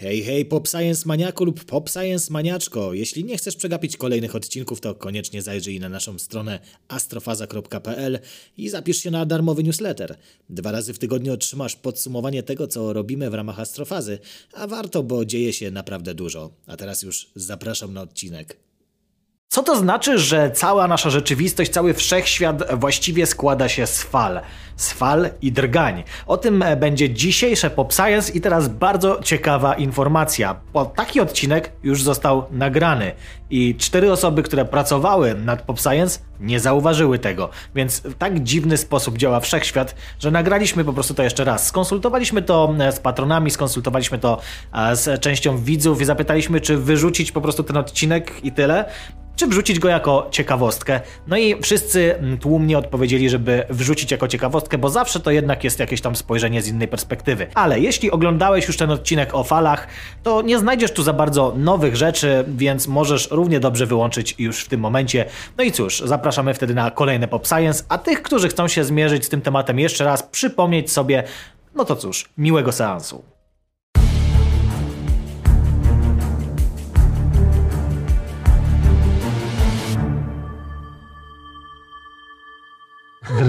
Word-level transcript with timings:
Hej, 0.00 0.22
hej, 0.22 0.44
Pop 0.44 0.68
Science 0.68 1.02
Maniaku 1.06 1.44
lub 1.44 1.64
Pop 1.64 1.90
Science 1.90 2.32
Maniaczko. 2.32 2.94
Jeśli 2.94 3.24
nie 3.24 3.36
chcesz 3.36 3.56
przegapić 3.56 3.96
kolejnych 3.96 4.36
odcinków, 4.36 4.80
to 4.80 4.94
koniecznie 4.94 5.42
zajrzyj 5.42 5.80
na 5.80 5.88
naszą 5.88 6.18
stronę 6.18 6.60
astrofaza.pl 6.88 8.18
i 8.56 8.68
zapisz 8.68 8.96
się 8.96 9.10
na 9.10 9.26
darmowy 9.26 9.62
newsletter. 9.62 10.16
Dwa 10.48 10.72
razy 10.72 10.94
w 10.94 10.98
tygodniu 10.98 11.32
otrzymasz 11.32 11.76
podsumowanie 11.76 12.42
tego, 12.42 12.66
co 12.66 12.92
robimy 12.92 13.30
w 13.30 13.34
ramach 13.34 13.60
Astrofazy, 13.60 14.18
a 14.52 14.66
warto, 14.66 15.02
bo 15.02 15.24
dzieje 15.24 15.52
się 15.52 15.70
naprawdę 15.70 16.14
dużo. 16.14 16.50
A 16.66 16.76
teraz 16.76 17.02
już 17.02 17.30
zapraszam 17.34 17.92
na 17.92 18.02
odcinek. 18.02 18.69
Co 19.52 19.62
to 19.62 19.76
znaczy, 19.76 20.18
że 20.18 20.50
cała 20.50 20.88
nasza 20.88 21.10
rzeczywistość, 21.10 21.70
cały 21.70 21.94
wszechświat 21.94 22.80
właściwie 22.80 23.26
składa 23.26 23.68
się 23.68 23.86
z 23.86 24.02
fal? 24.02 24.40
Z 24.76 24.92
fal 24.92 25.30
i 25.42 25.52
drgań. 25.52 26.04
O 26.26 26.36
tym 26.36 26.62
e, 26.62 26.76
będzie 26.76 27.10
dzisiejsze 27.10 27.70
Pop 27.70 27.92
Science 27.92 28.32
i 28.32 28.40
teraz 28.40 28.68
bardzo 28.68 29.20
ciekawa 29.22 29.74
informacja, 29.74 30.60
bo 30.72 30.84
taki 30.84 31.20
odcinek 31.20 31.72
już 31.82 32.02
został 32.02 32.46
nagrany 32.50 33.12
i 33.50 33.74
cztery 33.74 34.12
osoby, 34.12 34.42
które 34.42 34.64
pracowały 34.64 35.34
nad 35.34 35.62
Pop 35.62 35.80
Science 35.80 36.20
nie 36.40 36.60
zauważyły 36.60 37.18
tego, 37.18 37.50
więc 37.74 38.00
w 38.00 38.14
tak 38.14 38.42
dziwny 38.42 38.76
sposób 38.76 39.18
działa 39.18 39.40
wszechświat, 39.40 39.94
że 40.18 40.30
nagraliśmy 40.30 40.84
po 40.84 40.92
prostu 40.92 41.14
to 41.14 41.22
jeszcze 41.22 41.44
raz. 41.44 41.66
Skonsultowaliśmy 41.66 42.42
to 42.42 42.74
e, 42.78 42.92
z 42.92 43.00
patronami, 43.00 43.50
skonsultowaliśmy 43.50 44.18
to 44.18 44.40
e, 44.72 44.96
z 44.96 45.20
częścią 45.20 45.58
widzów 45.58 46.00
i 46.00 46.04
zapytaliśmy, 46.04 46.60
czy 46.60 46.76
wyrzucić 46.76 47.32
po 47.32 47.40
prostu 47.40 47.62
ten 47.62 47.76
odcinek 47.76 48.44
i 48.44 48.52
tyle 48.52 48.84
czy 49.40 49.46
wrzucić 49.46 49.78
go 49.78 49.88
jako 49.88 50.28
ciekawostkę. 50.30 51.00
No 51.26 51.36
i 51.36 51.62
wszyscy 51.62 52.16
mm, 52.16 52.38
tłumnie 52.38 52.78
odpowiedzieli, 52.78 53.30
żeby 53.30 53.64
wrzucić 53.70 54.10
jako 54.10 54.28
ciekawostkę, 54.28 54.78
bo 54.78 54.90
zawsze 54.90 55.20
to 55.20 55.30
jednak 55.30 55.64
jest 55.64 55.78
jakieś 55.78 56.00
tam 56.00 56.16
spojrzenie 56.16 56.62
z 56.62 56.68
innej 56.68 56.88
perspektywy. 56.88 57.46
Ale 57.54 57.80
jeśli 57.80 58.10
oglądałeś 58.10 58.66
już 58.66 58.76
ten 58.76 58.90
odcinek 58.90 59.34
o 59.34 59.44
falach, 59.44 59.86
to 60.22 60.42
nie 60.42 60.58
znajdziesz 60.58 60.92
tu 60.92 61.02
za 61.02 61.12
bardzo 61.12 61.54
nowych 61.56 61.96
rzeczy, 61.96 62.44
więc 62.48 62.88
możesz 62.88 63.30
równie 63.30 63.60
dobrze 63.60 63.86
wyłączyć 63.86 64.34
już 64.38 64.64
w 64.64 64.68
tym 64.68 64.80
momencie. 64.80 65.24
No 65.58 65.64
i 65.64 65.72
cóż, 65.72 66.00
zapraszamy 66.00 66.54
wtedy 66.54 66.74
na 66.74 66.90
kolejne 66.90 67.28
Pop 67.28 67.46
Science, 67.46 67.84
a 67.88 67.98
tych, 67.98 68.22
którzy 68.22 68.48
chcą 68.48 68.68
się 68.68 68.84
zmierzyć 68.84 69.24
z 69.24 69.28
tym 69.28 69.40
tematem 69.40 69.78
jeszcze 69.78 70.04
raz, 70.04 70.22
przypomnieć 70.22 70.92
sobie, 70.92 71.24
no 71.74 71.84
to 71.84 71.96
cóż, 71.96 72.28
miłego 72.38 72.72
seansu. 72.72 73.39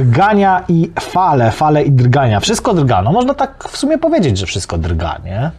Drgania 0.02 0.64
i 0.68 0.92
fale, 1.00 1.52
fale 1.52 1.84
i 1.84 1.92
drgania. 1.92 2.40
Wszystko 2.40 2.74
drga. 2.74 3.02
No 3.02 3.12
można 3.12 3.34
tak 3.34 3.64
w 3.70 3.78
sumie 3.78 3.98
powiedzieć, 3.98 4.38
że 4.38 4.46
wszystko 4.46 4.78
drga, 4.78 5.18
nie? 5.26 5.52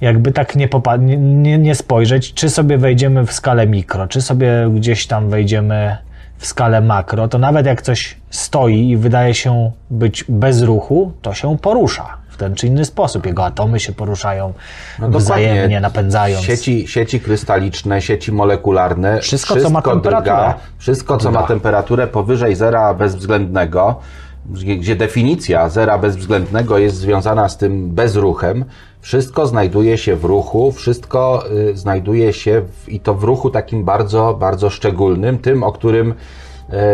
Jakby 0.00 0.32
tak 0.32 0.56
nie, 0.56 0.68
nie, 0.98 1.16
nie, 1.16 1.58
nie 1.58 1.74
spojrzeć, 1.74 2.34
czy 2.34 2.50
sobie 2.50 2.78
wejdziemy 2.78 3.26
w 3.26 3.32
skalę 3.32 3.66
mikro, 3.66 4.06
czy 4.06 4.22
sobie 4.22 4.70
gdzieś 4.74 5.06
tam 5.06 5.30
wejdziemy 5.30 5.96
w 6.38 6.46
skalę 6.46 6.80
makro, 6.80 7.28
to 7.28 7.38
nawet 7.38 7.66
jak 7.66 7.82
coś 7.82 8.16
stoi 8.30 8.88
i 8.88 8.96
wydaje 8.96 9.34
się 9.34 9.70
być 9.90 10.24
bez 10.28 10.62
ruchu, 10.62 11.12
to 11.22 11.34
się 11.34 11.58
porusza 11.58 12.21
w 12.32 12.36
ten 12.36 12.54
czy 12.54 12.66
inny 12.66 12.84
sposób. 12.84 13.26
Jego 13.26 13.44
atomy 13.44 13.80
się 13.80 13.92
poruszają 13.92 14.52
no 14.98 15.08
wzajemnie, 15.08 15.80
napędzając. 15.80 16.44
Sieci, 16.44 16.88
sieci 16.88 17.20
krystaliczne, 17.20 18.02
sieci 18.02 18.32
molekularne. 18.32 19.20
Wszystko, 19.20 19.54
wszystko 19.54 19.68
co 19.68 19.74
ma 19.74 19.82
temperaturę. 19.82 20.36
Drga, 20.36 20.54
wszystko, 20.78 21.16
co 21.16 21.30
ma 21.30 21.42
temperaturę 21.42 22.06
powyżej 22.06 22.54
zera 22.54 22.94
bezwzględnego, 22.94 24.00
gdzie 24.78 24.96
definicja 24.96 25.68
zera 25.68 25.98
bezwzględnego 25.98 26.78
jest 26.78 26.96
związana 26.96 27.48
z 27.48 27.56
tym 27.56 27.90
bezruchem, 27.90 28.64
wszystko 29.00 29.46
znajduje 29.46 29.98
się 29.98 30.16
w 30.16 30.24
ruchu, 30.24 30.72
wszystko 30.72 31.44
y, 31.70 31.76
znajduje 31.76 32.32
się 32.32 32.62
w, 32.72 32.88
i 32.88 33.00
to 33.00 33.14
w 33.14 33.24
ruchu 33.24 33.50
takim 33.50 33.84
bardzo, 33.84 34.36
bardzo 34.40 34.70
szczególnym, 34.70 35.38
tym, 35.38 35.62
o 35.62 35.72
którym 35.72 36.14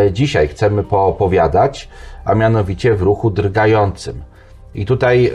y, 0.07 0.11
dzisiaj 0.11 0.47
chcemy 0.47 0.83
poopowiadać, 0.83 1.89
a 2.25 2.35
mianowicie 2.35 2.95
w 2.95 3.01
ruchu 3.01 3.29
drgającym. 3.29 4.21
I 4.79 4.85
tutaj 4.85 5.23
yy, 5.23 5.31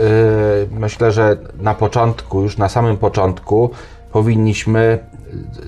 myślę, 0.70 1.12
że 1.12 1.36
na 1.60 1.74
początku, 1.74 2.42
już 2.42 2.58
na 2.58 2.68
samym 2.68 2.96
początku, 2.96 3.70
powinniśmy 4.12 4.98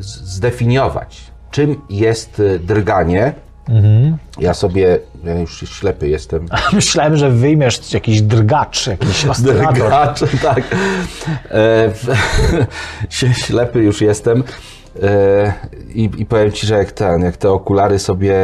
zdefiniować, 0.00 1.20
czym 1.50 1.80
jest 1.90 2.40
y, 2.40 2.58
drganie. 2.58 3.34
Mhm. 3.68 4.16
Ja 4.38 4.54
sobie, 4.54 4.98
ja 5.24 5.40
już 5.40 5.60
ślepy 5.60 6.08
jestem. 6.08 6.46
Myślałem, 6.72 7.16
że 7.16 7.30
wyjmiesz 7.30 7.92
jakiś 7.92 8.22
drgacz, 8.22 8.86
jakiś 8.86 9.26
oscylator. 9.30 9.74
Drgacz, 9.74 10.20
tak. 10.42 10.62
E, 11.50 11.92
ślepy 13.46 13.82
już 13.82 14.00
jestem. 14.00 14.44
E, 15.02 15.52
I, 15.94 16.10
I 16.18 16.26
powiem 16.26 16.52
Ci, 16.52 16.66
że 16.66 16.74
jak, 16.74 16.92
ten, 16.92 17.22
jak 17.22 17.36
te 17.36 17.50
okulary 17.50 17.98
sobie 17.98 18.34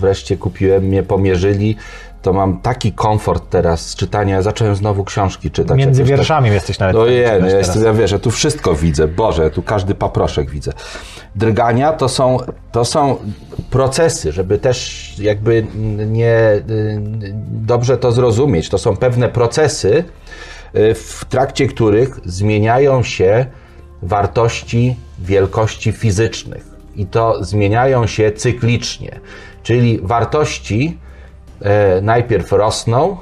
wreszcie 0.00 0.36
kupiłem, 0.36 0.84
mnie 0.84 1.02
pomierzyli, 1.02 1.76
to 2.24 2.32
mam 2.32 2.60
taki 2.60 2.92
komfort 2.92 3.50
teraz 3.50 3.88
z 3.88 3.94
czytania. 3.94 4.34
Ja 4.34 4.42
zacząłem 4.42 4.76
znowu 4.76 5.04
książki 5.04 5.50
czytać. 5.50 5.78
Między 5.78 6.00
tak- 6.00 6.08
wierszami 6.08 6.46
tak... 6.46 6.54
jesteś 6.54 6.78
nawet. 6.78 6.96
Ojej, 6.96 7.40
no 7.40 7.46
ja, 7.46 7.58
jestem, 7.58 7.84
ja 7.84 7.92
wiesz, 7.92 8.12
ja 8.12 8.18
tu 8.18 8.30
wszystko 8.30 8.74
widzę. 8.74 9.08
Boże, 9.08 9.50
tu 9.50 9.62
każdy 9.62 9.94
paproszek 9.94 10.50
widzę. 10.50 10.72
Drgania 11.36 11.92
to 11.92 12.08
są, 12.08 12.38
to 12.72 12.84
są 12.84 13.16
procesy, 13.70 14.32
żeby 14.32 14.58
też 14.58 15.12
jakby 15.18 15.66
nie 16.06 16.62
dobrze 17.50 17.98
to 17.98 18.12
zrozumieć. 18.12 18.68
To 18.68 18.78
są 18.78 18.96
pewne 18.96 19.28
procesy, 19.28 20.04
y, 20.76 20.94
w 20.94 21.24
trakcie 21.28 21.66
których 21.66 22.20
zmieniają 22.24 23.02
się 23.02 23.46
wartości 24.02 24.96
wielkości 25.18 25.92
fizycznych. 25.92 26.64
I 26.96 27.06
to 27.06 27.44
zmieniają 27.44 28.06
się 28.06 28.32
cyklicznie. 28.32 29.20
Czyli 29.62 30.00
wartości 30.02 30.98
najpierw 32.02 32.52
rosną, 32.52 33.16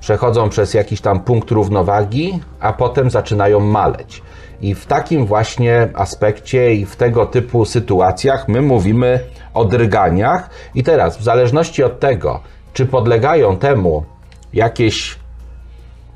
przechodzą 0.00 0.48
przez 0.48 0.74
jakiś 0.74 1.00
tam 1.00 1.20
punkt 1.20 1.50
równowagi, 1.50 2.40
a 2.60 2.72
potem 2.72 3.10
zaczynają 3.10 3.60
maleć. 3.60 4.22
I 4.60 4.74
w 4.74 4.86
takim 4.86 5.26
właśnie 5.26 5.88
aspekcie 5.94 6.74
i 6.74 6.86
w 6.86 6.96
tego 6.96 7.26
typu 7.26 7.64
sytuacjach 7.64 8.48
my 8.48 8.62
mówimy 8.62 9.20
o 9.54 9.64
drganiach. 9.64 10.50
I 10.74 10.82
teraz, 10.82 11.18
w 11.18 11.22
zależności 11.22 11.82
od 11.82 12.00
tego, 12.00 12.40
czy 12.72 12.86
podlegają 12.86 13.56
temu 13.56 14.04
jakieś 14.52 15.18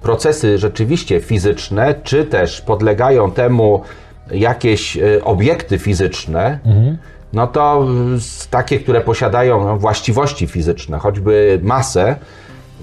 procesy 0.03 0.59
rzeczywiście 0.59 1.21
fizyczne, 1.21 1.95
czy 2.03 2.25
też 2.25 2.61
podlegają 2.61 3.31
temu 3.31 3.83
jakieś 4.31 4.97
e, 4.97 5.25
obiekty 5.25 5.79
fizyczne, 5.79 6.59
mhm 6.65 6.99
no 7.33 7.47
to 7.47 7.87
takie, 8.51 8.79
które 8.79 9.01
posiadają 9.01 9.79
właściwości 9.79 10.47
fizyczne, 10.47 10.99
choćby 10.99 11.61
masę, 11.63 12.17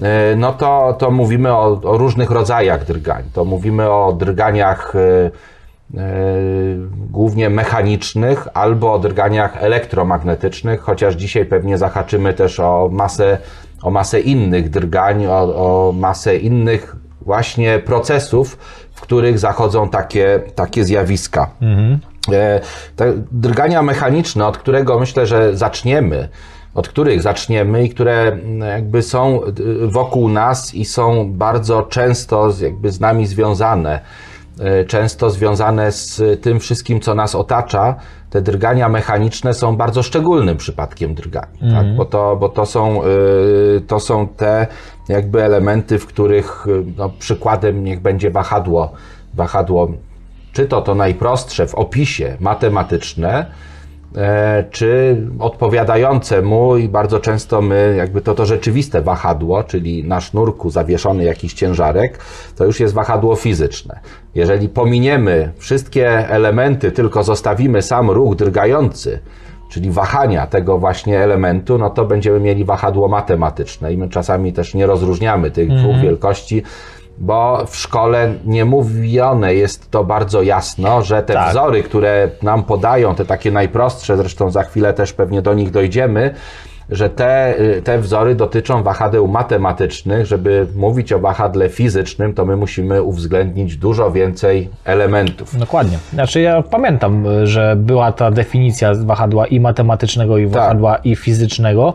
e, 0.02 0.36
no 0.36 0.54
to, 0.54 0.96
to 1.00 1.12
mówimy 1.12 1.54
o, 1.54 1.82
o 1.84 1.98
różnych 1.98 2.32
rodzajach 2.32 2.86
drgań. 2.86 3.24
To 3.34 3.46
mówimy 3.46 3.90
o 3.90 4.14
drganiach 4.14 4.94
e, 4.96 5.00
e, 5.00 5.32
głównie 7.12 7.50
mechanicznych 7.50 8.48
albo 8.54 8.94
o 8.94 9.00
drganiach 9.00 9.64
elektromagnetycznych, 9.64 10.82
chociaż 10.82 11.16
dzisiaj 11.16 11.46
pewnie 11.46 11.78
zahaczymy 11.78 12.34
też 12.34 12.60
o 12.60 12.90
masę, 12.92 13.38
o 13.82 13.92
masę 13.92 14.20
innych 14.20 14.70
drgań, 14.70 15.26
o, 15.26 15.32
o 15.42 15.92
masę 15.92 16.38
innych 16.38 16.96
właśnie 17.22 17.80
procesów, 17.80 18.58
w 18.94 19.02
których 19.02 19.40
zachodzą 19.40 19.90
takie, 19.90 20.40
takie 20.56 20.84
zjawiska. 20.84 21.50
Mhm. 21.62 22.00
Te 22.96 23.14
drgania 23.32 23.82
mechaniczne, 23.82 24.48
od 24.48 24.58
którego 24.58 25.00
myślę, 25.00 25.28
że 25.28 25.58
zaczniemy, 25.58 26.30
od 26.76 26.88
których 26.88 27.22
zaczniemy 27.22 27.84
i 27.84 27.90
które 27.90 28.22
mm, 28.22 28.60
jakby 28.60 29.02
są 29.02 29.44
e, 29.44 29.52
wokół 29.88 30.30
nas 30.30 30.76
i 30.76 30.86
są 30.86 31.34
bardzo 31.34 31.84
często 31.84 32.50
jakby 32.62 32.92
z 32.92 33.00
nami 33.00 33.28
związane, 33.28 34.00
e, 34.60 34.86
często 34.86 35.30
związane 35.30 35.92
z 35.92 36.22
tym 36.42 36.60
wszystkim, 36.60 37.00
co 37.00 37.16
nas 37.16 37.36
otacza, 37.36 37.96
te 38.30 38.42
drgania 38.42 38.90
mechaniczne 38.90 39.54
są 39.54 39.78
bardzo 39.78 40.04
szczególnym 40.04 40.58
przypadkiem 40.58 41.16
drgani, 41.16 41.60
tak? 41.60 41.64
mhm. 41.64 41.86
tak? 41.86 41.96
bo, 41.96 42.06
to, 42.06 42.36
bo 42.36 42.50
to, 42.50 42.66
są, 42.66 43.02
to 43.88 44.00
są 44.00 44.28
te 44.28 44.68
jakby 45.10 45.44
elementy, 45.44 46.00
w 46.00 46.06
których 46.06 46.66
no, 46.98 47.10
przykładem 47.10 47.84
niech 47.84 48.00
będzie 48.00 48.32
wahadło, 48.32 48.92
wahadło 49.34 49.92
czy 50.56 50.66
to 50.66 50.82
to 50.82 50.96
najprostsze 50.96 51.68
w 51.68 51.76
opisie 51.76 52.38
matematyczne, 52.40 53.46
e, 54.16 54.64
czy 54.72 55.22
odpowiadające 55.40 56.42
mu 56.42 56.78
i 56.78 56.90
bardzo 56.90 57.20
często 57.20 57.62
my, 57.62 57.96
jakby 57.98 58.22
to 58.22 58.36
to 58.36 58.46
rzeczywiste 58.46 59.02
wahadło, 59.02 59.64
czyli 59.64 60.04
na 60.04 60.22
sznurku 60.22 60.70
zawieszony 60.70 61.24
jakiś 61.24 61.54
ciężarek, 61.54 62.20
to 62.56 62.66
już 62.66 62.80
jest 62.80 62.94
wahadło 62.94 63.36
fizyczne. 63.36 64.00
Jeżeli 64.36 64.70
pominiemy 64.70 65.52
wszystkie 65.58 66.30
elementy, 66.30 66.92
tylko 66.92 67.24
zostawimy 67.24 67.82
sam 67.82 68.12
ruch 68.12 68.36
drgający, 68.36 69.20
czyli 69.70 69.92
wahania 69.92 70.48
tego 70.48 70.78
właśnie 70.78 71.20
elementu, 71.20 71.78
no 71.78 71.90
to 71.90 72.06
będziemy 72.06 72.40
mieli 72.40 72.66
wahadło 72.66 73.08
matematyczne 73.08 73.94
i 73.94 73.98
my 73.98 74.10
czasami 74.10 74.54
też 74.54 74.74
nie 74.74 74.86
rozróżniamy 74.86 75.52
tych 75.52 75.70
mm. 75.70 75.84
dwóch 75.84 76.02
wielkości 76.02 76.64
bo 77.18 77.66
w 77.68 77.76
szkole 77.76 78.34
nie 78.46 78.66
mówione 78.66 79.56
jest 79.56 79.92
to 79.92 80.04
bardzo 80.04 80.42
jasno, 80.42 81.02
że 81.02 81.24
te 81.24 81.34
Tak. 81.34 81.50
wzory, 81.50 81.84
które 81.84 82.30
nam 82.44 82.64
podają, 82.64 83.16
te 83.16 83.26
takie 83.26 83.52
najprostsze, 83.52 84.18
zresztą 84.18 84.52
za 84.52 84.64
chwilę 84.64 84.94
też 84.94 85.14
pewnie 85.14 85.42
do 85.42 85.54
nich 85.54 85.72
dojdziemy, 85.72 86.34
że 86.90 87.10
te, 87.10 87.60
y, 87.60 87.82
te 87.82 88.00
wzory 88.00 88.36
dotyczą 88.36 88.84
wahadeł 88.84 89.28
matematycznych. 89.28 90.26
Żeby 90.26 90.68
mówić 90.76 91.14
o 91.14 91.20
wahadle 91.20 91.70
fizycznym, 91.70 92.34
to 92.34 92.46
my 92.46 92.56
musimy 92.58 93.04
uwzględnić 93.04 93.78
dużo 93.78 94.12
więcej 94.12 94.70
elementów. 94.84 95.58
Dokładnie. 95.60 95.98
Znaczy 96.14 96.42
ja 96.42 96.62
pamiętam, 96.62 97.26
że 97.44 97.76
była 97.78 98.12
ta 98.12 98.32
definicja 98.32 98.92
wahadła 98.96 99.48
i 99.48 99.60
matematycznego, 99.60 100.38
i 100.38 100.48
wahadła 100.48 100.96
i 100.96 101.16
fizycznego 101.16 101.94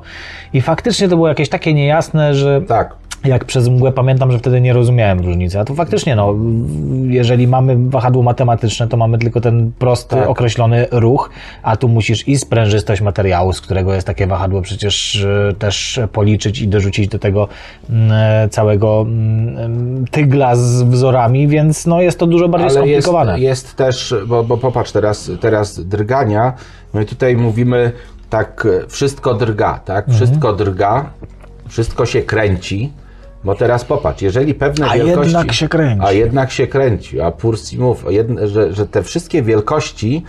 i 0.52 0.60
faktycznie 0.60 1.08
to 1.08 1.16
było 1.16 1.28
jakieś 1.28 1.48
takie 1.48 1.74
niejasne, 1.74 2.34
że 2.34 2.62
Tak. 2.68 2.94
Jak 3.24 3.44
przez 3.44 3.68
mgłę 3.68 3.92
pamiętam, 3.92 4.32
że 4.32 4.38
wtedy 4.38 4.60
nie 4.60 4.72
rozumiałem 4.72 5.20
różnicy. 5.20 5.60
A 5.60 5.64
to 5.64 5.74
faktycznie, 5.74 6.16
no, 6.16 6.34
jeżeli 7.06 7.48
mamy 7.48 7.76
wahadło 7.88 8.22
matematyczne, 8.22 8.88
to 8.88 8.96
mamy 8.96 9.18
tylko 9.18 9.40
ten 9.40 9.72
prosty, 9.78 10.16
Tak. 10.16 10.28
określony 10.28 10.86
ruch, 10.90 11.30
a 11.62 11.76
tu 11.76 11.88
musisz 11.88 12.28
i 12.28 12.38
sprężystość 12.38 13.00
materiału, 13.02 13.52
z 13.52 13.60
którego 13.60 13.94
jest 13.94 14.06
takie 14.06 14.26
wahadło, 14.26 14.62
przecież 14.62 15.24
e, 15.24 15.52
też 15.58 16.00
policzyć 16.12 16.60
i 16.60 16.68
dorzucić 16.68 17.08
do 17.08 17.18
tego 17.18 17.48
mm, 17.90 18.12
e, 18.12 18.48
całego 18.48 19.00
mm, 19.08 20.04
tygla 20.10 20.56
z 20.56 20.82
wzorami, 20.82 21.48
więc 21.48 21.86
no, 21.86 22.00
jest 22.00 22.18
to 22.18 22.26
dużo 22.26 22.48
bardziej 22.48 22.78
Ale 22.78 22.88
jest, 22.88 23.06
skomplikowane. 23.06 23.40
jest 23.40 23.76
też, 23.76 24.14
bo, 24.26 24.44
bo 24.44 24.56
popatrz 24.56 24.92
teraz, 24.92 25.30
teraz 25.40 25.80
drgania, 25.86 26.52
my 26.94 27.04
tutaj 27.04 27.36
mówimy 27.36 27.92
tak, 28.30 28.66
e, 28.84 28.88
wszystko 28.88 29.34
drga, 29.34 29.80
tak? 29.84 30.08
Mhm. 30.08 30.16
Wszystko 30.16 30.52
drga, 30.52 31.10
wszystko 31.68 32.06
się 32.06 32.22
kręci, 32.22 32.92
bo 33.44 33.54
teraz 33.54 33.84
popatrz, 33.84 34.22
jeżeli 34.22 34.54
pewne 34.54 34.86
A 34.86 34.94
wielkości... 34.94 35.32
jednak 35.32 35.52
się 35.52 35.68
kręci. 35.68 36.06
A 36.06 36.12
jednak 36.12 36.50
się 36.50 36.66
kręci, 36.66 37.20
a 37.20 37.30
Pursi 37.30 37.78
mów, 37.78 38.04
jedne, 38.08 38.48
że, 38.48 38.72
że 38.72 38.86
te 38.86 39.02
wszystkie 39.02 39.42
wielkości, 39.42 40.24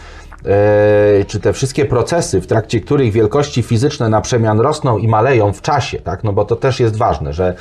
e, 0.46 1.26
czy 1.26 1.40
te 1.40 1.54
wszystkie 1.54 1.86
procesy, 1.86 2.42
w 2.42 2.48
trakcie 2.48 2.80
których 2.82 3.12
wielkości 3.12 3.64
fizyczne 3.64 4.10
na 4.10 4.22
przemian 4.22 4.60
rosną 4.60 4.98
i 4.98 5.08
maleją 5.08 5.54
w 5.54 5.62
czasie, 5.62 6.00
tak? 6.00 6.24
No 6.24 6.34
bo 6.34 6.46
to 6.46 6.56
też 6.56 6.80
jest 6.80 6.96
ważne, 6.96 7.34
że, 7.34 7.56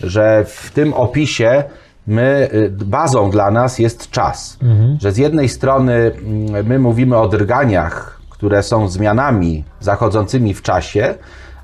że 0.00 0.44
w 0.48 0.70
tym 0.70 0.94
opisie 0.94 1.64
my, 2.06 2.48
y, 2.54 2.70
bazą 2.70 3.30
dla 3.30 3.50
nas 3.50 3.78
jest 3.78 4.10
czas. 4.10 4.58
Że 5.00 5.12
z 5.12 5.16
jednej 5.16 5.48
strony 5.48 5.92
mm, 5.94 6.66
my 6.66 6.78
mówimy 6.78 7.16
o 7.16 7.28
drganiach, 7.28 8.20
które 8.30 8.62
są 8.62 8.88
zmianami 8.88 9.64
zachodzącymi 9.80 10.54
w 10.54 10.62
czasie, 10.62 11.14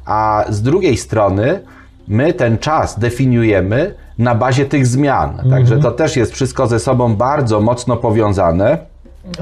a 0.05 0.45
z 0.49 0.63
drugiej 0.63 0.97
strony 0.97 1.61
my 2.09 2.33
ten 2.33 2.59
czas 2.59 2.99
definiujemy 2.99 3.95
na 4.19 4.35
bazie 4.35 4.65
tych 4.65 4.87
zmian. 4.87 5.51
Także 5.51 5.79
to 5.79 5.91
też 5.91 6.17
jest 6.17 6.33
wszystko 6.33 6.67
ze 6.67 6.79
sobą 6.79 7.17
bardzo 7.17 7.61
mocno 7.61 7.97
powiązane. 7.97 8.79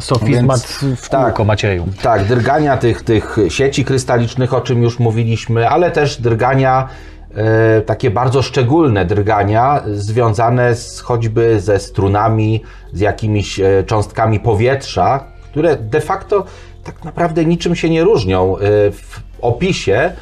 Sofizmat 0.01 0.79
Więc- 0.83 1.01
w 1.01 1.09
tak. 1.09 1.45
Macieju. 1.45 1.87
Tak, 2.03 2.25
drgania 2.25 2.77
tych, 2.77 3.03
tych 3.03 3.37
sieci 3.49 3.85
krystalicznych, 3.85 4.55
o 4.55 4.61
czym 4.61 4.83
już 4.83 4.99
mówiliśmy, 4.99 5.69
ale 5.69 5.91
też 5.91 6.21
drgania, 6.21 6.89
e, 7.35 7.81
takie 7.81 8.11
bardzo 8.11 8.43
szczególne 8.43 9.05
drgania, 9.05 9.83
związane 9.87 10.75
z, 10.75 11.01
choćby 11.01 11.61
ze 11.61 11.79
strunami, 11.79 12.63
z 12.93 13.01
jakimiś 13.01 13.61
e, 13.61 13.85
cząstkami 13.87 14.41
powietrza, 14.41 15.25
które 15.51 15.77
de 15.77 16.01
facto 16.01 16.45
tak 16.85 17.05
naprawdę 17.05 17.45
niczym 17.45 17.77
się 17.77 17.91
nie 17.91 18.05
różnią. 18.05 18.57
E, 18.57 18.61
w 18.91 19.21
opisie, 19.41 20.13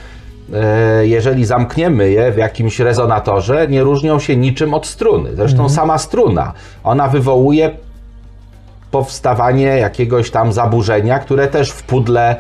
jeżeli 1.03 1.45
zamkniemy 1.45 2.11
je 2.11 2.33
w 2.33 2.37
jakimś 2.37 2.81
rezonatorze, 2.81 3.69
nie 3.69 3.83
różnią 3.83 4.19
się 4.19 4.37
niczym 4.37 4.75
od 4.75 4.87
struny. 4.87 5.37
Zresztą 5.37 5.69
sama 5.69 5.99
struna, 5.99 6.53
ona 6.85 7.09
wywołuje 7.09 7.71
powstawanie 8.95 9.67
jakiegoś 9.67 10.31
tam 10.31 10.53
zaburzenia, 10.53 11.19
które 11.19 11.49
też 11.49 11.71
w 11.71 11.83
pudle 11.83 12.37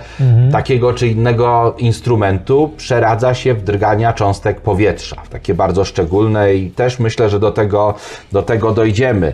takiego 0.52 0.92
czy 0.92 1.08
innego 1.08 1.74
instrumentu 1.78 2.70
przeradza 2.76 3.34
się 3.34 3.54
w 3.54 3.62
drgania 3.62 4.12
cząstek 4.12 4.60
powietrza, 4.60 5.16
takie 5.30 5.54
bardzo 5.54 5.84
szczególne 5.84 6.54
i 6.54 6.70
też 6.70 6.98
myślę, 6.98 7.30
że 7.30 7.40
do 7.40 7.50
tego, 7.50 7.94
do 8.32 8.42
tego 8.42 8.72
dojdziemy. 8.72 9.32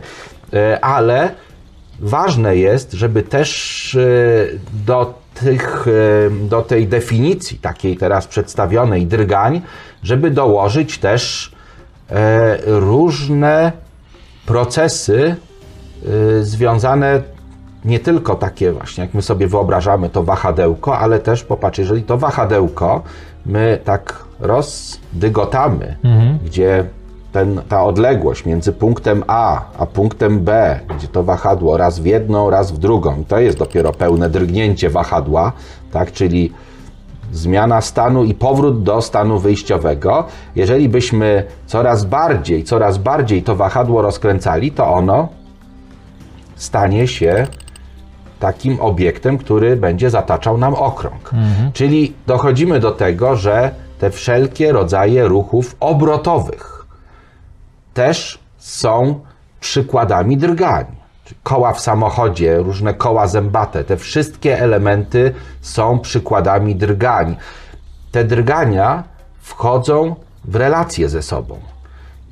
E, 0.52 0.84
Ale 0.84 1.30
ważne 2.00 2.56
jest, 2.56 2.92
żeby 2.92 3.22
też 3.22 3.94
e, 3.94 4.00
do, 4.86 5.14
tych, 5.40 5.86
e, 5.88 6.30
do 6.48 6.62
tej 6.62 6.86
definicji 6.86 7.58
takiej 7.58 7.96
teraz 7.96 8.26
przedstawionej 8.26 9.06
drgań, 9.06 9.62
żeby 10.02 10.30
dołożyć 10.30 10.98
też 10.98 11.52
e, 12.10 12.58
różne 12.66 13.72
procesy 14.46 15.36
y, 16.38 16.44
związane 16.44 17.22
nie 17.84 18.00
tylko 18.00 18.34
takie 18.34 18.72
właśnie, 18.72 19.04
jak 19.04 19.14
my 19.14 19.22
sobie 19.22 19.48
wyobrażamy 19.48 20.10
to 20.10 20.22
wahadełko, 20.22 20.98
ale 20.98 21.18
też 21.18 21.44
popatrz, 21.44 21.78
jeżeli 21.78 22.02
to 22.02 22.18
wahadełko 22.18 23.02
my 23.46 23.78
tak 23.84 24.24
rozdygotamy, 24.40 25.96
gdzie 26.44 26.84
ten, 27.32 27.60
ta 27.68 27.84
odległość 27.84 28.44
między 28.46 28.72
punktem 28.72 29.24
A 29.26 29.62
a 29.78 29.86
punktem 29.86 30.40
B, 30.40 30.80
gdzie 30.96 31.08
to 31.08 31.22
wahadło 31.22 31.76
raz 31.76 31.98
w 31.98 32.06
jedną, 32.06 32.50
raz 32.50 32.72
w 32.72 32.78
drugą, 32.78 33.24
to 33.28 33.38
jest 33.38 33.58
dopiero 33.58 33.92
pełne 33.92 34.30
drgnięcie 34.30 34.90
wahadła, 34.90 35.52
tak, 35.92 36.12
czyli 36.12 36.52
zmiana 37.32 37.80
stanu 37.80 38.24
i 38.24 38.34
powrót 38.34 38.82
do 38.82 39.02
stanu 39.02 39.38
wyjściowego. 39.38 40.24
Jeżeli 40.56 40.88
byśmy 40.88 41.44
coraz 41.66 42.04
bardziej, 42.04 42.64
coraz 42.64 42.98
bardziej 42.98 43.42
to 43.42 43.56
wahadło 43.56 44.02
rozkręcali, 44.02 44.72
to 44.72 44.94
ono 44.94 45.28
stanie 46.56 47.08
się 47.08 47.46
takim 48.40 48.80
obiektem, 48.80 49.38
który 49.38 49.76
będzie 49.76 50.10
zataczał 50.10 50.58
nam 50.58 50.74
okrąg. 50.74 51.30
Czyli 51.72 52.14
dochodzimy 52.26 52.80
do 52.80 52.90
tego, 52.90 53.36
że 53.36 53.70
te 53.98 54.10
wszelkie 54.10 54.72
rodzaje 54.72 55.28
ruchów 55.28 55.76
obrotowych 55.80 56.69
też 57.94 58.38
są 58.58 59.20
przykładami 59.60 60.36
drgań. 60.36 60.86
Koła 61.42 61.72
w 61.72 61.80
samochodzie, 61.80 62.58
różne 62.58 62.94
koła 62.94 63.26
zębate, 63.26 63.84
te 63.84 63.96
wszystkie 63.96 64.60
elementy 64.60 65.34
są 65.60 65.98
przykładami 65.98 66.76
drgań. 66.76 67.36
Te 68.12 68.24
drgania 68.24 69.04
wchodzą 69.40 70.16
w 70.44 70.56
relacje 70.56 71.08
ze 71.08 71.22
sobą. 71.22 71.58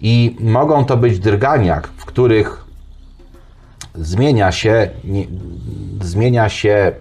I 0.00 0.36
mogą 0.40 0.84
to 0.84 0.96
być 0.96 1.18
drgania, 1.18 1.80
w 1.96 2.04
których 2.04 2.64
zmienia 3.94 4.52
się, 4.52 4.90
nie, 5.04 5.26
zmienia 6.02 6.48
się 6.48 6.92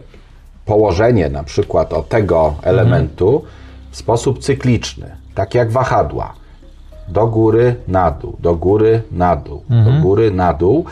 położenie 0.66 1.30
na 1.30 1.44
przykład 1.44 1.94
o 1.94 2.02
tego 2.02 2.56
elementu 2.62 3.44
w 3.92 3.98
sposób 3.98 4.40
cykliczny, 4.40 5.16
tak 5.36 5.56
jak 5.56 5.72
wahadła. 5.72 6.34
Do 7.08 7.28
góry, 7.28 7.76
na 7.88 8.12
dół, 8.12 8.36
do 8.40 8.56
góry, 8.56 9.02
na 9.12 9.36
dół, 9.36 9.62
do 9.70 10.02
góry, 10.02 10.32
na 10.32 10.54
dół. 10.54 10.86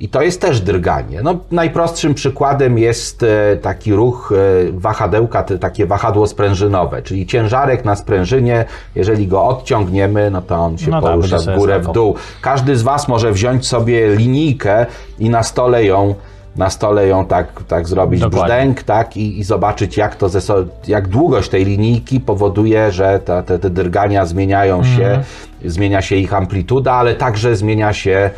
I 0.00 0.08
to 0.08 0.22
jest 0.22 0.40
też 0.40 0.60
drganie. 0.60 1.20
No, 1.22 1.36
najprostszym 1.50 2.14
przykładem 2.14 2.78
jest 2.78 3.22
e, 3.22 3.56
taki 3.56 3.94
ruch 3.94 4.32
e, 4.32 4.72
wahadełka, 4.72 5.42
takie 5.42 5.86
wahadło 5.86 6.26
sprężynowe, 6.26 7.02
czyli 7.02 7.26
ciężarek 7.26 7.84
na 7.84 7.96
sprężynie, 7.96 8.64
jeżeli 8.94 9.26
go 9.26 9.44
odciągniemy, 9.44 10.30
no 10.30 10.42
to 10.42 10.56
on 10.56 10.78
się 10.78 10.90
No 10.90 11.02
tak, 11.02 11.10
porusza 11.10 11.38
w 11.38 11.58
górę, 11.58 11.80
w 11.80 11.92
dół. 11.92 12.14
Każdy 12.40 12.76
z 12.76 12.82
Was 12.82 13.08
może 13.08 13.32
wziąć 13.32 13.66
sobie 13.66 14.16
linijkę 14.16 14.86
i 15.18 15.30
na 15.30 15.42
stole 15.42 15.84
ją, 15.84 16.14
na 16.56 16.70
stole 16.70 17.06
ją 17.08 17.26
tak, 17.26 17.62
tak 17.68 17.88
zrobić 17.88 18.20
Dokładnie. 18.20 18.54
brzdęk, 18.54 18.82
tak, 18.82 19.16
i, 19.16 19.38
i 19.38 19.44
zobaczyć, 19.44 19.96
jak 19.96 20.16
to 20.16 20.28
ze 20.28 20.40
jak 20.86 21.08
długość 21.08 21.48
tej 21.48 21.64
linijki 21.64 22.20
powoduje, 22.20 22.92
że 22.92 23.20
ta, 23.24 23.42
te, 23.42 23.58
te 23.58 23.70
drgania 23.70 24.26
zmieniają 24.26 24.84
się, 24.84 25.06
Mhm. 25.06 25.22
Zmienia 25.64 26.02
się 26.02 26.16
ich 26.16 26.34
amplituda, 26.34 26.92
ale 26.92 27.14
także 27.14 27.56
zmienia 27.56 27.92
się 27.92 28.30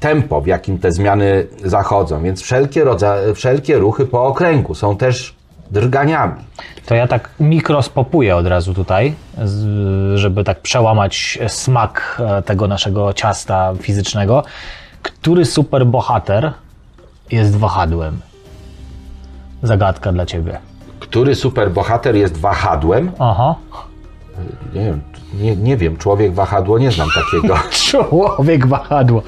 tempo, 0.00 0.40
w 0.40 0.46
jakim 0.46 0.78
te 0.78 0.92
zmiany 0.92 1.46
zachodzą. 1.64 2.22
Więc 2.22 2.42
wszelkie, 2.42 2.84
rodza- 2.84 3.34
wszelkie 3.34 3.78
ruchy 3.78 4.06
po 4.06 4.24
okręgu 4.26 4.74
są 4.74 4.96
też 4.96 5.34
drganiami. 5.70 6.34
To 6.86 6.94
ja 6.94 7.06
tak 7.06 7.30
mikrospopuję 7.40 8.36
od 8.36 8.46
razu 8.46 8.74
tutaj, 8.74 9.14
żeby 10.14 10.44
tak 10.44 10.60
przełamać 10.60 11.38
smak 11.48 12.22
e, 12.38 12.42
tego 12.42 12.68
naszego 12.68 13.12
ciasta 13.12 13.72
fizycznego. 13.80 14.42
Który 15.02 15.44
superbohater 15.44 16.52
jest 17.30 17.56
wahadłem? 17.56 18.20
Zagadka 19.62 20.12
dla 20.12 20.26
ciebie. 20.26 20.58
Który 21.00 21.34
superbohater 21.34 22.16
jest 22.16 22.36
wahadłem? 22.36 23.12
Aha. 23.18 23.54
Nie 24.74 24.84
wiem, 24.84 25.00
nie, 25.34 25.56
nie 25.56 25.76
wiem, 25.76 25.96
człowiek 25.96 26.32
wahadło, 26.32 26.78
nie 26.78 26.90
znam 26.90 27.08
takiego. 27.14 27.58
Człowiek 27.90 28.66
wahadło. 28.66 29.22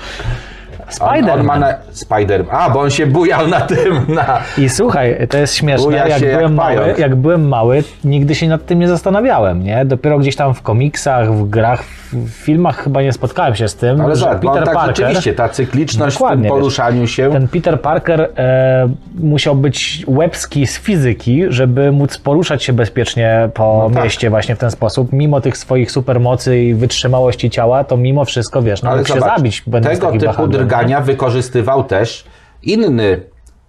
On, 1.01 1.31
on 1.31 1.43
ma 1.47 1.55
Spider-Man. 1.55 1.61
na, 1.61 1.75
Spider. 1.91 2.45
A, 2.51 2.71
bo 2.71 2.81
on 2.81 2.91
się 2.91 3.07
bujał 3.07 3.49
na 3.49 3.61
tym. 3.61 4.07
Na, 4.09 4.41
I 4.59 4.69
słuchaj, 4.69 5.27
to 5.31 5.39
jest 5.39 5.55
śmieszne, 5.55 5.87
Buja 5.87 6.09
jak 6.09 6.19
się 6.19 6.27
jak 6.27 6.37
byłem, 6.39 6.55
mały, 6.55 6.77
pająk. 6.77 6.99
jak 6.99 7.15
byłem 7.15 7.49
mały, 7.49 7.85
nigdy 8.05 8.35
się 8.35 8.49
nad 8.49 8.67
tym 8.67 8.79
nie 8.79 8.89
zastanawiałem, 8.89 9.63
nie? 9.63 9.85
Dopiero 9.85 10.19
gdzieś 10.19 10.37
tam 10.37 10.55
w 10.55 10.63
komiksach, 10.63 11.33
w 11.35 11.49
grach, 11.49 11.85
w 12.13 12.31
filmach 12.31 12.77
chyba 12.85 13.03
nie 13.03 13.13
spotkałem 13.13 13.55
się 13.55 13.69
z 13.69 13.75
tym, 13.75 14.01
ale 14.01 14.15
że 14.15 14.21
zobacz, 14.21 14.35
on 14.35 14.41
Peter 14.41 14.65
tak 14.65 14.75
Parker... 14.75 14.97
rzeczywiście, 14.97 15.35
ta 15.35 15.49
cykliczność 15.49 16.17
w 16.17 16.29
tym 16.31 16.43
wiesz, 16.43 16.51
poruszaniu 16.51 17.07
się. 17.07 17.31
Ten 17.33 17.49
Peter 17.49 17.81
Parker 17.81 18.29
e, 18.37 18.89
musiał 19.19 19.55
być 19.55 20.05
łebski 20.09 20.67
z 20.67 20.79
fizyki, 20.79 21.43
żeby 21.49 21.93
móc 21.93 22.19
poruszać 22.19 22.65
się 22.65 22.73
bezpiecznie 22.73 23.49
po 23.55 23.91
tak. 23.95 24.05
mieście 24.05 24.31
właśnie 24.31 24.57
w 24.57 24.59
ten 24.59 24.71
sposób. 24.71 25.13
Mimo 25.13 25.41
tych 25.41 25.57
swoich 25.57 25.91
supermocy 25.91 26.59
i 26.59 26.75
wytrzymałości 26.75 27.51
ciała, 27.51 27.85
to 27.85 27.97
mimo 27.97 28.25
wszystko, 28.25 28.63
wiesz, 28.63 28.83
no 28.83 28.91
Ale 28.91 28.99
mógł 28.99 29.09
się 29.09 29.15
zobacz, 29.15 29.37
zabić 29.37 29.63
będąc 29.67 29.95
tego 29.95 30.07
takim 30.07 30.21
typu 30.21 30.49
drgania 30.77 31.01
wykorzystywał 31.01 31.85
też 31.85 32.25
inny, 32.63 33.23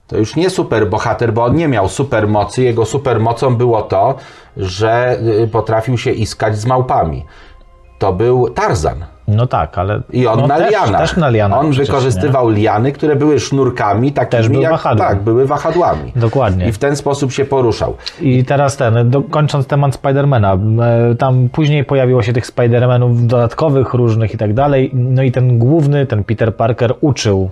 to 0.07 0.17
już 0.17 0.35
nie 0.35 0.49
superbohater, 0.49 1.33
bo 1.33 1.43
on 1.43 1.55
nie 1.55 1.67
miał 1.67 1.89
supermocy. 1.89 2.63
Jego 2.63 2.85
supermocą 2.85 3.55
było 3.55 3.81
to, 3.81 4.15
że 4.57 5.19
y, 5.43 5.47
potrafił 5.47 5.97
się 5.97 6.11
iskać 6.11 6.57
z 6.57 6.65
małpami. 6.65 7.25
To 7.99 8.13
był 8.13 8.49
Tarzan. 8.49 9.05
No 9.27 9.48
tak, 9.48 9.77
ale... 9.77 10.01
I 10.13 10.27
on 10.27 10.39
no 10.39 10.48
na 10.48 10.57
też, 10.57 10.72
lianach. 10.72 11.01
Też 11.01 11.17
na 11.17 11.29
lianach 11.29 11.60
on 11.60 11.72
wykorzystywał 11.72 12.50
liany, 12.50 12.91
które 12.91 13.15
były 13.15 13.39
sznurkami, 13.39 14.12
takimi 14.12 14.31
Też 14.31 14.50
były 14.50 14.63
jak 14.63 14.72
wahadłem. 14.72 15.10
tak, 15.10 15.22
były 15.22 15.46
wahadłami. 15.46 16.12
Dokładnie. 16.15 16.67
I 16.67 16.72
w 16.72 16.77
ten 16.77 16.96
sposób 16.96 17.31
się 17.31 17.46
poruszał. 17.46 17.96
Nie? 18.22 18.31
I 18.31 18.46
teraz 18.46 18.77
ten, 18.77 19.10
do, 19.10 19.22
kończąc 19.22 19.67
temat 19.67 19.96
Spidermana, 19.96 20.53
e, 20.53 21.15
tam 21.15 21.50
później 21.50 21.86
pojawiło 21.86 22.24
się 22.24 22.34
tych 22.34 22.46
Spidermanów 22.46 23.27
dodatkowych, 23.27 23.93
różnych 23.93 24.34
i 24.34 24.38
tak 24.38 24.53
dalej, 24.53 24.91
no 24.93 25.24
i 25.24 25.31
ten 25.31 25.60
główny, 25.60 26.05
ten 26.05 26.24
Peter 26.24 26.55
Parker 26.55 26.93
uczył 27.01 27.50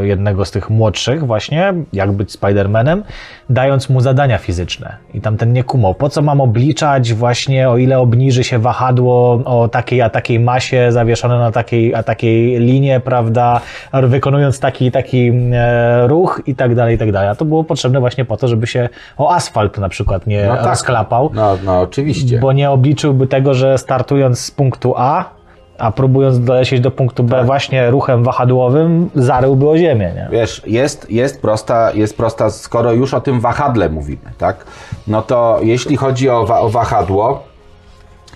jednego 0.00 0.44
z 0.44 0.50
tych 0.50 0.70
młodszych 0.70 1.26
właśnie, 1.26 1.74
jak 1.92 2.12
być 2.12 2.32
Spidermanem, 2.32 3.04
dając 3.50 3.88
mu 3.90 4.00
zadania 4.00 4.38
fizyczne. 4.38 4.96
I 5.14 5.20
tam 5.20 5.36
ten 5.36 5.52
nie 5.52 5.64
kumał, 5.64 5.94
po 5.94 6.08
co 6.08 6.22
mam 6.22 6.40
obliczać 6.40 7.12
właśnie, 7.14 7.68
o 7.70 7.76
ile 7.76 7.98
obniży 7.98 8.44
się 8.44 8.58
wahadło 8.58 9.32
o 9.44 9.68
takiej 9.68 10.02
a 10.02 10.10
takiej 10.10 10.40
masie 10.40 10.92
zawieszone 10.92 11.38
na 11.38 11.52
takiej 11.52 11.94
a 11.94 12.02
takiej 12.02 12.58
linie, 12.60 13.00
prawda, 13.00 13.60
wykonując 13.92 14.60
taki 14.60 14.90
taki 14.90 15.32
e, 15.52 16.06
ruch 16.06 16.40
i 16.46 16.54
tak 16.54 16.74
dalej, 16.74 16.94
i 16.94 16.98
tak 16.98 17.12
dalej. 17.12 17.28
A 17.28 17.34
to 17.34 17.44
było 17.44 17.64
potrzebne 17.64 18.00
właśnie 18.00 18.24
po 18.24 18.36
to, 18.36 18.48
żeby 18.48 18.66
się 18.66 18.88
o 19.18 19.32
asfalt 19.34 19.78
na 19.78 19.88
przykład 19.88 20.26
nie 20.26 20.46
No 20.48 20.56
tak. 20.56 20.66
rozklapał, 20.66 21.30
No, 21.34 21.58
no 21.64 21.80
oczywiście. 21.80 22.38
bo 22.38 22.52
nie 22.52 22.70
obliczyłby 22.70 23.26
tego, 23.26 23.54
że 23.54 23.78
startując 23.78 24.40
z 24.40 24.50
punktu 24.50 24.94
A, 24.96 25.33
a 25.78 25.92
próbując 25.92 26.40
dolecieć 26.40 26.80
do 26.80 26.90
punktu 26.90 27.24
B 27.24 27.36
Tak. 27.36 27.46
właśnie 27.46 27.90
ruchem 27.90 28.24
wahadłowym, 28.24 29.10
zaryłby 29.14 29.68
o 29.68 29.78
ziemię, 29.78 30.12
nie? 30.14 30.28
Wiesz, 30.30 30.62
jest, 30.66 31.10
jest, 31.10 31.42
prosta, 31.42 31.92
jest 31.92 32.16
prosta, 32.16 32.50
skoro 32.50 32.92
już 32.92 33.14
o 33.14 33.20
tym 33.20 33.40
wahadle 33.40 33.88
mówimy, 33.88 34.32
tak? 34.38 34.64
No 35.06 35.22
to 35.22 35.58
jeśli 35.62 35.96
chodzi 35.96 36.30
o, 36.30 36.60
o 36.60 36.68
wahadło, 36.68 37.42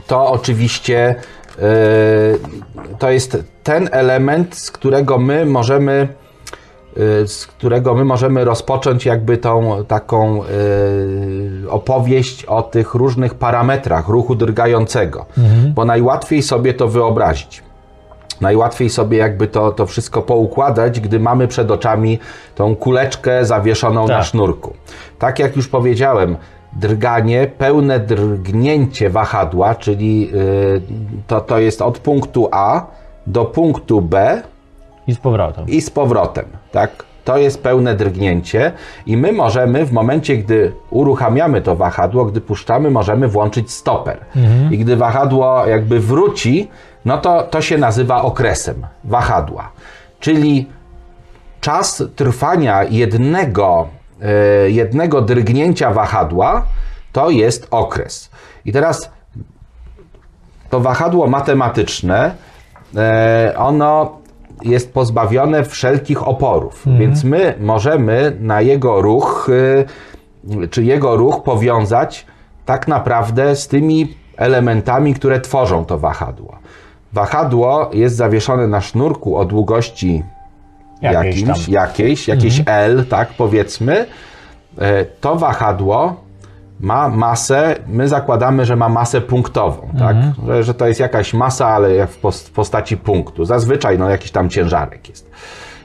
to 0.07 0.27
oczywiście 0.31 1.15
yy, 1.59 1.65
to 2.99 3.11
jest 3.11 3.45
ten 3.63 3.89
element, 3.93 4.57
z 4.57 4.71
którego 4.71 5.19
my 5.19 5.47
możemy 5.47 6.09
z 7.27 7.47
którego 7.47 7.95
my 7.95 8.05
możemy 8.05 8.45
rozpocząć 8.45 9.07
jakby 9.07 9.39
tą 9.39 9.85
taką 9.89 10.37
yy, 10.37 11.71
opowieść 11.71 12.45
o 12.45 12.63
tych 12.63 12.95
różnych 12.95 13.35
parametrach 13.35 14.09
ruchu 14.09 14.35
drgającego, 14.35 15.27
bo 15.75 15.85
najłatwiej 15.85 16.43
sobie 16.43 16.75
to 16.75 16.89
wyobrazić. 16.89 17.63
Najłatwiej 18.41 18.91
sobie 18.91 19.19
jakby 19.19 19.47
to, 19.47 19.73
to 19.73 19.87
wszystko 19.87 20.23
poukładać, 20.23 21.01
gdy 21.01 21.21
mamy 21.21 21.49
przed 21.49 21.71
oczami 21.71 22.19
tą 22.55 22.77
kuleczkę 22.77 23.45
zawieszoną 23.45 24.07
na 24.09 24.15
Tak. 24.15 24.25
sznurku. 24.25 24.73
Tak 25.19 25.39
jak 25.39 25.57
już 25.57 25.69
powiedziałem, 25.69 26.37
drganie, 26.73 27.51
pełne 27.59 28.01
drgnięcie 28.01 29.11
wahadła, 29.11 29.75
czyli 29.75 30.21
yy, 30.21 30.83
to, 31.27 31.41
to 31.41 31.59
jest 31.59 31.83
od 31.83 31.99
punktu 31.99 32.49
A 32.53 32.87
do 33.27 33.45
punktu 33.45 34.03
B 34.03 34.43
I 35.07 35.15
z 35.15 35.19
powrotem. 35.19 35.67
i 35.69 35.81
z 35.81 35.91
powrotem, 35.91 36.45
tak? 36.73 37.05
To 37.25 37.37
jest 37.37 37.63
pełne 37.63 37.95
drgnięcie 37.95 38.73
i 39.07 39.17
my 39.17 39.33
możemy 39.33 39.87
w 39.87 39.93
momencie, 39.93 40.37
gdy 40.37 40.73
uruchamiamy 40.91 41.63
to 41.63 41.77
wahadło, 41.77 42.25
gdy 42.25 42.41
puszczamy, 42.41 42.91
możemy 42.91 43.29
włączyć 43.29 43.73
stoper. 43.73 44.19
I 44.71 44.79
gdy 44.79 44.97
wahadło 44.97 45.67
jakby 45.67 46.01
wróci, 46.01 46.69
no 47.05 47.19
to 47.19 47.43
to 47.43 47.63
się 47.63 47.79
nazywa 47.79 48.23
okresem 48.23 48.87
wahadła. 49.05 49.71
Czyli 50.21 50.67
czas 51.61 52.03
trwania 52.17 52.85
jednego, 52.85 53.89
e, 54.23 54.71
jednego 54.71 55.23
drgnięcia 55.23 55.91
wahadła 55.91 56.67
to 57.13 57.31
jest 57.31 57.67
okres. 57.71 58.31
I 58.65 58.73
teraz 58.73 59.11
to 60.71 60.81
wahadło 60.81 61.27
matematyczne, 61.27 62.35
e, 62.97 63.55
ono 63.57 64.19
jest 64.63 64.93
pozbawione 64.93 65.65
wszelkich 65.65 66.29
oporów, 66.29 66.83
więc 66.99 67.25
my 67.25 67.55
możemy 67.61 68.37
na 68.41 68.61
jego 68.61 69.03
ruch, 69.03 69.49
y, 70.63 70.69
czy 70.69 70.85
jego 70.85 71.17
ruch 71.17 71.43
powiązać 71.43 72.27
tak 72.67 72.89
naprawdę 72.89 73.57
z 73.57 73.69
tymi 73.69 74.15
elementami, 74.37 75.15
które 75.15 75.41
tworzą 75.41 75.85
to 75.85 75.99
wahadło. 75.99 76.59
Wahadło 77.13 77.91
jest 77.93 78.17
zawieszone 78.17 78.67
na 78.67 78.81
sznurku 78.81 79.37
o 79.37 79.45
długości 79.45 80.23
Jakiejś 81.03 81.41
jakimś. 81.41 81.59
Mhm. 81.69 81.73
jakiejś, 81.73 82.29
jakieś 82.29 82.63
L, 82.67 83.05
tak 83.09 83.29
powiedzmy. 83.29 84.07
E, 84.79 85.05
To 85.05 85.37
wahadło 85.37 86.17
ma 86.81 87.09
masę, 87.09 87.77
my 87.89 88.09
zakładamy, 88.09 88.65
że 88.65 88.77
ma 88.77 88.89
masę 88.89 89.21
punktową, 89.21 89.89
tak? 89.99 90.17
Mhm. 90.17 90.35
Że, 90.47 90.63
że 90.63 90.75
to 90.75 90.87
jest 90.87 91.01
jakaś 91.01 91.35
masa, 91.35 91.69
ale 91.69 91.95
jak 91.95 92.11
w 92.11 92.21
pos- 92.21 92.49
w 92.49 92.51
postaci 92.51 92.97
punktu. 92.97 93.45
Zazwyczaj 93.45 93.99
no, 93.99 94.11
jakiś 94.11 94.31
tam 94.31 94.49
ciężarek 94.51 95.09
jest. 95.09 95.31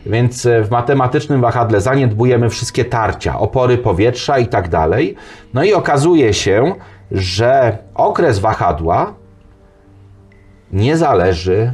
Więc 0.05 0.45
e, 0.45 0.63
w 0.63 0.71
matematycznym 0.71 1.41
wahadle 1.41 1.81
zaniedbujemy 1.81 2.49
wszystkie 2.49 2.85
tarcia, 2.85 3.39
opory 3.39 3.77
powietrza 3.77 4.39
i 4.39 4.47
tak 4.47 4.69
dalej. 4.69 5.15
No 5.53 5.63
i 5.63 5.73
okazuje 5.73 6.33
się, 6.33 6.75
że 7.11 7.77
okres 7.95 8.39
wahadła 8.39 9.13
nie 10.71 10.97
zależy 10.97 11.73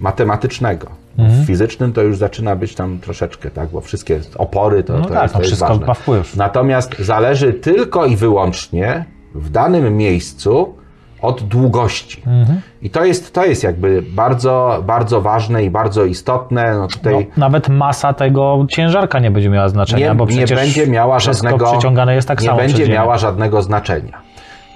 matematycznego. 0.00 1.01
W 1.18 1.46
fizycznym 1.46 1.92
to 1.92 2.02
już 2.02 2.16
zaczyna 2.16 2.56
być 2.56 2.74
tam 2.74 2.98
troszeczkę, 2.98 3.50
tak, 3.50 3.68
bo 3.68 3.80
wszystkie 3.80 4.20
opory 4.38 4.84
to, 4.84 4.92
No 4.92 5.04
to 5.04 5.08
tak, 5.14 5.22
jest, 5.22 5.34
no 5.34 5.38
to 5.38 5.42
jest 5.42 5.48
wszystko 5.50 5.68
ważne. 5.68 5.86
ma 5.86 5.94
wpływ. 5.94 6.36
Natomiast 6.36 6.98
zależy 6.98 7.52
tylko 7.52 8.06
i 8.06 8.16
wyłącznie 8.16 9.04
w 9.34 9.50
danym 9.50 9.96
miejscu 9.96 10.74
od 11.22 11.42
długości. 11.42 12.22
Mhm. 12.26 12.60
I 12.82 12.90
to 12.90 13.04
jest, 13.04 13.32
to 13.34 13.44
jest 13.44 13.62
jakby 13.64 14.02
bardzo, 14.02 14.82
bardzo 14.86 15.20
ważne 15.20 15.64
i 15.64 15.70
bardzo 15.70 16.04
istotne. 16.04 16.74
No 16.74 16.88
tutaj 16.88 17.14
No, 17.14 17.20
nawet 17.36 17.68
masa 17.68 18.12
tego 18.14 18.66
ciężarka 18.68 19.18
nie 19.18 19.30
będzie 19.30 19.50
miała 19.50 19.68
znaczenia, 19.68 20.08
nie, 20.08 20.14
bo 20.14 20.24
nie 20.24 20.30
przecież 20.36 20.58
będzie 20.58 20.86
miała 20.86 21.18
żadnego, 21.18 21.70
przyciągane 21.72 22.14
jest 22.14 22.28
tak 22.28 22.40
nie 22.40 22.46
samo 22.46 22.58
przez 22.58 22.72
będzie 22.72 22.92
miała 22.92 23.18
żadnego 23.18 23.62
znaczenia. 23.62 24.31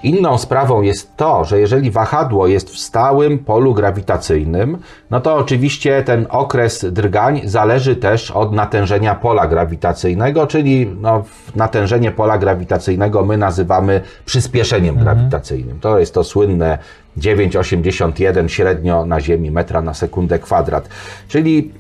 Inną 0.07 0.39
sprawą 0.39 0.83
jest 0.83 1.17
to, 1.17 1.45
że 1.45 1.61
jeżeli 1.61 1.91
wahadło 1.91 2.47
jest 2.47 2.71
w 2.71 2.79
stałym 2.79 3.39
polu 3.39 3.75
grawitacyjnym, 3.75 4.79
no 5.11 5.21
to 5.21 5.35
oczywiście 5.35 6.03
ten 6.03 6.27
okres 6.31 6.87
drgań 6.93 7.41
zależy 7.45 7.97
też 7.97 8.31
od 8.31 8.53
natężenia 8.53 9.15
pola 9.15 9.47
grawitacyjnego, 9.47 10.47
czyli 10.47 10.91
no, 11.01 11.25
natężenie 11.57 12.11
pola 12.11 12.39
grawitacyjnego 12.39 13.25
my 13.25 13.39
nazywamy 13.39 14.01
przyspieszeniem 14.25 14.99
Mhm. 14.99 15.05
grawitacyjnym. 15.05 15.81
To 15.81 15.99
jest 15.99 16.15
to 16.15 16.25
słynne 16.25 16.79
9,81 17.19 18.49
średnio 18.49 19.07
na 19.07 19.21
Ziemi 19.21 19.51
metra 19.51 19.83
na 19.83 19.95
sekundę 19.95 20.39
kwadrat. 20.39 20.89
Czyli 21.29 21.73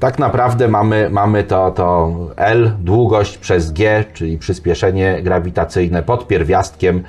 tak 0.00 0.18
naprawdę 0.18 0.68
mamy, 0.68 1.10
mamy 1.10 1.44
to, 1.44 1.70
to 1.70 2.12
L, 2.36 2.72
długość 2.80 3.38
przez 3.38 3.72
G, 3.72 4.04
czyli 4.12 4.38
przyspieszenie 4.38 5.22
grawitacyjne 5.22 6.02
pod 6.02 6.28
pierwiastkiem. 6.28 7.02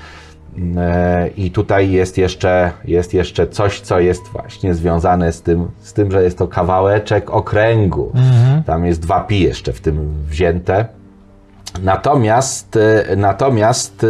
E, 0.78 1.28
I 1.38 1.52
tutaj 1.52 1.92
jest 1.92 2.18
jeszcze, 2.18 2.72
jest 2.86 3.14
jeszcze 3.14 3.48
coś, 3.48 3.82
co 3.82 4.00
jest 4.00 4.28
właśnie 4.28 4.74
związane 4.74 5.32
z 5.32 5.42
tym, 5.42 5.72
z 5.82 5.94
tym, 5.94 6.12
że 6.12 6.24
jest 6.24 6.38
to 6.38 6.48
kawałeczek 6.48 7.30
okręgu. 7.30 8.12
Tam 8.66 8.86
jest 8.86 9.02
dwa 9.02 9.20
pi 9.20 9.40
jeszcze 9.40 9.74
w 9.74 9.82
tym 9.82 10.24
wzięte. 10.28 10.86
Natomiast, 11.84 12.76
e, 12.76 13.16
natomiast 13.16 14.06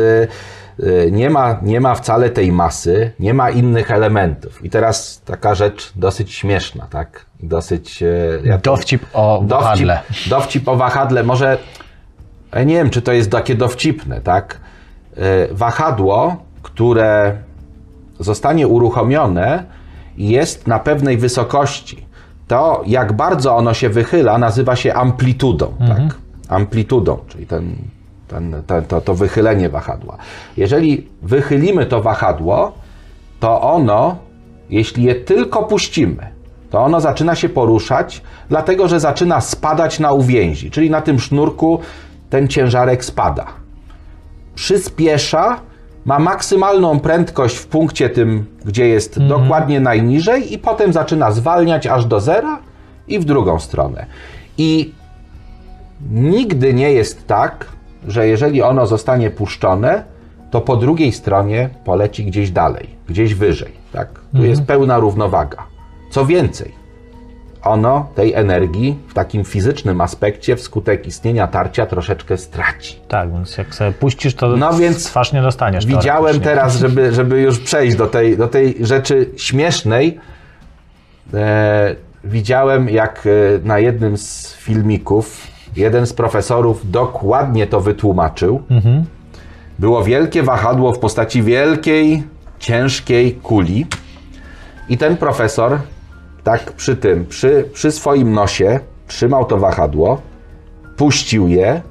e, 0.79 1.11
nie 1.11 1.29
ma, 1.29 1.59
nie 1.61 1.81
ma 1.81 1.95
wcale 1.95 2.29
tej 2.29 2.51
masy, 2.51 3.11
nie 3.19 3.33
ma 3.33 3.49
innych 3.49 3.91
elementów. 3.91 4.65
I 4.65 4.69
teraz 4.69 5.21
taka 5.25 5.55
rzecz 5.55 5.91
dosyć 5.95 6.33
śmieszna, 6.33 6.87
tak? 6.89 7.25
Dosyć. 7.39 8.03
ja 8.43 8.57
Dowcip 8.57 9.05
o 9.13 9.43
wahadle. 9.47 9.99
Dowcip, 10.07 10.29
dowcip 10.29 10.67
o 10.67 10.75
wahadle. 10.75 11.23
Może 11.23 11.57
ja 12.53 12.63
nie 12.63 12.75
wiem, 12.75 12.89
czy 12.89 13.01
to 13.01 13.11
jest 13.11 13.31
takie 13.31 13.55
dowcipne, 13.55 14.21
tak? 14.21 14.59
E, 15.17 15.53
Wahadło, 15.53 16.35
które 16.61 17.37
zostanie 18.19 18.67
uruchomione, 18.67 19.63
jest 20.17 20.67
na 20.67 20.79
pewnej 20.79 21.17
wysokości. 21.17 22.05
to 22.47 22.83
jak 22.85 23.13
bardzo 23.13 23.55
ono 23.55 23.73
się 23.73 23.89
wychyla, 23.89 24.37
nazywa 24.37 24.75
się 24.75 24.93
amplitudą. 24.93 25.73
Tak? 25.87 26.15
Amplitudą, 26.49 27.17
czyli 27.27 27.47
ten, 27.47 27.75
ten, 28.27 28.63
ten, 28.67 28.85
to, 28.85 29.01
to 29.01 29.15
wychylenie 29.15 29.69
wahadła. 29.69 30.17
Jeżeli 30.57 31.07
wychylimy 31.21 31.85
to 31.85 32.01
wahadło, 32.01 32.71
to 33.39 33.61
ono, 33.61 34.15
jeśli 34.69 35.03
je 35.03 35.15
tylko 35.15 35.63
puścimy, 35.63 36.27
to 36.69 36.83
ono 36.83 37.01
zaczyna 37.01 37.35
się 37.35 37.49
poruszać, 37.49 38.21
dlatego 38.49 38.87
że 38.87 38.99
zaczyna 38.99 39.41
spadać 39.41 39.99
na 39.99 40.11
uwięzi, 40.11 40.71
czyli 40.71 40.89
na 40.89 41.01
tym 41.01 41.19
sznurku 41.19 41.79
ten 42.29 42.47
ciężarek 42.47 43.05
spada. 43.05 43.45
Przyspiesza, 44.55 45.59
ma 46.05 46.19
maksymalną 46.19 46.99
prędkość 46.99 47.55
w 47.55 47.67
punkcie 47.67 48.09
tym, 48.09 48.45
gdzie 48.65 48.87
jest 48.87 49.19
dokładnie 49.19 49.79
najniżej, 49.79 50.53
i 50.53 50.57
potem 50.57 50.93
zaczyna 50.93 51.31
zwalniać 51.31 51.87
aż 51.87 52.05
do 52.05 52.19
zera 52.19 52.59
i 53.07 53.19
w 53.19 53.25
drugą 53.25 53.59
stronę. 53.59 54.05
I 54.57 54.93
nigdy 56.11 56.73
nie 56.73 56.91
jest 56.91 57.27
tak, 57.27 57.65
że 58.07 58.27
jeżeli 58.27 58.61
ono 58.61 58.85
zostanie 58.85 59.31
puszczone, 59.31 60.03
to 60.51 60.61
po 60.61 60.75
drugiej 60.75 61.11
stronie 61.11 61.69
poleci 61.85 62.25
gdzieś 62.25 62.51
dalej, 62.51 62.89
gdzieś 63.09 63.33
wyżej. 63.33 63.71
Tak? 63.91 64.19
Tu 64.35 64.45
jest 64.45 64.63
pełna 64.63 64.97
równowaga. 64.97 65.63
Co 66.11 66.25
więcej, 66.25 66.71
ono 67.65 68.07
tej 68.15 68.33
energii 68.33 68.99
w 69.07 69.13
takim 69.13 69.43
fizycznym 69.43 70.01
aspekcie 70.01 70.55
wskutek 70.55 71.07
istnienia 71.07 71.47
tarcia 71.47 71.85
troszeczkę 71.85 72.37
straci. 72.37 72.99
Tak, 73.07 73.31
więc 73.31 73.57
jak 73.57 73.75
sobie 73.75 73.91
puścisz, 73.91 74.35
to 74.35 74.57
No 74.57 74.73
więc 74.73 75.05
twarz 75.05 75.33
nie 75.33 75.41
dostaniesz. 75.41 75.85
Widziałem 75.85 76.39
teraz, 76.39 76.75
żeby, 76.75 77.13
żeby 77.13 77.41
już 77.41 77.59
przejść 77.59 77.97
do 77.97 78.07
tej, 78.07 78.37
do 78.37 78.47
tej 78.47 78.75
rzeczy 78.85 79.29
śmiesznej. 79.37 80.19
E, 81.33 81.95
widziałem, 82.23 82.89
jak 82.89 83.27
e, 83.27 83.67
na 83.67 83.79
jednym 83.79 84.17
z 84.17 84.53
filmików 84.53 85.47
jeden 85.75 86.07
z 86.07 86.13
profesorów 86.13 86.91
dokładnie 86.91 87.67
to 87.67 87.81
wytłumaczył. 87.81 88.61
Było 89.79 90.03
wielkie 90.03 90.43
wahadło 90.43 90.93
w 90.93 90.99
postaci 90.99 91.43
wielkiej, 91.43 92.23
ciężkiej 92.59 93.33
kuli. 93.33 93.85
I 94.89 94.97
ten 94.97 95.17
profesor, 95.17 95.79
tak 96.45 96.71
przy 96.71 96.95
tym, 96.95 97.25
przy, 97.25 97.69
przy 97.73 97.91
swoim 97.91 98.33
nosie, 98.33 98.79
trzymał 99.07 99.45
to 99.45 99.57
wahadło, 99.57 100.21
puścił 100.97 101.47
je 101.47 101.81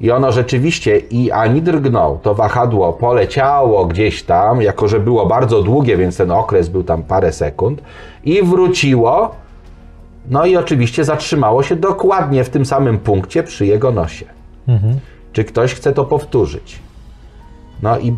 i 0.00 0.10
ono 0.10 0.32
rzeczywiście 0.32 0.98
i 0.98 1.30
ani 1.30 1.62
drgnął. 1.62 2.18
To 2.22 2.34
wahadło 2.34 2.92
poleciało 2.92 3.86
gdzieś 3.86 4.22
tam, 4.22 4.62
jako 4.62 4.88
że 4.88 5.00
było 5.00 5.26
bardzo 5.26 5.62
długie, 5.62 5.96
więc 5.96 6.16
ten 6.16 6.30
okres 6.30 6.68
był 6.68 6.84
tam 6.84 7.02
parę 7.02 7.32
sekund 7.32 7.82
i 8.24 8.42
wróciło. 8.42 9.34
No 10.30 10.46
i 10.46 10.56
oczywiście 10.56 11.04
zatrzymało 11.04 11.62
się 11.62 11.76
dokładnie 11.76 12.44
w 12.44 12.50
tym 12.50 12.66
samym 12.66 12.98
punkcie 12.98 13.42
przy 13.42 13.66
jego 13.66 13.92
nosie. 13.92 14.26
Czy 15.32 15.44
ktoś 15.44 15.74
chce 15.74 15.92
to 15.92 16.04
powtórzyć? 16.04 16.78
No 17.82 17.98
i 17.98 18.16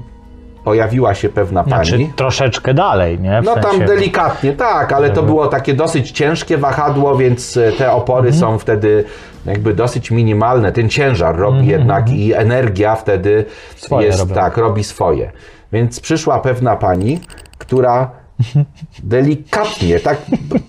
pojawiła 0.71 1.15
się 1.15 1.29
pewna 1.29 1.65
Znaczy 1.65 1.93
pani. 1.93 2.13
troszeczkę 2.17 2.75
dalej, 2.75 3.21
nie? 3.21 3.43
W 3.43 3.45
No 3.45 3.55
tam 3.55 3.63
sensie- 3.71 3.87
delikatnie, 3.87 4.53
tak, 4.53 4.93
ale 4.93 5.11
to 5.11 5.23
było 5.23 5.47
takie 5.47 5.75
dosyć 5.75 6.11
ciężkie 6.11 6.59
wahadło, 6.59 7.17
więc 7.17 7.57
e, 7.57 7.73
te 7.73 7.93
opory 7.93 8.29
Mhm. 8.29 8.41
są 8.41 8.59
wtedy 8.59 9.05
jakby 9.47 9.75
dosyć 9.75 10.11
minimalne. 10.11 10.73
Ten 10.73 10.89
ciężar 10.89 11.37
robi 11.37 11.67
jednak 11.67 12.11
i 12.11 12.35
energia 12.35 12.97
wtedy 12.97 13.31
Mhm, 13.31 13.55
Swoje 13.77 14.07
jest 14.07 14.19
robią. 14.19 14.35
tak, 14.35 14.57
robi 14.57 14.85
swoje. 14.85 15.33
Więc 15.73 16.01
przyszła 16.01 16.39
pewna 16.41 16.77
pani, 16.77 17.21
która 17.59 18.11
delikatnie, 19.05 20.01
tak 20.01 20.19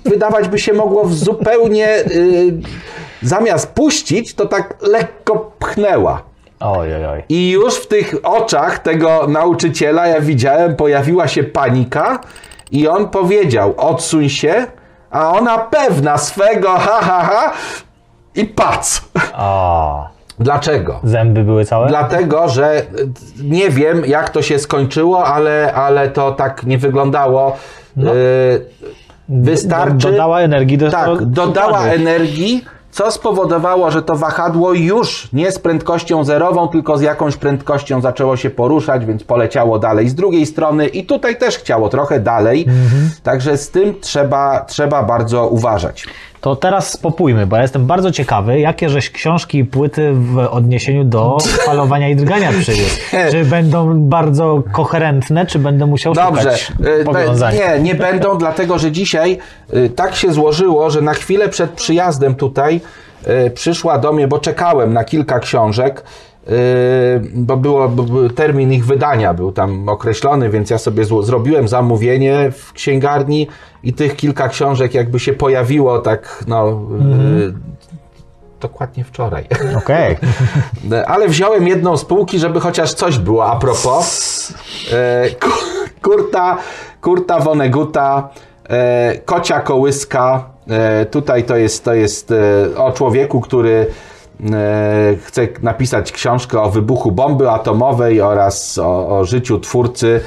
wydawać 0.06 0.48
by 0.48 0.60
się 0.60 0.74
mogło 0.74 1.04
w 1.06 1.14
zupełnie 1.14 1.88
y, 1.98 2.54
zamiast 3.22 3.72
puścić, 3.74 4.34
to 4.36 4.46
tak 4.46 4.76
lekko 4.82 5.52
pchnęła. 5.60 6.22
Oj, 6.60 6.96
oj, 6.96 7.06
oj. 7.06 7.24
I 7.30 7.52
już 7.52 7.76
w 7.76 7.88
tych 7.88 8.16
oczach 8.24 8.80
tego 8.80 9.28
nauczyciela, 9.28 10.08
ja 10.08 10.22
widziałem, 10.22 10.76
pojawiła 10.76 11.28
się 11.28 11.44
panika 11.44 12.20
i 12.72 12.88
on 12.88 13.10
powiedział, 13.10 13.74
odsuń 13.78 14.30
się, 14.30 14.66
a 15.12 15.32
ona 15.34 15.58
pewna 15.58 16.18
swego, 16.18 16.70
ha, 16.70 17.00
ha, 17.02 17.24
ha, 17.24 17.54
i 18.36 18.46
pac. 18.46 19.02
O, 19.38 20.08
Dlaczego? 20.40 21.00
zęby 21.04 21.44
były 21.44 21.66
całe? 21.66 21.88
Dlatego, 21.88 22.50
że 22.50 22.82
nie 23.44 23.70
wiem, 23.70 24.06
jak 24.06 24.30
to 24.30 24.42
się 24.42 24.60
skończyło, 24.60 25.26
ale, 25.26 25.74
ale 25.74 26.10
to 26.10 26.32
tak 26.32 26.64
nie 26.64 26.78
wyglądało. 26.78 27.56
Y, 27.98 28.66
wystarczy. 29.30 30.12
Dodała 30.12 30.40
energii 30.40 30.78
do 30.78 30.92
Tak, 30.92 31.06
do- 31.06 31.16
dodała 31.26 31.84
energii, 31.86 32.66
co 32.98 33.12
spowodowało, 33.12 33.92
że 33.92 34.02
to 34.02 34.16
wahadło 34.16 34.74
już 34.74 35.30
nie 35.34 35.52
z 35.52 35.60
prędkością 35.60 36.24
zerową, 36.24 36.68
tylko 36.68 36.98
z 36.98 37.02
jakąś 37.02 37.38
prędkością 37.38 38.02
zaczęło 38.02 38.38
się 38.38 38.50
poruszać, 38.50 39.06
więc 39.06 39.24
poleciało 39.24 39.80
dalej 39.80 40.10
z 40.10 40.16
drugiej 40.16 40.46
strony 40.46 40.88
i 40.88 41.06
tutaj 41.06 41.38
też 41.38 41.58
chciało 41.58 41.90
trochę 41.90 42.20
dalej. 42.20 42.66
Także 43.24 43.58
z 43.58 43.70
tym 43.70 43.96
trzeba, 44.02 44.60
trzeba 44.60 45.04
bardzo 45.04 45.48
uważać. 45.48 46.08
To 46.48 46.56
teraz 46.56 46.92
spopójmy, 46.92 47.48
bo 47.48 47.56
ja 47.56 47.62
jestem 47.62 47.86
bardzo 47.86 48.12
ciekawy, 48.12 48.60
jakie 48.60 48.90
żeś 48.90 49.10
książki 49.10 49.58
i 49.58 49.66
płyty 49.66 50.14
w 50.14 50.38
odniesieniu 50.38 51.04
do 51.04 51.38
falowania 51.66 52.10
i 52.10 52.16
drgania 52.16 52.50
przyniósł. 52.60 52.98
Czy 53.32 53.46
będą 53.46 54.00
bardzo 54.00 54.64
koherentne, 54.72 55.46
czy 55.46 55.60
będę 55.60 55.86
musiał 55.86 56.14
Dobrze, 56.14 56.42
szukać 56.42 56.72
y, 57.02 57.04
powiązań? 57.04 57.56
nie, 57.56 57.80
nie 57.80 57.96
będą, 57.96 58.38
dlatego 58.44 58.80
że 58.80 58.92
dzisiaj 58.92 59.38
y, 59.74 59.90
tak 59.90 60.16
się 60.16 60.34
złożyło, 60.34 60.90
że 60.90 61.02
na 61.02 61.14
chwilę 61.14 61.50
przed 61.50 61.72
przyjazdem 61.72 62.36
tutaj 62.36 62.82
y, 63.48 63.52
przyszła 63.52 64.00
do 64.00 64.14
mnie, 64.14 64.28
bo 64.28 64.40
czekałem 64.40 64.94
na 64.94 65.04
kilka 65.04 65.40
książek, 65.40 66.04
bo 67.34 67.58
było, 67.58 67.90
bo 67.90 68.04
był 68.04 68.30
termin 68.30 68.74
ich 68.74 68.86
wydania 68.86 69.34
był 69.34 69.52
tam 69.52 69.90
określony, 69.90 70.50
więc 70.50 70.70
ja 70.70 70.78
sobie 70.78 71.04
zło- 71.06 71.24
zrobiłem 71.24 71.68
zamówienie 71.68 72.52
w 72.52 72.74
księgarni 72.74 73.48
i 73.84 73.94
tych 73.94 74.16
kilka 74.16 74.50
książek 74.50 74.94
jakby 74.94 75.20
się 75.20 75.34
pojawiło 75.34 76.00
tak, 76.00 76.44
no, 76.48 76.70
y, 76.70 77.54
dokładnie 78.62 79.04
wczoraj. 79.04 79.46
Okej. 79.78 80.18
Ale 81.08 81.28
wziąłem 81.28 81.68
jedną 81.68 81.98
z 81.98 82.06
półki, 82.06 82.40
żeby 82.40 82.60
chociaż 82.60 82.94
coś 82.94 83.18
było 83.20 83.46
a 83.52 83.56
propos. 83.56 84.54
E, 84.94 85.30
ku- 85.30 85.50
Kurta, 86.02 86.58
Kurta 87.02 87.40
Woneguta, 87.40 88.30
e, 88.70 89.18
Kocia 89.26 89.60
Kołyska. 89.60 90.50
E, 90.70 91.06
tutaj 91.06 91.44
to 91.44 91.56
jest, 91.56 91.84
to 91.86 91.94
jest 91.94 92.34
o 92.78 92.92
człowieku, 92.92 93.42
który 93.42 93.88
chce 95.26 95.48
napisać 95.62 96.12
książkę 96.12 96.62
o 96.62 96.70
wybuchu 96.70 97.12
bomby 97.12 97.50
atomowej 97.50 98.22
oraz 98.22 98.78
o, 98.78 99.20
o 99.20 99.26
życiu 99.26 99.60
twórcy. 99.60 100.22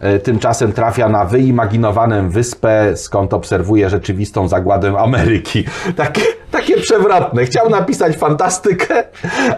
E, 0.00 0.18
Tymczasem 0.18 0.72
trafia 0.72 1.08
na 1.08 1.24
wyimaginowaną 1.24 2.30
wyspę, 2.30 2.96
skąd 2.96 3.34
obserwuje 3.34 3.90
rzeczywistą 3.90 4.48
zagładę 4.48 4.98
Ameryki. 4.98 5.64
Takie, 5.96 6.22
takie 6.50 6.76
przewrotne. 6.76 7.44
Chciał 7.44 7.70
napisać 7.70 8.16
fantastykę, 8.16 9.04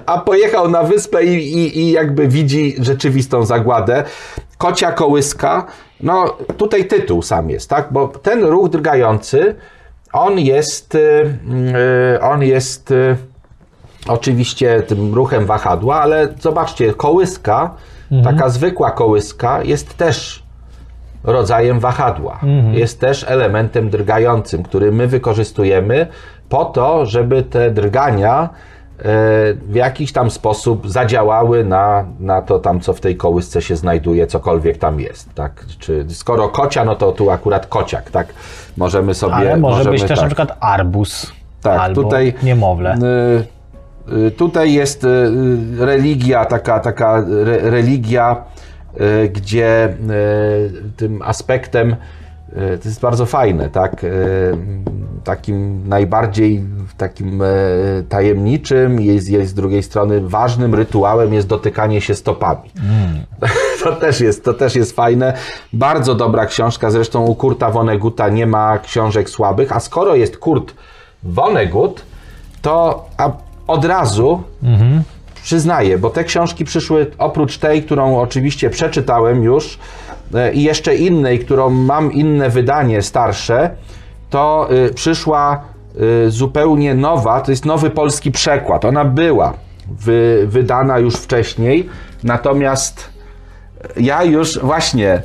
a 0.06 0.18
pojechał 0.18 0.68
na 0.68 0.82
wyspę 0.82 1.24
i, 1.24 1.58
i, 1.58 1.78
i 1.78 1.92
jakby 1.92 2.28
widzi 2.28 2.74
rzeczywistą 2.78 3.44
zagładę. 3.44 4.04
Kocia 4.58 4.92
kołyska. 4.92 5.66
No, 6.00 6.36
tutaj 6.56 6.84
tytuł 6.84 7.22
sam 7.22 7.50
jest, 7.50 7.70
tak? 7.70 7.88
Bo 7.92 8.08
ten 8.08 8.44
ruch 8.44 8.68
drgający, 8.68 9.54
on 10.12 10.38
jest, 10.38 10.94
y, 10.94 12.20
on 12.20 12.42
jest 12.42 12.92
oczywiście 14.08 14.82
tym 14.82 15.14
ruchem 15.14 15.46
wahadła, 15.46 16.00
ale 16.00 16.28
zobaczcie, 16.40 16.94
kołyska, 16.94 17.70
taka 18.24 18.48
zwykła 18.48 18.90
kołyska 18.90 19.62
jest 19.62 19.96
też 19.96 20.44
rodzajem 21.24 21.80
wahadła. 21.80 22.40
Jest 22.72 23.00
też 23.00 23.24
elementem 23.28 23.90
drgającym, 23.90 24.62
który 24.62 24.92
my 24.92 25.06
wykorzystujemy 25.06 26.06
po 26.48 26.64
to, 26.64 27.06
żeby 27.06 27.42
te 27.42 27.70
drgania 27.70 28.48
e, 28.98 29.02
w 29.54 29.74
jakiś 29.74 30.12
tam 30.12 30.30
sposób 30.30 30.90
zadziałały 30.90 31.64
na, 31.64 32.04
na 32.20 32.42
to 32.42 32.58
tam, 32.58 32.80
co 32.80 32.92
w 32.92 33.00
tej 33.00 33.16
kołysce 33.16 33.62
się 33.62 33.76
znajduje, 33.76 34.26
cokolwiek 34.26 34.78
tam 34.78 35.00
jest. 35.00 35.34
Tak? 35.34 35.64
Czy 35.78 36.04
skoro 36.08 36.48
kocia, 36.48 36.84
no 36.84 36.94
to 36.94 37.12
tu 37.12 37.30
akurat 37.30 37.66
kociak, 37.66 38.10
tak? 38.10 38.26
Możemy 38.76 39.14
sobie... 39.14 39.34
Ale 39.34 39.56
może 39.56 39.76
możemy, 39.76 39.90
być 39.90 40.02
też 40.02 40.18
tak. 40.18 40.20
na 40.20 40.26
przykład 40.26 40.56
arbus 40.60 41.32
Tak, 41.62 41.80
albo 41.80 42.02
tutaj 42.02 42.34
niemowlę. 42.42 42.94
y, 42.94 43.53
tutaj 44.36 44.72
jest 44.72 45.04
y, 45.04 45.30
religia, 45.78 46.44
taka, 46.44 46.80
taka 46.80 47.18
re, 47.18 47.70
religia, 47.70 48.44
y, 49.00 49.28
gdzie 49.28 49.88
y, 49.88 50.92
tym 50.96 51.22
aspektem 51.22 51.96
to 52.54 52.88
jest 52.88 53.00
bardzo 53.00 53.26
fajne, 53.26 53.68
tak? 53.68 54.06
Takim 55.24 55.88
najbardziej 55.88 56.62
takim 56.96 57.42
tajemniczym 58.08 59.00
jest, 59.00 59.28
jest 59.28 59.50
z 59.50 59.54
drugiej 59.54 59.82
strony 59.82 60.20
ważnym 60.20 60.74
rytuałem 60.74 61.34
jest 61.34 61.48
dotykanie 61.48 62.00
się 62.00 62.14
stopami. 62.14 62.70
To, 63.84 63.92
też 63.92 64.20
jest, 64.20 64.44
to 64.44 64.54
też 64.54 64.76
jest 64.76 64.96
fajne. 64.96 65.34
Bardzo 65.72 66.14
dobra 66.14 66.46
książka, 66.46 66.90
zresztą 66.90 67.24
u 67.24 67.34
Kurta 67.34 67.70
Vonneguta 67.70 68.28
nie 68.28 68.46
ma 68.46 68.78
książek 68.78 69.30
słabych, 69.30 69.72
a 69.72 69.80
skoro 69.80 70.14
jest 70.14 70.38
Kurt 70.38 70.74
Vonnegut, 71.22 72.04
to 72.62 73.04
a 73.16 73.32
od 73.66 73.84
razu 73.84 74.42
przyznaję, 75.42 75.98
bo 75.98 76.10
te 76.10 76.24
książki 76.24 76.64
przyszły 76.64 77.06
oprócz 77.18 77.58
tej, 77.58 77.82
którą 77.82 78.18
oczywiście 78.20 78.70
przeczytałem 78.70 79.42
już 79.42 79.78
e, 80.34 80.52
i 80.52 80.62
jeszcze 80.62 80.96
innej, 80.96 81.38
którą 81.38 81.70
mam 81.70 82.12
inne 82.12 82.50
wydanie 82.50 83.02
starsze, 83.02 83.70
to 84.30 84.68
y, 84.72 84.94
przyszła 84.94 85.62
y, 86.26 86.30
zupełnie 86.30 86.94
nowa, 86.94 87.40
to 87.40 87.50
jest 87.50 87.64
nowy 87.64 87.90
polski 87.90 88.32
przekład. 88.32 88.84
Ona 88.84 89.04
była 89.04 89.52
wy, 89.88 90.44
wydana 90.46 90.98
już 90.98 91.14
wcześniej, 91.14 91.88
natomiast 92.22 93.14
ja 93.96 94.24
już 94.24 94.58
właśnie 94.58 95.22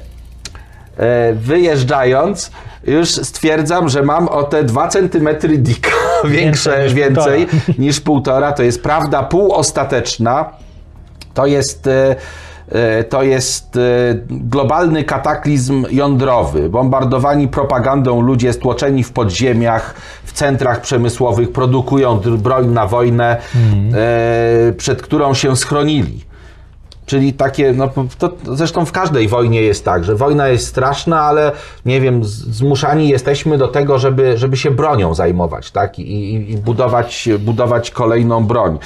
e, 0.97 1.33
wyjeżdżając, 1.33 2.51
już 2.87 3.09
stwierdzam, 3.09 3.89
że 3.89 4.03
mam 4.03 4.27
o 4.27 4.43
te 4.43 4.63
2 4.63 4.87
cm 4.87 5.29
dika 5.57 5.98
większe, 6.27 6.83
niż 6.83 6.93
więcej 6.93 7.47
półtora. 7.47 7.73
niż 7.85 7.99
półtora. 7.99 8.51
To 8.51 8.63
jest 8.63 8.83
prawda 8.83 9.23
półostateczna. 9.23 10.45
To 11.33 11.45
jest, 11.45 11.87
e, 11.87 12.15
e, 12.71 13.03
to 13.03 13.23
jest 13.23 13.75
e, 13.75 13.79
globalny 14.29 15.03
kataklizm 15.03 15.85
jądrowy. 15.91 16.69
Bombardowani 16.69 17.47
propagandą 17.47 18.21
ludzie 18.21 18.53
stłoczeni 18.53 19.03
w 19.03 19.11
podziemiach, 19.11 19.93
w 20.23 20.33
centrach 20.33 20.81
przemysłowych 20.81 21.51
produkują 21.51 22.19
broń 22.19 22.67
na 22.67 22.87
wojnę, 22.87 23.37
e, 23.37 24.73
przed 24.77 25.01
którą 25.01 25.33
się 25.33 25.55
schronili. 25.55 26.28
Czyli 27.09 27.33
takie, 27.33 27.73
no 27.73 27.89
to 28.17 28.31
zresztą 28.43 28.85
w 28.85 28.91
każdej 28.91 29.27
wojnie 29.27 29.61
jest 29.61 29.85
tak, 29.85 30.03
że 30.03 30.15
wojna 30.15 30.47
jest 30.47 30.67
straszna, 30.67 31.21
ale 31.21 31.51
nie 31.85 32.01
wiem, 32.01 32.23
zmuszani 32.23 33.09
jesteśmy 33.09 33.57
do 33.57 33.67
tego, 33.67 33.99
żeby, 33.99 34.37
żeby 34.37 34.57
się 34.57 34.71
bronią 34.71 35.13
zajmować, 35.13 35.71
tak? 35.71 35.99
I, 35.99 36.33
i, 36.51 36.57
budować, 36.57 37.29
budować 37.39 37.91
kolejną 37.91 38.45
broń. 38.45 38.79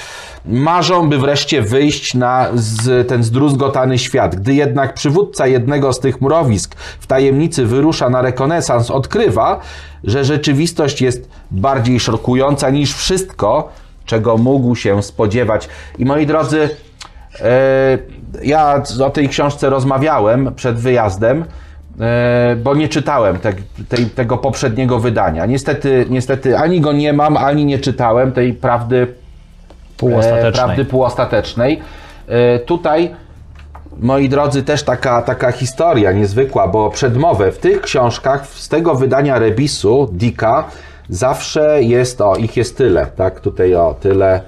Marzą, 0.45 1.09
by 1.09 1.17
wreszcie 1.17 1.61
wyjść 1.61 2.13
na 2.13 2.47
z, 2.53 3.07
ten 3.07 3.23
zdruzgotany 3.23 3.97
świat. 3.99 4.35
Gdy 4.35 4.53
jednak 4.53 4.93
przywódca 4.93 5.47
jednego 5.47 5.93
z 5.93 5.99
tych 5.99 6.21
mrowisk 6.21 6.75
w 6.99 7.07
tajemnicy 7.07 7.65
wyrusza 7.65 8.09
na 8.09 8.21
rekonesans, 8.21 8.91
odkrywa, 8.91 9.59
że 10.03 10.25
rzeczywistość 10.25 11.01
jest 11.01 11.29
bardziej 11.51 11.99
szokująca 11.99 12.69
niż 12.69 12.95
wszystko, 12.95 13.69
czego 14.05 14.37
mógł 14.37 14.75
się 14.75 15.03
spodziewać. 15.03 15.69
I 15.97 16.05
moi 16.05 16.25
drodzy, 16.25 16.69
Ja 18.43 18.81
o 19.05 19.09
tej 19.09 19.29
książce 19.29 19.69
rozmawiałem 19.69 20.55
przed 20.55 20.75
wyjazdem, 20.75 21.45
e, 21.99 22.55
bo 22.55 22.75
nie 22.75 22.89
czytałem 22.89 23.39
te, 23.39 23.53
tej, 23.89 24.05
tego 24.05 24.37
poprzedniego 24.37 24.99
wydania. 24.99 25.45
Niestety, 25.45 26.05
niestety 26.09 26.57
ani 26.57 26.81
go 26.81 26.93
nie 26.93 27.13
mam, 27.13 27.37
ani 27.37 27.65
nie 27.65 27.79
czytałem 27.79 28.31
tej 28.31 28.53
prawdy 28.53 29.07
Półostatecznej. 29.97 30.49
e, 30.49 30.51
prawdy 30.51 30.85
półostatecznej. 30.85 31.81
E, 32.27 32.59
Tutaj, 32.59 33.15
moi 33.99 34.29
drodzy, 34.29 34.63
też 34.63 34.83
taka, 34.83 35.21
taka 35.21 35.51
historia 35.51 36.11
niezwykła, 36.11 36.67
bo 36.67 36.89
przedmowę 36.89 37.51
w 37.51 37.57
tych 37.57 37.81
książkach 37.81 38.47
z 38.47 38.69
tego 38.69 38.95
wydania 38.95 39.39
Rebisu, 39.39 40.09
Dika, 40.11 40.63
zawsze 41.09 41.83
jest, 41.83 42.21
o, 42.21 42.35
ich 42.35 42.57
jest 42.57 42.77
tyle, 42.77 43.05
tak, 43.05 43.39
tutaj 43.39 43.75
o, 43.75 43.95
tyle. 43.99 44.41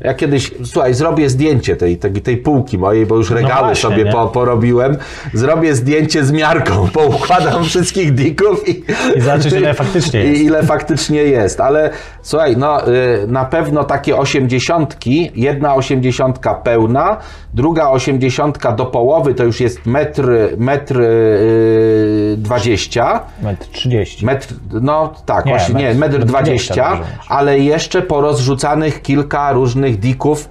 Ja 0.00 0.14
kiedyś, 0.14 0.50
słuchaj, 0.64 0.94
zrobię 0.94 1.30
zdjęcie 1.30 1.76
tej, 1.76 1.96
tej, 1.96 2.12
tej 2.12 2.36
półki 2.36 2.78
mojej, 2.78 3.06
bo 3.06 3.16
już 3.16 3.30
regały 3.30 3.66
właśnie, 3.66 3.90
sobie 3.90 4.04
nie? 4.04 4.12
po, 4.12 4.26
porobiłem. 4.26 4.96
Zrobię 5.34 5.74
zdjęcie 5.74 6.24
z 6.24 6.32
miarką, 6.32 6.88
poukładam 6.92 7.64
wszystkich 7.64 8.14
dików 8.14 8.68
i, 8.68 8.84
I 9.16 9.20
zobaczysz, 9.20 9.52
ile 9.52 9.74
faktycznie 9.74 10.20
jest. 10.20 10.40
I 10.40 10.44
ile 10.44 10.62
faktycznie 10.62 11.22
jest. 11.22 11.60
Ale 11.60 11.90
słuchaj, 12.22 12.56
no 12.56 12.88
y, 12.88 13.26
na 13.28 13.44
pewno 13.44 13.84
takie 13.84 14.16
osiemdziesiątki, 14.16 15.30
jedna 15.34 15.74
osiemdziesiątka 15.74 16.54
pełna, 16.54 17.16
druga 17.54 17.88
osiemdziesiątka 17.88 18.72
do 18.72 18.86
połowy 18.86 19.34
to 19.34 19.44
już 19.44 19.60
jest 19.60 19.86
metr, 19.86 20.28
metr 20.58 21.00
y, 21.00 22.34
dwadzieścia. 22.36 23.20
Metr 23.42 23.66
30. 23.72 24.26
Metr, 24.26 24.54
no 24.80 25.14
tak, 25.26 25.46
Nie, 25.46 25.52
właśnie, 25.52 25.74
nie, 25.74 25.94
metr- 25.94 25.98
metr 25.98 26.18
metr 26.18 26.26
20, 26.26 26.74
20 26.74 26.90
może 26.90 27.02
być. 27.02 27.26
ale 27.28 27.58
jeszcze 27.58 28.02
porozrzucanych 28.02 29.02
kilka 29.02 29.52
różnych 29.52 29.89
dików 29.98 30.48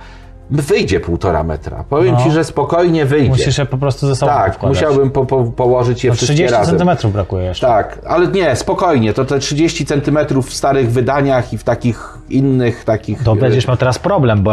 wyjdzie 0.52 1.00
półtora 1.00 1.44
metra. 1.44 1.84
Powiem 1.90 2.16
No. 2.16 2.24
Ci, 2.24 2.32
że 2.32 2.44
spokojnie 2.44 3.06
wyjdzie. 3.06 3.30
Musisz 3.30 3.58
je 3.58 3.66
po 3.66 3.78
prostu 3.78 4.08
ze 4.08 4.16
sobą 4.16 4.32
tak, 4.32 4.56
wkładać. 4.56 4.78
musiałbym 4.78 5.12
po, 5.12 5.26
po, 5.26 5.44
położyć 5.44 6.04
je 6.04 6.10
No, 6.10 6.16
wszystkie 6.16 6.36
30 6.36 6.54
razem. 6.58 6.70
centymetrów 6.72 7.14
brakuje 7.14 7.46
jeszcze. 7.46 7.68
Tak, 7.68 8.00
ale 8.08 8.28
nie, 8.28 8.56
spokojnie, 8.56 9.14
to 9.14 9.26
te 9.26 9.40
30 9.40 9.86
centymetrów 9.86 10.50
w 10.50 10.54
starych 10.54 10.92
wydaniach 10.92 11.54
i 11.54 11.58
w 11.58 11.64
takich 11.64 12.18
innych 12.30 12.84
takich... 12.84 13.24
To 13.24 13.34
e, 13.34 13.36
będziesz 13.36 13.68
miał 13.68 13.78
teraz 13.78 14.00
problem, 14.00 14.44
bo 14.44 14.52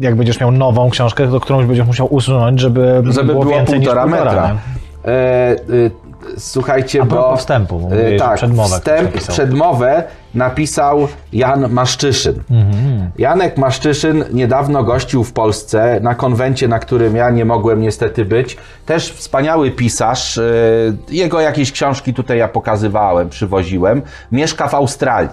jak 0.00 0.14
będziesz 0.16 0.40
miał 0.40 0.50
nową 0.52 0.90
książkę, 0.90 1.28
to 1.28 1.40
którąś 1.40 1.66
będziesz 1.66 1.86
musiał 1.86 2.14
usunąć, 2.14 2.60
żeby, 2.60 3.02
żeby 3.08 3.26
było, 3.26 3.42
było 3.44 3.54
więcej 3.54 3.78
półtora 3.80 4.02
półtora, 4.02 4.24
metra. 4.24 4.56
E, 6.28 6.36
e, 6.36 6.40
słuchajcie, 6.40 7.02
A 7.02 7.04
bo... 7.04 7.36
wstępu, 7.36 7.78
mówiłeś, 7.78 8.12
że 8.12 8.18
tak, 8.18 8.36
przedmowę 8.36 8.76
wstęp, 8.76 9.04
napisał. 9.14 9.32
przedmowę 9.34 10.04
napisał 10.34 11.08
Jan 11.32 11.72
Maszczyszyn. 11.72 12.42
Mhm. 12.50 13.10
Janek 13.18 13.58
Maszczyszyn 13.58 14.24
niedawno 14.32 14.84
gościł 14.84 15.24
w 15.24 15.32
Polsce 15.32 16.00
na 16.02 16.14
konwencie, 16.14 16.68
na 16.68 16.78
którym 16.78 17.16
ja 17.16 17.30
nie 17.30 17.44
mogłem 17.44 17.80
niestety 17.80 18.24
być. 18.24 18.56
Też 18.86 19.12
wspaniały 19.12 19.70
pisarz. 19.70 20.38
e, 20.38 20.42
Jego 21.10 21.40
jakieś 21.40 21.72
książki 21.72 22.14
tutaj 22.14 22.38
ja 22.38 22.48
pokazywałem, 22.48 23.28
przywoziłem. 23.28 24.02
Mieszka 24.32 24.68
w 24.68 24.74
Australii. 24.74 25.30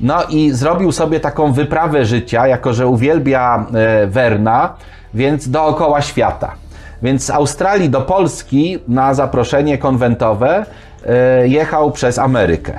No 0.00 0.24
i 0.28 0.50
zrobił 0.50 0.92
sobie 0.92 1.20
taką 1.20 1.52
wyprawę 1.52 2.04
życia, 2.04 2.46
jako 2.46 2.72
że 2.74 2.86
uwielbia 2.86 3.66
e, 3.74 4.06
Werna, 4.06 4.74
więc 5.14 5.48
dookoła 5.48 6.02
świata. 6.02 6.52
Więc 7.02 7.24
z 7.24 7.30
Australii 7.30 7.90
do 7.90 8.00
Polski 8.00 8.78
na 8.88 9.14
zaproszenie 9.14 9.78
konwentowe 9.78 10.66
e, 11.06 11.48
jechał 11.48 11.92
przez 11.92 12.18
Amerykę. 12.18 12.78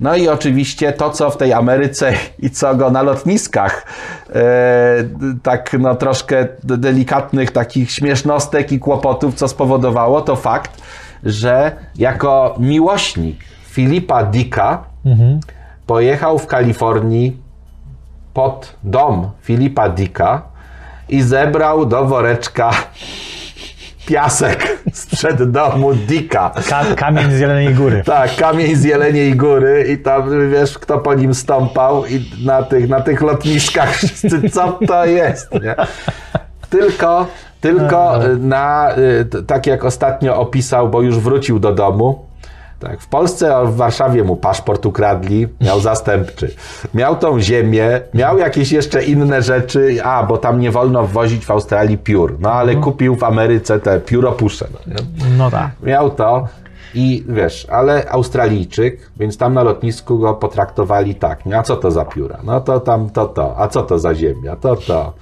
No 0.00 0.16
i 0.16 0.28
oczywiście 0.28 0.92
to, 0.92 1.10
co 1.10 1.30
w 1.30 1.36
tej 1.36 1.52
Ameryce 1.52 2.12
i 2.38 2.50
co 2.50 2.74
go 2.74 2.90
na 2.90 3.02
lotniskach 3.02 3.86
e, 4.30 4.42
tak 5.42 5.76
no 5.78 5.94
troszkę 5.94 6.48
delikatnych 6.62 7.50
takich 7.50 7.90
śmiesznostek 7.90 8.72
i 8.72 8.78
kłopotów, 8.78 9.34
co 9.34 9.48
spowodowało, 9.48 10.20
to 10.20 10.36
fakt, 10.36 10.82
że 11.24 11.72
jako 11.96 12.54
miłośnik 12.58 13.36
Filipa 13.66 14.24
Dicka 14.24 14.84
pojechał 15.86 16.38
w 16.38 16.46
Kalifornii 16.46 17.36
pod 18.34 18.76
dom 18.82 19.30
Filipa 19.42 19.88
Dicka 19.88 20.42
i 21.08 21.22
zebrał 21.22 21.86
do 21.86 22.04
woreczka 22.04 22.70
piasek 24.06 24.78
sprzed 24.92 25.50
domu 25.50 25.94
Dicka. 25.94 26.50
Ka 26.68 26.84
kamień 26.96 27.30
z 27.30 27.40
Jeleniej 27.40 27.74
Góry. 27.74 28.02
Tak, 28.04 28.36
kamień 28.36 28.76
z 28.76 28.84
Jeleniej 28.84 29.36
Góry 29.36 29.86
i 29.92 29.98
tam 29.98 30.50
wiesz, 30.50 30.78
kto 30.78 30.98
po 30.98 31.14
nim 31.14 31.34
stąpał 31.34 32.06
i 32.06 32.30
na 32.44 32.62
tych, 32.62 32.88
na 32.88 33.00
tych 33.00 33.20
lotniskach 33.20 33.94
wszyscy, 33.96 34.50
co 34.50 34.78
to 34.86 35.06
jest, 35.06 35.52
nie? 35.52 35.74
Tylko, 36.70 37.26
tylko 37.60 38.26
y, 38.26 38.38
na, 38.38 38.94
y, 39.38 39.42
tak 39.46 39.66
jak 39.66 39.84
ostatnio 39.84 40.36
opisał, 40.36 40.88
bo 40.88 41.02
już 41.02 41.18
wrócił 41.18 41.58
do 41.58 41.72
domu, 41.72 42.24
tak, 42.80 43.00
w 43.00 43.08
Polsce, 43.08 43.56
a 43.56 43.64
w 43.64 43.76
Warszawie 43.76 44.24
mu 44.24 44.36
paszport 44.36 44.86
ukradli, 44.86 45.46
miał 45.60 45.80
zastępczy. 45.90 46.54
Miał 46.94 47.16
tą 47.16 47.40
ziemię, 47.40 48.00
miał 48.14 48.38
jakieś 48.38 48.72
jeszcze 48.72 49.04
inne 49.04 49.42
rzeczy, 49.42 50.04
a, 50.04 50.22
bo 50.22 50.38
tam 50.38 50.60
nie 50.60 50.70
wolno 50.70 51.06
wwozić 51.06 51.46
w 51.46 51.50
Australii 51.50 51.98
piór. 51.98 52.36
No 52.40 52.52
ale 52.52 52.74
kupił 52.74 53.16
w 53.16 53.24
Ameryce 53.24 53.80
te 53.80 54.00
pióropusze. 54.00 54.66
No? 54.86 54.94
No 55.38 55.50
tak. 55.50 55.70
Miał 55.82 56.10
to 56.10 56.48
i 56.94 57.24
wiesz, 57.28 57.66
ale 57.70 58.10
Australijczyk, 58.10 59.10
więc 59.16 59.38
tam 59.38 59.54
na 59.54 59.62
lotnisku 59.62 60.18
go 60.18 60.34
potraktowali 60.34 61.14
tak, 61.14 61.46
nie? 61.46 61.58
a 61.58 61.62
co 61.62 61.76
to 61.76 61.90
za 61.90 62.04
pióra? 62.04 62.38
No 62.44 62.60
to 62.60 62.80
tam 62.80 63.10
to 63.10 63.26
to, 63.26 63.58
a 63.58 63.68
co 63.68 63.82
to 63.82 63.98
za 63.98 64.14
ziemia? 64.14 64.56
To 64.56 64.76
to. 64.76 65.12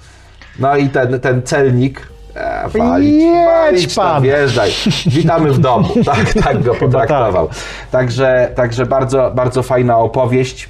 No 0.59 0.77
i 0.77 0.89
ten, 0.89 1.19
ten 1.19 1.43
celnik 1.43 2.07
e, 2.35 2.69
walić, 2.69 3.13
Jedź 3.23 3.45
walić 3.45 3.95
pan. 3.95 4.23
wjeżdżaj. 4.23 4.71
Witamy 5.07 5.51
w 5.51 5.59
domu. 5.59 5.89
Tak, 6.05 6.33
tak 6.43 6.63
go 6.63 6.75
potraktował. 6.75 7.49
Także, 7.91 8.51
także 8.55 8.85
bardzo, 8.85 9.31
bardzo 9.35 9.63
fajna 9.63 9.97
opowieść. 9.97 10.69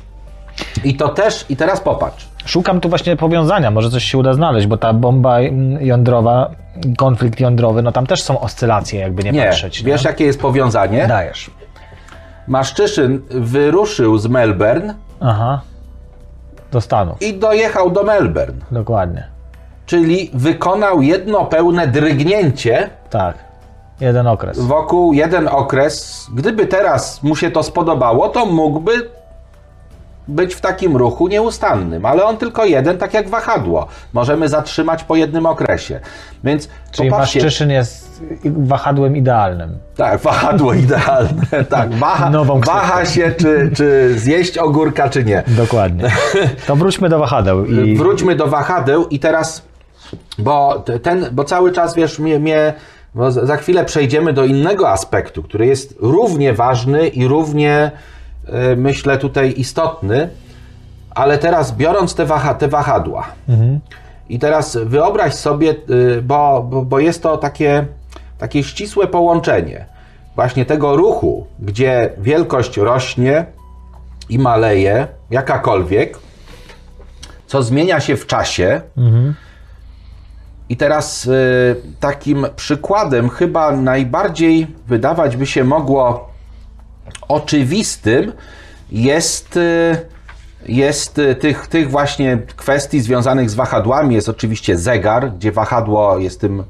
I 0.83 0.95
to 0.95 1.09
też, 1.09 1.45
i 1.49 1.55
teraz 1.55 1.79
popatrz. 1.81 2.27
Szukam 2.45 2.81
tu 2.81 2.89
właśnie 2.89 3.15
powiązania, 3.15 3.71
może 3.71 3.89
coś 3.89 4.03
się 4.03 4.17
uda 4.17 4.33
znaleźć, 4.33 4.67
bo 4.67 4.77
ta 4.77 4.93
bomba 4.93 5.39
mm, 5.39 5.85
jądrowa, 5.85 6.51
konflikt 6.97 7.39
jądrowy, 7.39 7.81
no 7.81 7.91
tam 7.91 8.07
też 8.07 8.21
są 8.23 8.39
oscylacje, 8.39 8.99
jakby 8.99 9.23
nie, 9.23 9.31
Nie, 9.31 9.45
patrzeć. 9.45 9.83
wiesz 9.83 10.03
jakie 10.03 10.25
jest 10.25 10.41
powiązanie? 10.41 11.07
Dajesz. 11.07 11.51
Maszczyszyn 12.47 13.21
wyruszył 13.29 14.17
z 14.17 14.27
Melbourne 14.27 14.93
Aha. 15.21 15.61
Do 16.71 16.81
Stanów. 16.81 17.21
i 17.21 17.33
dojechał 17.33 17.91
do 17.91 18.03
Melbourne. 18.03 18.57
Dokładnie. 18.71 19.27
Czyli 19.85 20.31
wykonał 20.33 21.01
jedno 21.01 21.45
pełne 21.45 21.87
drgnięcie 21.87 22.89
Tak. 23.09 23.35
Jeden 24.01 24.27
okres. 24.27 24.59
wokół 24.59 25.13
jeden 25.13 25.47
okres. 25.47 26.27
Gdyby 26.35 26.65
teraz 26.65 27.23
mu 27.23 27.35
się 27.35 27.51
to 27.51 27.63
spodobało, 27.63 28.29
to 28.29 28.45
mógłby 28.45 28.91
być 30.27 30.55
w 30.55 30.61
takim 30.61 30.97
ruchu 30.97 31.27
nieustannym, 31.27 32.05
ale 32.05 32.25
on 32.25 32.37
tylko 32.37 32.65
jeden, 32.65 32.97
tak 32.97 33.13
jak 33.13 33.29
wahadło. 33.29 33.87
Możemy 34.13 34.49
zatrzymać 34.49 35.03
po 35.03 35.15
jednym 35.15 35.45
okresie. 35.45 35.99
Więc 36.43 36.69
Czyli 36.91 37.09
popatrzcie, 37.09 37.39
Maszczyszyn 37.39 37.69
jest 37.69 38.21
wahadłem 38.45 39.17
idealnym. 39.17 39.77
tak, 39.95 40.21
wahadło 40.21 40.73
idealne. 40.85 41.41
Tak, 41.69 41.93
waha, 41.93 42.29
Nową 42.29 42.61
waha 42.61 43.05
się, 43.05 43.31
czy, 43.37 43.71
czy 43.75 44.13
zjeść 44.19 44.57
ogórka, 44.57 45.09
czy 45.09 45.23
nie. 45.23 45.43
Dokładnie. 45.47 46.11
To 46.67 46.75
wróćmy 46.75 47.09
do 47.09 47.19
wahadeł. 47.19 47.65
I... 47.65 47.97
Wróćmy 47.97 48.35
do 48.35 48.47
wahadeł 48.47 49.07
i 49.07 49.19
teraz, 49.19 49.61
bo 50.37 50.83
ten, 51.03 51.25
bo 51.31 51.43
cały 51.43 51.71
czas 51.71 51.95
wiesz, 51.95 52.19
mnie, 52.19 52.39
mnie 52.39 52.73
bo 53.15 53.31
za 53.31 53.57
chwilę 53.57 53.85
przejdziemy 53.85 54.33
do 54.33 54.45
innego 54.45 54.89
aspektu, 54.89 55.43
który 55.43 55.65
jest 55.65 55.95
równie 55.99 56.53
ważny 56.53 57.07
i 57.07 57.27
równie, 57.27 57.91
y, 58.71 58.75
myślę, 58.75 59.17
tutaj 59.17 59.53
istotny, 59.57 60.29
ale 61.09 61.37
teraz 61.37 61.71
biorąc 61.71 62.15
te, 62.15 62.25
waha, 62.25 62.53
te 62.53 62.67
wahadła. 62.67 63.27
I 64.29 64.39
teraz 64.39 64.77
wyobraź 64.85 65.33
sobie, 65.33 65.75
y, 65.89 66.21
bo, 66.21 66.67
bo, 66.69 66.81
bo 66.81 66.99
jest 66.99 67.23
to 67.23 67.37
takie, 67.37 67.85
takie 68.37 68.63
ścisłe 68.63 69.07
połączenie 69.07 69.85
właśnie 70.35 70.65
tego 70.65 70.95
ruchu, 70.95 71.47
gdzie 71.59 72.09
wielkość 72.17 72.77
rośnie 72.77 73.45
i 74.29 74.39
maleje, 74.39 75.07
jakakolwiek, 75.31 76.19
co 77.47 77.63
zmienia 77.63 77.99
się 77.99 78.17
w 78.17 78.27
czasie. 78.27 78.81
I 80.69 80.77
teraz 80.77 81.25
y, 81.25 81.75
takim 81.99 82.45
przykładem, 82.55 83.29
chyba 83.29 83.71
najbardziej 83.71 84.67
wydawać 84.87 85.37
by 85.37 85.45
się 85.45 85.63
mogło 85.63 86.29
oczywistym, 87.27 88.31
jest, 88.91 89.57
y, 89.57 89.97
jest 90.67 91.19
y, 91.19 91.35
tych, 91.35 91.67
tych 91.67 91.89
właśnie 91.89 92.37
kwestii 92.55 93.01
związanych 93.01 93.49
z 93.49 93.55
wahadłami. 93.55 94.15
Jest 94.15 94.29
oczywiście 94.29 94.77
zegar, 94.77 95.31
gdzie 95.31 95.51
wahadło 95.51 96.17
jest 96.17 96.41
tym 96.41 96.63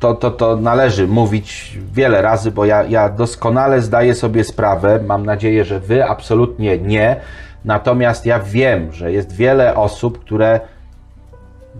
to, 0.00 0.14
to, 0.14 0.30
to 0.30 0.56
należy 0.56 1.08
mówić 1.08 1.78
wiele 1.92 2.22
razy, 2.22 2.50
bo 2.50 2.64
ja, 2.64 2.82
ja 2.82 3.08
doskonale 3.08 3.82
zdaję 3.82 4.14
sobie 4.14 4.44
sprawę, 4.44 5.00
mam 5.06 5.26
nadzieję, 5.26 5.64
że 5.64 5.80
Wy 5.80 6.04
absolutnie 6.04 6.78
nie. 6.78 7.16
Natomiast 7.64 8.26
ja 8.26 8.40
wiem, 8.40 8.92
że 8.92 9.12
jest 9.12 9.32
wiele 9.32 9.74
osób, 9.76 10.20
które 10.20 10.60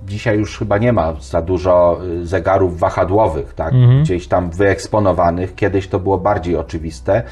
dzisiaj 0.06 0.38
już 0.38 0.58
chyba 0.58 0.78
nie 0.78 0.92
ma 0.92 1.14
za 1.20 1.42
dużo 1.42 2.00
y, 2.04 2.26
zegarów 2.26 2.78
wahadłowych, 2.78 3.54
tak? 3.54 3.74
gdzieś 4.02 4.28
tam 4.28 4.50
wyeksponowanych. 4.50 5.54
Kiedyś 5.54 5.88
to 5.88 5.98
było 5.98 6.18
bardziej 6.18 6.56
oczywiste, 6.56 7.22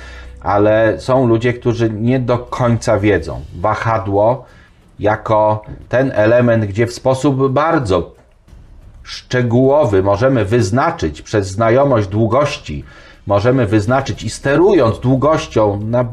ale 0.41 1.01
są 1.01 1.27
ludzie, 1.27 1.53
którzy 1.53 1.91
nie 1.91 2.21
do 2.21 2.39
końca 2.39 2.99
wiedzą. 2.99 3.41
Wahadło 3.61 4.45
jako 4.99 5.63
ten 5.89 6.13
element, 6.15 6.65
gdzie 6.65 6.87
w 6.87 6.93
sposób 6.93 7.53
bardzo 7.53 8.17
szczegółowy 9.03 10.03
możemy 10.03 10.45
wyznaczyć 10.45 11.23
przez 11.23 11.49
znajomość 11.49 12.09
długości, 12.09 12.85
możemy 13.27 13.67
wyznaczyć 13.67 14.23
i 14.23 14.31
sterując 14.31 14.99
długością, 14.99 15.81
na, 15.81 16.05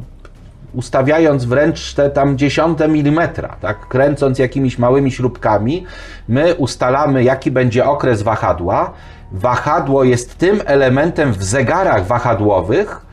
ustawiając 0.73 1.45
wręcz 1.45 1.93
te 1.93 2.09
tam 2.09 2.37
dziesiąte 2.37 2.87
milimetra, 2.87 3.55
tak, 3.61 3.87
kręcąc 3.87 4.39
jakimiś 4.39 4.77
małymi 4.77 5.11
śrubkami, 5.11 5.85
my 6.27 6.55
ustalamy 6.55 7.23
jaki 7.23 7.51
będzie 7.51 7.85
okres 7.85 8.21
wahadła. 8.21 8.93
Wahadło 9.31 10.03
jest 10.03 10.37
tym 10.37 10.61
elementem 10.65 11.33
w 11.33 11.43
zegarach 11.43 12.05
wahadłowych, 12.05 13.05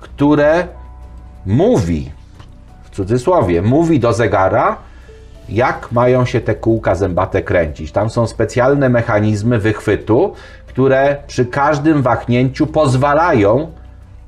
które 0.00 0.66
mówi, 1.46 2.10
w 2.84 2.90
cudzysłowie, 2.90 3.62
mówi 3.62 4.00
do 4.00 4.12
zegara, 4.12 4.76
jak 5.48 5.92
mają 5.92 6.24
się 6.24 6.40
te 6.40 6.54
kółka 6.54 6.94
zębate 6.94 7.42
kręcić. 7.42 7.92
Tam 7.92 8.10
są 8.10 8.26
specjalne 8.26 8.88
mechanizmy 8.88 9.58
wychwytu, 9.58 10.32
które 10.66 11.16
przy 11.26 11.46
każdym 11.46 12.02
wahnięciu 12.02 12.66
pozwalają 12.66 13.70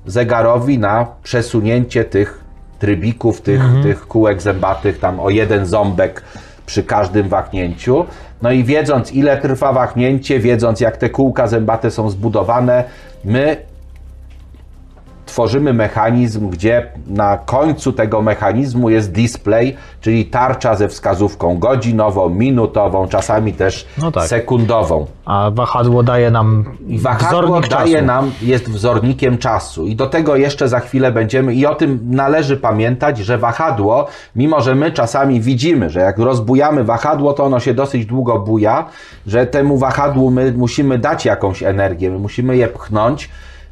zegarowi 0.06 0.78
na 0.78 1.06
przesunięcie 1.22 2.04
tych 2.04 2.47
trybików, 2.78 3.40
tych, 3.40 3.62
tych 3.82 4.08
kółek 4.08 4.42
zębatych 4.42 4.98
tam 4.98 5.20
o 5.20 5.30
jeden 5.30 5.66
ząbek 5.66 6.22
przy 6.66 6.82
każdym 6.82 7.28
wahnięciu. 7.28 8.04
No 8.42 8.50
i 8.50 8.64
wiedząc 8.64 9.12
ile 9.12 9.36
trwa 9.36 9.72
wahnięcie, 9.72 10.40
wiedząc 10.40 10.80
jak 10.80 10.96
te 10.96 11.10
kółka 11.10 11.46
zębate 11.46 11.90
są 11.90 12.10
zbudowane, 12.10 12.84
my 13.24 13.56
tworzymy 15.28 15.72
mechanizm, 15.72 16.48
gdzie 16.50 16.86
na 17.06 17.36
końcu 17.38 17.92
tego 17.92 18.22
mechanizmu 18.22 18.90
jest 18.90 19.12
display, 19.12 19.76
czyli 20.00 20.24
tarcza 20.26 20.74
ze 20.76 20.88
wskazówką 20.88 21.58
godzinową, 21.58 22.28
minutową, 22.28 23.08
czasami 23.08 23.52
też 23.52 23.86
No 23.98 24.12
tak. 24.12 24.26
sekundową. 24.26 25.06
A 25.24 25.50
wahadło 25.54 26.02
daje 26.02 26.30
nam 26.30 26.64
wahadło 26.98 27.40
wzornik 27.40 27.68
daje 27.70 27.92
czasu. 27.94 28.06
nam, 28.06 28.30
jest 28.42 28.70
wzornikiem 28.70 29.38
czasu. 29.38 29.86
I 29.86 29.96
do 29.96 30.06
tego 30.06 30.36
jeszcze 30.36 30.68
za 30.68 30.80
chwilę 30.80 31.12
będziemy, 31.12 31.54
i 31.54 31.66
o 31.66 31.74
tym 31.74 31.98
należy 32.10 32.56
pamiętać, 32.56 33.18
że 33.18 33.38
wahadło, 33.38 34.06
mimo 34.36 34.60
że 34.60 34.74
my 34.74 34.92
czasami 34.92 35.40
widzimy, 35.40 35.90
że 35.90 36.00
jak 36.00 36.18
rozbujamy 36.18 36.84
wahadło, 36.84 37.32
to 37.32 37.44
ono 37.44 37.60
się 37.60 37.74
dosyć 37.74 38.06
długo 38.06 38.38
buja, 38.38 38.84
że 39.26 39.46
temu 39.46 39.78
wahadłu 39.78 40.30
my 40.30 40.52
musimy 40.52 40.98
dać 40.98 41.24
jakąś 41.24 41.62
energię, 41.62 42.10
my 42.10 42.18
musimy 42.18 42.56
je 42.56 42.68
pchnąć, 42.68 43.28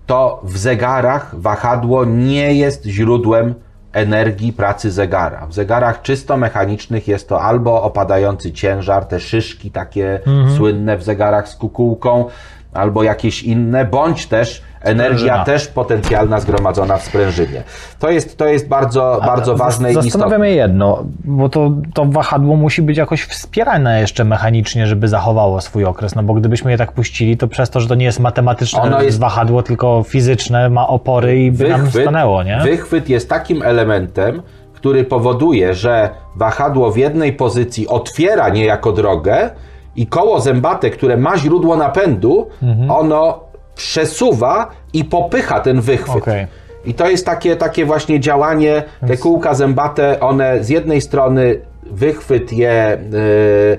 to 0.06 0.40
w 0.44 0.58
zegarach 0.58 1.34
wahadło 1.40 2.04
nie 2.04 2.54
jest 2.54 2.84
źródłem 2.84 3.54
energii 3.92 4.52
pracy 4.52 4.90
zegara. 4.90 5.46
W 5.46 5.54
zegarach 5.54 6.02
czysto 6.02 6.36
mechanicznych 6.36 7.08
jest 7.08 7.28
to 7.28 7.42
albo 7.42 7.82
opadający 7.82 8.52
ciężar, 8.52 9.04
te 9.04 9.20
szyszki 9.20 9.70
takie 9.70 10.20
słynne 10.56 10.96
w 10.96 11.02
zegarach 11.02 11.48
z 11.48 11.54
kukułką, 11.54 12.24
albo 12.72 13.02
jakieś 13.02 13.42
inne, 13.42 13.84
bądź 13.84 14.26
też 14.26 14.62
energia 14.80 15.44
też 15.44 15.66
potencjalna 15.66 16.40
zgromadzona 16.40 16.96
w 16.96 17.02
sprężynie. 17.02 17.62
To 17.98 18.10
jest, 18.10 18.38
to 18.38 18.46
jest 18.46 18.68
bardzo, 18.68 19.20
bardzo 19.26 19.56
ważne 19.56 19.92
i 19.92 19.98
istotne. 20.06 20.38
mnie 20.38 20.50
jedno, 20.50 21.04
bo 21.24 21.48
to, 21.48 21.70
to 21.94 22.04
wahadło 22.04 22.56
musi 22.56 22.82
być 22.82 22.96
jakoś 22.98 23.22
wspierane 23.22 24.00
jeszcze 24.00 24.24
mechanicznie, 24.24 24.86
żeby 24.86 25.08
zachowało 25.08 25.60
swój 25.60 25.84
okres, 25.84 26.14
no 26.14 26.22
bo 26.22 26.34
gdybyśmy 26.34 26.70
je 26.70 26.78
tak 26.78 26.92
puścili, 26.92 27.36
to 27.36 27.48
przez 27.48 27.70
to, 27.70 27.80
że 27.80 27.88
to 27.88 27.94
nie 27.94 28.04
jest 28.04 28.20
matematyczne 28.20 28.82
Ono 28.82 29.02
jest- 29.02 29.18
wahadło, 29.18 29.62
tylko 29.62 30.02
fizyczne, 30.08 30.70
ma 30.70 30.88
opory 30.88 31.42
i 31.44 31.50
by 31.52 31.68
nam 31.68 31.90
stanęło, 31.90 32.42
nie? 32.42 32.60
wychwyt 32.64 33.08
jest 33.08 33.28
takim 33.28 33.62
elementem, 33.62 34.42
który 34.74 35.04
powoduje, 35.04 35.74
że 35.74 36.10
wahadło 36.36 36.90
w 36.92 36.96
jednej 36.96 37.32
pozycji 37.32 37.88
otwiera 37.88 38.48
niejako 38.48 38.92
drogę 38.92 39.50
i 39.96 40.06
koło 40.06 40.40
zębate, 40.40 40.90
które 40.90 41.16
ma 41.16 41.36
źródło 41.38 41.76
napędu, 41.76 42.48
Mhm. 42.62 42.90
ono 42.90 43.40
przesuwa 43.76 44.70
i 44.92 45.04
popycha 45.04 45.60
ten 45.60 45.80
wychwyt. 45.80 46.16
Okej. 46.16 46.46
I 46.84 46.94
to 46.94 47.08
jest 47.08 47.26
takie, 47.26 47.56
takie 47.56 47.84
właśnie 47.84 48.20
działanie, 48.20 48.82
te 49.06 49.16
kółka 49.16 49.54
zębate, 49.54 50.20
one 50.20 50.64
z 50.64 50.68
jednej 50.68 51.00
strony 51.00 51.60
wychwyt 51.90 52.52
je 52.52 52.98
y, 53.14 53.78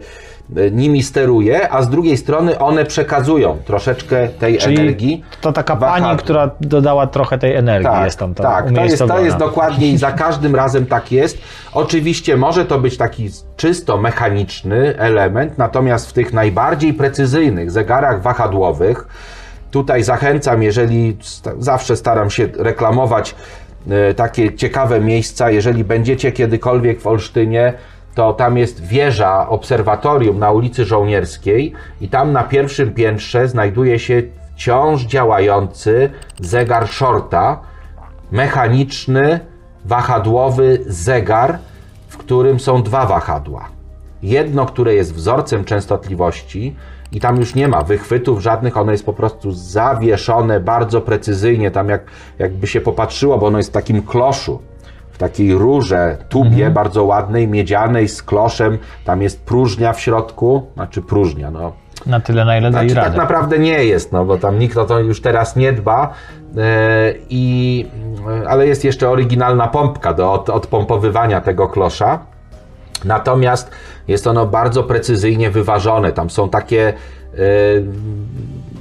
nimi 0.72 1.04
steruje, 1.04 1.72
a 1.72 1.82
z 1.82 1.90
drugiej 1.90 2.18
strony 2.18 2.60
one 2.60 2.86
przekazują 2.86 3.58
troszeczkę 3.66 4.28
tej 4.28 4.58
Czyli 4.58 4.80
energii. 4.80 5.24
to 5.42 5.54
taka 5.54 5.76
pani, 5.76 6.18
która 6.18 6.50
dodała 6.62 7.08
trochę 7.08 7.38
tej 7.38 7.56
energii 7.56 7.90
Tak, 7.92 8.06
jest 8.06 8.20
tam, 8.20 8.34
tam 8.34 8.46
tak 8.46 8.72
to, 8.72 8.84
jest, 8.84 9.04
to 9.08 9.20
jest 9.20 9.38
dokładnie 9.38 9.88
i 9.88 9.98
za 9.98 10.12
każdym 10.12 10.56
razem 10.56 10.86
tak 10.86 11.12
jest. 11.12 11.38
Oczywiście 11.74 12.38
może 12.38 12.66
to 12.66 12.80
być 12.80 12.98
taki 12.98 13.30
czysto 13.58 13.98
mechaniczny 13.98 14.98
element, 14.98 15.58
natomiast 15.58 16.10
w 16.10 16.14
tych 16.14 16.34
najbardziej 16.34 16.94
precyzyjnych 16.94 17.72
zegarach 17.72 18.22
wahadłowych, 18.22 19.08
tutaj 19.72 20.04
zachęcam, 20.04 20.64
jeżeli 20.64 21.18
zawsze 21.60 21.96
staram 21.96 22.30
się 22.30 22.48
reklamować 22.58 23.36
e, 23.90 24.14
takie 24.14 24.56
ciekawe 24.56 25.02
miejsca, 25.02 25.52
jeżeli 25.52 25.84
będziecie 25.84 26.32
kiedykolwiek 26.32 27.02
w 27.02 27.08
Olsztynie, 27.08 27.74
to 28.16 28.34
tam 28.34 28.58
jest 28.58 28.86
wieża 28.86 29.50
obserwatorium 29.50 30.40
na 30.40 30.52
ulicy 30.52 30.86
Żołnierskiej 30.86 31.74
i 32.02 32.10
tam 32.10 32.32
na 32.32 32.44
pierwszym 32.44 32.94
piętrze 32.94 33.48
znajduje 33.48 34.00
się 34.00 34.24
wciąż 34.56 35.04
działający 35.04 36.10
zegar 36.40 36.88
Shorta, 36.88 37.60
mechaniczny, 38.32 39.40
wahadłowy 39.86 40.80
zegar, 40.88 41.60
w 42.08 42.18
którym 42.18 42.60
są 42.60 42.84
dwa 42.84 43.06
wahadła. 43.06 43.70
jedno, 44.24 44.66
które 44.66 44.94
jest 44.94 45.14
wzorcem 45.14 45.66
częstotliwości 45.66 46.76
i 47.12 47.20
tam 47.20 47.38
już 47.38 47.56
nie 47.56 47.68
ma 47.68 47.82
wychwytów 47.82 48.42
żadnych, 48.42 48.78
ono 48.78 48.92
jest 48.92 49.06
po 49.06 49.14
prostu 49.14 49.52
zawieszone 49.52 50.60
bardzo 50.60 51.02
precyzyjnie, 51.02 51.72
tam 51.72 51.90
jak, 51.90 52.02
jakby 52.40 52.68
się 52.68 52.82
popatrzyło, 52.82 53.38
bo 53.38 53.48
ono 53.48 53.58
jest 53.58 53.70
w 53.70 53.74
takim 53.74 54.04
kloszu, 54.04 54.60
w 55.12 55.18
takiej 55.18 55.54
rurze, 55.54 56.18
tubie 56.30 56.50
Mhm. 56.50 56.74
bardzo 56.74 57.04
ładnej, 57.04 57.48
miedzianej, 57.48 58.08
z 58.08 58.24
kloszem, 58.24 58.78
tam 59.06 59.22
jest 59.22 59.42
próżnia 59.46 59.94
w 59.94 60.00
środku, 60.02 60.68
znaczy 60.76 61.02
próżnia, 61.02 61.52
no 61.52 61.74
Na 62.06 62.20
tyle, 62.20 62.46
na 62.46 62.58
ile 62.58 62.72
znaczy, 62.72 62.96
tak 62.96 63.16
naprawdę 63.16 63.60
nie 63.60 63.86
jest, 63.86 64.12
no 64.12 64.26
bo 64.26 64.38
tam 64.38 64.60
nikt 64.60 64.78
o 64.78 64.86
to 64.86 65.00
już 65.00 65.22
teraz 65.22 65.56
nie 65.56 65.74
dba. 65.74 66.14
E, 66.58 67.14
i, 67.30 67.86
e, 68.44 68.50
ale 68.50 68.68
jest 68.68 68.84
jeszcze 68.84 69.10
oryginalna 69.10 69.68
pompka 69.68 70.14
do 70.14 70.34
od, 70.34 70.50
odpompowywania 70.50 71.42
tego 71.42 71.68
klosza. 71.68 72.20
Natomiast 73.06 73.72
jest 74.08 74.28
ono 74.28 74.46
bardzo 74.46 74.84
precyzyjnie 74.84 75.52
wyważone. 75.52 76.12
Tam 76.12 76.30
są 76.30 76.50
takie 76.50 76.94
e, 77.34 77.38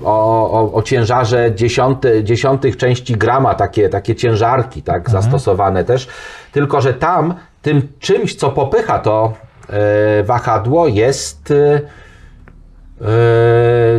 o, 0.05 0.51
o, 0.51 0.73
o 0.75 0.83
ciężarze 0.83 1.55
dziesiąty, 1.55 2.25
dziesiątych 2.25 2.77
części 2.77 3.17
grama, 3.17 3.55
takie, 3.55 3.89
takie 3.89 4.15
ciężarki 4.15 4.83
tak, 4.83 5.11
zastosowane 5.11 5.85
też. 5.85 6.09
Tylko, 6.53 6.81
że 6.81 6.95
tam 6.95 7.35
tym 7.63 7.89
czymś, 7.99 8.35
co 8.35 8.51
popycha 8.51 8.99
to 8.99 9.33
e, 9.69 10.23
wahadło, 10.23 10.89
jest. 10.89 11.51
Yy, 11.51 11.87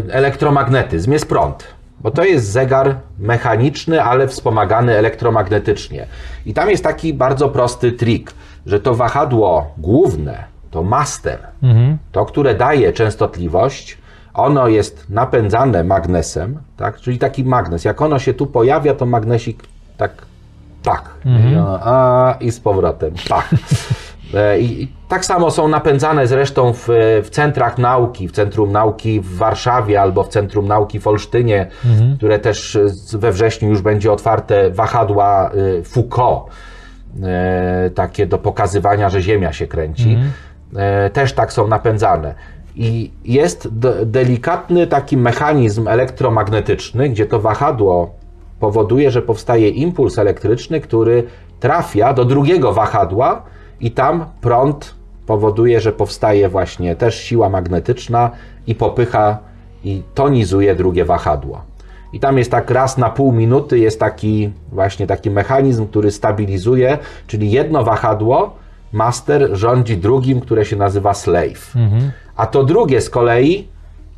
elektromagnetyzm, 0.10 1.12
jest 1.12 1.30
prąd. 1.30 1.64
Bo 2.00 2.12
to 2.12 2.24
jest 2.24 2.52
zegar 2.52 2.96
mechaniczny, 3.20 4.04
ale 4.04 4.28
wspomagany 4.28 4.98
elektromagnetycznie. 4.98 6.08
I 6.46 6.54
tam 6.54 6.70
jest 6.70 6.84
taki 6.84 7.14
bardzo 7.14 7.50
prosty 7.50 7.92
trik, 7.92 8.34
że 8.68 8.80
to 8.80 8.96
wahadło 8.96 9.72
główne, 9.78 10.44
to 10.72 10.84
master, 10.84 11.40
to, 12.12 12.26
które 12.26 12.56
daje 12.56 12.94
częstotliwość, 12.94 13.98
ono 14.34 14.68
jest 14.68 15.10
napędzane 15.10 15.84
magnesem, 15.84 16.60
tak? 16.78 17.00
czyli 17.00 17.20
taki 17.20 17.44
magnes. 17.44 17.86
Jak 17.86 18.02
ono 18.02 18.20
się 18.20 18.34
tu 18.34 18.48
pojawia, 18.48 18.94
to 18.94 19.06
magnesik 19.06 19.64
tak, 19.98 20.12
tak. 20.84 21.10
I, 21.52 21.56
ono, 21.56 21.80
a, 21.82 22.36
I 22.40 22.52
z 22.52 22.60
powrotem, 22.60 23.14
tak. 23.30 23.50
E, 24.34 24.60
I, 24.60 24.84
I 24.84 24.88
tak 25.08 25.26
samo 25.26 25.52
są 25.52 25.68
napędzane 25.68 26.28
zresztą 26.28 26.74
w, 26.74 26.88
w 27.24 27.30
centrach 27.32 27.78
nauki, 27.78 28.28
w 28.28 28.32
Centrum 28.32 28.72
Nauki 28.72 29.22
w 29.22 29.38
Warszawie 29.38 30.02
albo 30.02 30.24
w 30.24 30.28
Centrum 30.28 30.68
Nauki 30.68 31.00
w 31.00 31.08
Olsztynie, 31.08 31.68
które 32.18 32.40
też 32.40 32.78
we 33.14 33.32
wrześniu 33.32 33.70
już 33.70 33.82
będzie 33.82 34.12
otwarte 34.12 34.70
wahadła 34.72 35.50
e, 35.50 35.84
Foucault, 35.84 36.44
takie 37.96 38.28
do 38.28 38.38
pokazywania, 38.38 39.10
że 39.10 39.22
Ziemia 39.22 39.54
się 39.54 39.68
kręci. 39.68 40.18
E, 40.76 41.10
Też 41.10 41.34
tak 41.34 41.54
są 41.54 41.68
napędzane. 41.68 42.36
I 42.76 43.12
jest 43.26 43.80
de- 43.80 44.06
delikatny 44.06 44.88
taki 44.88 45.18
mechanizm 45.18 45.88
elektromagnetyczny, 45.88 47.10
gdzie 47.10 47.26
to 47.26 47.40
wahadło 47.40 48.16
powoduje, 48.60 49.12
że 49.12 49.22
powstaje 49.22 49.70
impuls 49.70 50.18
elektryczny, 50.20 50.82
który 50.82 51.24
trafia 51.60 52.14
do 52.14 52.26
drugiego 52.26 52.74
wahadła 52.74 53.44
i 53.80 53.92
tam 53.92 54.26
prąd 54.42 54.96
powoduje, 55.26 55.80
że 55.82 55.92
powstaje 55.94 56.50
właśnie 56.50 56.96
też 56.96 57.16
siła 57.20 57.50
magnetyczna 57.50 58.32
i 58.68 58.76
popycha 58.76 59.38
i 59.84 60.04
tonizuje 60.16 60.76
drugie 60.76 61.06
wahadło. 61.06 61.62
I 62.14 62.20
tam 62.20 62.38
jest 62.38 62.52
tak 62.52 62.72
raz 62.72 62.98
na 62.98 63.10
pół 63.10 63.32
minuty 63.32 63.80
jest 63.80 64.00
taki 64.00 64.52
właśnie 64.72 65.08
taki 65.08 65.30
mechanizm, 65.30 65.88
który 65.88 66.12
stabilizuje, 66.12 66.98
czyli 67.28 67.52
jedno 67.52 67.84
wahadło 67.84 68.56
master 68.92 69.50
rządzi 69.52 69.98
drugim, 69.98 70.40
które 70.42 70.66
się 70.66 70.76
nazywa 70.76 71.14
slave. 71.14 71.74
A 72.36 72.48
to 72.48 72.64
drugie 72.64 73.02
z 73.02 73.10
kolei 73.10 73.68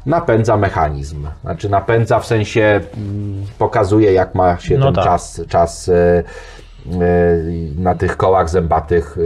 napędza 0.05 0.57
mechanizm. 0.57 1.27
Znaczy 1.41 1.69
napędza 1.69 2.19
w 2.19 2.25
sensie 2.25 2.81
mm, 2.97 3.45
pokazuje 3.57 4.13
jak 4.13 4.35
ma 4.35 4.57
się 4.57 4.77
No 4.77 4.85
ten 4.85 4.95
tak. 4.95 5.03
czas, 5.03 5.41
czas 5.47 5.89
e, 5.89 6.23
na 7.77 7.95
tych 7.95 8.17
kołach 8.17 8.49
zębatych 8.49 9.17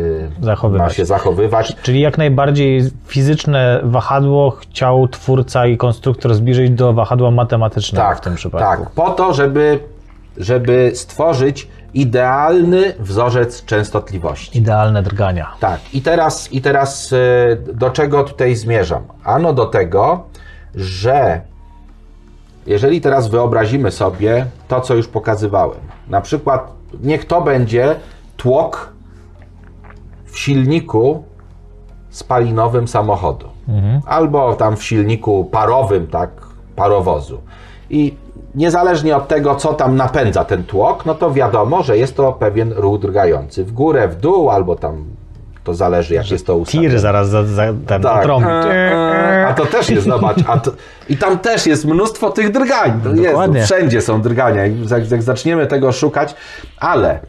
e, 0.41 0.43
Zachowywać. 0.45 0.87
ma 0.87 0.93
się 0.93 1.05
zachowywać. 1.05 1.75
Czyli 1.83 1.99
jak 2.01 2.17
najbardziej 2.17 2.81
fizyczne 3.07 3.79
wahadło 3.83 4.51
chciał 4.51 5.07
twórca 5.07 5.65
i 5.67 5.77
konstruktor 5.77 6.35
zbliżyć 6.35 6.71
do 6.71 6.93
wahadła 6.93 7.31
matematycznego 7.31 8.05
Tak, 8.07 8.17
w 8.17 8.21
tym 8.21 8.35
przypadku. 8.35 8.83
tak. 8.83 8.91
Po 8.93 9.09
to, 9.09 9.33
żeby, 9.33 9.79
żeby 10.37 10.91
stworzyć 10.95 11.67
idealny 11.93 12.93
wzorzec 12.99 13.65
częstotliwości. 13.65 14.57
Idealne 14.57 15.03
drgania. 15.03 15.47
Tak, 15.59 15.79
i 15.93 16.01
teraz, 16.01 16.53
i 16.53 16.61
teraz 16.61 17.13
e, 17.13 17.17
do 17.73 17.89
czego 17.89 18.23
tutaj 18.23 18.55
zmierzam? 18.55 19.03
Ano 19.23 19.53
do 19.53 19.65
tego, 19.65 20.23
że 20.75 21.41
jeżeli 22.67 23.01
teraz 23.01 23.27
wyobrazimy 23.27 23.91
sobie 23.91 24.45
to, 24.67 24.81
co 24.81 24.95
już 24.95 25.07
pokazywałem, 25.07 25.79
na 26.07 26.21
przykład 26.21 26.71
niech 27.01 27.25
to 27.25 27.41
będzie 27.41 27.95
tłok 28.37 28.93
w 30.25 30.39
silniku 30.39 31.23
spalinowym 32.09 32.87
samochodu, 32.87 33.47
albo 34.05 34.55
tam 34.55 34.75
w 34.75 34.83
silniku 34.83 35.45
parowym, 35.45 36.07
tak, 36.07 36.29
parowozu. 36.75 37.41
I 37.89 38.13
niezależnie 38.55 39.17
od 39.17 39.27
tego, 39.27 39.55
co 39.55 39.73
tam 39.73 39.95
napędza 39.95 40.45
ten 40.45 40.63
tłok, 40.63 41.05
no 41.05 41.15
to 41.15 41.31
wiadomo, 41.31 41.83
że 41.83 41.97
jest 41.97 42.15
to 42.15 42.33
pewien 42.33 42.73
ruch 42.73 42.99
drgający 42.99 43.65
w 43.65 43.71
górę, 43.71 44.07
w 44.07 44.15
dół, 44.15 44.49
albo 44.49 44.75
tam 44.75 45.05
to 45.63 45.73
zależy, 45.73 46.13
jak 46.13 46.31
jest 46.31 46.45
to 46.47 46.57
ustawione. 46.57 46.89
Tir 46.89 46.99
zaraz 46.99 47.29
za, 47.29 47.43
za 47.43 47.63
ten 47.87 48.01
Tak. 48.01 48.23
trąbi. 48.23 48.47
Eee, 48.47 49.45
A 49.45 49.53
to 49.53 49.65
też 49.65 49.89
jest, 49.89 50.07
zobacz, 50.07 50.37
a 50.47 50.57
to, 50.59 50.71
i 51.09 51.17
tam 51.17 51.39
też 51.39 51.65
jest 51.67 51.85
mnóstwo 51.85 52.29
tych 52.29 52.51
drgań. 52.51 53.01
To 53.03 53.09
jest, 53.09 53.23
Dokładnie. 53.23 53.63
wszędzie 53.63 54.01
są 54.01 54.21
drgania. 54.21 54.65
Jak, 54.65 55.11
jak 55.11 55.23
zaczniemy 55.23 55.67
tego 55.67 55.91
szukać, 55.91 56.35
ale 56.79 57.19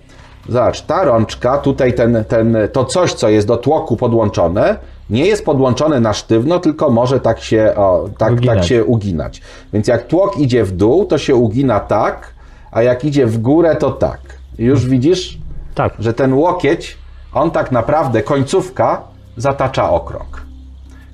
zobacz, 0.48 0.80
ta 0.82 1.04
rączka, 1.04 1.58
tutaj 1.58 1.94
ten, 1.94 2.24
ten, 2.28 2.56
to 2.72 2.84
coś, 2.84 3.12
co 3.12 3.28
jest 3.28 3.46
do 3.46 3.56
tłoku 3.56 3.96
podłączone, 3.96 4.76
nie 5.10 5.26
jest 5.26 5.44
podłączone 5.44 6.00
na 6.00 6.12
sztywno, 6.12 6.58
tylko 6.58 6.90
może 6.90 7.20
tak 7.20 7.40
się, 7.40 7.72
o, 7.76 8.04
tak, 8.08 8.18
tak 8.18 8.32
Uginać. 8.32 8.66
się 8.68 8.84
uginać. 8.84 9.40
Więc 9.72 9.88
jak 9.88 10.06
tłok 10.06 10.38
idzie 10.38 10.64
w 10.64 10.72
dół, 10.72 11.04
to 11.04 11.18
się 11.18 11.34
ugina 11.34 11.80
tak, 11.80 12.34
a 12.72 12.82
jak 12.82 13.04
idzie 13.04 13.26
w 13.26 13.38
górę, 13.38 13.76
to 13.76 13.90
tak. 13.90 14.20
I 14.58 14.64
już 14.64 14.86
widzisz, 14.86 15.38
Tak. 15.74 15.92
że 15.98 16.12
ten 16.14 16.32
łokieć, 16.32 16.98
on 17.34 17.50
tak 17.50 17.72
naprawdę, 17.72 18.22
końcówka 18.22 19.02
zatacza 19.36 19.90
okrąg. 19.90 20.42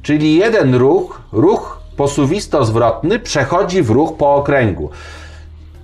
Czyli 0.02 0.36
jeden 0.36 0.74
ruch, 0.74 1.22
ruch 1.32 1.80
posuwisto-zwrotny 1.96 3.18
przechodzi 3.18 3.82
w 3.82 3.90
ruch 3.90 4.16
po 4.16 4.34
okręgu. 4.34 4.90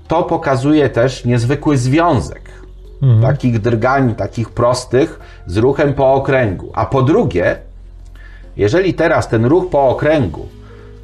To 0.08 0.22
pokazuje 0.22 0.88
też 0.88 1.24
niezwykły 1.24 1.78
związek 1.78 2.46
takich 3.22 3.60
drgań, 3.60 4.14
takich 4.14 4.50
prostych 4.50 5.20
z 5.46 5.56
ruchem 5.56 5.94
po 5.94 6.14
okręgu. 6.14 6.70
A 6.74 6.86
po 6.86 7.02
drugie, 7.02 7.56
jeżeli 8.56 8.94
teraz 8.94 9.28
ten 9.28 9.44
ruch 9.44 9.70
po 9.70 9.88
okręgu, 9.88 10.48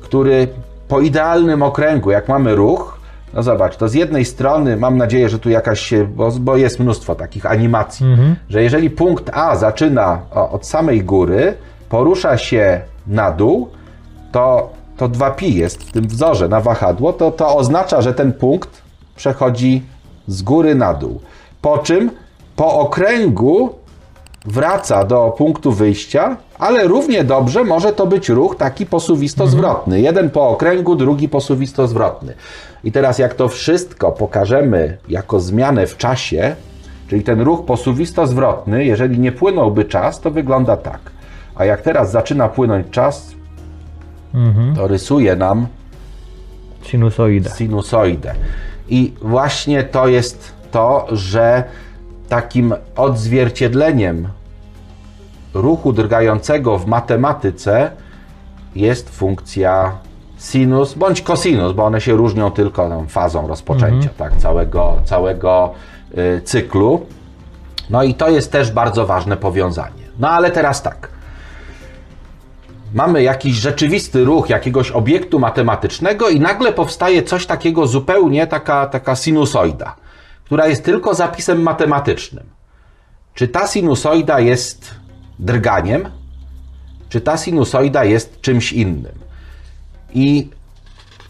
który 0.00 0.48
po 0.88 1.00
idealnym 1.00 1.62
okręgu, 1.62 2.10
jak 2.10 2.28
mamy 2.28 2.54
ruch, 2.54 2.91
no 3.34 3.42
zobacz, 3.42 3.76
to 3.76 3.88
z 3.88 3.94
jednej 3.94 4.24
strony 4.24 4.76
mam 4.76 4.98
nadzieję, 4.98 5.28
że 5.28 5.38
tu 5.38 5.50
jakaś 5.50 5.80
się, 5.80 6.04
bo, 6.04 6.30
bo 6.30 6.56
jest 6.56 6.80
mnóstwo 6.80 7.14
takich 7.14 7.46
animacji, 7.46 8.06
że 8.48 8.62
jeżeli 8.62 8.90
punkt 8.90 9.30
A 9.34 9.56
zaczyna 9.56 10.20
o, 10.30 10.50
od 10.50 10.66
samej 10.66 11.04
góry, 11.04 11.54
porusza 11.88 12.38
się 12.38 12.80
na 13.06 13.30
dół, 13.30 13.68
to, 14.32 14.70
to 14.96 15.08
2pi 15.08 15.54
jest 15.54 15.82
w 15.84 15.92
tym 15.92 16.08
wzorze 16.08 16.48
na 16.48 16.60
wahadło, 16.60 17.12
to, 17.12 17.30
to 17.30 17.56
oznacza, 17.56 18.02
że 18.02 18.14
ten 18.14 18.32
punkt 18.32 18.82
przechodzi 19.16 19.82
z 20.26 20.42
góry 20.42 20.74
na 20.74 20.94
dół. 20.94 21.20
Po 21.62 21.78
czym 21.78 22.10
po 22.56 22.74
okręgu 22.74 23.74
wraca 24.44 25.04
do 25.04 25.34
punktu 25.38 25.72
wyjścia, 25.72 26.36
ale 26.62 26.88
równie 26.88 27.24
dobrze 27.24 27.64
może 27.64 27.92
to 27.92 28.06
być 28.06 28.28
ruch 28.28 28.56
taki 28.56 28.86
posuwisto-zwrotny. 28.86 30.00
Jeden 30.00 30.30
po 30.30 30.48
okręgu, 30.48 30.96
drugi 30.96 31.28
posuwisto-zwrotny. 31.28 32.34
I 32.84 32.92
teraz 32.92 33.18
jak 33.18 33.34
to 33.34 33.48
wszystko 33.48 34.12
pokażemy 34.12 34.96
jako 35.08 35.40
zmianę 35.40 35.86
w 35.86 35.96
czasie, 35.96 36.56
czyli 37.08 37.22
ten 37.22 37.40
ruch 37.40 37.64
posuwisto-zwrotny, 37.64 38.84
jeżeli 38.84 39.18
nie 39.18 39.32
płynąłby 39.32 39.84
czas, 39.84 40.20
to 40.20 40.30
wygląda 40.30 40.76
tak. 40.76 41.00
A 41.54 41.64
jak 41.64 41.82
teraz 41.82 42.10
zaczyna 42.10 42.48
płynąć 42.48 42.86
czas, 42.90 43.34
to 44.76 44.88
rysuje 44.88 45.36
nam 45.36 45.66
Sinusoida. 46.82 47.50
sinusoidę. 47.50 48.34
I 48.88 49.12
właśnie 49.22 49.84
to 49.84 50.08
jest 50.08 50.52
to, 50.70 51.06
że 51.12 51.64
takim 52.28 52.74
odzwierciedleniem 52.96 54.28
ruchu 55.54 55.92
drgającego 55.92 56.78
w 56.78 56.86
matematyce 56.86 57.90
jest 58.74 59.10
funkcja 59.10 59.92
sinus 60.38 60.94
bądź 60.94 61.22
cosinus, 61.22 61.72
bo 61.72 61.84
one 61.84 62.00
się 62.00 62.12
różnią 62.12 62.50
tylko 62.50 62.88
tam 62.88 63.08
fazą 63.08 63.46
rozpoczęcia 63.46 64.08
tak, 64.16 64.36
całego, 64.36 64.96
całego 65.04 65.74
y, 66.18 66.40
cyklu. 66.44 67.06
No 67.90 68.02
i 68.02 68.14
to 68.14 68.28
jest 68.28 68.52
też 68.52 68.70
bardzo 68.70 69.06
ważne 69.06 69.36
powiązanie. 69.36 70.02
No 70.18 70.30
ale 70.30 70.50
teraz 70.50 70.82
tak. 70.82 71.08
mamy 72.94 73.22
jakiś 73.22 73.56
rzeczywisty 73.56 74.24
ruch 74.24 74.50
jakiegoś 74.50 74.90
obiektu 74.90 75.38
matematycznego 75.38 76.28
i 76.28 76.40
nagle 76.40 76.72
powstaje 76.72 77.22
coś 77.22 77.46
takiego 77.46 77.86
zupełnie, 77.86 78.46
taka, 78.46 78.86
taka 78.86 79.16
sinusoida, 79.16 79.96
która 80.44 80.66
jest 80.66 80.84
tylko 80.84 81.14
zapisem 81.14 81.62
matematycznym. 81.62 82.44
Czy 83.34 83.48
ta 83.48 83.66
sinusoida 83.66 84.40
jest 84.40 84.94
drganiem, 85.42 86.08
czy 87.08 87.20
ta 87.20 87.36
sinusoida 87.36 88.04
jest 88.04 88.40
czymś 88.40 88.72
innym? 88.72 89.18
I 90.14 90.50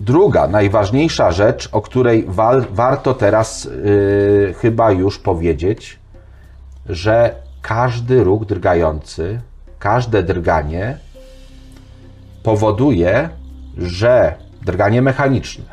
druga, 0.01 0.49
najważniejsza 0.49 1.33
rzecz, 1.33 1.69
o 1.73 1.81
której 1.83 2.25
wal, 2.29 2.65
warto 2.71 3.15
teraz 3.15 3.65
yy, 3.65 4.55
chyba 4.59 4.91
już 4.91 5.19
powiedzieć, 5.19 5.99
że 6.89 7.35
każdy 7.63 8.25
ruch 8.25 8.47
drgający, 8.47 9.41
każde 9.79 10.23
drganie 10.23 10.99
powoduje, 12.43 13.29
że 13.79 14.35
drganie 14.63 15.03
mechaniczne, 15.03 15.65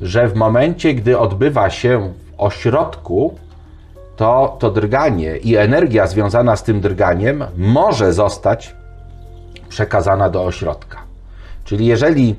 że 0.00 0.28
w 0.28 0.34
momencie, 0.34 0.94
gdy 0.94 1.18
odbywa 1.18 1.70
się 1.70 2.12
w 2.36 2.40
ośrodku, 2.40 3.38
to 4.16 4.56
to 4.58 4.70
drganie 4.70 5.36
i 5.36 5.56
energia 5.56 6.06
związana 6.06 6.56
z 6.56 6.62
tym 6.62 6.80
drganiem 6.80 7.44
może 7.56 8.12
zostać 8.12 8.74
przekazana 9.68 10.30
do 10.30 10.44
ośrodka. 10.44 10.98
Czyli 11.64 11.86
jeżeli 11.86 12.36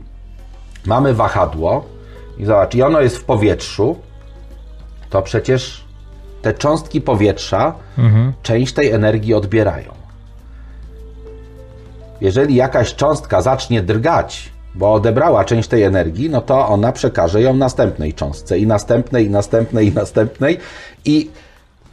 mamy 0.86 1.14
wahadło 1.14 1.86
i 2.38 2.46
zobacz, 2.46 2.76
i 2.76 2.84
ono 2.84 3.02
jest 3.02 3.18
w 3.18 3.24
powietrzu, 3.24 3.98
to 5.10 5.22
przecież 5.22 5.84
te 6.42 6.54
cząstki 6.54 7.02
powietrza 7.02 7.74
część 8.44 8.74
tej 8.74 8.92
energii 8.92 9.34
odbierają. 9.34 9.92
Jeżeli 12.22 12.56
jakaś 12.56 12.96
cząstka 12.96 13.42
zacznie 13.42 13.82
drgać, 13.82 14.52
bo 14.76 14.94
odebrała 14.94 15.46
część 15.46 15.70
tej 15.70 15.84
energii, 15.84 16.30
no 16.30 16.42
to 16.42 16.68
ona 16.68 16.92
przekaże 16.92 17.42
ją 17.42 17.54
następnej 17.54 18.14
cząstce 18.14 18.60
i 18.60 18.68
następnej, 18.68 19.26
i 19.26 19.30
następnej, 19.30 19.88
i 19.88 19.94
następnej 19.94 20.60
i 21.06 21.30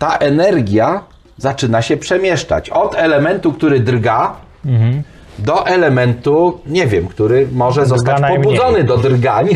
ta 0.00 0.16
energia 0.16 1.02
zaczyna 1.36 1.82
się 1.82 1.96
przemieszczać 1.96 2.70
od 2.70 2.94
elementu, 2.94 3.52
który 3.52 3.80
drga, 3.80 4.36
do 5.38 5.66
elementu, 5.66 6.60
nie 6.66 6.86
wiem, 6.86 7.06
który 7.08 7.48
może 7.52 7.86
zostać 7.86 8.20
najmniej. 8.20 8.44
pobudzony 8.44 8.84
do 8.84 8.96
drgań. 8.96 9.48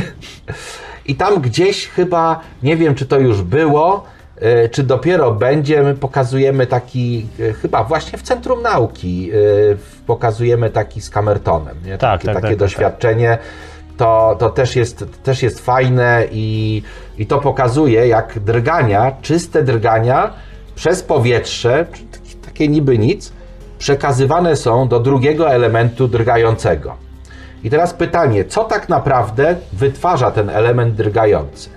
I 1.07 1.15
tam 1.17 1.41
gdzieś 1.41 1.89
chyba, 1.89 2.41
nie 2.63 2.77
wiem 2.77 2.95
czy 2.95 3.07
to 3.07 3.19
już 3.19 3.43
było, 3.43 4.05
e, 4.41 4.69
czy 4.69 4.83
dopiero 4.83 5.33
będzie, 5.33 5.83
my 5.83 5.95
pokazujemy 5.95 6.67
taki, 6.67 7.27
e, 7.41 7.53
chyba 7.53 7.85
właśnie 7.85 8.19
w 8.19 8.23
Centrum 8.23 8.63
Nauki, 8.63 9.31
w- 9.33 10.01
pokazujemy 10.07 10.71
taki 10.71 11.01
z 11.01 11.11
kamertonem. 11.11 11.77
Nie? 11.85 11.99
Tak, 11.99 12.21
takie 12.21 12.25
tak, 12.27 12.35
takie 12.35 12.43
tak, 12.43 12.51
tak, 12.51 12.59
doświadczenie. 12.59 13.39
To, 13.97 14.37
to 14.39 14.51
też, 14.51 14.77
jest, 14.77 15.05
też 15.23 15.43
jest 15.43 15.61
fajne 15.61 16.25
i, 16.33 16.83
i 17.19 17.27
to 17.27 17.39
pokazuje, 17.39 18.09
jak 18.09 18.39
drgania, 18.39 19.13
czyste 19.23 19.63
drgania 19.63 20.33
przez 20.75 21.03
powietrze, 21.03 21.87
takie 22.45 22.69
niby 22.69 22.99
nic, 22.99 23.33
przekazywane 23.79 24.57
są 24.57 24.89
do 24.89 25.01
drugiego 25.01 25.51
elementu 25.51 26.09
drgającego. 26.09 26.95
I 27.65 27.71
teraz 27.71 27.95
pytanie, 27.95 28.45
co 28.45 28.65
tak 28.65 28.89
naprawdę 28.89 29.57
wytwarza 29.73 30.31
ten 30.31 30.51
element 30.51 30.95
drgający? 30.95 31.71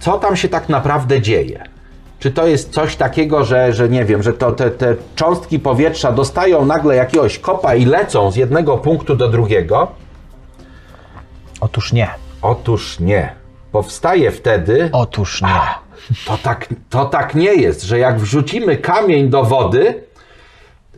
Co 0.00 0.18
tam 0.18 0.36
się 0.36 0.48
tak 0.48 0.68
naprawdę 0.68 1.20
dzieje? 1.20 1.64
Czy 2.18 2.30
to 2.30 2.46
jest 2.46 2.72
coś 2.72 2.96
takiego, 2.96 3.44
że, 3.44 3.72
że 3.72 3.88
nie 3.88 4.04
wiem, 4.04 4.22
że 4.22 4.32
to 4.32 4.52
te, 4.52 4.70
te 4.70 4.94
cząstki 5.16 5.58
powietrza 5.58 6.12
dostają 6.12 6.64
nagle 6.64 6.96
jakiegoś 6.96 7.38
kopa 7.38 7.74
i 7.74 7.84
lecą 7.84 8.30
z 8.30 8.36
jednego 8.36 8.78
punktu 8.78 9.16
do 9.16 9.28
drugiego? 9.28 9.88
Otóż 11.62 11.92
nie. 11.92 12.08
Otóż 12.42 13.00
nie. 13.00 13.32
Powstaje 13.72 14.30
wtedy. 14.30 14.88
Otóż 14.92 15.42
nie. 15.42 15.60
To 16.26 16.38
tak, 16.42 16.68
to 16.90 17.04
tak 17.04 17.34
nie 17.34 17.54
jest, 17.54 17.82
że 17.82 17.98
jak 17.98 18.18
wrzucimy 18.18 18.76
kamień 18.76 19.28
do 19.28 19.44
wody 19.44 20.04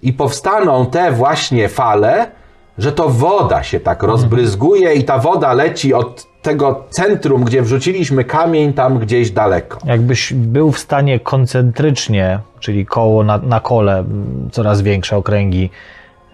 i 0.03 0.13
powstaną 0.13 0.87
te 0.87 1.13
właśnie 1.13 1.69
fale, 1.69 2.31
że 2.79 2.93
to 2.93 3.09
woda 3.09 3.63
się 3.63 3.81
tak 3.81 4.03
rozbryzguje 4.03 4.95
i 4.95 5.05
ta 5.05 5.19
woda 5.19 5.53
leci 5.53 5.95
od 5.95 6.27
tego 6.43 6.85
centrum, 6.91 7.45
gdzie 7.45 7.63
wrzuciliśmy 7.63 8.25
kamień, 8.25 8.73
tam 8.73 8.99
gdzieś 8.99 9.31
daleko. 9.31 9.79
Jakbyś 9.85 10.33
był 10.33 10.73
w 10.73 10.79
stanie 10.79 11.21
koncentrycznie, 11.21 12.39
czyli 12.61 12.87
koło 12.87 13.25
na, 13.25 13.39
na 13.39 13.61
kole, 13.61 13.99
m, 13.99 14.49
coraz 14.53 14.83
większe 14.83 15.17
okręgi, 15.17 15.71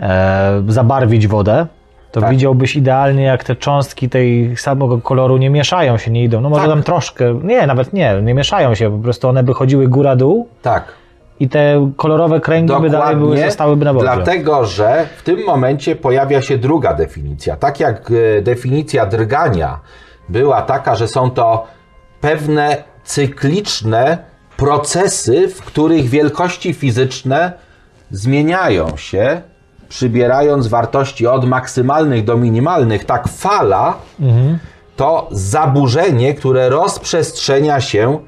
e, 0.01 0.63
zabarwić 0.69 1.27
wodę, 1.27 1.67
to 2.13 2.21
Tak. 2.21 2.31
widziałbyś 2.31 2.77
idealnie, 2.77 3.23
jak 3.23 3.45
te 3.45 3.57
cząstki 3.57 4.09
tej 4.09 4.57
samego 4.57 4.99
koloru 4.99 5.37
nie 5.37 5.51
mieszają 5.51 5.99
się, 5.99 6.11
nie 6.11 6.25
idą. 6.25 6.41
No 6.41 6.49
może 6.51 6.63
Tak. 6.63 6.71
tam 6.71 6.83
troszkę, 6.83 7.41
nie, 7.43 7.67
nawet 7.67 7.93
nie, 7.93 8.23
nie 8.23 8.35
mieszają 8.35 8.75
się, 8.75 8.91
po 8.91 8.99
prostu 8.99 9.29
one 9.29 9.43
by 9.43 9.55
chodziły 9.55 9.89
góra-dół 9.89 10.49
Tak. 10.63 10.85
i 11.41 11.49
te 11.49 11.91
kolorowe 11.97 12.41
kręgi 12.41 12.75
by 12.81 12.91
dalej 12.91 13.17
były, 13.17 13.39
zostałyby 13.39 13.85
na 13.85 13.93
wodzie. 13.93 14.07
dlatego 14.15 14.65
że 14.65 15.07
w 15.17 15.23
tym 15.23 15.45
momencie 15.47 15.97
pojawia 15.97 16.43
się 16.43 16.59
druga 16.59 16.95
definicja. 16.95 17.57
Tak 17.57 17.81
jak 17.81 18.11
e, 18.39 18.43
definicja 18.43 19.07
drgania 19.07 19.81
była 20.29 20.63
taka, 20.63 20.95
że 20.95 21.09
są 21.09 21.31
to 21.31 21.67
pewne 22.21 22.77
cykliczne 23.05 24.19
procesy, 24.57 25.49
w 25.49 25.63
których 25.65 26.09
wielkości 26.09 26.75
fizyczne 26.75 27.53
zmieniają 28.11 28.97
się, 28.97 29.43
przybierając 29.91 30.67
wartości 30.67 31.27
od 31.27 31.45
maksymalnych 31.45 32.25
do 32.25 32.37
minimalnych, 32.37 33.05
tak 33.05 33.29
fala 33.29 33.97
to 34.97 35.29
zaburzenie, 35.31 36.35
które 36.35 36.69
rozprzestrzenia 36.69 37.81
się 37.81 38.19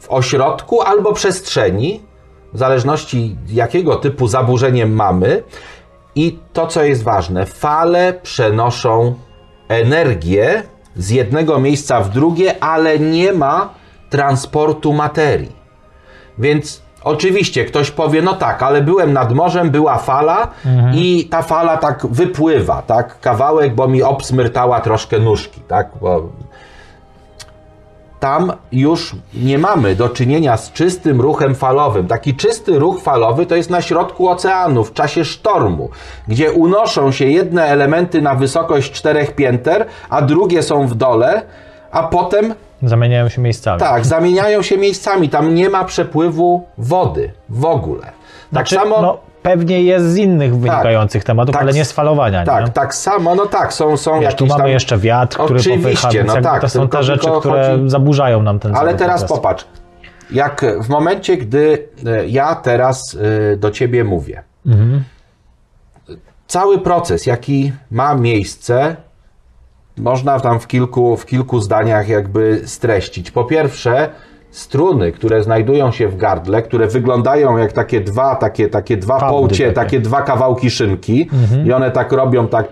w 0.00 0.10
ośrodku 0.10 0.82
albo 0.82 1.12
przestrzeni, 1.12 2.00
w 2.52 2.58
zależności 2.58 3.36
jakiego 3.48 3.96
typu 3.96 4.28
zaburzeniem 4.28 4.92
mamy. 4.94 5.42
I 6.14 6.38
to, 6.52 6.66
co 6.66 6.84
jest 6.84 7.02
ważne, 7.02 7.46
fale 7.46 8.12
przenoszą 8.12 9.14
energię 9.68 10.62
z 10.96 11.10
jednego 11.10 11.60
miejsca 11.60 12.00
w 12.00 12.10
drugie, 12.10 12.64
ale 12.64 12.98
nie 12.98 13.32
ma 13.32 13.74
transportu 14.10 14.92
materii. 14.92 15.56
Więc 16.38 16.81
oczywiście 17.04 17.64
ktoś 17.64 17.90
powie, 17.90 18.22
no 18.22 18.34
tak, 18.34 18.62
ale 18.62 18.82
byłem 18.82 19.12
nad 19.12 19.32
morzem, 19.32 19.70
była 19.70 19.98
fala 19.98 20.48
i 20.94 21.28
ta 21.30 21.42
fala 21.42 21.76
tak 21.76 22.06
wypływa, 22.06 22.82
tak, 22.82 23.20
kawałek, 23.20 23.74
bo 23.74 23.88
mi 23.88 24.02
obsmyrtała 24.02 24.80
troszkę 24.80 25.18
nóżki, 25.18 25.60
tak, 25.68 25.88
bo 26.00 26.28
tam 28.22 28.52
już 28.72 29.16
nie 29.34 29.58
mamy 29.58 29.96
do 29.96 30.08
czynienia 30.08 30.56
z 30.56 30.72
czystym 30.72 31.20
ruchem 31.20 31.54
falowym. 31.54 32.06
Taki 32.06 32.34
czysty 32.34 32.78
ruch 32.78 33.02
falowy 33.02 33.46
to 33.46 33.56
jest 33.56 33.70
na 33.70 33.82
środku 33.82 34.28
oceanu, 34.28 34.84
w 34.84 34.92
czasie 34.92 35.24
sztormu, 35.24 35.90
gdzie 36.28 36.52
unoszą 36.52 37.12
się 37.12 37.24
jedne 37.24 37.64
elementy 37.64 38.22
na 38.22 38.34
wysokość 38.34 38.92
czterech 38.92 39.34
pięter, 39.34 39.86
a 40.10 40.22
drugie 40.22 40.62
są 40.62 40.86
w 40.86 40.94
dole, 40.94 41.42
a 41.90 42.02
potem 42.02 42.54
Zamieniają 42.82 43.28
się 43.28 43.40
miejscami. 43.40 43.80
tak, 43.80 44.06
zamieniają 44.06 44.62
się 44.62 44.78
miejscami. 44.78 45.28
Tam 45.28 45.54
nie 45.54 45.68
ma 45.70 45.84
przepływu 45.84 46.66
wody 46.78 47.32
w 47.48 47.64
ogóle. 47.64 48.02
Tak 48.02 48.14
Znaczy, 48.52 48.74
samo. 48.74 49.02
no, 49.02 49.18
pewnie 49.42 49.82
jest 49.82 50.04
z 50.06 50.16
innych 50.16 50.56
wynikających 50.58 51.24
tematów, 51.24 51.52
Tak, 51.52 51.62
ale 51.62 51.72
nie 51.72 51.84
z 51.84 51.92
falowania. 51.92 52.44
tak, 52.44 52.66
nie? 52.66 52.72
tak 52.72 52.94
samo, 52.94 53.34
no 53.34 53.46
tak, 53.46 53.72
są, 53.72 53.96
są 53.96 54.12
Wiesz, 54.14 54.22
jakieś 54.22 54.38
tu 54.38 54.46
mamy 54.46 54.60
tam... 54.62 54.68
jeszcze 54.70 54.98
wiatr, 54.98 55.38
który 55.38 55.58
Oczywiście, 55.60 56.08
popycha, 56.08 56.34
no 56.36 56.42
tak, 56.42 56.60
to 56.60 56.68
są 56.68 56.88
te 56.88 57.02
rzeczy, 57.02 57.28
które 57.40 57.70
chodzi- 57.76 57.90
zaburzają 57.90 58.42
nam 58.42 58.58
ten 58.58 58.76
Ale 58.76 58.94
teraz 58.94 59.20
proces. 59.20 59.36
popatrz, 59.36 59.64
jak 60.30 60.64
w 60.80 60.88
momencie, 60.88 61.36
gdy 61.36 61.88
e, 62.06 62.28
ja 62.28 62.54
teraz 62.54 63.16
e, 63.52 63.56
do 63.56 63.70
ciebie 63.70 64.04
mówię, 64.04 64.42
Mhm. 64.66 65.04
cały 66.46 66.78
proces, 66.78 67.26
jaki 67.26 67.72
ma 67.90 68.14
miejsce, 68.14 68.96
można 69.98 70.40
tam 70.40 70.60
w 70.60 70.66
kilku, 70.66 71.16
w 71.16 71.26
kilku 71.26 71.60
zdaniach 71.60 72.08
jakby 72.08 72.62
streścić. 72.64 73.30
Po 73.30 73.44
pierwsze, 73.44 74.08
struny, 74.50 75.12
które 75.12 75.42
znajdują 75.42 75.92
się 75.92 76.08
w 76.08 76.16
gardle, 76.16 76.62
które 76.62 76.86
wyglądają 76.86 77.56
jak 77.56 77.72
takie 77.72 78.00
dwa, 78.00 78.36
takie, 78.36 78.68
takie 78.68 78.96
dwa 78.96 79.18
Fałdy 79.18 79.32
połcie, 79.32 79.64
takie. 79.64 79.74
takie 79.74 80.00
dwa 80.00 80.22
kawałki 80.22 80.70
szynki 80.70 81.28
i 81.66 81.72
one 81.72 81.90
tak 81.90 82.12
robią 82.12 82.48
tak 82.48 82.68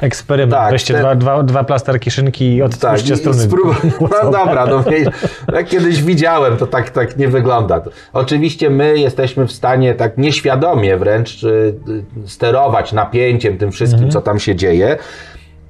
Eksperyment. 0.00 0.52
Tak, 0.62 0.70
Weźcie 0.70 0.94
te- 0.94 1.00
dwa, 1.00 1.14
dwa, 1.14 1.42
dwa 1.42 1.64
plasterki 1.64 2.10
szynki 2.10 2.54
i 2.54 2.62
odtwórzcie 2.62 3.14
i 3.14 3.16
struny. 3.16 3.42
sprób- 3.42 3.76
No 4.22 4.30
dobra, 4.30 4.66
no, 4.66 4.84
jak 5.52 5.66
kiedyś 5.68 6.02
widziałem, 6.02 6.56
to 6.56 6.66
tak, 6.66 6.90
tak 6.90 7.16
nie 7.16 7.28
wygląda. 7.28 7.80
Oczywiście 8.12 8.70
my 8.70 8.98
jesteśmy 8.98 9.46
w 9.46 9.52
stanie 9.52 9.94
tak 9.94 10.18
nieświadomie 10.18 10.96
wręcz 10.96 11.42
y, 11.44 11.74
y, 12.24 12.28
sterować 12.28 12.92
napięciem, 12.92 13.58
tym 13.58 13.72
wszystkim, 13.72 14.10
co 14.10 14.20
tam 14.20 14.38
się 14.38 14.56
dzieje. 14.56 14.96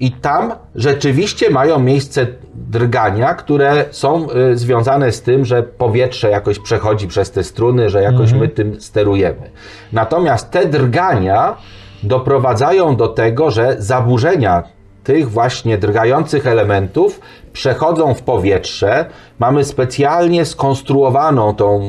I 0.01 0.13
tam 0.13 0.53
rzeczywiście 0.75 1.51
mają 1.51 1.79
miejsce 1.79 2.27
drgania, 2.55 3.35
które 3.35 3.85
są 3.91 4.27
y, 4.31 4.57
związane 4.59 5.13
z 5.13 5.23
tym, 5.23 5.45
że 5.45 5.63
powietrze 5.63 6.31
jakoś 6.31 6.59
przechodzi 6.59 7.09
przez 7.09 7.31
te 7.31 7.45
struny, 7.45 7.91
że 7.91 8.03
jakoś 8.03 8.33
my 8.33 8.49
tym 8.49 8.81
sterujemy. 8.81 9.51
Natomiast 9.93 10.51
te 10.51 10.67
drgania 10.67 11.57
doprowadzają 12.03 12.97
do 12.97 13.09
tego, 13.09 13.51
że 13.51 13.77
zaburzenia 13.79 14.63
tych 15.07 15.31
właśnie 15.31 15.79
drgających 15.79 16.47
elementów 16.47 17.21
przechodzą 17.53 18.15
w 18.15 18.23
powietrze. 18.23 19.07
Mamy 19.39 19.65
specjalnie 19.65 20.45
skonstruowaną 20.45 21.55
tą 21.55 21.81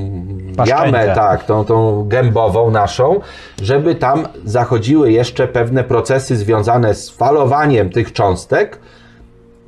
Paszczeńkę. 0.58 0.86
jamę, 0.86 1.16
tak, 1.16 1.44
tą, 1.44 1.66
tą 1.66 2.08
gębową 2.08 2.72
naszą, 2.72 3.20
żeby 3.62 3.96
tam 3.96 4.28
zachodziły 4.46 5.12
jeszcze 5.12 5.48
pewne 5.48 5.84
procesy 5.84 6.38
związane 6.38 6.94
z 6.94 7.10
falowaniem 7.10 7.90
tych 7.90 8.14
cząstek 8.14 8.80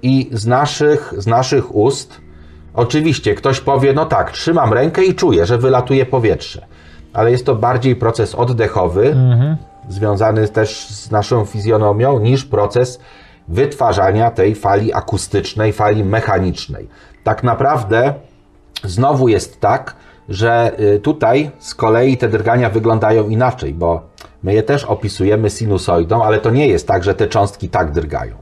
i 0.02 0.30
z 0.32 0.46
naszych, 0.46 1.14
z 1.18 1.28
naszych 1.28 1.76
ust. 1.76 2.22
Oczywiście 2.74 3.36
ktoś 3.36 3.60
powie, 3.60 3.94
no 3.94 4.06
tak, 4.06 4.32
trzymam 4.32 4.74
rękę 4.74 5.04
i 5.04 5.16
czuję, 5.16 5.46
że 5.46 5.58
wylatuje 5.58 6.06
powietrze. 6.06 6.66
Ale 7.14 7.32
jest 7.32 7.46
to 7.46 7.56
bardziej 7.56 7.96
proces 7.96 8.36
oddechowy, 8.36 9.16
związany 9.90 10.48
też 10.48 10.88
z 10.88 11.12
naszą 11.12 11.46
fizjonomią, 11.46 12.20
niż 12.20 12.46
proces 12.46 13.00
wytwarzania 13.48 14.32
tej 14.32 14.56
fali 14.56 14.94
akustycznej, 14.94 15.74
fali 15.74 16.04
mechanicznej. 16.04 16.88
Tak 17.24 17.44
naprawdę 17.44 18.14
znowu 18.84 19.28
jest 19.28 19.60
tak, 19.60 19.96
że 20.30 20.72
y, 20.80 21.00
tutaj 21.00 21.52
z 21.60 21.76
kolei 21.76 22.18
te 22.18 22.30
drgania 22.30 22.70
wyglądają 22.70 23.30
inaczej, 23.30 23.74
bo 23.74 24.02
my 24.44 24.54
je 24.54 24.64
też 24.64 24.86
opisujemy 24.86 25.50
sinusoidą, 25.50 26.24
ale 26.24 26.40
to 26.40 26.50
nie 26.50 26.68
jest 26.68 26.88
tak, 26.88 27.04
że 27.04 27.16
te 27.16 27.28
cząstki 27.28 27.70
tak 27.70 27.92
drgają. 27.92 28.36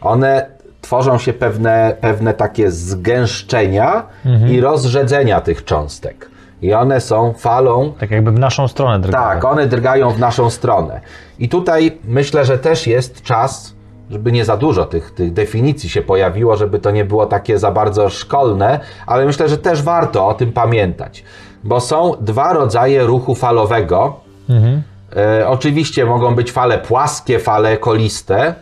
One 0.00 0.46
tworzą 0.80 1.18
się 1.18 1.32
pewne, 1.32 1.96
pewne 2.00 2.34
takie 2.34 2.70
zgęszczenia 2.70 4.06
i 4.50 4.60
rozrzedzenia 4.60 5.40
tych 5.40 5.64
cząstek. 5.64 6.30
I 6.62 6.74
one 6.74 7.00
są 7.00 7.32
falą 7.32 7.92
Tak 7.98 8.10
jakby 8.10 8.32
w 8.32 8.38
naszą 8.38 8.68
stronę 8.68 9.00
drgały. 9.00 9.24
tak, 9.24 9.44
one 9.44 9.66
drgają 9.66 10.10
w 10.10 10.18
naszą 10.18 10.50
stronę. 10.50 11.00
I 11.38 11.48
tutaj 11.48 11.98
myślę, 12.04 12.44
że 12.44 12.58
też 12.58 12.86
jest 12.86 13.22
czas, 13.22 13.74
żeby 14.10 14.32
nie 14.32 14.44
za 14.44 14.56
dużo 14.56 14.84
tych, 14.84 15.10
tych 15.10 15.32
definicji 15.32 15.90
się 15.90 16.02
pojawiło, 16.02 16.56
żeby 16.56 16.78
to 16.78 16.90
nie 16.90 17.04
było 17.04 17.26
takie 17.26 17.58
za 17.58 17.70
bardzo 17.70 18.08
szkolne, 18.10 18.80
ale 19.06 19.24
myślę, 19.26 19.48
że 19.48 19.58
też 19.58 19.82
warto 19.82 20.26
o 20.28 20.34
tym 20.34 20.52
pamiętać, 20.52 21.24
bo 21.64 21.80
są 21.80 22.14
dwa 22.20 22.52
rodzaje 22.52 23.02
ruchu 23.04 23.34
falowego. 23.34 24.20
E, 25.16 25.48
oczywiście 25.48 26.06
mogą 26.06 26.34
być 26.34 26.52
fale 26.52 26.78
płaskie, 26.78 27.38
fale 27.38 27.76
koliste 27.76 28.54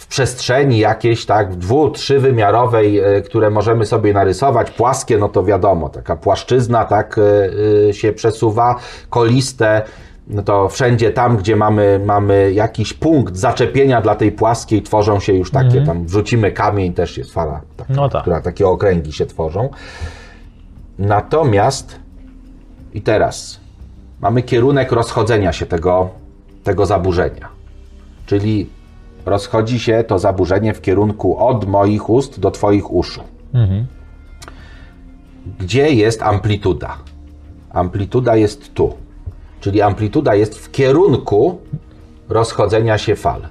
w 0.00 0.06
przestrzeni 0.06 0.78
jakiejś, 0.78 1.26
tak, 1.26 1.52
w 1.52 1.56
dwu, 1.56 1.90
trzywymiarowej, 1.90 2.98
e, 2.98 3.22
które 3.22 3.50
możemy 3.50 3.86
sobie 3.86 4.12
narysować. 4.12 4.70
Płaskie, 4.70 5.18
no 5.18 5.28
to 5.28 5.44
wiadomo, 5.44 5.88
taka 5.88 6.16
płaszczyzna, 6.16 6.84
tak, 6.84 7.18
e, 7.18 7.88
e, 7.88 7.92
się 7.94 8.12
przesuwa. 8.12 8.76
Koliste, 9.10 9.82
no 10.26 10.42
to 10.42 10.68
wszędzie 10.68 11.10
tam, 11.10 11.36
gdzie 11.36 11.56
mamy, 11.56 12.00
mamy 12.04 12.52
jakiś 12.52 12.92
punkt 12.92 13.36
zaczepienia 13.36 14.00
dla 14.00 14.14
tej 14.14 14.32
płaskiej, 14.32 14.82
tworzą 14.82 15.20
się 15.20 15.32
już 15.32 15.50
takie, 15.50 15.82
tam 15.82 16.06
wrzucimy 16.06 16.52
kamień, 16.52 16.92
też 16.92 17.18
jest 17.18 17.32
fala, 17.32 17.60
taka, 17.76 17.94
No 17.94 18.08
tak. 18.08 18.22
która, 18.22 18.40
takie 18.40 18.68
okręgi 18.68 19.12
się 19.12 19.26
tworzą. 19.26 19.68
Natomiast 20.98 21.96
i 22.94 23.02
teraz 23.02 23.60
mamy 24.20 24.42
kierunek 24.42 24.92
rozchodzenia 24.92 25.52
się 25.52 25.66
tego, 25.66 26.10
tego 26.64 26.86
zaburzenia. 26.86 27.48
Czyli 28.26 28.79
rozchodzi 29.30 29.78
się 29.80 30.04
to 30.06 30.18
zaburzenie 30.18 30.74
w 30.74 30.80
kierunku 30.80 31.38
od 31.38 31.68
moich 31.68 32.10
ust 32.10 32.40
do 32.40 32.50
Twoich 32.50 32.92
uszu. 32.92 33.22
Gdzie 35.58 35.90
jest 35.90 36.22
amplituda? 36.22 36.96
Amplituda 37.72 38.36
jest 38.36 38.74
tu. 38.74 38.94
Czyli 39.60 39.82
amplituda 39.82 40.34
jest 40.34 40.58
w 40.58 40.70
kierunku 40.70 41.58
rozchodzenia 42.28 42.98
się 42.98 43.16
fal. 43.16 43.42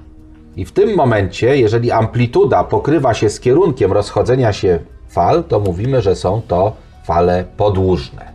I 0.56 0.64
w 0.64 0.72
tym 0.72 0.96
momencie, 0.96 1.56
jeżeli 1.56 1.90
amplituda 1.90 2.64
pokrywa 2.64 3.14
się 3.14 3.30
z 3.30 3.40
kierunkiem 3.40 3.92
rozchodzenia 3.92 4.52
się 4.52 4.78
fal, 5.08 5.44
to 5.44 5.60
mówimy, 5.60 6.02
że 6.02 6.16
są 6.16 6.42
to 6.48 6.72
fale 7.04 7.44
podłużne. 7.56 8.32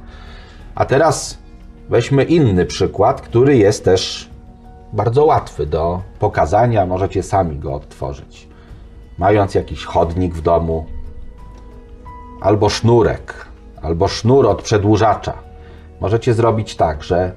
A 0.76 0.86
teraz 0.86 1.38
weźmy 1.90 2.24
inny 2.24 2.66
przykład, 2.66 3.22
który 3.22 3.58
jest 3.58 3.86
też 3.86 4.30
bardzo 4.96 5.26
łatwy 5.26 5.66
do 5.66 6.02
pokazania. 6.20 6.86
Możecie 6.86 7.24
sami 7.24 7.60
go 7.60 7.74
odtworzyć. 7.74 8.48
Mając 9.18 9.56
jakiś 9.56 9.86
chodnik 9.86 10.34
w 10.34 10.42
domu, 10.42 10.86
albo 12.42 12.70
sznurek, 12.70 13.46
albo 13.82 14.08
sznur 14.08 14.48
od 14.48 14.62
przedłużacza, 14.62 15.34
możecie 16.02 16.34
zrobić 16.34 16.76
tak, 16.76 17.04
że 17.04 17.32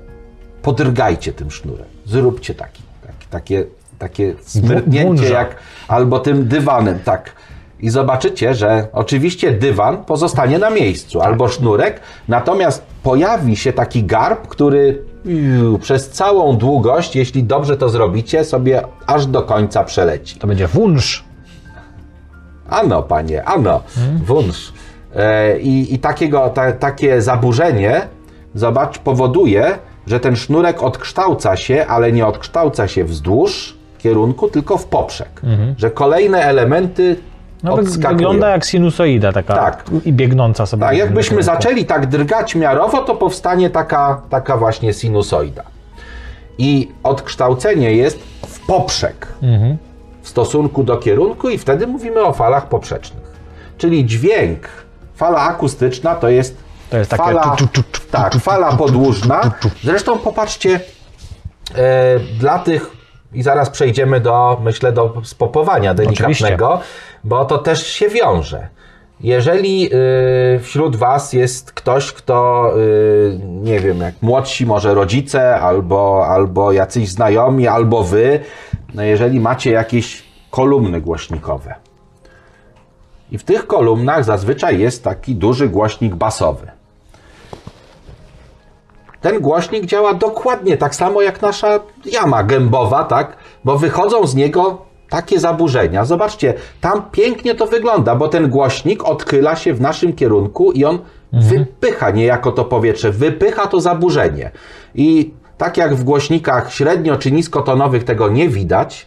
podrgajcie 0.62 1.32
tym 1.32 1.50
sznurem. 1.50 1.86
Zróbcie 2.04 2.54
taki, 2.54 2.82
taki 3.06 3.26
takie, 3.30 3.64
takie 3.98 4.34
smyrnięcie 4.42 5.28
jak 5.28 5.56
albo 5.88 6.18
tym 6.18 6.48
dywanem, 6.48 6.98
tak. 6.98 7.32
I 7.80 7.90
zobaczycie, 7.90 8.54
że 8.54 8.88
oczywiście 8.92 9.52
dywan 9.52 10.04
pozostanie 10.04 10.58
na 10.58 10.70
miejscu, 10.70 11.20
albo 11.20 11.48
sznurek, 11.48 12.00
natomiast 12.28 12.86
pojawi 13.02 13.56
się 13.56 13.72
taki 13.72 14.04
garb, 14.04 14.48
który 14.48 15.04
przez 15.80 16.10
całą 16.10 16.56
długość, 16.56 17.16
jeśli 17.16 17.44
dobrze 17.44 17.76
to 17.76 17.88
zrobicie, 17.88 18.44
sobie 18.44 18.82
aż 19.06 19.26
do 19.26 19.42
końca 19.42 19.84
przeleci. 19.84 20.38
To 20.38 20.46
będzie 20.46 20.66
wunsz. 20.66 21.24
Ano, 22.70 23.02
panie, 23.02 23.44
ano, 23.44 23.82
wunsz. 24.24 24.72
E, 25.16 25.58
I, 25.58 25.94
i 25.94 25.98
takiego, 25.98 26.50
ta, 26.50 26.72
takie 26.72 27.22
zaburzenie, 27.22 28.00
zobacz, 28.54 28.98
powoduje, 28.98 29.78
że 30.06 30.20
ten 30.20 30.36
sznurek 30.36 30.82
odkształca 30.82 31.56
się, 31.56 31.86
ale 31.86 32.12
nie 32.12 32.26
odkształca 32.26 32.88
się 32.88 33.04
wzdłuż 33.04 33.78
kierunku, 33.98 34.48
tylko 34.48 34.76
w 34.78 34.86
poprzek. 34.86 35.40
Że 35.76 35.90
kolejne 35.90 36.38
elementy 36.38 37.16
No, 37.62 37.76
wygląda 38.08 38.48
jak 38.48 38.64
sinusoida 38.64 39.32
taka 39.32 39.54
Tak. 39.54 39.84
i 40.04 40.12
biegnąca 40.12 40.66
sobie. 40.66 40.80
Tak, 40.80 40.96
jakbyśmy 40.96 41.42
zaczęli 41.42 41.84
tak 41.84 42.06
drgać 42.06 42.54
miarowo, 42.54 43.02
to 43.02 43.14
powstanie 43.14 43.70
taka, 43.70 44.22
taka 44.30 44.56
właśnie 44.56 44.92
sinusoida. 44.92 45.62
I 46.58 46.88
odkształcenie 47.02 47.92
jest 47.92 48.18
w 48.46 48.66
poprzek 48.66 49.26
w 50.22 50.28
stosunku 50.28 50.84
do 50.84 50.96
kierunku 50.96 51.48
i 51.48 51.58
wtedy 51.58 51.86
mówimy 51.86 52.24
o 52.24 52.32
falach 52.32 52.68
poprzecznych. 52.68 53.38
Czyli 53.78 54.06
dźwięk, 54.06 54.68
fala 55.14 55.40
akustyczna 55.40 56.14
to 56.14 56.28
jest, 56.28 56.56
To 56.90 56.98
jest 56.98 57.14
fala, 57.14 57.42
tu, 57.42 57.66
tu, 57.66 57.82
tu, 57.82 57.82
tu, 57.82 58.00
tak, 58.10 58.34
fala 58.34 58.72
podłużna. 58.72 59.40
Zresztą 59.84 60.18
popatrzcie, 60.18 60.80
e, 61.74 62.18
dla 62.38 62.58
tych, 62.58 62.90
i 63.32 63.42
zaraz 63.42 63.70
przejdziemy 63.70 64.20
do, 64.20 64.60
myślę, 64.62 64.92
do 64.92 65.12
spopowania 65.24 65.94
delikatnego, 65.94 66.80
bo 67.28 67.44
to 67.44 67.58
też 67.58 67.86
się 67.86 68.08
wiąże. 68.08 68.68
Jeżeli 69.20 69.90
y, 70.56 70.60
wśród 70.60 70.96
Was 70.96 71.32
jest 71.32 71.72
ktoś, 71.72 72.12
kto, 72.12 72.70
y, 72.78 73.38
nie 73.44 73.80
wiem, 73.80 74.00
jak 74.00 74.14
młodsi, 74.22 74.66
może 74.66 74.94
rodzice, 74.94 75.60
albo, 75.60 76.26
albo 76.26 76.72
jacyś 76.72 77.08
znajomi, 77.08 77.66
albo 77.66 78.04
Wy, 78.04 78.40
no 78.94 79.02
jeżeli 79.02 79.40
macie 79.40 79.70
jakieś 79.70 80.24
kolumny 80.50 81.00
głośnikowe. 81.00 81.74
I 83.30 83.38
w 83.38 83.44
tych 83.44 83.66
kolumnach 83.66 84.24
zazwyczaj 84.24 84.78
jest 84.78 85.04
taki 85.04 85.34
duży 85.34 85.68
głośnik 85.68 86.14
basowy. 86.14 86.70
Ten 89.20 89.40
głośnik 89.40 89.86
działa 89.86 90.14
dokładnie 90.14 90.76
tak 90.76 90.94
samo 90.94 91.22
jak 91.22 91.42
nasza 91.42 91.80
jama 92.04 92.42
gębowa, 92.42 93.04
tak? 93.04 93.36
Bo 93.64 93.78
wychodzą 93.78 94.26
z 94.26 94.34
niego 94.34 94.87
takie 95.08 95.40
zaburzenia. 95.40 96.04
Zobaczcie, 96.04 96.54
tam 96.80 97.02
pięknie 97.12 97.54
to 97.54 97.66
wygląda, 97.66 98.14
bo 98.16 98.28
ten 98.28 98.50
głośnik 98.50 99.04
odchyla 99.04 99.56
się 99.56 99.74
w 99.74 99.80
naszym 99.80 100.12
kierunku 100.12 100.72
i 100.72 100.84
on 100.84 100.98
wypycha 101.32 102.10
niejako 102.10 102.52
to 102.52 102.64
powietrze, 102.64 103.12
wypycha 103.12 103.66
to 103.66 103.80
zaburzenie. 103.80 104.50
I 104.94 105.34
tak 105.58 105.76
jak 105.76 105.94
w 105.94 106.04
głośnikach 106.04 106.72
średnio 106.72 107.16
czy 107.16 107.32
niskotonowych 107.32 108.04
tego 108.04 108.28
nie 108.28 108.48
widać, 108.48 109.06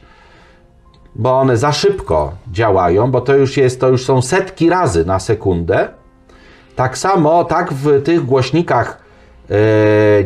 bo 1.16 1.40
one 1.40 1.58
za 1.58 1.72
szybko 1.72 2.32
działają, 2.52 3.12
bo 3.12 3.22
to 3.22 3.36
już 3.36 3.58
jest, 3.58 3.80
to 3.80 3.90
już 3.90 4.06
są 4.06 4.22
setki 4.22 4.70
razy 4.70 5.06
na 5.06 5.20
sekundę. 5.20 5.90
Tak 6.76 6.98
samo, 6.98 7.44
tak 7.44 7.74
w 7.74 8.04
tych 8.04 8.26
głośnikach 8.26 9.02
e, 9.50 9.54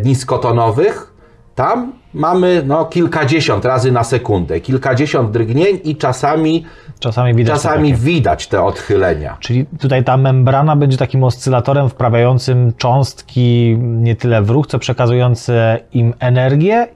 niskotonowych, 0.04 1.14
tam 1.56 1.94
mamy 2.16 2.64
no, 2.66 2.86
kilkadziesiąt 2.86 3.66
razy 3.66 3.92
na 3.92 4.04
sekundę, 4.04 4.60
kilkadziesiąt 4.60 5.32
drgnień 5.32 5.80
i 5.84 5.96
czasami, 5.96 6.66
Czasami 7.00 7.34
widać 7.34 7.56
czasami 7.56 7.94
widać 7.94 8.48
te 8.48 8.64
odchylenia. 8.64 9.38
Czyli 9.40 9.66
tutaj 9.66 10.04
ta 10.04 10.18
membrana 10.18 10.76
będzie 10.76 10.98
takim 10.98 11.24
oscylatorem 11.24 11.90
wprawiającym 11.90 12.74
cząstki 12.78 13.78
nie 13.80 14.16
tyle 14.16 14.42
w 14.42 14.50
ruch, 14.50 14.68
co 14.68 14.80
przekazujące 14.80 15.80
im 15.94 16.14
energię, 16.20 16.88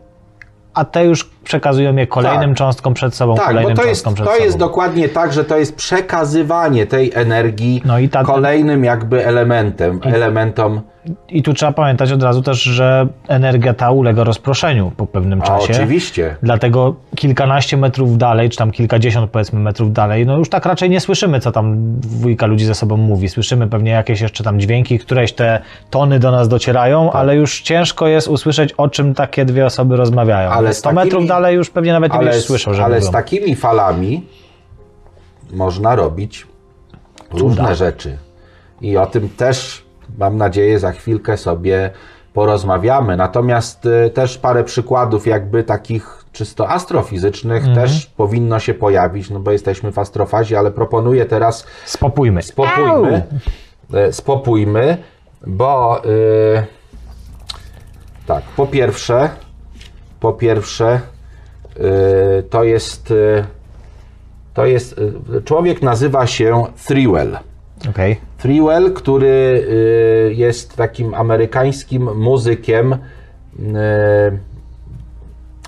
a 0.73 0.85
te 0.85 1.05
już 1.05 1.29
przekazują 1.43 1.95
je 1.95 2.07
kolejnym 2.07 2.49
Tak. 2.49 2.57
cząstkom 2.57 2.93
przed 2.93 3.15
sobą, 3.15 3.35
Tak, 3.35 3.45
kolejnym 3.47 3.75
bo 3.75 3.81
to 3.81 3.87
jest, 3.87 4.03
to 4.05 4.11
sobą. 4.15 4.31
jest 4.39 4.57
dokładnie 4.57 5.09
tak, 5.09 5.33
że 5.33 5.45
to 5.45 5.57
jest 5.57 5.75
przekazywanie 5.75 6.85
tej 6.87 7.11
energii 7.15 7.81
No 7.85 7.99
i 7.99 8.09
ta- 8.09 8.23
kolejnym 8.23 8.83
jakby 8.83 9.25
elementem, 9.25 9.99
elementom. 10.03 10.81
I 11.29 11.43
tu 11.43 11.53
trzeba 11.53 11.71
pamiętać 11.71 12.11
od 12.11 12.23
razu 12.23 12.41
też, 12.41 12.61
że 12.61 13.07
energia 13.27 13.73
ta 13.73 13.91
ulega 13.91 14.23
rozproszeniu 14.23 14.91
po 14.97 15.05
pewnym 15.05 15.41
A 15.41 15.45
czasie. 15.45 15.73
oczywiście. 15.73 16.35
Dlatego 16.43 16.95
kilkanaście 17.15 17.77
metrów 17.77 18.17
dalej, 18.17 18.49
czy 18.49 18.57
tam 18.57 18.71
kilkadziesiąt 18.71 19.31
powiedzmy 19.31 19.59
metrów 19.59 19.93
dalej, 19.93 20.25
no 20.25 20.37
już 20.37 20.49
tak 20.49 20.65
raczej 20.65 20.89
nie 20.89 20.99
słyszymy, 20.99 21.39
co 21.39 21.51
tam 21.51 21.75
dwójka 21.99 22.45
ludzi 22.45 22.65
ze 22.65 22.75
sobą 22.75 22.97
mówi. 22.97 23.29
Słyszymy 23.29 23.67
pewnie 23.67 23.91
jakieś 23.91 24.21
jeszcze 24.21 24.43
tam 24.43 24.59
dźwięki, 24.59 24.99
któreś 24.99 25.33
te 25.33 25.59
tony 25.89 26.19
do 26.19 26.31
nas 26.31 26.47
docierają, 26.49 27.05
Tak. 27.05 27.15
ale 27.15 27.35
już 27.35 27.61
ciężko 27.61 28.07
jest 28.07 28.27
usłyszeć, 28.27 28.73
o 28.73 28.87
czym 28.89 29.13
takie 29.13 29.45
dwie 29.45 29.65
osoby 29.65 29.95
rozmawiają. 29.97 30.49
Ale 30.49 30.57
Ale 30.57 30.73
z 30.73 30.77
100 30.77 30.89
takimi- 30.89 31.05
metrów 31.05 31.27
dalej 31.27 31.38
już 31.47 31.69
pewnie 31.69 31.93
nawet 31.93 32.13
nie 32.13 32.19
Ale, 32.19 32.29
będziesz 32.29 32.45
słyszał, 32.45 32.73
że 32.73 32.85
ale 32.85 33.01
z 33.01 33.11
takimi 33.11 33.55
falami 33.55 34.27
można 35.51 35.95
robić 35.95 36.47
różne 37.31 37.75
rzeczy. 37.75 38.17
I 38.81 38.97
o 38.97 39.05
tym 39.05 39.29
też 39.29 39.85
mam 40.17 40.37
nadzieję 40.37 40.79
za 40.79 40.91
chwilkę 40.91 41.37
sobie 41.37 41.89
porozmawiamy. 42.33 43.17
Natomiast 43.17 43.85
y, 43.85 44.09
też 44.09 44.37
parę 44.37 44.63
przykładów 44.63 45.27
jakby 45.27 45.63
takich 45.63 46.25
czysto 46.31 46.69
astrofizycznych 46.69 47.65
Mhm. 47.67 47.75
też 47.87 48.05
powinno 48.05 48.59
się 48.59 48.73
pojawić, 48.73 49.29
no 49.29 49.39
bo 49.39 49.51
jesteśmy 49.51 49.91
w 49.91 49.99
astrofazie, 49.99 50.59
ale 50.59 50.71
proponuję 50.71 51.25
teraz 51.25 51.65
Spopójmy. 51.85 52.41
spopójmy, 52.41 53.23
e, 53.93 54.13
spopójmy, 54.13 54.97
bo 55.47 56.01
y, 56.05 56.65
tak, 58.25 58.43
po 58.43 58.67
pierwsze, 58.67 59.29
po 60.19 60.33
pierwsze 60.33 60.95
y, 60.95 60.99
to 62.49 62.63
jest 62.63 63.11
y, 63.11 63.43
to 64.53 64.65
jest 64.65 64.97
y, 64.97 65.41
człowiek 65.45 65.81
nazywa 65.81 66.27
się 66.27 66.65
Thriwell. 66.87 67.37
Thriwell, 68.37 68.93
który 68.93 69.27
y, 70.27 70.33
jest 70.35 70.75
takim 70.75 71.13
amerykańskim 71.13 72.17
muzykiem 72.17 72.93
y, 72.93 72.97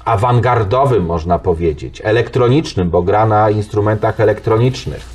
awangardowym, 0.06 1.06
można 1.06 1.40
powiedzieć, 1.40 2.02
elektronicznym, 2.04 2.90
bo 2.90 3.02
gra 3.02 3.26
na 3.26 3.50
instrumentach 3.50 4.20
elektronicznych. 4.20 5.10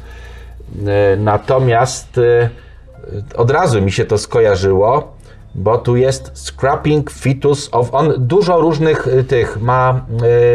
Y, 1.14 1.16
Natomiast 1.16 2.18
y, 2.18 2.50
od 3.36 3.50
razu 3.50 3.82
mi 3.82 3.92
się 3.92 4.04
to 4.04 4.18
skojarzyło, 4.18 5.15
bo 5.56 5.78
tu 5.78 5.96
jest 5.96 6.30
Scrapping 6.34 7.10
Fetus 7.10 7.68
of. 7.72 7.94
On 7.94 8.14
dużo 8.18 8.60
różnych 8.60 9.06
y, 9.06 9.24
tych 9.24 9.60
ma 9.60 10.00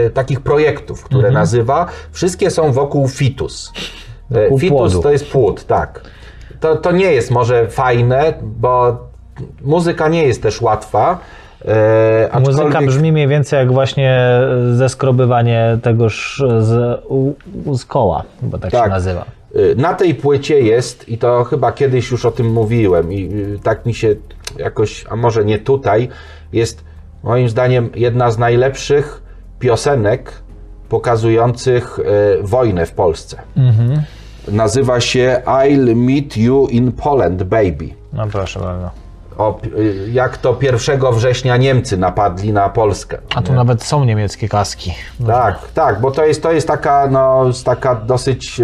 y, 0.07 0.09
takich 0.09 0.39
projektów, 0.41 1.03
które 1.03 1.31
nazywa. 1.31 1.85
Wszystkie 2.11 2.51
są 2.51 2.71
wokół 2.71 3.07
fitus. 3.07 3.71
Y, 4.31 4.43
Wokół 4.43 4.59
Fitus 4.59 4.77
płodu. 4.77 5.01
to 5.01 5.11
jest 5.11 5.31
płód, 5.31 5.65
tak. 5.65 6.01
To, 6.59 6.75
to 6.75 6.91
nie 6.91 7.11
jest 7.11 7.31
może 7.31 7.67
fajne, 7.67 8.33
bo 8.41 8.97
muzyka 9.61 10.07
nie 10.07 10.23
jest 10.27 10.43
też 10.43 10.61
łatwa. 10.61 11.19
E, 11.65 12.39
Muzyka 12.39 12.67
aczkolwiek- 12.67 12.85
brzmi 12.87 13.11
mniej 13.11 13.27
więcej 13.27 13.57
jak 13.59 13.71
właśnie 13.71 14.19
zeskrobywanie 14.73 15.77
tegoż 15.81 16.43
z, 16.59 16.99
z 17.71 17.85
koła, 17.85 18.23
bo 18.41 18.57
tak, 18.57 18.71
się 18.71 18.77
Tak. 18.77 18.89
nazywa. 18.89 19.25
Y, 19.55 19.75
Na 19.77 19.93
tej 19.93 20.15
płycie 20.15 20.59
jest, 20.61 21.09
i 21.09 21.17
to 21.17 21.43
chyba 21.43 21.71
kiedyś 21.71 22.11
już 22.11 22.25
o 22.25 22.31
tym 22.31 22.51
mówiłem, 22.51 23.13
i 23.13 23.25
y, 23.33 23.59
tak 23.63 23.85
mi 23.85 23.93
się 23.93 24.15
jakoś, 24.57 25.05
a 25.09 25.15
może 25.15 25.45
nie 25.45 25.59
tutaj, 25.59 26.09
jest 26.53 26.83
moim 27.23 27.49
zdaniem 27.49 27.89
jedna 27.95 28.31
z 28.31 28.37
najlepszych 28.37 29.21
piosenek 29.59 30.31
pokazujących 30.89 31.99
y, 31.99 32.03
wojnę 32.43 32.85
w 32.85 32.91
Polsce. 32.91 33.37
Nazywa 34.47 34.99
się 34.99 35.41
I'll 35.45 35.95
Meet 35.95 36.37
You 36.37 36.67
in 36.67 36.91
Poland, 36.91 37.43
Baby. 37.43 37.89
No 38.13 38.27
proszę 38.27 38.59
bardzo. 38.59 38.89
O, 39.41 39.59
y, 39.77 40.09
jak 40.11 40.37
to 40.37 40.57
1 40.61 41.11
września 41.13 41.57
Niemcy 41.57 41.97
napadli 41.97 42.53
na 42.53 42.69
Polskę. 42.69 43.17
A 43.35 43.41
tu 43.41 43.53
nawet 43.53 43.83
są 43.83 44.05
niemieckie 44.05 44.49
kaski. 44.49 44.93
No, 45.19 45.27
Tak, 45.27 45.59
tak, 45.73 46.01
bo 46.01 46.11
to 46.11 46.25
jest, 46.25 46.43
to 46.43 46.51
jest 46.51 46.67
taka, 46.67 47.07
no, 47.11 47.43
jest 47.47 47.65
taka 47.65 47.95
dosyć. 47.95 48.61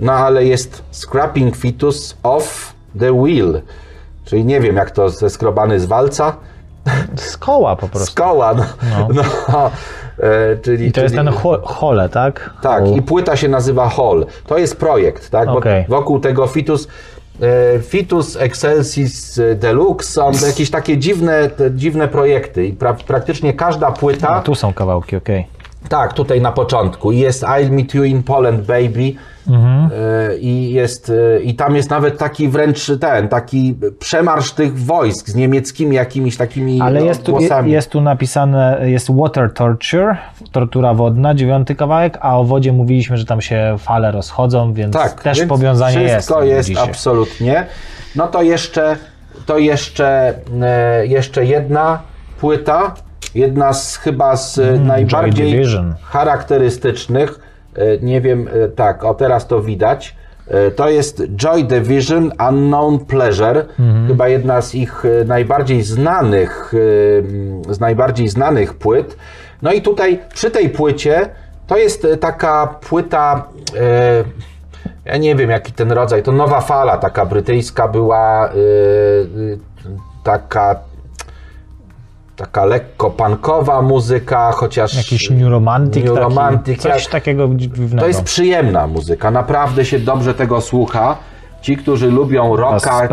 No 0.00 0.12
ale 0.12 0.44
jest 0.44 0.82
scrapping 0.90 1.56
fetus 1.56 2.16
off 2.22 2.72
the 2.98 3.12
wheel. 3.22 3.62
Czyli 4.24 4.44
nie 4.44 4.60
wiem, 4.60 4.76
jak 4.76 4.90
to 4.90 5.08
zeskrobany 5.10 5.80
z 5.80 5.86
walca. 5.86 6.36
Z 7.16 7.36
koła 7.36 7.76
po 7.76 7.86
Z 7.86 7.90
prostu. 7.90 8.22
koła, 8.22 8.54
no. 8.54 8.64
no. 9.14 9.22
e, 10.20 10.56
czyli, 10.56 10.86
I 10.86 10.92
to 10.92 11.00
jest 11.00 11.14
czyli, 11.14 11.26
ten 11.26 11.34
ho, 11.34 11.60
hole, 11.64 12.08
tak? 12.08 12.50
Tak, 12.62 12.88
i 12.88 13.02
płyta 13.02 13.36
się 13.36 13.48
nazywa 13.48 13.88
Hall. 13.88 14.26
To 14.46 14.58
jest 14.58 14.76
projekt, 14.76 15.30
tak? 15.30 15.46
Bo 15.48 15.58
Okej. 15.58 15.84
wokół 15.88 16.20
tego 16.20 16.46
Fitus. 16.46 16.88
E, 17.40 17.80
Fitus 17.82 18.36
Excelsis 18.36 19.40
Deluxe, 19.54 20.10
są 20.10 20.46
jakieś 20.46 20.70
takie 20.70 20.98
dziwne, 20.98 21.50
dziwne 21.70 22.08
projekty 22.08 22.66
i 22.66 22.72
pra, 22.72 22.94
praktycznie 22.94 23.54
każda 23.54 23.92
płyta 23.92 24.28
A 24.28 24.42
tu 24.42 24.54
są 24.54 24.72
kawałki, 24.72 25.16
okej. 25.16 25.46
Tak, 25.88 26.12
tutaj 26.12 26.40
na 26.40 26.52
początku. 26.52 27.12
Jest 27.12 27.42
I'll 27.42 27.70
Meet 27.70 27.94
You 27.94 28.04
in 28.04 28.22
Poland, 28.22 28.60
Baby. 28.60 29.14
Mhm. 29.48 29.90
E, 30.30 30.36
I, 30.36 30.72
jest, 30.72 31.12
e, 31.36 31.40
I 31.40 31.54
tam 31.54 31.76
jest 31.76 31.90
nawet 31.90 32.18
taki 32.18 32.48
wręcz 32.48 32.90
ten, 33.00 33.28
taki 33.28 33.76
przemarsz 33.98 34.52
tych 34.52 34.78
wojsk 34.78 35.28
z 35.28 35.34
niemieckimi 35.34 35.96
jakimiś 35.96 36.36
takimi 36.36 36.80
Ale 36.80 37.00
no, 37.00 37.06
jest 37.06 37.24
tu, 37.24 37.32
głosami. 37.32 37.72
jest 37.72 37.90
tu 37.90 38.00
napisane, 38.00 38.80
jest 38.84 39.16
water 39.16 39.52
torture, 39.54 40.16
tortura 40.52 40.94
wodna, 40.94 41.34
dziewiąty 41.34 41.74
kawałek, 41.74 42.18
a 42.20 42.38
o 42.38 42.44
wodzie 42.44 42.72
mówiliśmy, 42.72 43.16
że 43.16 43.24
tam 43.24 43.40
się 43.40 43.76
fale 43.78 44.12
rozchodzą, 44.12 44.72
więc 44.72 44.92
tak, 44.92 45.22
też 45.22 45.38
więc 45.38 45.48
powiązanie 45.48 46.02
jest. 46.02 46.14
Wszystko 46.14 46.44
jest 46.44 46.70
absolutnie. 46.78 47.66
No 48.16 48.26
to 48.26 48.42
jeszcze, 48.42 48.96
to 49.46 49.58
jeszcze, 49.58 50.34
e, 50.62 51.06
jeszcze 51.06 51.44
jedna 51.44 52.02
płyta. 52.40 52.94
Jedna 53.34 53.72
z 53.72 53.96
chyba 53.96 54.36
z 54.36 54.58
e, 54.58 54.72
najbardziej 54.72 55.64
charakterystycznych. 56.02 57.45
E, 57.78 57.98
Nie 58.02 58.20
wiem, 58.20 58.48
e, 58.64 58.68
tak, 58.68 59.04
o 59.04 59.14
teraz 59.14 59.46
to 59.46 59.60
widać. 59.60 60.16
E, 60.48 60.70
To 60.70 60.88
jest 60.88 61.22
Joy 61.36 61.64
Division 61.64 62.32
Unknown 62.48 62.98
Pleasure. 62.98 63.64
Chyba 64.08 64.28
jedna 64.28 64.60
z 64.62 64.74
ich 64.74 65.02
najbardziej 65.26 65.82
znanych, 65.82 66.72
z 67.68 67.80
najbardziej 67.80 68.28
znanych 68.28 68.74
płyt. 68.74 69.16
No 69.62 69.72
i 69.72 69.82
tutaj 69.82 70.18
przy 70.34 70.50
tej 70.50 70.68
płycie 70.70 71.28
to 71.66 71.76
jest 71.76 72.06
taka 72.20 72.66
płyta. 72.88 73.48
Ja 75.04 75.16
nie 75.16 75.34
wiem, 75.34 75.50
jaki 75.50 75.72
ten 75.72 75.92
rodzaj. 75.92 76.22
To 76.22 76.32
nowa 76.32 76.60
fala, 76.60 76.96
taka 76.96 77.26
brytyjska 77.26 77.88
była. 77.88 78.50
Taka 80.24 80.76
taka 82.36 82.64
lekko 82.64 83.10
punkowa 83.10 83.82
muzyka, 83.82 84.52
chociaż 84.52 84.96
Jakiś 84.96 85.30
New 85.30 85.50
Romantic, 85.50 86.04
New 86.04 86.14
taki, 86.14 86.24
Romantic, 86.24 86.82
coś 86.82 87.02
jak- 87.02 87.12
takiego 87.12 87.48
dziwnego. 87.54 88.00
to 88.00 88.06
jest 88.08 88.22
przyjemna 88.22 88.86
muzyka, 88.86 89.30
naprawdę 89.30 89.84
się 89.84 89.98
dobrze 89.98 90.34
tego 90.34 90.60
słucha. 90.60 91.16
Ci, 91.60 91.76
którzy 91.76 92.10
lubią 92.10 92.56
rocka, 92.56 93.08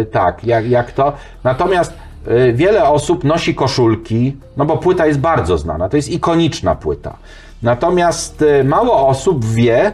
y, 0.00 0.06
tak, 0.06 0.44
jak, 0.44 0.68
jak 0.70 0.92
to. 0.92 1.12
Natomiast 1.44 1.92
y, 2.28 2.52
wiele 2.52 2.84
osób 2.88 3.24
nosi 3.24 3.54
koszulki, 3.54 4.36
no 4.56 4.64
bo 4.64 4.76
płyta 4.76 5.06
jest 5.06 5.20
bardzo 5.20 5.58
znana, 5.58 5.88
to 5.88 5.96
jest 5.96 6.10
ikoniczna 6.10 6.74
płyta. 6.74 7.16
Natomiast 7.62 8.42
y, 8.42 8.64
mało 8.64 9.08
osób 9.08 9.44
wie, 9.44 9.92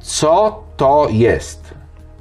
co 0.00 0.62
to 0.76 1.06
jest. 1.10 1.74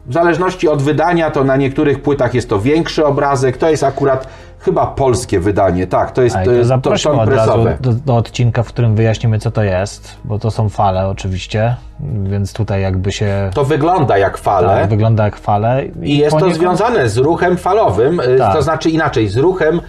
W 0.06 0.14
zależności 0.14 0.68
od 0.68 0.82
wydania, 0.82 1.32
to 1.32 1.44
na 1.44 1.56
niektórych 1.56 2.02
płytach 2.02 2.34
jest 2.34 2.50
to 2.50 2.60
większy 2.60 3.06
obrazek, 3.06 3.58
to 3.58 3.70
jest 3.70 3.84
akurat 3.84 4.28
chyba 4.62 4.88
polskie 4.88 5.40
wydanie, 5.40 5.88
tak, 5.88 6.12
to 6.12 6.22
jest 6.22 6.36
Ale 6.36 6.46
to 6.46 6.52
to, 6.52 6.66
zaprośmy 6.66 7.12
są 7.12 7.22
od 7.22 7.30
razu 7.30 7.66
do, 7.80 7.94
do 7.94 8.16
odcinka, 8.16 8.64
w 8.64 8.68
którym 8.68 8.96
wyjaśnimy, 8.96 9.40
co 9.40 9.52
to 9.52 9.64
jest, 9.64 10.18
bo 10.26 10.40
to 10.40 10.52
są 10.52 10.70
fale 10.70 11.08
oczywiście, 11.08 11.76
więc 12.24 12.54
tutaj 12.54 12.82
jakby 12.82 13.12
się 13.12 13.50
To 13.54 13.64
wygląda 13.66 14.18
jak 14.18 14.38
fale. 14.38 14.68
tak, 14.68 14.90
wygląda 14.90 15.24
jak 15.26 15.36
fale. 15.38 15.84
I 16.02 16.18
jest 16.18 16.32
to 16.38 16.46
poniekąd- 16.46 16.54
związane 16.56 17.10
z 17.10 17.18
ruchem 17.18 17.58
falowym, 17.58 18.20
y, 18.20 18.38
Tak. 18.38 18.54
to 18.56 18.62
znaczy 18.62 18.90
inaczej, 18.90 19.28
z 19.30 19.38
ruchem 19.38 19.82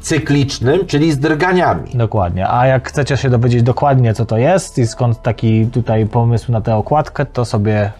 cyklicznym, 0.00 0.86
czyli 0.86 1.12
z 1.12 1.18
drganiami. 1.18 1.90
Dokładnie. 1.94 2.48
A 2.50 2.66
jak 2.66 2.88
chcecie 2.88 3.16
się 3.16 3.30
dowiedzieć 3.30 3.62
dokładnie, 3.62 4.14
co 4.14 4.26
to 4.26 4.38
jest 4.38 4.78
i 4.78 4.86
skąd 4.86 5.22
taki 5.22 5.66
tutaj 5.66 6.06
pomysł 6.06 6.52
na 6.52 6.60
tę 6.60 6.76
okładkę, 6.76 7.26
to 7.26 7.44
sobie 7.44 7.90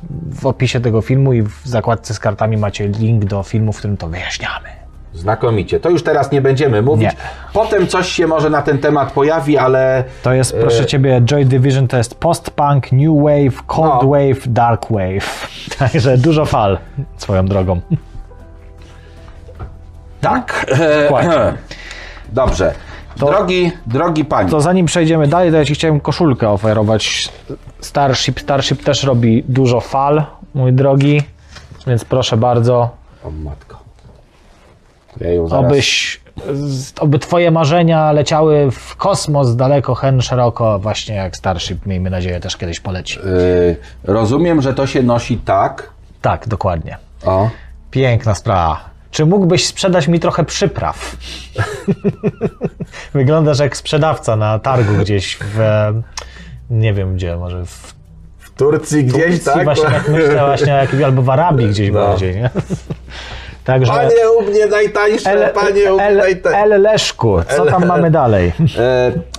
w 0.41 0.47
opisie 0.47 0.81
tego 0.81 1.01
filmu 1.01 1.33
i 1.33 1.43
w 1.43 1.61
zakładce 1.64 2.14
z 2.14 2.18
kartami 2.18 2.57
macie 2.57 2.89
link 2.89 3.24
do 3.24 3.43
filmu, 3.43 3.72
w 3.72 3.78
którym 3.78 3.97
to 3.97 4.09
wyjaśniamy. 4.09 4.80
Znakomicie. 5.15 5.81
To 5.81 5.91
już 5.91 6.03
teraz 6.03 6.33
nie 6.33 6.41
będziemy 6.41 6.83
mówić. 6.83 7.03
Nie. 7.05 7.13
Potem 7.53 7.87
coś 7.87 8.09
się 8.13 8.27
może 8.27 8.51
na 8.51 8.63
ten 8.63 8.79
temat 8.79 9.13
pojawi, 9.13 9.59
ale 9.59 10.05
To 10.23 10.33
jest, 10.33 10.57
proszę 10.61 10.87
ciebie, 10.87 11.21
Joy 11.25 11.45
Division 11.45 11.89
to 11.89 11.97
jest 11.97 12.15
post-punk, 12.15 12.93
new 12.93 13.23
wave, 13.23 13.63
cold 13.67 14.03
No. 14.03 14.09
wave, 14.09 14.49
dark 14.49 14.87
wave. 14.91 15.49
Także 15.79 16.19
dużo 16.19 16.45
fal 16.47 16.79
swoją 17.17 17.47
drogą. 17.47 17.81
tak. 20.21 20.67
Dokładnie. 21.03 21.55
Dobrze. 22.33 22.75
Drogi, 23.17 23.73
drogi 23.87 24.25
panie, 24.25 24.51
To 24.51 24.61
zanim 24.61 24.87
przejdziemy 24.87 25.27
dalej, 25.29 25.51
to 25.51 25.57
ja 25.57 25.65
Ci 25.65 25.75
chciałem 25.75 26.01
koszulkę 26.01 26.49
oferować. 26.51 27.33
Starship, 27.81 28.41
Starship 28.41 28.85
też 28.85 29.05
robi 29.05 29.45
dużo 29.49 29.81
fal, 29.81 30.25
mój 30.55 30.73
drogi, 30.73 31.23
więc 31.87 32.05
proszę 32.05 32.37
bardzo, 32.37 32.91
o 33.25 33.31
matko. 33.31 33.80
Zaraz... 35.19 35.65
obyś, 35.65 36.21
oby 37.01 37.19
Twoje 37.19 37.51
marzenia 37.51 38.13
leciały 38.13 38.71
w 38.71 38.97
kosmos 38.97 39.57
daleko, 39.57 39.95
hen, 39.95 40.23
szeroko, 40.23 40.79
właśnie 40.79 41.15
jak 41.15 41.37
Starship, 41.37 41.87
miejmy 41.87 42.11
nadzieję, 42.11 42.41
też 42.41 42.57
kiedyś 42.57 42.81
poleci. 42.81 43.19
Y, 43.19 43.77
rozumiem, 44.05 44.63
że 44.63 44.75
to 44.75 44.87
się 44.87 45.03
nosi 45.03 45.37
tak. 45.37 45.91
Tak, 46.23 46.49
dokładnie. 46.49 46.97
O. 47.25 47.51
Piękna 47.91 48.35
sprawa. 48.35 48.91
Czy 49.11 49.27
mógłbyś 49.27 49.67
sprzedać 49.67 50.09
mi 50.09 50.21
trochę 50.21 50.45
przypraw? 50.45 51.17
Wyglądasz 53.15 53.59
jak 53.59 53.77
sprzedawca 53.77 54.37
na 54.37 54.59
targu 54.59 54.95
gdzieś 54.95 55.39
w. 55.41 55.59
Nie 56.71 56.95
wiem 56.95 57.15
gdzie, 57.15 57.37
może 57.37 57.67
w 57.67 57.95
Turcji 58.57 59.05
gdzieś, 59.05 59.45
Turcji 59.45 59.65
właśnie 59.65 59.85
tak 59.85 60.09
myślę 60.09 60.47
właśnie 60.47 60.73
jak, 60.73 60.95
albo 61.05 61.23
w 61.23 61.31
Arabii 61.31 61.69
gdzieś 61.69 61.91
No. 61.91 62.01
bardziej, 62.01 62.35
nie? 62.37 62.51
Także. 63.71 63.93
Panie 63.93 64.31
u 64.39 64.43
mnie 64.43 64.66
najtańsze, 64.66 65.31
El, 65.31 65.53
panie 65.55 65.95
u 65.95 65.97
mnie 65.97 66.14
najtańsze. 66.14 66.59
El 66.59 66.83
Leszku, 66.83 67.37
co 67.57 67.66
tam 67.66 67.87
mamy 67.87 68.11
dalej? 68.11 68.53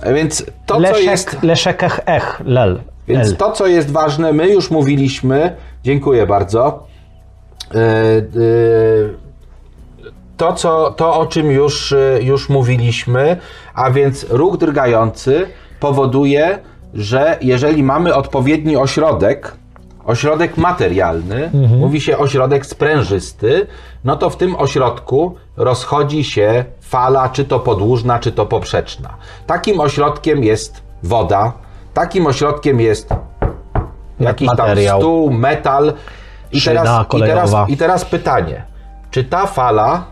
E, 0.02 0.14
więc 0.14 0.44
to, 0.66 0.74
co 0.74 0.80
Leszek, 0.80 1.04
jest... 1.04 1.42
Leszekech 1.42 2.00
ech, 2.06 2.40
lel. 2.44 2.80
Więc 3.08 3.36
to, 3.36 3.52
co 3.52 3.66
jest 3.66 3.90
ważne, 3.90 4.32
my 4.32 4.48
już 4.48 4.70
mówiliśmy, 4.70 5.56
dziękuję 5.84 6.26
bardzo. 6.26 6.86
E, 7.74 7.78
e, 7.78 8.22
To, 10.36 10.52
co, 10.52 10.90
to 10.90 11.20
o 11.20 11.26
czym 11.26 11.50
już, 11.50 11.92
e, 11.92 12.22
już 12.22 12.48
mówiliśmy, 12.48 13.36
a 13.74 13.90
więc 13.90 14.26
ruch 14.30 14.56
drgający 14.56 15.46
powoduje, 15.80 16.58
że 16.94 17.38
jeżeli 17.40 17.82
mamy 17.82 18.14
odpowiedni 18.14 18.76
ośrodek, 18.76 19.52
ośrodek 20.04 20.56
materialny, 20.56 21.50
mówi 21.78 22.00
się 22.00 22.18
ośrodek 22.18 22.66
sprężysty, 22.66 23.66
no 24.04 24.16
to 24.16 24.30
w 24.30 24.36
tym 24.36 24.56
ośrodku 24.56 25.36
rozchodzi 25.56 26.24
się 26.24 26.64
fala, 26.80 27.28
czy 27.28 27.44
to 27.44 27.60
podłużna, 27.60 28.18
czy 28.18 28.32
to 28.32 28.46
poprzeczna. 28.46 29.08
Takim 29.46 29.80
ośrodkiem 29.80 30.44
jest 30.44 30.82
woda, 31.02 31.52
takim 31.94 32.26
ośrodkiem 32.26 32.80
jest 32.80 33.08
jakiś 34.20 34.48
tam 34.48 34.56
Materiał. 34.56 35.00
stół, 35.00 35.30
metal. 35.30 35.92
I 36.52 36.60
Szyna 36.60 36.82
teraz, 36.82 37.06
i, 37.14 37.20
teraz, 37.20 37.54
I 37.68 37.76
teraz 37.76 38.04
pytanie, 38.04 38.64
czy 39.10 39.24
ta 39.24 39.46
fala 39.46 40.04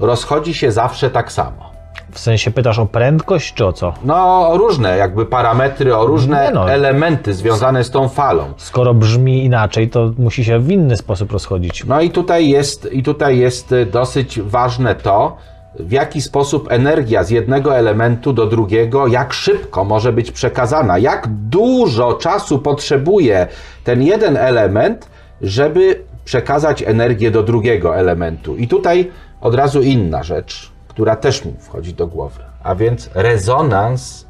rozchodzi 0.00 0.54
się 0.54 0.72
zawsze 0.72 1.10
tak 1.10 1.32
samo? 1.32 1.67
W 2.12 2.18
sensie 2.18 2.50
pytasz 2.50 2.78
o 2.78 2.86
prędkość, 2.86 3.54
czy 3.54 3.66
o 3.66 3.72
co? 3.72 3.94
No, 4.04 4.50
różne 4.56 4.96
jakby 4.96 5.26
parametry, 5.26 5.96
o 5.96 6.06
różne 6.06 6.44
Nie 6.46 6.50
no. 6.54 6.70
elementy 6.70 7.34
związane 7.34 7.84
z 7.84 7.90
tą 7.90 8.08
falą. 8.08 8.44
Skoro 8.56 8.94
brzmi 8.94 9.44
inaczej, 9.44 9.90
to 9.90 10.12
musi 10.18 10.44
się 10.44 10.58
w 10.58 10.70
inny 10.70 10.96
sposób 10.96 11.32
rozchodzić. 11.32 11.84
No 11.84 12.00
i 12.00 12.10
tutaj 12.10 12.48
jest, 12.48 12.88
i 12.92 13.02
tutaj 13.02 13.38
jest 13.38 13.72
y, 13.72 13.86
dosyć 13.86 14.40
ważne 14.40 14.94
to, 14.94 15.36
w 15.78 15.92
jaki 15.92 16.22
sposób 16.22 16.72
energia 16.72 17.24
z 17.24 17.30
jednego 17.30 17.76
elementu 17.76 18.32
do 18.32 18.46
drugiego, 18.46 19.06
jak 19.06 19.32
szybko 19.32 19.84
może 19.84 20.12
być 20.12 20.30
przekazana, 20.32 20.98
jak 20.98 21.26
dużo 21.28 22.12
czasu 22.12 22.58
potrzebuje 22.58 23.46
ten 23.84 24.02
jeden 24.02 24.36
element, 24.36 25.08
żeby 25.42 26.02
przekazać 26.24 26.82
energię 26.82 27.30
do 27.30 27.42
drugiego 27.42 27.96
elementu. 27.96 28.56
I 28.56 28.68
tutaj 28.68 29.10
od 29.40 29.54
razu 29.54 29.82
inna 29.82 30.22
rzecz, 30.22 30.72
która 30.98 31.16
też 31.16 31.44
mi 31.44 31.54
wchodzi 31.60 31.94
do 31.94 32.06
głowy, 32.06 32.40
a 32.62 32.74
więc 32.74 33.10
rezonans 33.14 34.26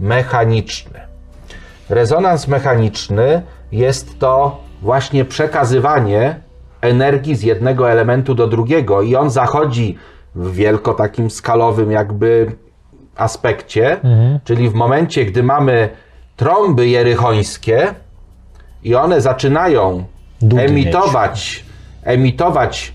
mechaniczny. 0.00 1.00
Rezonans 1.88 2.48
mechaniczny 2.48 3.42
jest 3.72 4.18
to 4.18 4.60
właśnie 4.82 5.24
przekazywanie 5.24 6.40
energii 6.80 7.34
z 7.36 7.42
jednego 7.42 7.90
elementu 7.90 8.34
do 8.34 8.46
drugiego 8.46 9.02
i 9.02 9.16
on 9.16 9.30
zachodzi 9.30 9.98
w 10.34 10.54
wielko 10.54 10.94
takim 10.94 11.30
skalowym 11.30 11.90
jakby 11.90 12.52
aspekcie, 13.16 14.00
czyli 14.44 14.70
w 14.70 14.74
momencie, 14.74 15.24
gdy 15.24 15.42
mamy 15.42 15.88
trąby 16.36 16.88
jerychońskie 16.88 17.94
i 18.84 18.94
one 18.94 19.20
zaczynają 19.20 20.04
Dudnieć. 20.42 20.70
emitować, 20.70 21.64
emitować 22.02 22.92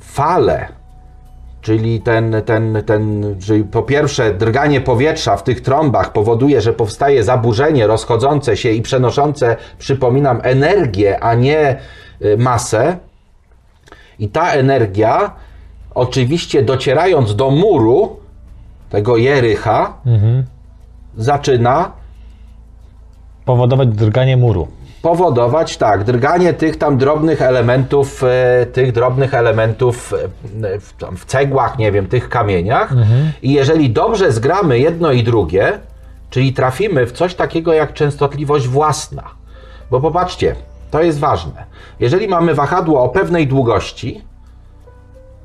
fale, 0.00 0.81
Czyli 1.62 2.00
ten, 2.00 2.36
ten, 2.46 2.82
ten, 2.86 3.36
czyli 3.40 3.64
po 3.64 3.82
pierwsze 3.82 4.34
drganie 4.34 4.80
powietrza 4.80 5.36
w 5.36 5.42
tych 5.42 5.60
trąbach 5.60 6.12
powoduje, 6.12 6.60
że 6.60 6.72
powstaje 6.72 7.24
zaburzenie 7.24 7.86
rozchodzące 7.86 8.56
się 8.56 8.70
i 8.70 8.82
przenoszące, 8.82 9.56
przypominam, 9.78 10.40
energię, 10.42 11.20
a 11.20 11.34
nie 11.34 11.78
y, 12.22 12.36
masę. 12.36 12.96
I 14.18 14.28
ta 14.28 14.52
energia, 14.52 15.34
oczywiście 15.94 16.62
docierając 16.62 17.36
do 17.36 17.50
muru 17.50 18.16
tego 18.90 19.16
Jerycha, 19.16 19.94
zaczyna 21.16 21.92
Powodować 23.44 23.88
drganie 23.88 24.36
muru. 24.36 24.68
Powodować 25.02 25.76
tak, 25.76 26.04
drganie 26.04 26.54
tych 26.54 26.76
tam 26.76 26.98
drobnych 26.98 27.42
elementów, 27.42 28.24
e, 28.24 28.66
tych 28.66 28.92
drobnych 28.92 29.34
elementów 29.34 30.14
e, 30.62 30.80
w, 30.80 30.92
tam 30.92 31.16
w 31.16 31.24
cegłach, 31.24 31.78
nie 31.78 31.92
wiem, 31.92 32.06
tych 32.06 32.28
kamieniach. 32.28 32.92
I 33.42 33.52
jeżeli 33.52 33.90
dobrze 33.90 34.32
zgramy 34.32 34.78
jedno 34.78 35.12
i 35.12 35.22
drugie, 35.22 35.78
czyli 36.30 36.52
trafimy 36.52 37.06
w 37.06 37.12
coś 37.12 37.34
takiego 37.34 37.72
jak 37.72 37.92
częstotliwość 37.92 38.68
własna. 38.68 39.22
Bo 39.90 40.00
popatrzcie, 40.00 40.56
to 40.90 41.02
jest 41.02 41.18
ważne. 41.18 41.64
Jeżeli 42.00 42.28
mamy 42.28 42.54
wahadło 42.54 43.02
o 43.02 43.08
pewnej 43.08 43.46
długości, 43.46 44.24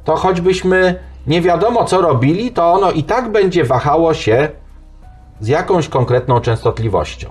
to 0.04 0.16
choćbyśmy 0.16 1.00
nie 1.28 1.42
wiadomo 1.42 1.86
co 1.86 2.02
robili, 2.02 2.52
to 2.52 2.74
ono 2.74 2.92
i 2.92 3.04
tak 3.04 3.32
będzie 3.32 3.64
wahało 3.64 4.14
się 4.14 4.50
z 5.40 5.48
jakąś 5.48 5.90
konkretną 5.90 6.40
częstotliwością. 6.42 7.30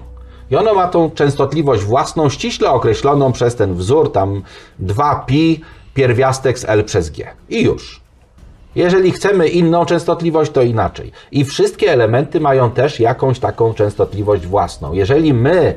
I 0.50 0.56
ono 0.56 0.74
ma 0.74 0.88
tą 0.88 1.10
częstotliwość 1.10 1.82
własną, 1.82 2.28
ściśle 2.28 2.70
określoną 2.70 3.32
przez 3.32 3.54
ten 3.54 3.74
wzór, 3.74 4.12
tam 4.12 4.42
2pi 4.82 5.60
pierwiastek 5.94 6.58
z 6.58 6.64
L 6.64 6.84
przez 6.84 7.10
G. 7.10 7.26
I 7.48 7.62
już. 7.62 8.00
Jeżeli 8.74 9.12
chcemy 9.12 9.48
inną 9.48 9.84
częstotliwość, 9.84 10.52
to 10.52 10.62
inaczej. 10.62 11.12
I 11.32 11.44
wszystkie 11.44 11.92
elementy 11.92 12.40
mają 12.40 12.70
też 12.70 13.00
jakąś 13.00 13.38
taką 13.38 13.74
częstotliwość 13.74 14.46
własną. 14.46 14.92
Jeżeli 14.92 15.34
my 15.34 15.74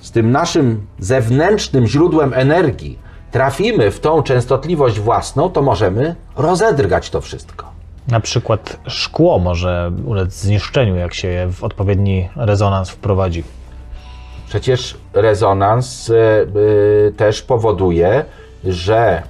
z 0.00 0.10
tym 0.10 0.32
naszym 0.32 0.86
zewnętrznym 0.98 1.86
źródłem 1.86 2.34
energii 2.34 2.98
trafimy 3.30 3.90
w 3.90 4.00
tą 4.00 4.22
częstotliwość 4.22 5.00
własną, 5.00 5.50
to 5.50 5.62
możemy 5.62 6.14
rozedrgać 6.36 7.10
to 7.10 7.20
wszystko. 7.20 7.66
Na 8.08 8.20
przykład 8.20 8.76
szkło 8.86 9.38
może 9.38 9.92
ulec 10.04 10.32
zniszczeniu, 10.32 10.96
jak 10.96 11.14
się 11.14 11.28
je 11.28 11.52
w 11.52 11.64
odpowiedni 11.64 12.28
rezonans 12.36 12.90
wprowadzi. 12.90 13.44
Przecież 14.56 14.96
rezonans 15.14 16.10
y, 16.10 16.14
y, 16.16 17.12
też 17.16 17.42
powoduje, 17.42 18.24
że 18.64 19.22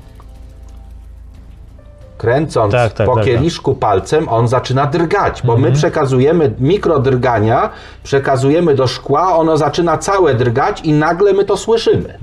kręcąc 2.19 2.73
Tak, 2.73 2.93
tak, 2.93 3.07
po 3.07 3.15
tak, 3.15 3.25
kieliszku 3.25 3.75
palcem, 3.75 4.29
on 4.29 4.49
zaczyna 4.49 4.87
drgać, 4.87 5.43
bo 5.43 5.57
my 5.57 5.73
przekazujemy 5.73 6.55
mikrodrgania, 6.61 7.71
przekazujemy 8.03 8.75
do 8.75 8.87
szkła, 8.87 9.37
ono 9.37 9.57
zaczyna 9.57 9.99
całe 9.99 10.35
drgać 10.35 10.81
i 10.81 10.93
nagle 10.93 11.33
my 11.33 11.45
to 11.45 11.57
słyszymy. 11.57 12.19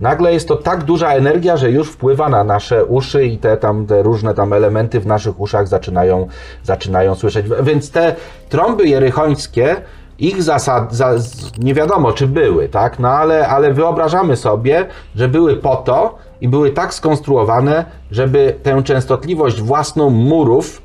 Nagle 0.00 0.32
jest 0.32 0.48
to 0.48 0.56
tak 0.56 0.84
duża 0.84 1.14
energia, 1.14 1.56
że 1.56 1.70
już 1.70 1.90
wpływa 1.90 2.28
na 2.28 2.44
nasze 2.44 2.84
uszy 2.84 3.26
i 3.26 3.38
te 3.38 3.56
tam 3.56 3.86
te 3.86 4.02
różne 4.02 4.34
tam 4.34 4.52
elementy 4.52 5.00
w 5.00 5.06
naszych 5.06 5.40
uszach 5.40 5.68
zaczynają, 5.68 6.28
zaczynają 6.62 7.14
słyszeć. 7.14 7.46
Więc 7.62 7.90
te 7.90 8.14
trąby 8.48 8.88
jerychońskie, 8.88 9.76
ich 10.18 10.42
zasad, 10.42 10.94
za, 10.94 11.10
nie 11.58 11.74
wiadomo 11.74 12.12
czy 12.12 12.26
były, 12.26 12.68
tak? 12.68 12.98
No 12.98 13.08
ale, 13.08 13.48
ale 13.48 13.72
wyobrażamy 13.72 14.36
sobie, 14.36 14.86
że 15.16 15.28
były 15.28 15.56
po 15.56 15.76
to 15.76 16.18
i 16.40 16.48
były 16.48 16.70
tak 16.70 16.94
skonstruowane, 16.94 17.84
żeby 18.10 18.54
tę 18.62 18.82
częstotliwość 18.82 19.60
własną 19.60 20.10
murów 20.10 20.82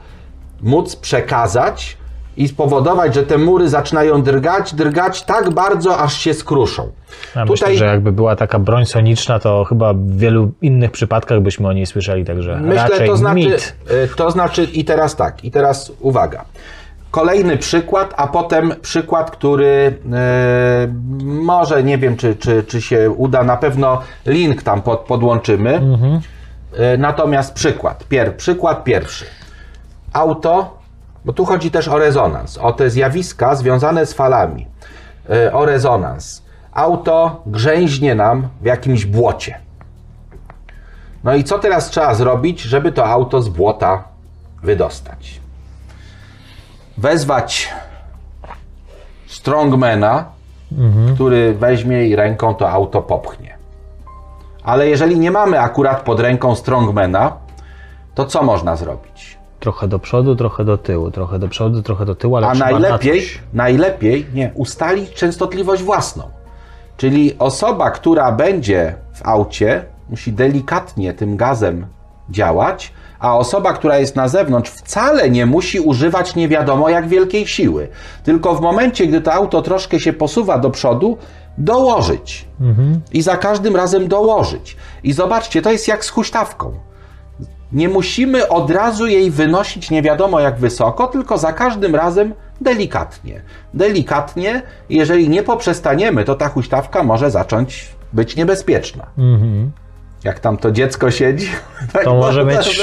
móc 0.62 0.96
przekazać 0.96 1.98
i 2.38 2.48
spowodować, 2.48 3.16
że 3.16 3.24
te 3.24 3.38
mury 3.38 3.70
zaczynają 3.70 4.22
drgać, 4.22 4.74
drgać 4.74 5.24
tak 5.24 5.50
bardzo, 5.50 5.98
aż 5.98 6.18
się 6.18 6.34
skruszą. 6.34 6.92
Ja 7.36 7.46
myślę, 7.46 7.76
że 7.76 7.86
jakby 7.86 8.12
była 8.12 8.36
taka 8.36 8.60
broń 8.60 8.86
soniczna, 8.86 9.40
to 9.40 9.64
chyba 9.64 9.94
w 9.94 10.18
wielu 10.18 10.52
innych 10.62 10.92
przypadkach 10.92 11.42
byśmy 11.42 11.68
o 11.68 11.74
niej 11.74 11.86
słyszeli, 11.86 12.26
także 12.26 12.60
Myślę, 12.60 12.84
raczej 12.84 13.08
to 13.08 13.18
znaczy, 13.18 13.36
mit. 13.36 13.76
y, 13.92 14.16
to 14.16 14.32
znaczy 14.32 14.64
i 14.64 14.86
teraz 14.86 15.16
tak, 15.16 15.44
i 15.44 15.52
teraz 15.52 15.92
uwaga. 16.00 16.46
Kolejny 17.14 17.58
przykład, 17.58 18.14
a 18.18 18.28
potem 18.28 18.74
przykład, 18.82 19.32
który 19.32 19.98
e, 20.14 20.88
może 21.24 21.84
nie 21.84 21.98
wiem, 21.98 22.18
czy, 22.18 22.36
czy, 22.36 22.64
czy 22.64 22.82
się 22.82 23.10
uda, 23.10 23.44
na 23.44 23.58
pewno 23.58 24.02
link 24.26 24.64
tam 24.64 24.82
pod, 24.82 25.00
podłączymy. 25.00 25.82
E, 26.78 26.98
natomiast 26.98 27.54
przykład, 27.54 28.04
pier, 28.04 28.38
przykład 28.38 28.84
pierwszy. 28.84 29.26
Auto 30.14 30.84
bo 31.26 31.34
tu 31.34 31.46
chodzi 31.46 31.72
też 31.72 31.88
o 31.88 32.00
rezonans, 32.00 32.58
o 32.58 32.74
te 32.74 32.90
zjawiska 32.90 33.56
związane 33.56 34.06
z 34.06 34.14
falami, 34.14 34.68
y, 35.30 35.54
o 35.54 35.66
rezonans. 35.66 36.44
Auto 36.72 37.42
grzęźnie 37.46 38.16
nam 38.16 38.48
w 38.62 38.66
jakimś 38.66 39.06
błocie. 39.06 39.60
No 41.24 41.36
i 41.36 41.44
co 41.44 41.60
teraz 41.60 41.90
trzeba 41.90 42.16
zrobić, 42.16 42.62
żeby 42.62 42.92
to 42.92 43.06
auto 43.06 43.42
z 43.42 43.50
błota 43.50 44.04
wydostać? 44.64 45.43
Wezwać 47.04 47.74
strongmana, 49.28 50.26
który 51.14 51.54
weźmie 51.54 52.08
i 52.08 52.16
ręką 52.16 52.56
to 52.56 52.70
auto 52.70 53.02
popchnie. 53.02 53.58
Ale 54.64 54.88
jeżeli 54.88 55.20
nie 55.20 55.32
mamy 55.32 55.60
akurat 55.60 56.02
pod 56.02 56.20
ręką 56.20 56.56
strongmana, 56.56 57.38
to 58.16 58.26
co 58.26 58.44
można 58.44 58.76
zrobić? 58.76 59.38
Trochę 59.60 59.88
do 59.88 60.00
przodu, 60.00 60.36
trochę 60.36 60.66
do 60.66 60.78
tyłu, 60.78 61.12
trochę 61.12 61.40
do 61.40 61.48
przodu, 61.48 61.82
trochę 61.82 62.06
do 62.06 62.16
tyłu, 62.16 62.38
ale 62.38 62.48
A 62.48 62.54
na 62.54 62.66
najlepiej, 62.66 63.22
coś. 63.22 63.40
najlepiej 63.54 64.26
nie, 64.34 64.52
ustalić 64.56 65.14
częstotliwość 65.14 65.84
własną. 65.84 66.24
Czyli 66.98 67.40
osoba, 67.40 67.92
która 67.92 68.32
będzie 68.32 68.96
w 69.14 69.28
aucie, 69.28 69.86
musi 70.10 70.34
delikatnie 70.34 71.14
tym 71.14 71.38
gazem 71.38 71.86
działać, 72.30 72.94
a 73.24 73.38
osoba, 73.38 73.74
która 73.74 73.98
jest 73.98 74.16
na 74.16 74.28
zewnątrz, 74.28 74.72
wcale 74.72 75.30
nie 75.30 75.46
musi 75.46 75.80
używać 75.80 76.36
nie 76.36 76.48
wiadomo 76.48 76.90
jak 76.90 77.08
wielkiej 77.08 77.48
siły. 77.48 77.88
Tylko 78.24 78.56
w 78.56 78.62
momencie, 78.62 79.08
gdy 79.08 79.22
to 79.22 79.34
auto 79.34 79.62
troszkę 79.62 80.00
się 80.00 80.14
posuwa 80.14 80.58
do 80.58 80.70
przodu, 80.70 81.18
dołożyć. 81.58 82.46
I 83.14 83.22
za 83.22 83.38
każdym 83.38 83.76
razem 83.76 84.08
dołożyć. 84.08 84.78
I 85.04 85.14
zobaczcie, 85.14 85.62
to 85.62 85.72
jest 85.72 85.88
jak 85.88 86.06
z 86.06 86.10
huśtawką. 86.10 86.74
Nie 87.72 87.90
musimy 87.90 88.50
od 88.50 88.72
razu 88.72 89.08
jej 89.08 89.32
wynosić 89.32 89.92
nie 89.92 90.02
wiadomo 90.02 90.40
jak 90.40 90.60
wysoko, 90.60 91.08
tylko 91.08 91.38
za 91.38 91.54
każdym 91.54 91.96
razem 91.96 92.34
delikatnie. 92.62 93.42
Delikatnie, 93.74 94.62
jeżeli 94.90 95.30
nie 95.30 95.44
poprzestaniemy, 95.44 96.24
to 96.24 96.36
ta 96.36 96.50
huśtawka 96.50 97.04
może 97.04 97.32
zacząć 97.32 97.96
być 98.14 98.36
niebezpieczna. 98.36 99.08
Jak 100.24 100.40
tam 100.40 100.58
to 100.58 100.72
dziecko 100.72 101.12
siedzi, 101.12 101.48
tak 101.94 102.04
To 102.04 102.14
może 102.16 102.46
mieć- 102.46 102.82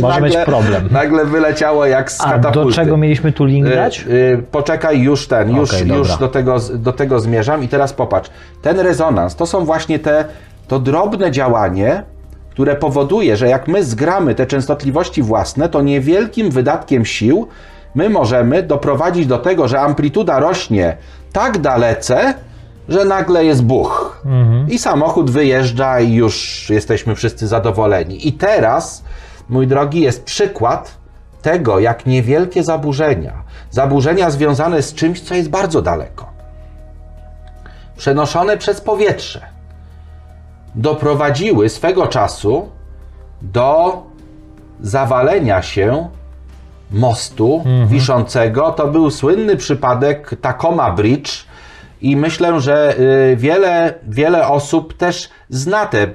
może 0.00 0.20
mieć 0.20 0.36
problem. 0.36 0.88
Nagle 0.90 1.24
wyleciało 1.24 1.86
jak 1.86 2.12
z 2.12 2.20
A 2.20 2.24
katapulty. 2.24 2.68
do 2.68 2.74
czego 2.74 2.96
mieliśmy 2.96 3.32
tu 3.32 3.44
link 3.44 3.66
Y, 3.66 3.70
dać? 3.76 4.04
y, 4.08 4.42
Poczekaj, 4.50 5.00
już 5.00 5.28
ten, 5.28 5.56
już, 5.56 5.74
Okej, 5.74 5.88
już 5.88 6.16
do, 6.16 6.28
tego, 6.28 6.56
do 6.74 6.92
tego 6.92 7.20
zmierzam 7.20 7.64
i 7.64 7.68
teraz 7.68 7.92
popatrz. 7.92 8.30
Ten 8.62 8.80
rezonans 8.80 9.36
to 9.36 9.46
są 9.46 9.64
właśnie 9.64 9.98
te, 9.98 10.24
to 10.68 10.78
drobne 10.78 11.30
działanie, 11.30 12.02
które 12.50 12.76
powoduje, 12.76 13.36
że 13.36 13.48
jak 13.48 13.68
my 13.68 13.84
zgramy 13.84 14.34
te 14.34 14.46
częstotliwości 14.46 15.22
własne, 15.22 15.68
to 15.68 15.82
niewielkim 15.82 16.50
wydatkiem 16.50 17.04
sił 17.04 17.48
my 17.94 18.08
możemy 18.08 18.62
doprowadzić 18.62 19.26
do 19.26 19.38
tego, 19.38 19.68
że 19.68 19.80
amplituda 19.80 20.38
rośnie 20.40 20.96
tak 21.32 21.58
dalece, 21.58 22.34
że 22.88 23.04
nagle 23.04 23.44
jest 23.44 23.62
buch. 23.64 24.22
I 24.68 24.78
samochód 24.78 25.30
wyjeżdża 25.30 26.00
i 26.00 26.12
już 26.12 26.66
jesteśmy 26.70 27.14
wszyscy 27.14 27.48
zadowoleni. 27.48 28.28
I 28.28 28.32
teraz, 28.32 29.04
mój 29.48 29.66
drogi, 29.66 30.00
jest 30.00 30.24
przykład 30.24 30.94
tego, 31.42 31.78
jak 31.78 32.06
niewielkie 32.06 32.62
zaburzenia, 32.62 33.42
zaburzenia 33.70 34.30
związane 34.30 34.82
z 34.82 34.94
czymś, 34.94 35.20
co 35.20 35.34
jest 35.34 35.50
bardzo 35.50 35.82
daleko, 35.82 36.26
przenoszone 37.96 38.56
przez 38.56 38.80
powietrze, 38.80 39.40
doprowadziły 40.74 41.68
swego 41.68 42.06
czasu 42.06 42.68
do 43.42 44.02
zawalenia 44.80 45.62
się 45.62 46.08
mostu 46.90 47.64
wiszącego. 47.86 48.70
To 48.72 48.88
był 48.88 49.10
słynny 49.10 49.56
przypadek 49.56 50.36
Tacoma 50.40 50.92
Bridge 50.92 51.44
i 52.02 52.16
myślę, 52.16 52.60
że 52.60 52.98
y, 53.32 53.36
wiele, 53.36 53.94
wiele 54.08 54.48
osób 54.48 54.96
też 54.96 55.30
zna 55.48 55.86
te 55.86 56.06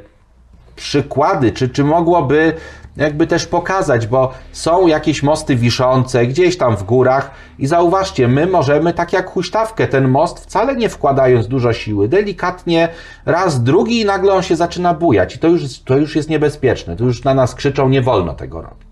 przykłady, 0.75 1.51
czy, 1.51 1.69
czy 1.69 1.83
mogłoby 1.83 2.53
jakby 2.97 3.27
też 3.27 3.45
pokazać, 3.45 4.07
bo 4.07 4.33
są 4.51 4.87
jakieś 4.87 5.23
mosty 5.23 5.55
wiszące 5.55 6.27
gdzieś 6.27 6.57
tam 6.57 6.77
w 6.77 6.83
górach 6.83 7.31
i 7.59 7.67
zauważcie, 7.67 8.27
my 8.27 8.47
możemy 8.47 8.93
tak 8.93 9.13
jak 9.13 9.29
huśtawkę 9.29 9.87
ten 9.87 10.07
most 10.07 10.39
wcale 10.39 10.75
nie 10.75 10.89
wkładając 10.89 11.47
dużo 11.47 11.73
siły, 11.73 12.07
delikatnie 12.07 12.89
raz, 13.25 13.63
drugi 13.63 14.01
i 14.01 14.05
nagle 14.05 14.33
on 14.33 14.43
się 14.43 14.55
zaczyna 14.55 14.93
bujać 14.93 15.35
i 15.35 15.39
to 15.39 15.47
już, 15.47 15.79
to 15.79 15.97
już 15.97 16.15
jest 16.15 16.29
niebezpieczne, 16.29 16.95
to 16.95 17.03
już 17.03 17.23
na 17.23 17.33
nas 17.33 17.55
krzyczą, 17.55 17.89
nie 17.89 18.01
wolno 18.01 18.33
tego 18.33 18.61
robić. 18.61 18.86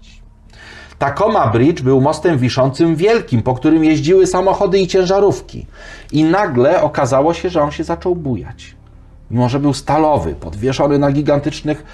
Tacoma 1.00 1.48
Bridge 1.48 1.82
był 1.82 2.02
mostem 2.02 2.38
wiszącym 2.38 2.96
wielkim, 2.96 3.41
po 3.41 3.54
którym 3.54 3.84
jeździły 3.84 4.28
samochody 4.28 4.80
i 4.80 4.88
ciężarówki. 4.88 5.66
I 6.12 6.24
nagle 6.24 6.82
okazało 6.82 7.34
się, 7.34 7.50
że 7.50 7.62
on 7.62 7.72
się 7.72 7.84
zaczął 7.84 8.16
bujać. 8.16 8.76
Mimo, 9.32 9.50
że 9.50 9.60
był 9.60 9.74
stalowy, 9.74 10.36
podwieszony 10.36 11.00
na 11.00 11.12
gigantycznych 11.12 11.86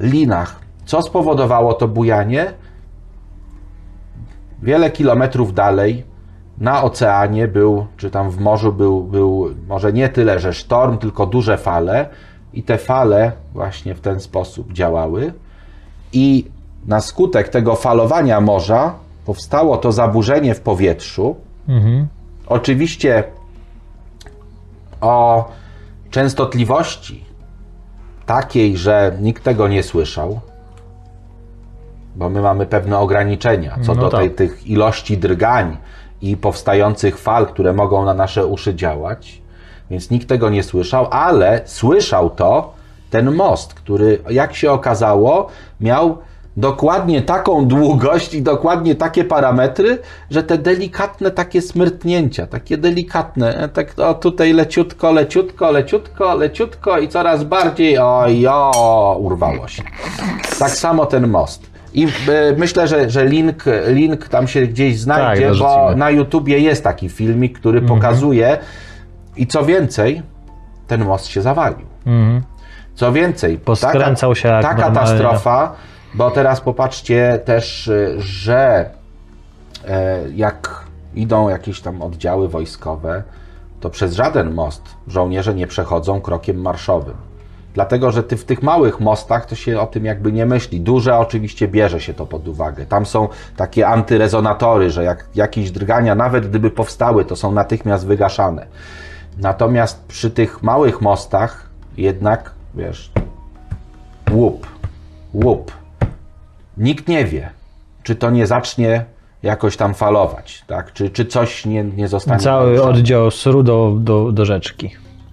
linach. 0.00 0.60
Co 0.84 1.02
spowodowało 1.02 1.74
to 1.74 1.88
bujanie? 1.88 2.52
Wiele 4.62 4.90
kilometrów 4.90 5.54
dalej, 5.54 6.04
na 6.58 6.82
oceanie 6.82 7.48
był, 7.48 7.86
czy 7.96 8.10
tam 8.10 8.30
w 8.30 8.40
morzu 8.40 8.72
był, 8.72 9.02
był 9.02 9.54
może 9.68 9.92
nie 9.92 10.08
tyle, 10.08 10.38
że 10.38 10.52
sztorm, 10.52 10.98
tylko 10.98 11.26
duże 11.26 11.58
fale. 11.58 12.08
I 12.52 12.62
te 12.62 12.78
fale 12.78 13.32
właśnie 13.52 13.94
w 13.94 14.00
ten 14.00 14.20
sposób 14.20 14.72
działały. 14.72 15.32
I 16.12 16.50
na 16.86 17.00
skutek 17.00 17.48
tego 17.48 17.76
falowania 17.76 18.40
morza 18.40 18.94
powstało 19.24 19.76
to 19.76 19.92
zaburzenie 19.92 20.54
w 20.54 20.60
powietrzu. 20.60 21.36
Oczywiście 22.46 23.24
o 25.00 25.44
częstotliwości 26.10 27.24
takiej, 28.26 28.76
że 28.76 29.16
nikt 29.20 29.44
tego 29.44 29.68
nie 29.68 29.82
słyszał, 29.82 30.40
bo 32.16 32.28
my 32.28 32.42
mamy 32.42 32.66
pewne 32.66 32.98
ograniczenia 32.98 33.78
co 33.82 33.94
No 33.94 34.00
do 34.00 34.10
tej, 34.10 34.28
tak. 34.28 34.38
tych 34.38 34.66
ilości 34.66 35.18
drgań 35.18 35.76
i 36.22 36.36
powstających 36.36 37.18
fal, 37.18 37.46
które 37.46 37.72
mogą 37.72 38.04
na 38.04 38.14
nasze 38.14 38.46
uszy 38.46 38.74
działać, 38.74 39.42
więc 39.90 40.10
nikt 40.10 40.28
tego 40.28 40.50
nie 40.50 40.62
słyszał, 40.62 41.06
ale 41.10 41.60
słyszał 41.64 42.30
to 42.30 42.72
ten 43.10 43.34
most, 43.34 43.74
który, 43.74 44.18
jak 44.30 44.54
się 44.54 44.72
okazało, 44.72 45.48
miał 45.80 46.18
dokładnie 46.58 47.22
taką 47.22 47.66
długość 47.66 48.34
i 48.34 48.42
dokładnie 48.42 48.94
takie 48.94 49.24
parametry, 49.24 49.98
że 50.30 50.42
te 50.42 50.58
delikatne 50.58 51.30
takie 51.30 51.62
smyrtnięcia, 51.62 52.46
takie 52.46 52.78
delikatne, 52.78 53.56
e, 53.56 53.68
tak 53.68 53.98
o, 53.98 54.14
tutaj 54.14 54.52
leciutko, 54.52 55.12
leciutko, 55.12 55.70
leciutko, 55.70 56.34
leciutko 56.34 56.98
i 56.98 57.08
coraz 57.08 57.44
bardziej 57.44 57.98
oj, 57.98 58.46
o, 58.46 59.16
urwało 59.20 59.68
się. 59.68 59.82
Tak 60.58 60.70
samo 60.70 61.06
ten 61.06 61.28
most. 61.28 61.70
I 61.94 62.04
e, 62.04 62.08
myślę, 62.56 62.88
że, 62.88 63.10
że 63.10 63.26
link, 63.26 63.64
link 63.86 64.28
tam 64.28 64.48
się 64.48 64.66
gdzieś 64.66 64.98
znajdzie, 64.98 65.48
bo 65.48 65.54
dorzucimy. 65.54 65.96
na 65.96 66.10
YouTubie 66.10 66.58
jest 66.58 66.84
taki 66.84 67.08
filmik, 67.08 67.58
który 67.58 67.82
pokazuje 67.82 68.58
i 69.36 69.46
co 69.46 69.64
więcej, 69.64 70.22
ten 70.86 71.04
most 71.04 71.26
się 71.26 71.42
zawalił. 71.42 71.86
Co 72.94 73.12
więcej, 73.12 73.58
Poskręcał 73.58 74.34
się 74.34 74.48
jak 74.48 74.62
ta 74.62 74.68
normalnie. 74.68 74.94
katastrofa, 74.94 75.74
bo 76.14 76.30
teraz 76.30 76.60
popatrzcie 76.60 77.40
też, 77.44 77.88
y, 77.88 78.14
że 78.18 78.90
e, 79.88 80.20
jak 80.34 80.84
idą 81.14 81.48
jakieś 81.48 81.80
tam 81.80 82.02
oddziały 82.02 82.48
wojskowe, 82.48 83.22
to 83.80 83.90
przez 83.90 84.14
żaden 84.14 84.54
most 84.54 84.82
żołnierze 85.06 85.54
nie 85.54 85.66
przechodzą 85.66 86.20
krokiem 86.20 86.60
marszowym. 86.60 87.14
Dlatego, 87.74 88.10
że 88.10 88.22
ty 88.22 88.36
w 88.36 88.44
tych 88.44 88.62
małych 88.62 89.00
mostach 89.00 89.46
to 89.46 89.54
się 89.54 89.80
o 89.80 89.86
tym 89.86 90.04
jakby 90.04 90.32
nie 90.32 90.46
myśli. 90.46 90.80
Duże 90.80 91.18
oczywiście 91.18 91.68
bierze 91.68 92.00
się 92.00 92.14
to 92.14 92.26
pod 92.26 92.48
uwagę. 92.48 92.86
Tam 92.86 93.06
są 93.06 93.28
takie 93.56 93.88
antyrezonatory, 93.88 94.90
że 94.90 95.04
jak 95.04 95.26
jakieś 95.34 95.70
drgania, 95.70 96.14
nawet 96.14 96.48
gdyby 96.48 96.70
powstały, 96.70 97.24
to 97.24 97.36
są 97.36 97.52
natychmiast 97.52 98.06
wygaszane. 98.06 98.66
Natomiast 99.38 100.04
przy 100.06 100.30
tych 100.30 100.62
małych 100.62 101.00
mostach 101.00 101.70
jednak, 101.96 102.50
wiesz, 102.74 103.12
łup, 104.30 104.66
łup. 105.34 105.77
Nikt 106.78 107.08
nie 107.08 107.24
wie, 107.24 107.50
czy 108.02 108.14
to 108.14 108.30
nie 108.30 108.46
zacznie 108.46 109.04
jakoś 109.42 109.76
tam 109.76 109.94
falować, 109.94 110.64
tak? 110.66 110.92
Czy, 110.92 111.10
czy 111.10 111.26
coś 111.26 111.66
nie, 111.66 111.84
nie 111.84 112.08
zostanie 112.08 112.40
Cały 112.40 112.82
oddział 112.82 113.30
sru 113.30 113.62
do, 113.62 113.96
do, 114.00 114.32
do 114.32 114.44
rzeczki 114.44 114.90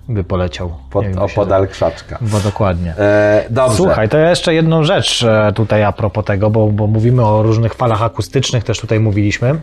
by 0.09 0.23
poleciał. 0.23 0.71
pod, 0.89 1.05
wiem, 1.05 1.29
się 1.29 1.67
krzaczka. 1.67 2.17
Bo 2.21 2.39
dokładnie. 2.39 2.93
E, 2.97 3.45
dobrze. 3.49 3.77
Słuchaj, 3.77 4.09
to 4.09 4.17
ja 4.17 4.29
jeszcze 4.29 4.53
jedną 4.53 4.83
rzecz 4.83 5.23
e, 5.23 5.53
tutaj 5.55 5.83
a 5.83 5.91
propos 5.91 6.25
tego, 6.25 6.49
bo, 6.49 6.67
bo 6.67 6.87
mówimy 6.87 7.25
o 7.25 7.43
różnych 7.43 7.73
falach 7.73 8.03
akustycznych, 8.03 8.63
też 8.63 8.79
tutaj 8.79 8.99
mówiliśmy. 8.99 9.61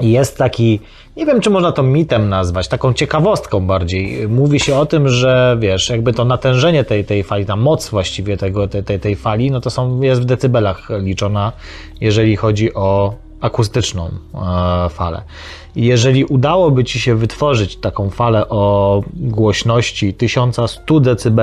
I 0.00 0.10
jest 0.10 0.38
taki, 0.38 0.80
nie 1.16 1.26
wiem 1.26 1.40
czy 1.40 1.50
można 1.50 1.72
to 1.72 1.82
mitem 1.82 2.28
nazwać, 2.28 2.68
taką 2.68 2.92
ciekawostką 2.92 3.66
bardziej. 3.66 4.28
Mówi 4.28 4.60
się 4.60 4.76
o 4.76 4.86
tym, 4.86 5.08
że 5.08 5.56
wiesz, 5.60 5.88
jakby 5.88 6.12
to 6.12 6.24
natężenie 6.24 6.84
tej, 6.84 7.04
tej 7.04 7.22
fali, 7.22 7.46
ta 7.46 7.56
moc 7.56 7.88
właściwie 7.88 8.36
tego, 8.36 8.68
tej, 8.68 8.84
tej, 8.84 9.00
tej 9.00 9.16
fali, 9.16 9.50
no 9.50 9.60
to 9.60 9.70
są, 9.70 10.00
jest 10.00 10.22
w 10.22 10.24
decybelach 10.24 10.88
liczona, 10.90 11.52
jeżeli 12.00 12.36
chodzi 12.36 12.74
o 12.74 13.14
akustyczną 13.40 14.10
e, 14.34 14.88
falę. 14.88 15.22
I 15.76 15.86
jeżeli 15.86 16.24
udałoby 16.24 16.84
ci 16.84 17.00
się 17.00 17.14
wytworzyć 17.14 17.76
taką 17.76 18.10
falę 18.10 18.48
o 18.48 19.02
głośności 19.14 20.14
1100 20.14 21.00
dB, 21.00 21.42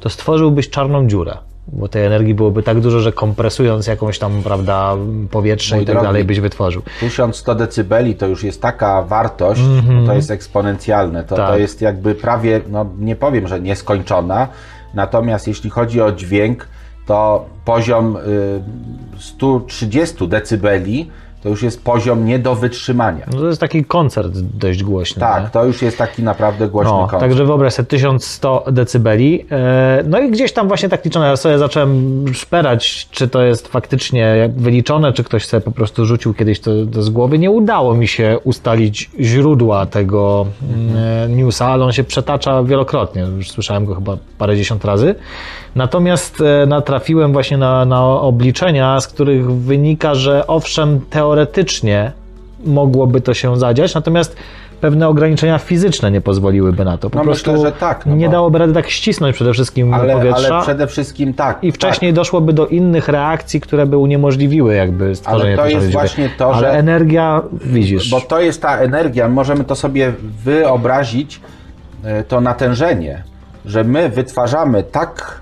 to 0.00 0.10
stworzyłbyś 0.10 0.70
czarną 0.70 1.08
dziurę. 1.08 1.36
Bo 1.72 1.88
tej 1.88 2.06
energii 2.06 2.34
byłoby 2.34 2.62
tak 2.62 2.80
dużo, 2.80 3.00
że 3.00 3.12
kompresując 3.12 3.86
jakąś 3.86 4.18
tam, 4.18 4.42
prawda, 4.42 4.96
powietrze 5.30 5.76
Mój 5.76 5.82
i 5.82 5.86
tak 5.86 5.94
drogi. 5.94 6.06
dalej 6.06 6.24
byś 6.24 6.40
wytworzył. 6.40 6.82
1100 7.00 7.54
decybeli 7.54 8.14
to 8.14 8.26
już 8.26 8.44
jest 8.44 8.62
taka 8.62 9.02
wartość, 9.02 9.60
bo 9.60 10.06
to 10.06 10.14
jest 10.14 10.30
eksponencjalne. 10.30 11.24
To, 11.24 11.36
to. 11.36 11.46
Tak. 11.46 11.60
jest 11.60 11.80
jakby 11.80 12.14
prawie, 12.14 12.60
no 12.68 12.86
nie 12.98 13.16
powiem, 13.16 13.48
że 13.48 13.60
nieskończona. 13.60 14.48
Natomiast 14.94 15.48
jeśli 15.48 15.70
chodzi 15.70 16.00
o 16.00 16.12
dźwięk, 16.12 16.68
to 17.06 17.46
poziom 17.64 18.16
y, 18.16 18.20
130 19.18 20.28
decybeli 20.28 21.10
to 21.42 21.48
już 21.48 21.62
jest 21.62 21.84
poziom 21.84 22.24
nie 22.24 22.38
do 22.38 22.54
wytrzymania. 22.54 23.26
No 23.32 23.38
to 23.40 23.46
jest 23.46 23.60
taki 23.60 23.84
koncert 23.84 24.32
dość 24.38 24.82
głośny. 24.82 25.20
nie? 25.20 25.26
Tak, 25.28 25.50
to 25.50 25.64
już 25.64 25.82
jest 25.82 25.98
taki 25.98 26.22
naprawdę 26.22 26.68
głośny 26.68 26.92
No, 26.92 26.98
koncert. 27.00 27.20
także 27.20 27.44
wyobraź 27.44 27.72
sobie 27.74 27.86
1100 27.86 28.64
decybeli. 28.72 29.46
E, 29.50 30.02
No 30.06 30.20
i 30.20 30.30
gdzieś 30.30 30.52
tam 30.52 30.68
właśnie 30.68 30.88
tak 30.88 31.04
liczone, 31.04 31.26
ja 31.26 31.36
sobie 31.36 31.58
zacząłem 31.58 32.24
szperać, 32.34 33.08
czy 33.10 33.28
to 33.28 33.42
jest 33.42 33.68
faktycznie 33.68 34.50
wyliczone, 34.56 35.12
czy 35.12 35.24
ktoś 35.24 35.46
sobie 35.46 35.60
po 35.60 35.70
prostu 35.70 36.06
rzucił 36.06 36.34
kiedyś 36.34 36.60
to, 36.60 36.70
to 36.92 37.02
z 37.02 37.10
głowy. 37.10 37.38
Nie 37.38 37.50
udało 37.50 37.94
mi 37.94 38.08
się 38.08 38.38
ustalić 38.44 39.10
źródła 39.20 39.86
tego 39.86 40.46
e, 41.24 41.28
newsa, 41.28 41.66
ale 41.66 41.84
on 41.84 41.92
się 41.92 42.04
przetacza 42.04 42.62
wielokrotnie. 42.62 43.22
Już 43.36 43.50
słyszałem 43.50 43.84
go 43.84 43.94
chyba 43.94 44.16
parędziesiąt 44.38 44.84
razy. 44.84 45.14
Natomiast 45.74 46.40
e, 46.40 46.66
natrafiłem 46.66 47.32
właśnie 47.32 47.56
na, 47.58 47.84
na 47.84 48.04
obliczenia, 48.06 49.00
z 49.00 49.06
których 49.06 49.52
wynika, 49.52 50.14
że 50.14 50.46
owszem, 50.46 51.00
teoretycznie 51.10 52.12
mogłoby 52.64 53.20
to 53.20 53.34
się 53.34 53.58
zadziać, 53.58 53.94
natomiast 53.94 54.36
pewne 54.80 55.08
ograniczenia 55.08 55.58
fizyczne 55.58 56.10
nie 56.10 56.20
pozwoliłyby 56.20 56.84
na 56.84 56.98
to. 56.98 57.10
Po 57.10 57.18
No 57.18 57.24
prostu 57.24 57.52
myślę, 57.52 57.66
że 57.66 57.72
tak, 57.72 58.06
no 58.06 58.16
nie 58.16 58.26
bo- 58.26 58.32
dałoby 58.32 58.58
rady 58.58 58.72
tak 58.72 58.90
ścisnąć 58.90 59.34
przede 59.36 59.52
wszystkim 59.52 59.94
ale, 59.94 60.14
powietrza. 60.16 60.54
ale 60.54 60.62
przede 60.62 60.86
wszystkim 60.86 61.34
tak. 61.34 61.64
I 61.64 61.72
wcześniej 61.72 62.12
doszłoby 62.12 62.52
do 62.52 62.66
innych 62.66 63.08
reakcji, 63.08 63.60
które 63.60 63.86
by 63.86 63.96
uniemożliwiły 63.96 64.74
jakby 64.74 65.14
stworzenie 65.16 65.56
to 65.56 65.62
tej 65.62 65.74
jest 65.74 65.90
właśnie 65.90 66.30
to, 66.38 66.54
Ale 66.54 66.72
że- 66.72 66.78
energia, 66.78 67.42
widzisz, 67.64 68.10
Bo 68.10 68.20
to 68.20 68.40
jest 68.40 68.62
ta 68.62 68.78
energia, 68.78 69.28
możemy 69.28 69.64
to 69.64 69.74
sobie 69.76 70.12
wyobrazić, 70.44 71.40
e, 72.04 72.24
to 72.24 72.40
natężenie, 72.40 73.22
że 73.66 73.84
my 73.84 74.08
wytwarzamy 74.08 74.82
tak, 74.82 75.40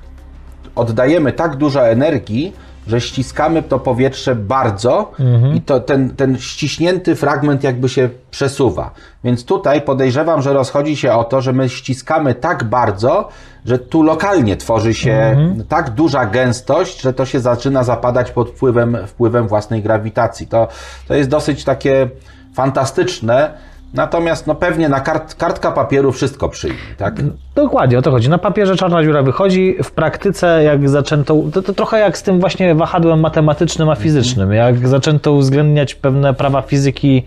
oddajemy 0.78 1.32
tak 1.32 1.56
dużo 1.56 1.88
energii, 1.88 2.52
że 2.86 3.00
ściskamy 3.00 3.62
to 3.62 3.78
powietrze 3.78 4.34
bardzo 4.34 5.12
i 5.54 5.60
to 5.60 5.80
ten, 5.80 6.10
ten 6.10 6.38
ściśnięty 6.38 7.16
fragment 7.16 7.64
jakby 7.64 7.88
się 7.88 8.08
przesuwa. 8.30 8.90
Więc 9.24 9.44
tutaj 9.44 9.82
podejrzewam, 9.82 10.42
że 10.42 10.52
rozchodzi 10.52 10.96
się 10.96 11.12
o 11.12 11.24
to, 11.24 11.40
że 11.40 11.52
my 11.52 11.68
ściskamy 11.68 12.34
tak 12.34 12.64
bardzo, 12.64 13.28
że 13.64 13.78
tu 13.78 14.02
lokalnie 14.02 14.56
tworzy 14.56 14.94
się 14.94 15.36
tak 15.68 15.90
duża 15.90 16.26
gęstość, 16.26 17.00
że 17.00 17.12
to 17.12 17.26
się 17.26 17.40
zaczyna 17.40 17.84
zapadać 17.84 18.30
pod 18.30 18.50
wpływem, 18.50 18.98
wpływem 19.06 19.48
własnej 19.48 19.82
grawitacji. 19.82 20.46
To, 20.46 20.68
to 21.08 21.14
jest 21.14 21.30
dosyć 21.30 21.64
takie 21.64 22.08
fantastyczne, 22.54 23.50
natomiast 23.94 24.46
no 24.46 24.54
pewnie 24.54 24.88
na 24.88 25.00
kart, 25.00 25.34
kartka 25.34 25.72
papieru 25.72 26.12
wszystko 26.12 26.48
przyjmie, 26.48 26.78
tak? 26.96 27.14
Dokładnie, 27.54 27.98
o 27.98 28.02
to 28.02 28.10
chodzi. 28.10 28.28
Na 28.28 28.38
papierze 28.38 28.76
czarna 28.76 29.02
dziura 29.02 29.22
wychodzi, 29.22 29.76
w 29.82 29.90
praktyce 29.90 30.62
jak 30.64 30.88
zaczęto, 30.88 31.36
to, 31.52 31.62
to 31.62 31.72
trochę 31.72 31.98
jak 31.98 32.18
z 32.18 32.22
tym 32.22 32.40
właśnie 32.40 32.74
wahadłem 32.74 33.20
matematycznym 33.20 33.88
a 33.88 33.94
fizycznym, 33.94 34.52
jak 34.52 34.88
zaczęto 34.88 35.32
uwzględniać 35.32 35.94
pewne 35.94 36.34
prawa 36.34 36.62
fizyki, 36.62 37.24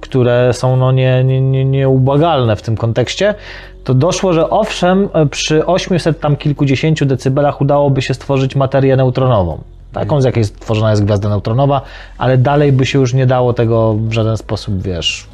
które 0.00 0.52
są 0.52 0.76
no 0.76 0.92
nie, 0.92 1.24
nie, 1.24 1.40
nie, 1.40 1.64
nieubłagalne 1.64 2.56
w 2.56 2.62
tym 2.62 2.76
kontekście, 2.76 3.34
to 3.84 3.94
doszło, 3.94 4.32
że 4.32 4.50
owszem, 4.50 5.08
przy 5.30 5.66
800 5.66 6.20
tam 6.20 6.36
kilkudziesięciu 6.36 7.06
decybelach 7.06 7.60
udałoby 7.60 8.02
się 8.02 8.14
stworzyć 8.14 8.56
materię 8.56 8.96
neutronową. 8.96 9.60
Taką, 9.92 10.20
z 10.20 10.24
jakiej 10.24 10.44
stworzona 10.44 10.90
jest 10.90 11.04
gwiazda 11.04 11.28
neutronowa, 11.28 11.82
ale 12.18 12.38
dalej 12.38 12.72
by 12.72 12.86
się 12.86 12.98
już 12.98 13.14
nie 13.14 13.26
dało 13.26 13.52
tego 13.52 13.94
w 13.94 14.12
żaden 14.12 14.36
sposób, 14.36 14.82
wiesz, 14.82 15.26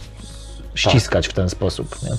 ściskać 0.77 1.29
w 1.29 1.33
ten 1.33 1.49
sposób. 1.51 2.03
Nie? 2.03 2.11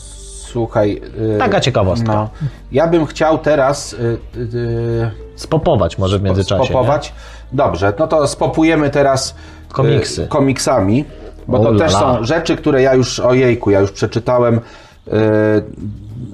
Słuchaj. 0.52 1.02
y, 1.36 1.38
Taka 1.40 1.60
ciekawostka. 1.60 2.14
No, 2.14 2.30
ja 2.72 2.88
bym 2.88 3.06
chciał 3.06 3.38
teraz 3.38 3.94
y, 3.94 4.18
y, 4.38 5.12
Spopować 5.36 5.98
może 5.98 6.20
w 6.20 6.24
międzyczasie. 6.24 6.62
nie? 6.62 6.68
spopować. 6.70 7.14
Dobrze, 7.52 7.94
no 8.00 8.08
to 8.08 8.28
spopujemy 8.28 8.90
teraz 8.90 9.36
y, 9.70 9.74
Komiksy. 9.74 10.28
komiksami, 10.28 11.06
bo 11.48 11.60
to 11.60 11.70
O 11.70 11.72
la 11.72 11.80
też 11.80 11.92
są 11.94 12.24
rzeczy, 12.24 12.56
które 12.58 12.82
ja 12.82 12.94
już, 12.94 13.20
ojejku, 13.20 13.72
ja 13.72 13.80
już 13.80 13.92
przeczytałem 13.92 14.56
y, 14.58 14.62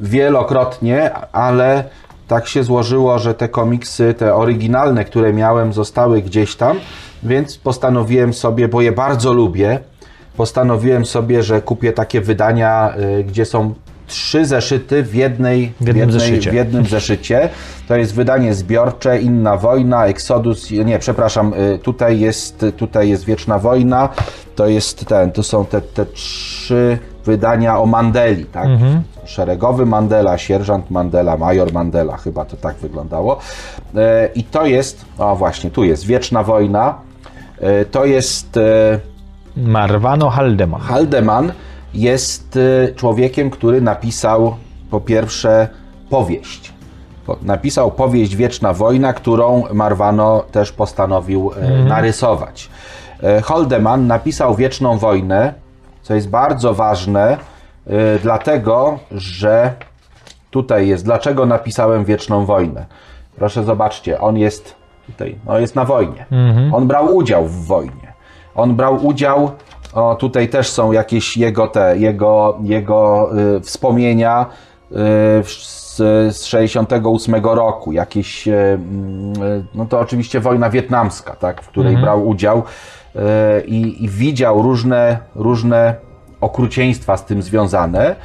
wielokrotnie, 0.01 1.11
ale 1.31 1.83
tak 2.27 2.47
się 2.47 2.63
złożyło, 2.63 3.19
że 3.19 3.33
te 3.33 3.49
komiksy, 3.49 4.13
te 4.13 4.35
oryginalne, 4.35 5.05
które 5.05 5.33
miałem, 5.33 5.73
zostały 5.73 6.21
gdzieś 6.21 6.55
tam, 6.55 6.79
więc 7.23 7.57
postanowiłem 7.57 8.33
sobie, 8.33 8.67
bo 8.67 8.81
je 8.81 8.91
bardzo 8.91 9.33
lubię, 9.33 9.79
postanowiłem 10.37 11.05
sobie, 11.05 11.43
że 11.43 11.61
kupię 11.61 11.93
takie 11.93 12.21
wydania, 12.21 12.93
y, 13.19 13.23
gdzie 13.23 13.45
są 13.45 13.73
trzy 14.07 14.45
zeszyty 14.45 15.03
w 15.03 15.15
jednej, 15.15 15.73
W 15.81 15.87
jednym 15.87 15.97
jednej, 15.97 16.19
zeszycie. 16.19 16.51
w 16.51 16.53
jednym 16.53 16.85
zeszycie. 16.85 17.49
To 17.87 17.95
jest 17.95 18.13
wydanie 18.15 18.53
zbiorcze, 18.53 19.21
Inna 19.21 19.57
Wojna, 19.57 20.05
Exodus, 20.05 20.71
nie, 20.71 20.99
przepraszam, 20.99 21.53
y, 21.53 21.79
tutaj 21.79 22.19
jest, 22.19 22.65
tutaj 22.77 23.09
jest 23.09 23.25
Wieczna 23.25 23.59
Wojna, 23.59 24.09
to 24.55 24.67
jest 24.67 25.05
ten, 25.05 25.31
to 25.31 25.43
są 25.43 25.65
te, 25.65 25.81
te 25.81 26.05
trzy 26.05 26.97
wydania 27.25 27.79
o 27.79 27.85
Mandeli, 27.85 28.45
tak? 28.45 28.67
Szeregowy 29.25 29.85
Mandela, 29.85 30.37
sierżant 30.37 30.91
Mandela, 30.91 31.37
major 31.37 31.73
Mandela, 31.73 32.17
chyba 32.17 32.45
to 32.45 32.57
tak 32.57 32.75
wyglądało. 32.75 33.39
E, 33.95 34.29
I 34.35 34.43
to 34.43 34.65
jest, 34.65 35.05
o 35.17 35.35
właśnie, 35.35 35.71
tu 35.71 35.83
jest 35.83 36.05
Wieczna 36.05 36.43
Wojna, 36.43 36.95
to 37.91 38.05
jest... 38.05 38.59
Marwano 39.57 40.29
Haldeman. 40.29 40.81
Haldeman 40.81 41.51
jest 41.93 42.55
y, 42.55 42.93
człowiekiem, 42.95 43.49
który 43.49 43.81
napisał 43.81 44.55
po 44.89 45.01
pierwsze 45.01 45.67
powieść. 46.09 46.73
Po- 47.25 47.37
Napisał 47.41 47.91
powieść 47.91 48.35
Wieczna 48.35 48.73
Wojna, 48.73 49.13
którą 49.13 49.63
Marwano 49.73 50.43
też 50.51 50.71
postanowił 50.71 51.51
y, 51.51 51.83
narysować. 51.85 52.69
Y, 53.39 53.41
Haldeman 53.41 54.07
napisał 54.07 54.55
Wieczną 54.55 54.97
Wojnę, 54.97 55.53
co 56.01 56.15
jest 56.15 56.29
bardzo 56.29 56.73
ważne, 56.73 57.37
dlatego 58.21 58.99
że 59.11 59.73
tutaj 60.51 60.87
jest, 60.87 61.05
dlaczego 61.05 61.45
napisałem 61.45 62.05
Wieczną 62.05 62.45
Wojnę. 62.45 62.85
Proszę 63.35 63.63
zobaczcie, 63.63 64.19
on 64.21 64.37
jest 64.37 64.75
tutaj, 65.07 65.35
no 65.45 65.59
jest 65.59 65.75
na 65.75 65.85
wojnie. 65.85 66.25
On 66.73 66.87
brał 66.87 67.15
udział 67.15 67.45
w 67.47 67.65
wojnie. 67.65 68.12
On 68.55 68.75
brał 68.75 69.05
udział, 69.05 69.51
o 69.93 70.15
tutaj 70.15 70.49
też 70.49 70.69
są 70.69 70.91
jakieś 70.91 71.37
jego 71.37 71.67
te, 71.67 71.97
jego, 71.97 72.57
jego 72.63 73.29
y, 73.57 73.61
wspomnienia 73.61 74.45
y, 74.91 74.95
z, 75.43 75.97
z 76.37 76.45
68 76.45 77.35
roku, 77.45 77.91
jakieś, 77.91 78.47
y, 78.47 78.53
mm, 78.53 79.43
y, 79.43 79.65
no 79.75 79.85
to 79.85 79.99
oczywiście 79.99 80.39
wojna 80.39 80.69
wietnamska, 80.69 81.35
tak, 81.35 81.61
w 81.61 81.67
której 81.67 81.97
brał 81.97 82.27
udział 82.27 82.63
y, 83.15 83.19
i, 83.65 84.03
i 84.03 84.09
widział 84.09 84.61
różne, 84.61 85.17
różne 85.35 85.95
okrucieństwa 86.41 87.17
z 87.17 87.25
tym 87.25 87.41
związane. 87.41 88.15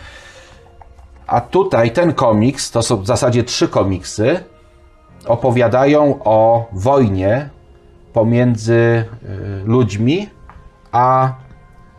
A 1.26 1.40
tutaj 1.40 1.90
ten 1.90 2.12
komiks, 2.12 2.70
to 2.70 2.82
są 2.82 2.96
w 2.96 3.06
zasadzie 3.06 3.44
trzy 3.44 3.68
komiksy, 3.68 4.40
opowiadają 5.26 6.18
o 6.24 6.66
wojnie 6.72 7.50
pomiędzy 8.12 8.72
y, 8.72 9.04
ludźmi 9.64 10.28
a 10.92 11.32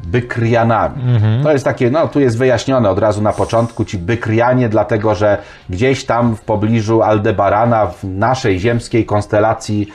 Bykrianami. 0.08 1.04
To 1.44 1.52
jest 1.52 1.66
takie, 1.66 1.92
no 1.92 2.08
tu 2.08 2.20
jest 2.20 2.38
wyjaśnione 2.38 2.90
od 2.90 3.00
razu 3.00 3.22
na 3.22 3.34
początku, 3.34 3.86
ci 3.86 3.98
Bykrianie, 3.98 4.70
dlatego 4.70 5.16
że 5.16 5.38
gdzieś 5.70 6.06
tam 6.06 6.36
w 6.36 6.42
pobliżu 6.42 7.04
Aldebarana, 7.04 7.88
w 7.88 8.04
naszej 8.04 8.60
ziemskiej 8.60 9.06
konstelacji 9.06 9.88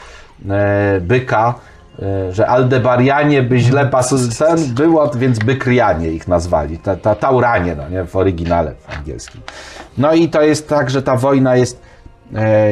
e, 0.48 1.00
Byka, 1.00 1.54
e, 2.02 2.32
że 2.32 2.46
Aldebarianie 2.46 3.42
by 3.42 3.58
źle 3.58 3.86
pasowało, 3.86 4.56
było, 4.74 5.10
więc 5.16 5.38
Bykrianie 5.38 6.08
ich 6.08 6.28
nazwali, 6.28 6.78
ta, 6.78 6.96
ta, 6.96 7.14
Tauranie, 7.14 7.76
no 7.76 7.88
nie, 7.88 8.04
w 8.04 8.16
oryginale 8.16 8.74
w 8.78 8.98
angielskim. 8.98 9.40
No 9.98 10.14
i 10.14 10.28
to 10.28 10.42
jest 10.42 10.68
tak, 10.68 10.90
że 10.90 11.02
ta 11.02 11.16
wojna 11.16 11.56
jest 11.56 11.82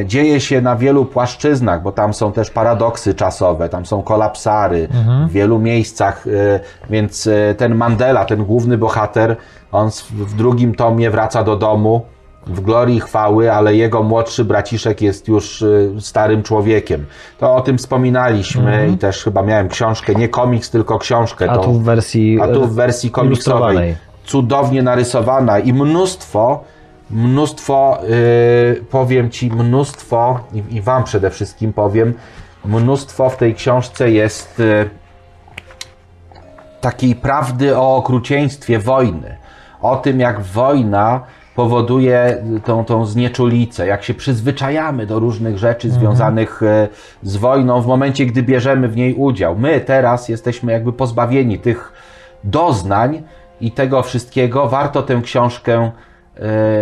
dzieje 0.04 0.40
się 0.40 0.60
na 0.60 0.76
wielu 0.76 1.04
płaszczyznach, 1.04 1.82
bo 1.82 1.92
tam 1.92 2.14
są 2.14 2.32
też 2.32 2.50
paradoksy 2.50 3.14
czasowe, 3.14 3.68
tam 3.68 3.86
są 3.86 4.02
kolapsary 4.02 4.88
w 5.28 5.32
wielu 5.32 5.58
miejscach, 5.58 6.26
e, 6.26 6.60
więc 6.90 7.26
e, 7.26 7.54
ten 7.54 7.74
Mandela, 7.74 8.24
ten 8.24 8.44
główny 8.44 8.78
bohater, 8.78 9.36
on 9.72 9.90
w 10.10 10.34
drugim 10.34 10.74
tomie 10.74 11.10
wraca 11.10 11.44
do 11.44 11.56
domu 11.56 12.02
w 12.46 12.60
glorii 12.60 13.00
chwały, 13.00 13.52
ale 13.52 13.74
jego 13.74 14.02
młodszy 14.02 14.44
braciszek 14.44 15.02
jest 15.02 15.28
już 15.28 15.64
starym 16.00 16.42
człowiekiem. 16.42 17.06
To 17.38 17.54
o 17.54 17.60
tym 17.60 17.78
wspominaliśmy 17.78 18.88
i 18.94 18.98
też 18.98 19.24
chyba 19.24 19.42
miałem 19.42 19.68
książkę, 19.68 20.14
nie 20.14 20.28
komiks, 20.28 20.70
tylko 20.70 20.98
książkę. 20.98 21.44
Mhm. 21.44 21.60
A 21.60 21.62
tą- 21.62 21.72
tu 21.72 21.78
w 21.78 21.84
wersji, 21.84 22.40
a 22.40 22.48
tu 22.48 22.66
w 22.66 22.74
wersji 22.74 23.10
komiksowej. 23.10 23.96
Cudownie 24.24 24.82
narysowana 24.82 25.58
i 25.58 25.72
mnóstwo, 25.72 26.64
mnóstwo, 27.12 27.98
yy, 28.08 28.84
powiem 28.90 29.30
Ci, 29.30 29.50
mnóstwo, 29.50 30.40
i, 30.52 30.76
i 30.76 30.80
Wam 30.80 31.04
przede 31.04 31.30
wszystkim 31.30 31.72
powiem, 31.72 32.14
mnóstwo 32.64 33.30
w 33.30 33.36
tej 33.36 33.54
książce 33.54 34.10
jest 34.10 34.58
yy, 34.58 34.90
takiej 36.80 37.14
prawdy 37.14 37.78
o 37.78 37.96
okrucieństwie 37.96 38.78
wojny. 38.78 39.36
O 39.80 39.96
tym, 39.96 40.20
jak 40.20 40.40
wojna 40.40 41.20
powoduje 41.54 42.44
tą, 42.64 42.84
tą 42.84 43.06
znieczulicę, 43.06 43.86
jak 43.86 44.04
się 44.04 44.14
przyzwyczajamy 44.14 45.06
do 45.06 45.18
różnych 45.18 45.58
rzeczy 45.58 45.90
związanych 45.90 46.62
e, 46.62 46.88
z 47.22 47.36
wojną 47.36 47.82
w 47.82 47.86
momencie, 47.86 48.26
gdy 48.26 48.42
bierzemy 48.42 48.88
w 48.88 48.96
niej 48.96 49.14
udział. 49.14 49.56
My 49.58 49.80
teraz 49.80 50.28
jesteśmy 50.28 50.72
jakby 50.72 50.92
pozbawieni 50.92 51.58
tych 51.58 51.92
doznań 52.44 53.22
i 53.60 53.70
tego 53.70 54.02
wszystkiego. 54.02 54.68
Warto 54.68 55.02
tę 55.02 55.20
książkę 55.24 55.90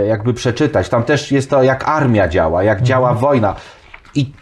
jakby 0.09 0.35
przeczytać. 0.35 0.89
Tam 0.89 1.03
też 1.03 1.33
jest 1.33 1.51
to, 1.51 1.63
jak 1.63 1.89
armia 1.89 2.29
działa, 2.29 2.63
jak 2.63 2.83
działa 2.83 3.15
wojna. 3.15 3.57
I, 4.15 4.33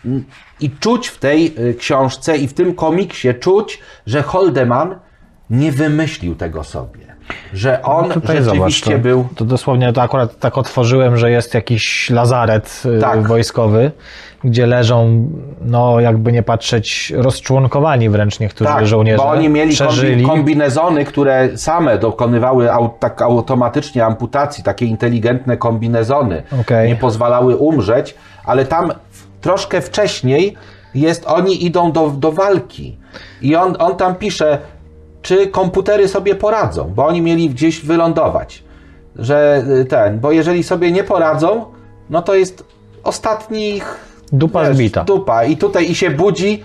I 0.61 0.71
czuć 0.71 1.09
w 1.09 1.19
tej 1.19 1.47
e, 1.47 1.75
książce 1.75 2.39
i 2.39 2.49
w 2.49 2.55
tym 2.55 2.75
komiksie, 2.75 3.35
czuć, 3.35 3.81
że 4.07 4.23
Holdeman 4.23 4.99
nie 5.51 5.73
wymyślił 5.73 6.35
tego 6.35 6.65
sobie. 6.65 7.08
Że 7.53 7.83
on 7.83 8.11
Tutaj 8.11 8.37
rzeczywiście 8.37 8.85
zobacz, 8.85 9.03
to, 9.03 9.09
był. 9.09 9.29
To 9.37 9.45
dosłownie 9.45 9.93
to 9.93 10.03
akurat 10.03 10.39
tak 10.39 10.59
otworzyłem, 10.59 11.17
że 11.17 11.31
jest 11.31 11.55
jakiś 11.55 12.11
lazaret 12.11 12.83
y, 12.97 13.01
Tak. 13.01 13.27
wojskowy, 13.29 13.93
gdzie 14.45 14.67
leżą, 14.67 15.29
no 15.61 16.01
jakby 16.01 16.33
nie 16.33 16.43
patrzeć, 16.43 17.13
rozczłonkowani 17.17 18.09
wręcz 18.11 18.41
niektórzy 18.41 18.87
żołnierze. 18.87 19.19
Tak, 19.19 19.27
bo 19.27 19.33
oni 19.33 19.49
mieli 19.49 19.73
przeżyli. 19.73 20.25
kombi- 20.25 20.29
kombinezony, 20.29 21.05
które 21.05 21.49
same 21.59 21.99
dokonywały 21.99 22.73
au, 22.73 22.89
tak 23.01 23.23
automatycznie 23.23 24.05
amputacji, 24.05 24.65
takie 24.65 24.87
inteligentne 24.87 25.57
kombinezony. 25.57 26.43
Okej. 26.61 26.89
Nie 26.89 26.97
pozwalały 26.97 27.57
umrzeć, 27.57 28.15
ale 28.45 28.65
tam 28.65 28.93
troszkę 29.41 29.81
wcześniej 29.81 30.55
jest, 30.95 31.25
oni 31.27 31.65
idą 31.65 31.93
do, 31.93 32.11
do 32.11 32.33
walki. 32.33 32.97
I 33.43 33.57
on, 33.57 33.77
on 33.79 33.97
tam 33.97 34.15
pisze, 34.15 34.59
czy 35.23 35.47
komputery 35.47 36.09
sobie 36.09 36.35
poradzą, 36.35 36.93
bo 36.95 37.07
oni 37.07 37.23
mieli 37.23 37.51
gdzieś 37.51 37.81
wylądować. 37.81 38.63
Że 39.17 39.65
y, 39.81 39.85
ten, 39.85 40.21
bo 40.21 40.33
jeżeli 40.33 40.63
sobie 40.63 40.93
nie 40.93 41.05
poradzą, 41.05 41.65
no 42.11 42.23
to 42.23 42.35
jest 42.35 42.65
ostatni 43.05 43.77
ich 43.77 43.97
Dupa 44.33 44.65
wiesz, 44.65 44.77
zbita. 44.77 45.05
Dupa. 45.05 45.45
I 45.45 45.57
tutaj 45.57 45.91
i 45.91 45.95
się 45.95 46.11
budzi, 46.11 46.63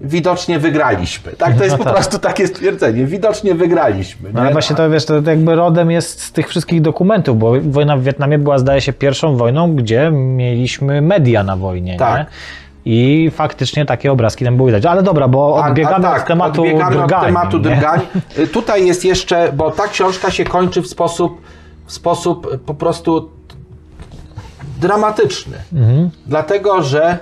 widocznie 0.00 0.58
wygraliśmy. 0.58 1.32
Tak, 1.32 1.56
to 1.56 1.64
jest 1.64 1.72
No 1.72 1.78
po 1.78 1.84
tak. 1.84 1.92
prostu 1.98 2.18
takie 2.18 2.46
stwierdzenie. 2.46 3.04
Widocznie 3.04 3.54
wygraliśmy. 3.54 4.30
No 4.32 4.40
ale 4.40 4.48
nie? 4.48 4.52
właśnie 4.52 4.76
to 4.76 4.90
wiesz, 4.90 5.04
to 5.04 5.14
jakby 5.26 5.54
rodem 5.54 5.90
jest 5.90 6.20
z 6.22 6.32
tych 6.32 6.48
wszystkich 6.48 6.80
dokumentów, 6.80 7.38
bo 7.38 7.52
wojna 7.62 7.96
w 7.96 8.02
Wietnamie 8.02 8.38
była 8.38 8.58
zdaje 8.58 8.80
się 8.80 8.92
pierwszą 8.92 9.36
wojną, 9.36 9.76
gdzie 9.76 10.10
mieliśmy 10.12 11.02
media 11.02 11.42
na 11.42 11.56
wojnie, 11.56 11.96
Tak. 11.96 12.18
nie? 12.18 12.26
I 12.84 13.30
faktycznie 13.34 13.86
takie 13.86 14.12
obrazki 14.12 14.44
tam 14.44 14.56
były 14.56 14.68
widać. 14.70 14.86
Ale 14.86 15.02
dobra, 15.02 15.28
bo 15.28 15.58
A- 15.62 15.64
a 15.64 15.68
odbiegamy 15.68 16.04
tak, 16.04 16.20
od 16.22 16.28
tematu 16.28 16.62
odbiegamy 16.62 16.96
drgań. 16.96 17.24
tematu 17.24 17.56
nie? 17.56 17.62
drgań. 17.62 18.00
Y, 18.38 18.46
Tutaj 18.46 18.86
jest 18.86 19.04
jeszcze, 19.04 19.52
bo 19.52 19.70
ta 19.70 19.88
książka 19.88 20.30
się 20.30 20.44
kończy 20.44 20.82
w 20.82 20.86
sposób, 20.86 21.40
w 21.86 21.92
sposób 21.92 22.52
y, 22.54 22.58
po 22.58 22.74
prostu 22.74 23.30
dramatyczny. 24.80 25.56
Mhm. 25.72 26.10
Dlatego, 26.26 26.82
że 26.82 27.18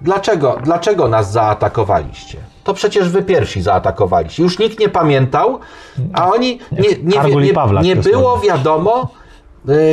dlaczego, 0.00 0.58
dlaczego 0.64 1.08
nas 1.08 1.32
zaatakowaliście? 1.32 2.38
To 2.64 2.74
przecież 2.74 3.08
wy 3.08 3.22
pierwsi 3.22 3.62
zaatakowaliście. 3.62 4.42
Już 4.42 4.58
nikt 4.58 4.78
nie 4.80 4.88
pamiętał, 4.88 5.58
a 6.12 6.30
oni 6.30 6.58
nie, 6.72 6.78
nie, 6.78 6.88
nie, 6.88 7.42
nie 7.82 7.96
dosłownie. 7.96 8.02
było 8.12 8.38
wiadomo, 8.38 9.08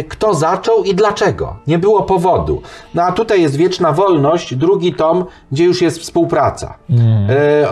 kto 0.10 0.34
zaczął 0.34 0.84
i 0.84 0.96
dlaczego. 0.96 1.56
Nie 1.68 1.78
było 1.80 2.04
powodu. 2.04 2.62
No 2.96 3.04
a 3.04 3.12
tutaj 3.12 3.42
jest 3.42 3.56
Wieczna 3.56 3.92
Wolność, 3.92 4.56
drugi 4.56 4.94
tom, 4.94 5.26
gdzie 5.52 5.64
już 5.64 5.82
jest 5.82 6.00
współpraca. 6.00 6.74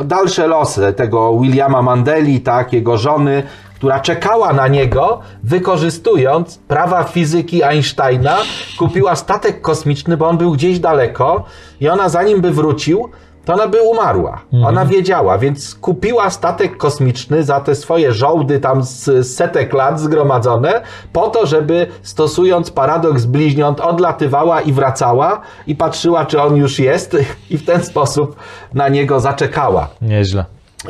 Y, 0.01 0.05
Dalsze 0.05 0.47
losy 0.47 0.93
tego 0.93 1.39
Williama 1.39 1.81
Mandeli, 1.81 2.41
tak, 2.41 2.73
jego 2.73 2.97
żony, 2.97 3.43
która 3.75 3.99
czekała 3.99 4.53
na 4.53 4.67
niego, 4.67 5.19
wykorzystując 5.43 6.57
prawa 6.57 7.03
fizyki 7.03 7.63
Einsteina, 7.63 8.37
kupiła 8.79 9.15
statek 9.15 9.61
kosmiczny, 9.61 10.17
bo 10.17 10.27
on 10.27 10.37
był 10.37 10.51
gdzieś 10.51 10.79
daleko 10.79 11.43
i 11.81 11.89
ona 11.89 12.09
zanim 12.09 12.41
by 12.41 12.51
wrócił, 12.51 13.09
to 13.49 13.53
ona 13.53 13.67
by 13.67 13.81
umarła. 13.81 14.41
Ona 14.65 14.85
wiedziała, 14.85 15.37
więc 15.37 15.75
kupiła 15.75 16.29
statek 16.29 16.77
kosmiczny 16.77 17.43
za 17.43 17.59
te 17.59 17.75
swoje 17.75 18.13
żołdy 18.13 18.59
tam 18.59 18.83
z 18.83 19.27
setek 19.35 19.73
lat 19.73 19.99
zgromadzone, 19.99 20.81
po 21.13 21.29
to, 21.29 21.45
żeby 21.45 21.87
stosując 22.01 22.71
paradoks 22.71 23.25
bliźniąt 23.25 23.79
odlatywała 23.79 24.61
i 24.61 24.73
wracała 24.73 25.41
i 25.67 25.75
patrzyła, 25.75 26.25
czy 26.25 26.41
on 26.41 26.55
już 26.55 26.79
jest 26.79 27.17
i 27.49 27.57
w 27.57 27.65
ten 27.65 27.83
sposób 27.83 28.35
na 28.73 28.89
niego 28.89 29.19
zaczekała. 29.19 29.87
Nieźle. 30.01 30.45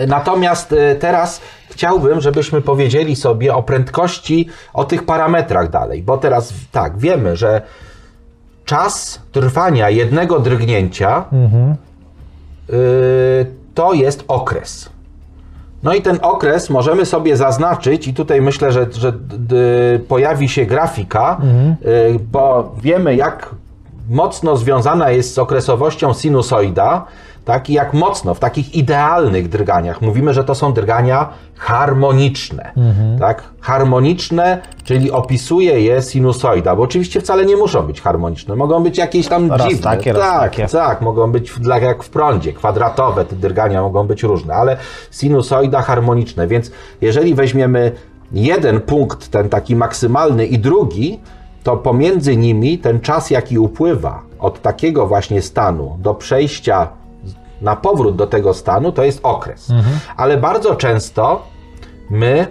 Natomiast 0.07 0.74
e, 0.74 0.95
teraz 0.95 1.41
chciałbym, 1.70 2.22
żebyśmy 2.22 2.62
powiedzieli 2.62 3.16
sobie 3.16 3.55
o 3.55 3.64
prędkości, 3.64 4.47
o 4.74 4.84
tych 4.84 5.05
parametrach 5.05 5.70
dalej, 5.70 6.03
bo 6.03 6.18
teraz 6.18 6.53
tak, 6.72 6.97
wiemy, 6.97 7.36
że 7.36 7.62
czas 8.66 9.22
trwania 9.32 9.89
jednego 9.89 10.39
drgnięcia 10.39 11.26
y, 11.74 11.89
to 13.74 13.94
jest 13.94 14.24
okres. 14.28 14.90
No 15.84 15.94
i 15.94 16.02
ten 16.02 16.20
okres 16.22 16.70
możemy 16.70 17.06
sobie 17.06 17.38
zaznaczyć 17.38 18.08
i 18.08 18.14
tutaj 18.14 18.42
myślę, 18.42 18.72
że, 18.72 18.88
że 18.92 19.14
pojawi 20.08 20.50
się 20.50 20.66
grafika, 20.66 21.38
y, 21.86 22.20
bo 22.32 22.72
wiemy 22.82 23.16
jak 23.16 23.56
mocno 24.10 24.58
związana 24.58 25.12
jest 25.12 25.34
z 25.34 25.40
okresowością 25.40 26.14
sinusoida, 26.14 27.06
tak 27.50 27.70
i 27.70 27.74
jak 27.74 27.93
mocno 27.93 28.34
w 28.34 28.39
takich 28.39 28.76
idealnych 28.76 29.50
drganiach 29.50 30.02
mówimy, 30.02 30.34
że 30.34 30.43
to 30.43 30.56
są 30.56 30.74
drgania 30.74 31.30
harmoniczne, 31.56 32.72
tak? 33.20 33.43
Harmoniczne, 33.62 34.62
czyli 34.84 35.12
opisuje 35.12 35.82
je 35.82 36.02
sinusoida, 36.02 36.76
bo 36.76 36.84
oczywiście 36.84 37.22
wcale 37.22 37.45
nie 37.45 37.58
muszą 37.58 37.82
być 37.82 38.02
harmoniczne, 38.02 38.56
mogą 38.56 38.84
być 38.84 38.97
jakieś 38.97 39.28
tam 39.28 39.52
Raz 39.52 39.68
dziwne. 39.68 39.84
takie, 39.84 40.14
tak, 40.14 40.39
takie. 40.41 40.68
tak, 40.68 41.02
mogą 41.02 41.32
być 41.32 41.60
dla- 41.60 41.80
jak 41.80 42.04
w 42.04 42.10
prądzie, 42.10 42.54
kwadratowe 42.54 43.26
te 43.26 43.36
drgania 43.36 43.82
mogą 43.82 44.08
być 44.08 44.24
różne, 44.24 44.54
ale 44.56 44.78
sinusoida 45.12 45.82
harmoniczne, 45.82 46.47
więc 46.47 46.72
jeżeli 47.02 47.36
weźmiemy 47.36 47.91
jeden 48.32 48.82
punkt, 48.82 49.30
ten 49.32 49.50
taki 49.50 49.76
maksymalny 49.76 50.45
i 50.45 50.60
drugi, 50.60 51.20
to 51.64 51.78
pomiędzy 51.78 52.38
nimi 52.38 52.78
ten 52.78 53.00
czas, 53.00 53.30
jaki 53.30 53.60
upływa 53.60 54.22
od 54.39 54.62
takiego 54.62 55.08
właśnie 55.08 55.41
stanu 55.41 55.97
do 56.00 56.14
przejścia 56.14 56.88
na 57.62 57.76
powrót 57.76 58.16
do 58.16 58.28
tego 58.28 58.53
stanu, 58.53 58.91
to 58.91 59.03
jest 59.03 59.20
okres. 59.24 59.68
Ale 60.18 60.38
bardzo 60.38 60.76
często 60.76 61.47
my 62.10 62.47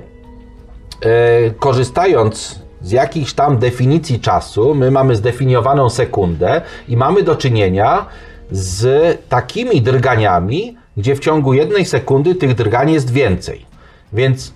e, 1.00 1.50
korzystając 1.50 2.58
z 2.82 2.90
jakichś 2.90 3.32
tam 3.32 3.58
definicji 3.58 4.20
czasu, 4.20 4.74
my 4.74 4.90
mamy 4.90 5.16
zdefiniowaną 5.16 5.90
sekundę 5.90 6.62
i 6.88 6.96
mamy 6.96 7.22
do 7.22 7.36
czynienia 7.36 8.06
z 8.50 9.18
takimi 9.28 9.82
drganiami, 9.82 10.76
gdzie 10.96 11.16
w 11.16 11.20
ciągu 11.20 11.54
jednej 11.54 11.84
sekundy 11.84 12.34
tych 12.34 12.54
drgań 12.54 12.90
jest 12.90 13.10
więcej. 13.10 13.66
Więc 14.12 14.52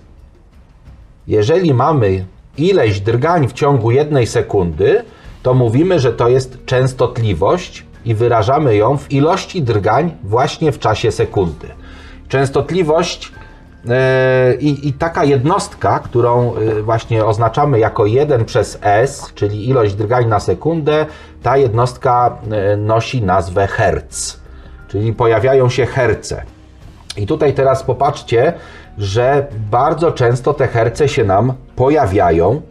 jeżeli 1.27 1.73
mamy 1.73 2.25
ileś 2.57 2.99
drgań 2.99 3.47
w 3.47 3.53
ciągu 3.53 3.91
jednej 3.91 4.27
sekundy, 4.27 5.03
to 5.43 5.53
mówimy, 5.53 5.99
że 5.99 6.13
to 6.13 6.29
jest 6.29 6.65
częstotliwość 6.65 7.85
i 8.05 8.15
wyrażamy 8.15 8.75
ją 8.75 8.97
w 8.97 9.11
ilości 9.11 9.61
drgań 9.61 10.11
właśnie 10.23 10.71
w 10.71 10.79
czasie 10.79 11.11
sekundy. 11.11 11.67
Częstotliwość 12.27 13.31
e, 13.89 14.55
i, 14.55 14.87
i 14.87 14.93
taka 14.93 15.23
jednostka, 15.23 15.99
którą 15.99 16.55
e, 16.55 16.81
właśnie 16.81 17.25
oznaczamy 17.25 17.79
jako 17.79 18.05
1 18.05 18.45
przez 18.45 18.79
S, 18.81 19.31
czyli 19.35 19.69
ilość 19.69 19.95
drgań 19.95 20.27
na 20.27 20.39
sekundę, 20.39 21.05
ta 21.43 21.57
jednostka 21.57 22.37
e, 22.51 22.77
nosi 22.77 23.21
nazwę 23.21 23.67
herc, 23.67 24.37
czyli 24.87 25.13
pojawiają 25.13 25.69
się 25.69 25.85
herce. 25.85 26.43
I 27.17 27.27
tutaj 27.27 27.53
teraz 27.53 27.83
popatrzcie, 27.83 28.53
że 28.97 29.47
bardzo 29.71 30.11
często 30.11 30.53
te 30.53 30.67
herce 30.67 31.09
się 31.09 31.23
nam 31.23 31.53
pojawiają, 31.75 32.61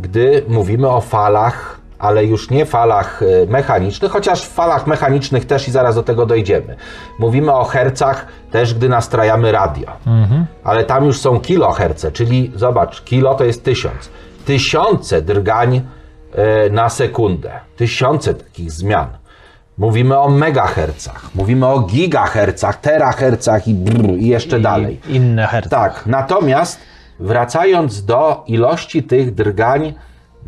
gdy 0.00 0.44
mówimy 0.48 0.88
o 0.88 1.00
falach, 1.00 1.80
ale 2.04 2.24
już 2.24 2.50
nie 2.50 2.66
falach 2.66 3.22
e, 3.22 3.46
mechanicznych, 3.46 4.12
chociaż 4.12 4.42
w 4.42 4.52
falach 4.52 4.86
mechanicznych 4.86 5.44
też 5.44 5.68
i 5.68 5.70
zaraz 5.70 5.94
do 5.94 6.02
tego 6.02 6.26
dojdziemy. 6.26 6.76
Mówimy 7.18 7.52
o 7.52 7.64
hercach 7.64 8.26
też, 8.50 8.74
gdy 8.74 8.88
nastrajamy 8.88 9.52
radio. 9.52 9.86
Ale 10.64 10.84
tam 10.84 11.04
już 11.04 11.20
są 11.20 11.40
kiloherce, 11.40 12.12
czyli 12.12 12.52
zobacz, 12.54 13.04
kilo 13.04 13.34
to 13.34 13.44
jest 13.44 13.64
tysiąc. 13.64 14.10
tysiące 14.44 15.22
drgań 15.22 15.82
e, 16.34 16.70
na 16.70 16.88
sekundę. 16.88 17.50
Tysiące 17.76 18.34
takich 18.34 18.72
zmian. 18.72 19.06
Mówimy 19.78 20.18
o 20.18 20.28
megahercach, 20.28 21.30
mówimy 21.34 21.66
o 21.66 21.80
gigahercach, 21.80 22.80
terahercach 22.80 23.68
i, 23.68 23.76
i 24.18 24.28
jeszcze 24.28 24.60
dalej. 24.60 25.00
I 25.08 25.14
inne 25.14 25.46
herce. 25.46 25.70
Tak, 25.70 26.06
natomiast 26.06 26.80
wracając 27.20 28.04
do 28.04 28.44
ilości 28.46 29.02
tych 29.02 29.34
drgań 29.34 29.94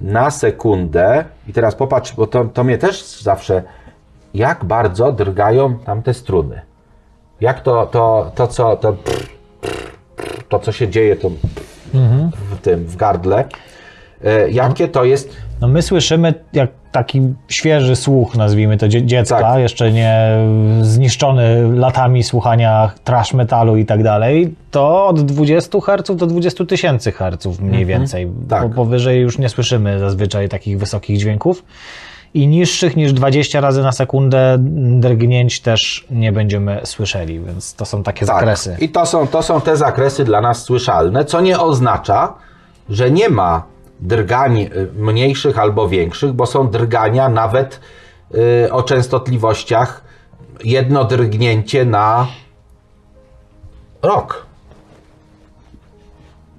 na 0.02 0.31
sekundę, 0.31 1.24
i 1.48 1.52
teraz 1.52 1.74
popatrz, 1.74 2.14
bo 2.14 2.27
to, 2.27 2.44
to 2.44 2.64
mnie 2.64 2.78
też 2.78 3.20
zawsze, 3.23 3.62
jak 4.35 4.64
bardzo 4.64 5.12
drgają 5.12 5.78
tamte 5.78 6.14
struny. 6.14 6.60
Jak 7.40 7.60
to, 7.60 7.86
to, 7.86 8.32
to 8.35 8.47
co, 8.47 8.77
to, 8.77 8.97
to 10.48 10.59
co 10.59 10.73
się 10.73 10.89
dzieje 10.89 11.16
to 11.16 11.31
w 12.51 12.59
tym, 12.62 12.85
w 12.85 12.97
gardle, 12.97 13.44
e, 14.24 14.51
jakie 14.51 14.89
to 14.89 15.05
jest, 15.05 15.36
No 15.60 15.68
my 15.68 15.82
słyszymy 15.82 16.34
jak 16.52 16.70
taki 16.92 17.20
świeży 17.48 17.96
słuch, 17.96 18.34
nazwijmy 18.36 18.76
to 18.76 18.88
dzie- 18.88 19.06
dziecka, 19.06 19.40
Tak. 19.40 19.60
jeszcze 19.60 19.92
nie 19.92 20.28
zniszczony 20.82 21.76
latami 21.78 22.22
słuchania 22.22 22.90
trash 23.04 23.34
metalu 23.34 23.76
i 23.76 23.86
tak 23.86 24.02
dalej, 24.02 24.54
to 24.70 25.06
od 25.06 25.20
20 25.20 25.80
Hz 25.80 26.16
do 26.16 26.26
20 26.26 26.64
tysięcy 26.66 27.12
Hz 27.12 27.60
mniej 27.60 27.84
więcej. 27.86 28.28
Tak. 28.48 28.68
Bo 28.68 28.74
powyżej 28.74 29.20
już 29.20 29.38
nie 29.38 29.48
słyszymy 29.48 29.98
zazwyczaj 29.98 30.48
takich 30.48 30.78
wysokich 30.78 31.18
dźwięków. 31.18 31.64
I 32.34 32.46
niższych 32.46 32.96
niż 32.96 33.12
20 33.12 33.60
razy 33.60 33.82
na 33.82 33.92
sekundę 33.92 34.56
drgnięć 35.00 35.60
też 35.60 36.06
nie 36.10 36.32
będziemy 36.32 36.80
słyszeli, 36.84 37.40
więc 37.40 37.74
to 37.74 37.84
są 37.84 38.02
takie 38.02 38.26
zakresy. 38.26 38.70
Tak. 38.70 38.82
I 38.82 38.88
to 38.88 39.06
są, 39.06 39.26
to 39.26 39.42
są 39.42 39.60
te 39.60 39.76
zakresy 39.76 40.24
dla 40.24 40.40
nas 40.40 40.62
słyszalne, 40.62 41.24
co 41.24 41.40
nie 41.40 41.58
oznacza, 41.60 42.32
że 42.90 43.10
nie 43.10 43.28
ma 43.28 43.62
drgań 44.01 44.59
y, 44.60 44.70
mniejszych 44.97 45.59
albo 45.59 45.89
większych, 45.89 46.32
bo 46.32 46.47
są 46.47 46.68
drgania 46.70 47.28
nawet 47.28 47.81
y, 48.66 48.73
o 48.73 48.82
częstotliwościach 48.82 50.02
jedno 50.64 51.05
drgnięcie 51.05 51.85
na 51.85 52.27
rok. 54.02 54.47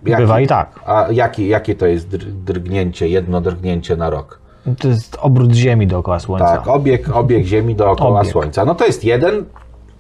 Jaki- 0.06 0.22
Bywa 0.22 0.40
i 0.40 0.48
tak. 0.48 0.80
A 0.86 1.06
jaki, 1.12 1.48
jakie 1.48 1.76
to 1.76 1.86
jest 1.86 2.08
dr- 2.10 2.32
drgnięcie, 2.32 3.08
jedno 3.08 3.42
drgnięcie 3.42 3.96
na 3.96 4.10
rok? 4.10 4.40
To 4.80 4.88
jest 4.88 5.18
obrót 5.22 5.54
Ziemi 5.54 5.88
dookoła 5.88 6.20
Słońca. 6.20 6.58
Tak, 6.58 6.68
obieg, 6.68 7.10
obieg 7.16 7.46
Ziemi 7.46 7.76
dookoła 7.76 8.20
Obieg. 8.20 8.32
Słońca. 8.32 8.66
No 8.66 8.76
to 8.76 8.86
jest 8.86 9.04
jeden, 9.04 9.46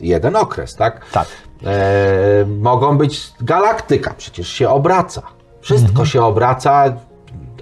jeden 0.02 0.36
okres, 0.36 0.76
tak? 0.76 1.06
Tak. 1.12 1.28
E, 1.66 2.46
mogą 2.62 2.98
być 2.98 3.34
galaktyka, 3.42 4.14
przecież 4.18 4.48
się 4.48 4.70
obraca. 4.70 5.22
Wszystko 5.62 6.06
się 6.06 6.22
obraca, 6.24 6.94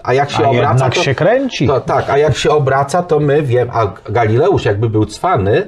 a 0.06 0.14
jak 0.14 0.32
się. 0.32 0.45
A 0.45 0.49
obraca. 0.49 0.69
jednak 0.69 0.95
to, 0.95 1.03
się 1.03 1.15
kręci. 1.15 1.68
To, 1.68 1.82
tak, 1.82 2.10
a 2.10 2.18
jak 2.18 2.36
się 2.38 2.52
obraca, 2.52 3.03
to 3.03 3.19
my 3.19 3.41
wiemy. 3.41 3.72
A 3.72 3.94
Galileusz, 4.10 4.65
jakby 4.65 4.90
był 4.90 5.06
cwany 5.06 5.68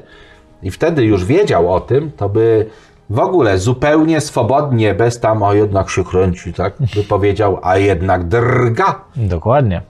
i 0.64 0.72
wtedy 0.72 1.04
już 1.04 1.26
wiedział 1.26 1.74
o 1.74 1.80
tym, 1.80 2.12
to 2.12 2.30
by 2.30 2.66
w 3.10 3.20
ogóle 3.20 3.58
zupełnie 3.58 4.22
swobodnie, 4.22 4.94
bez 4.94 5.20
tam, 5.20 5.44
a 5.44 5.54
jednak 5.54 5.90
się 5.90 6.04
kręci, 6.04 6.54
tak? 6.54 6.74
By 6.96 7.04
powiedział, 7.04 7.60
a 7.64 7.78
jednak 7.78 8.28
drga. 8.28 9.02
Dokładnie. 9.16 9.82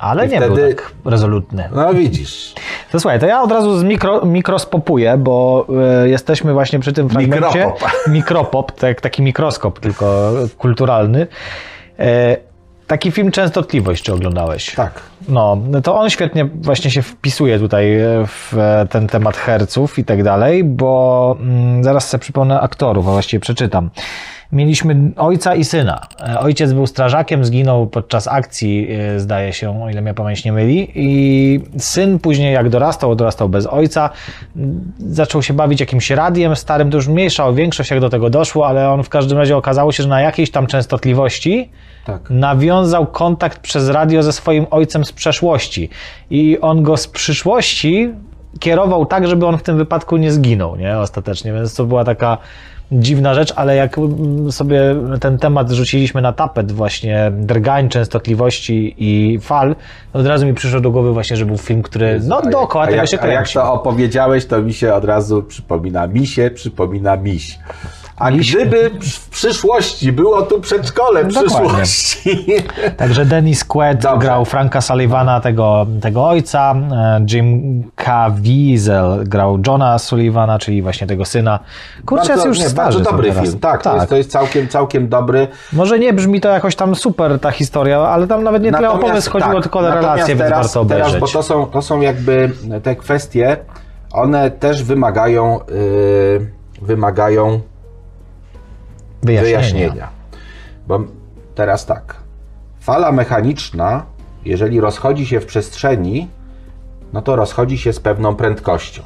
Ale 0.00 0.26
I 0.26 0.30
nie 0.30 0.40
był 0.40 0.52
wtedy- 0.52 0.74
tak 0.74 0.92
rezolutny. 1.04 1.68
No 1.72 1.94
widzisz. 1.94 2.54
To 2.92 3.00
słuchaj, 3.00 3.20
to 3.20 3.26
ja 3.26 3.42
od 3.42 3.52
razu 3.52 3.78
z 3.78 3.82
mikro, 3.82 4.26
mikrospopuję, 4.26 5.16
bo 5.16 5.66
e, 6.02 6.08
jesteśmy 6.08 6.52
właśnie 6.52 6.78
przy 6.78 6.92
tym 6.92 7.08
fragmencie. 7.08 7.46
Mikropop. 7.46 7.90
Mikropop, 8.08 8.72
tak, 8.72 9.00
taki 9.00 9.22
mikroskop, 9.22 9.80
tylko 9.80 10.32
kulturalny. 10.58 11.26
E, 11.98 12.36
taki 12.86 13.12
film 13.12 13.30
Częstotliwość, 13.30 14.04
czy 14.04 14.12
oglądałeś? 14.12 14.74
Tak. 14.74 15.00
No, 15.28 15.58
to 15.82 15.96
on 16.00 16.10
świetnie 16.10 16.44
właśnie 16.44 16.90
się 16.90 17.02
wpisuje 17.02 17.58
tutaj 17.58 18.00
e, 18.00 18.26
w 18.26 18.54
e, 18.58 18.86
ten 18.90 19.06
temat 19.06 19.36
herców 19.36 19.98
i 19.98 20.04
tak 20.04 20.22
dalej, 20.22 20.64
bo 20.64 21.36
mm, 21.40 21.84
zaraz 21.84 22.08
sobie 22.08 22.20
przypomnę 22.20 22.60
aktorów, 22.60 23.08
a 23.08 23.10
właściwie 23.10 23.40
przeczytam. 23.40 23.90
Mieliśmy 24.52 25.12
ojca 25.16 25.54
i 25.54 25.64
syna. 25.64 26.06
E, 26.28 26.38
Ojciec 26.38 26.72
był 26.72 26.86
strażakiem, 26.86 27.44
zginął 27.44 27.86
podczas 27.86 28.28
akcji, 28.28 28.88
zdaje 29.16 29.52
się, 29.52 29.82
o 29.82 29.90
ile 29.90 30.02
mnie 30.02 30.14
pamięć 30.14 30.44
nie 30.44 30.52
myli. 30.52 30.92
I 30.94 31.60
syn 31.78 32.18
później, 32.18 32.54
jak 32.54 32.68
dorastał, 32.68 33.14
dorastał 33.14 33.48
bez 33.48 33.66
ojca, 33.66 34.10
m, 34.56 34.92
zaczął 34.98 35.42
się 35.42 35.54
bawić 35.54 35.80
jakimś 35.80 36.10
radiem 36.10 36.56
starym, 36.56 36.90
to 36.90 36.96
już 36.96 37.08
mniejsza 37.08 37.46
o 37.46 37.54
większość, 37.54 37.90
jak 37.90 38.00
do 38.00 38.10
tego 38.10 38.30
doszło, 38.30 38.66
ale 38.66 38.90
on 38.90 39.02
w 39.02 39.08
każdym 39.08 39.38
razie 39.38 39.56
okazało 39.56 39.92
się, 39.92 40.02
że 40.02 40.08
na 40.08 40.20
jakiejś 40.20 40.50
tam 40.50 40.66
częstotliwości 40.66 41.70
Tak. 42.04 42.30
nawiązał 42.30 43.06
kontakt 43.06 43.58
przez 43.58 43.88
radio 43.88 44.22
ze 44.22 44.32
swoim 44.32 44.66
ojcem 44.70 45.04
z 45.04 45.12
przeszłości. 45.12 45.88
I 46.30 46.58
on 46.60 46.82
go 46.82 46.96
z 46.96 47.08
przyszłości 47.08 48.10
kierował 48.60 49.06
tak, 49.06 49.26
żeby 49.26 49.46
on 49.46 49.58
w 49.58 49.62
tym 49.62 49.76
wypadku 49.76 50.16
nie 50.16 50.32
zginął, 50.32 50.76
nie? 50.76 50.98
Ostatecznie, 50.98 51.52
więc 51.52 51.74
to 51.74 51.84
była 51.84 52.04
taka 52.04 52.38
dziwna 52.92 53.34
rzecz, 53.34 53.52
ale 53.56 53.76
jak 53.76 53.96
sobie 54.50 54.80
ten 55.20 55.38
temat 55.38 55.70
rzuciliśmy 55.70 56.22
na 56.22 56.32
tapet 56.32 56.72
właśnie 56.72 57.32
drgań, 57.34 57.88
częstotliwości 57.88 58.94
i 58.98 59.38
fal, 59.40 59.76
to 60.12 60.18
od 60.18 60.26
razu 60.26 60.46
mi 60.46 60.54
przyszło 60.54 60.80
do 60.80 60.90
głowy 60.90 61.12
właśnie, 61.12 61.36
że 61.36 61.46
był 61.46 61.58
film, 61.58 61.82
który 61.82 62.20
no 62.22 62.38
A 62.38 62.50
dookoła 62.50 62.84
jak- 62.84 62.90
tego 62.90 63.00
jak, 63.02 63.10
się 63.10 63.20
A 63.20 63.26
jak 63.26 63.34
kręci. 63.36 63.54
to 63.54 63.72
opowiedziałeś, 63.72 64.46
to 64.46 64.62
mi 64.62 64.72
się 64.72 64.94
od 64.94 65.04
razu 65.04 65.42
przypomina 65.42 66.06
misie, 66.06 66.50
przypomina 66.54 67.16
miś. 67.16 67.58
A 68.16 68.30
gdyby 68.30 68.90
w 69.00 69.28
przyszłości 69.28 70.12
było 70.12 70.42
tu 70.42 70.60
przedszkole 70.60 71.24
przyszłości. 71.24 72.46
Także 72.96 73.24
Dennis 73.24 73.64
Quaid 73.64 74.02
Dobrze. 74.02 74.26
grał 74.26 74.44
Franka 74.44 74.80
Sullivana, 74.80 75.40
tego, 75.40 75.86
tego 76.00 76.28
ojca. 76.28 76.74
e, 76.92 77.26
Jim 77.32 77.82
Caviezel 77.94 79.24
grał 79.24 79.58
Johna 79.66 79.98
Sullivana, 79.98 80.58
czyli 80.58 80.82
właśnie 80.82 81.06
tego 81.06 81.24
syna. 81.24 81.58
Kurczę, 82.06 82.32
jest 82.32 82.46
już 82.46 82.58
nie, 82.58 82.68
starzy 82.68 82.98
bardzo 82.98 83.10
dobry 83.10 83.28
teraz. 83.28 83.44
film. 83.44 83.58
Tak, 83.58 83.82
To, 83.82 83.94
jest, 83.96 84.08
to 84.08 84.16
jest 84.16 84.30
całkiem, 84.30 84.68
całkiem 84.68 85.08
dobry. 85.08 85.48
Może 85.72 85.98
nie 85.98 86.12
brzmi 86.12 86.40
to 86.40 86.48
jakoś 86.48 86.76
tam 86.76 86.94
super 86.94 87.40
ta 87.40 87.50
historia, 87.50 87.98
ale 88.00 88.26
tam 88.26 88.44
nawet 88.44 88.62
nie 88.62 88.72
tyle 88.72 88.90
o 88.90 88.98
pomysł 88.98 89.30
chodziło, 89.30 89.54
tak, 89.54 89.62
tylko 89.62 89.78
o 89.78 89.94
relacje, 89.94 90.26
więc 90.26 90.38
teraz, 90.40 90.66
warto 90.66 90.80
obejrzeć. 90.80 91.06
teraz, 91.06 91.20
bo 91.20 91.28
to 91.38 91.42
są, 91.42 91.66
to 91.66 91.82
są 91.82 92.00
jakby 92.00 92.50
te 92.82 92.96
kwestie, 92.96 93.56
one 94.12 94.50
też 94.50 94.82
wymagają, 94.82 95.60
yy, 95.68 96.50
wymagają 96.82 97.60
Wyjaśnienia. 99.24 99.60
wyjaśnienia. 99.60 100.08
Bo 100.86 101.00
teraz 101.54 101.86
tak. 101.86 102.16
Fala 102.80 103.12
mechaniczna, 103.12 104.04
jeżeli 104.44 104.80
rozchodzi 104.80 105.26
się 105.26 105.40
w 105.40 105.46
przestrzeni, 105.46 106.28
no 107.12 107.22
to 107.22 107.36
rozchodzi 107.36 107.78
się 107.78 107.92
z 107.92 108.00
pewną 108.00 108.36
prędkością. 108.36 109.02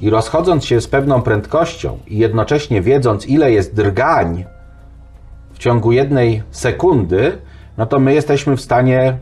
I 0.00 0.10
rozchodząc 0.10 0.64
się 0.64 0.80
z 0.80 0.88
pewną 0.88 1.22
prędkością 1.22 1.98
i 2.06 2.18
jednocześnie 2.18 2.82
wiedząc, 2.82 3.26
ile 3.26 3.52
jest 3.52 3.74
drgań 3.74 4.44
w 5.52 5.58
ciągu 5.58 5.92
jednej 5.92 6.42
sekundy, 6.50 7.38
no 7.78 7.86
to 7.86 7.98
my 7.98 8.14
jesteśmy 8.14 8.56
w 8.56 8.60
stanie 8.60 9.18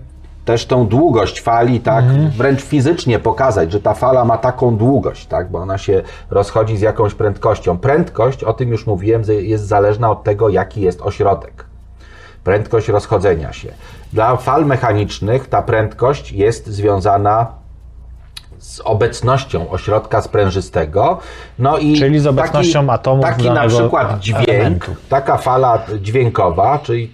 też 0.49 0.66
tą 0.66 0.87
długość 0.87 1.41
fali, 1.41 1.81
tak, 1.81 2.05
wręcz 2.37 2.62
fizycznie 2.62 3.19
pokazać, 3.19 3.73
że 3.73 3.81
ta 3.81 3.95
fala 3.95 4.25
ma 4.25 4.39
taką 4.39 4.77
długość, 4.77 5.27
tak, 5.27 5.51
bo 5.51 5.59
ona 5.59 5.79
się 5.79 6.03
rozchodzi 6.31 6.77
z 6.77 6.81
jakąś 6.81 7.15
prędkością. 7.15 7.79
Prędkość, 7.79 8.45
o 8.45 8.53
tym 8.53 8.69
już 8.69 8.87
mówiłem, 8.87 9.23
jest 9.41 9.66
zależna 9.66 10.11
od 10.11 10.25
tego, 10.25 10.49
jaki 10.49 10.81
jest 10.81 11.03
ośrodek. 11.03 11.65
Prędkość 12.45 12.89
rozchodzenia 12.89 13.53
się. 13.53 13.69
Dla 14.12 14.37
fal 14.37 14.66
mechanicznych 14.66 15.49
ta 15.49 15.62
prędkość 15.62 16.33
jest 16.33 16.66
związana 16.66 17.47
z 18.59 18.80
obecnością 18.85 19.70
ośrodka 19.70 20.22
sprężystego. 20.22 21.18
No 21.59 21.78
i 21.78 21.98
Czyli 21.98 22.18
z 22.20 22.26
obecnością 22.26 22.90
atomów 22.90 23.24
Taki 23.24 23.51
na 23.51 23.68
przykład 23.68 24.20
dźwięk, 24.20 24.48
elementu. 24.48 24.97
taka 25.09 25.36
fala 25.36 25.85
dźwiękowa, 26.01 26.78
czyli 26.78 27.12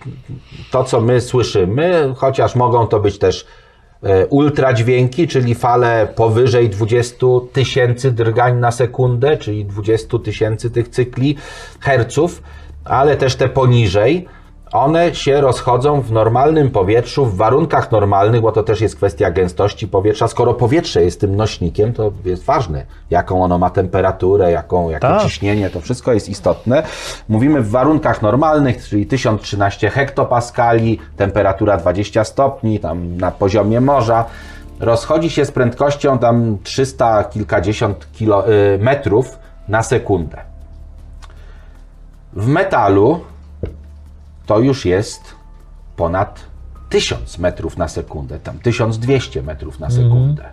to, 0.71 0.85
co 0.85 1.01
my 1.01 1.21
słyszymy, 1.21 2.15
chociaż 2.17 2.55
mogą 2.55 2.87
to 2.87 3.01
być 3.01 3.19
też 3.19 3.47
e, 4.03 4.27
ultradźwięki, 4.27 5.29
czyli 5.29 5.55
fale 5.55 6.09
powyżej 6.15 6.71
20 6.71 7.27
tysięcy 7.53 8.13
drgań 8.13 8.59
na 8.59 8.71
sekundę, 8.71 9.37
czyli 9.37 9.65
20 9.65 10.19
tysięcy 10.19 10.71
tych 10.71 10.89
cykli 10.89 11.37
herców, 11.81 12.43
ale 12.85 13.17
też 13.17 13.37
te 13.37 13.49
poniżej. 13.49 14.29
One 14.73 15.15
się 15.15 15.41
rozchodzą 15.41 16.01
w 16.01 16.13
normalnym 16.13 16.71
powietrzu, 16.71 17.27
w 17.27 17.37
warunkach 17.37 17.93
normalnych, 17.93 18.41
bo 18.41 18.53
to 18.53 18.63
też 18.63 18.81
jest 18.81 18.97
kwestia 18.97 19.31
gęstości 19.31 19.89
powietrza. 19.89 20.29
Skoro 20.29 20.55
powietrze 20.55 21.03
jest 21.03 21.21
tym 21.21 21.37
nośnikiem, 21.37 21.93
to 21.93 22.13
jest 22.25 22.45
ważne, 22.45 22.87
jaką 23.11 23.45
ono 23.45 23.59
ma 23.59 23.71
temperaturę, 23.71 24.53
jaką, 24.53 24.91
jakie 24.91 25.01
Tak. 25.01 25.23
ciśnienie, 25.23 25.71
to 25.71 25.81
wszystko 25.81 26.13
jest 26.13 26.29
istotne. 26.29 26.83
Mówimy 27.29 27.63
w 27.63 27.71
warunkach 27.71 28.23
normalnych, 28.23 28.89
czyli 28.89 29.07
1013 29.07 29.91
hektopaskali, 29.91 30.99
temperatura 31.17 31.77
20 31.77 32.25
stopni, 32.25 32.81
tam 32.81 33.17
na 33.17 33.31
poziomie 33.31 33.81
morza. 33.81 34.25
Rozchodzi 34.81 35.31
się 35.31 35.45
z 35.45 35.51
prędkością 35.51 36.19
tam 36.19 36.59
300 36.63 37.25
kilkadziesiąt 37.25 38.13
kilo, 38.13 38.49
y, 38.49 38.79
metrów 38.79 39.39
na 39.69 39.83
sekundę. 39.83 40.37
W 42.33 42.47
metalu 42.47 43.21
to 44.47 44.59
już 44.59 44.85
jest 44.85 45.21
ponad 45.97 46.41
1000 46.89 47.39
metrów 47.39 47.77
na 47.77 47.89
sekundę, 47.89 48.39
tam 48.39 48.59
1200 48.59 49.43
metrów 49.43 49.81
na 49.81 49.91
sekundę. 49.91 50.43
E, 50.45 50.49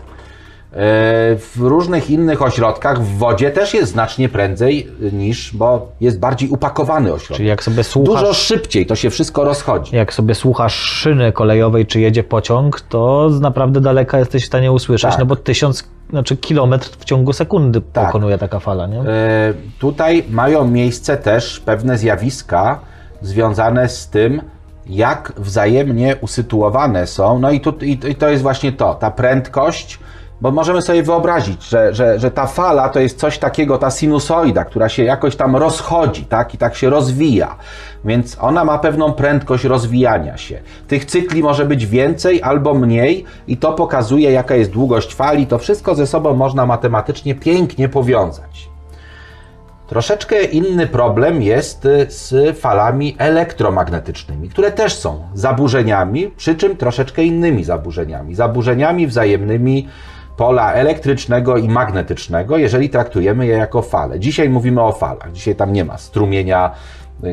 W 1.36 1.58
różnych 1.58 2.10
innych 2.10 2.42
ośrodkach 2.42 3.02
w 3.04 3.18
wodzie 3.18 3.52
też 3.52 3.74
jest 3.74 3.92
znacznie 3.92 4.30
prędzej 4.30 4.88
niż, 5.14 5.56
bo 5.56 5.92
jest 6.02 6.20
bardziej 6.20 6.50
upakowany 6.50 7.14
ośrodek. 7.14 7.38
Czyli 7.38 7.50
jak 7.50 7.64
sobie 7.64 7.84
słuchasz- 7.84 8.06
Dużo 8.20 8.34
szybciej 8.34 8.86
to 8.86 8.96
się 8.96 9.10
wszystko 9.10 9.44
rozchodzi. 9.44 9.96
Jak 9.96 10.14
sobie 10.14 10.36
słuchasz 10.36 10.74
szyny 10.76 11.32
kolejowej, 11.32 11.86
czy 11.86 12.00
jedzie 12.02 12.24
pociąg, 12.24 12.82
to 12.82 13.30
naprawdę 13.42 13.82
daleka 13.82 14.20
jesteś 14.20 14.44
w 14.44 14.48
stanie 14.48 14.72
usłyszeć, 14.72 15.12
Tak. 15.12 15.20
no 15.20 15.26
bo 15.26 15.36
tysiąc, 15.36 15.84
znaczy 16.10 16.38
kilometr 16.38 16.90
w 17.00 17.06
ciągu 17.06 17.34
sekundy 17.34 17.82
Tak. 17.94 18.06
pokonuje 18.06 18.38
taka 18.38 18.60
fala, 18.60 18.88
nie? 18.88 19.00
E, 19.00 19.54
Tutaj 19.80 20.24
mają 20.30 20.68
miejsce 20.68 21.18
też 21.18 21.60
pewne 21.60 21.98
zjawiska 21.98 22.80
związane 23.22 23.90
z 23.90 24.10
tym, 24.10 24.42
jak 24.86 25.34
wzajemnie 25.38 26.16
usytuowane 26.22 27.08
są. 27.08 27.40
No 27.40 27.52
i, 27.52 27.60
tu, 27.60 27.74
i, 27.82 28.00
i 28.10 28.16
to 28.16 28.30
jest 28.30 28.44
właśnie 28.44 28.72
to, 28.72 28.96
ta 28.96 29.12
prędkość, 29.12 30.00
bo 30.42 30.52
możemy 30.52 30.82
sobie 30.82 31.04
wyobrazić, 31.04 31.64
że, 31.64 31.94
że, 31.94 32.20
że 32.20 32.32
ta 32.32 32.48
fala 32.48 32.90
to 32.90 33.00
jest 33.00 33.20
coś 33.20 33.38
takiego, 33.38 33.78
ta 33.78 33.92
sinusoida, 33.92 34.66
która 34.66 34.90
się 34.90 35.04
jakoś 35.04 35.36
tam 35.36 35.56
rozchodzi, 35.56 36.26
tak? 36.26 36.54
I 36.54 36.58
tak 36.58 36.76
się 36.76 36.90
rozwija. 36.90 37.56
Więc 38.06 38.38
ona 38.40 38.66
ma 38.66 38.78
pewną 38.78 39.14
prędkość 39.14 39.64
rozwijania 39.64 40.38
się. 40.38 40.62
Tych 40.88 41.06
cykli 41.06 41.44
może 41.44 41.66
być 41.66 41.86
więcej 41.86 42.44
albo 42.44 42.74
mniej, 42.74 43.26
i 43.48 43.58
to 43.58 43.74
pokazuje, 43.74 44.32
jaka 44.32 44.56
jest 44.56 44.72
długość 44.72 45.16
fali. 45.16 45.48
To 45.48 45.58
wszystko 45.58 45.96
ze 45.96 46.08
sobą 46.08 46.34
można 46.34 46.66
matematycznie 46.66 47.36
pięknie 47.36 47.90
powiązać. 47.90 48.71
Troszeczkę 49.92 50.44
inny 50.44 50.88
problem 50.88 51.42
jest 51.42 51.86
y, 51.86 52.06
z 52.10 52.58
falami 52.60 53.16
elektromagnetycznymi, 53.18 54.50
które 54.50 54.72
też 54.72 54.94
są 54.96 55.22
zaburzeniami, 55.34 56.28
przy 56.28 56.56
czym 56.56 56.78
troszeczkę 56.78 57.24
innymi 57.24 57.64
zaburzeniami. 57.64 58.36
Zaburzeniami 58.36 59.08
wzajemnymi 59.08 59.88
pola 60.38 60.74
elektrycznego 60.74 61.58
i 61.58 61.70
magnetycznego, 61.70 62.58
jeżeli 62.58 62.90
traktujemy 62.90 63.48
je 63.48 63.58
jako 63.58 63.82
fale. 63.82 64.20
Dzisiaj 64.20 64.50
mówimy 64.50 64.82
o 64.82 64.92
falach. 64.92 65.32
Dzisiaj 65.32 65.56
tam 65.56 65.74
nie 65.74 65.86
ma 65.86 65.98
strumienia. 65.98 66.72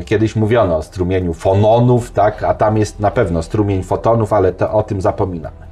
Kiedyś 0.05 0.35
mówiono 0.35 0.77
o 0.77 0.81
strumieniu 0.81 1.33
fononów, 1.33 2.11
tak? 2.11 2.43
a 2.43 2.53
tam 2.53 2.77
jest 2.77 2.99
na 2.99 3.11
pewno 3.11 3.43
strumień 3.43 3.83
fotonów, 3.83 4.33
ale 4.33 4.53
to, 4.53 4.71
o 4.71 4.83
tym 4.83 5.01
zapominamy. 5.01 5.65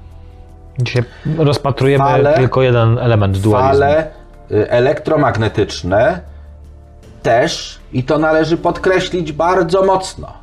Dzisiaj 0.79 1.03
rozpatrujemy 1.37 2.03
Fale- 2.03 2.33
tylko 2.33 2.61
jeden 2.61 2.97
element 2.97 3.37
dualizmu. 3.37 3.85
Fale 3.85 4.07
y, 4.51 4.69
elektromagnetyczne 4.69 6.36
też, 7.23 7.79
i 7.93 8.03
to 8.03 8.17
należy 8.17 8.57
podkreślić 8.57 9.31
bardzo 9.31 9.83
mocno, 9.83 10.33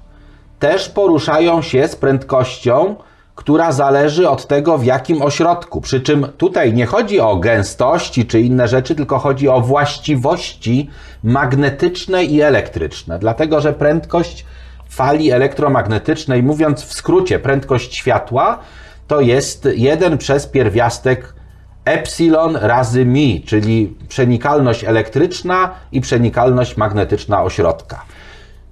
też 0.59 0.89
poruszają 0.89 1.63
się 1.63 1.89
z 1.89 1.97
prędkością, 1.97 2.97
która 3.35 3.73
zależy 3.73 4.29
od 4.29 4.47
tego, 4.47 4.79
w 4.79 4.85
jakim 4.85 5.23
ośrodku. 5.23 5.81
Przy 5.81 6.01
czym 6.01 6.27
tutaj 6.39 6.73
nie 6.73 6.87
chodzi 6.87 7.21
o 7.21 7.37
gęstości 7.37 8.27
czy 8.27 8.41
inne 8.41 8.69
rzeczy, 8.69 8.95
tylko 8.95 9.19
chodzi 9.19 9.49
o 9.49 9.61
właściwości 9.61 10.91
magnetyczne 11.25 12.25
i 12.25 12.41
elektryczne. 12.41 13.19
Dlatego, 13.19 13.61
że 13.61 13.73
prędkość 13.73 14.47
fali 14.89 15.31
elektromagnetycznej, 15.31 16.43
mówiąc 16.43 16.85
w 16.85 16.93
skrócie, 16.93 17.39
prędkość 17.39 17.95
światła, 17.95 18.59
to 19.09 19.21
jest 19.21 19.69
1 19.75 20.19
przez 20.19 20.47
pierwiastek 20.47 21.35
epsilon 21.85 22.57
razy 22.57 23.07
mi, 23.07 23.43
czyli 23.43 23.95
przenikalność 24.09 24.85
elektryczna 24.85 25.71
i 25.93 26.01
przenikalność 26.01 26.77
magnetyczna 26.77 27.43
ośrodka. 27.43 28.05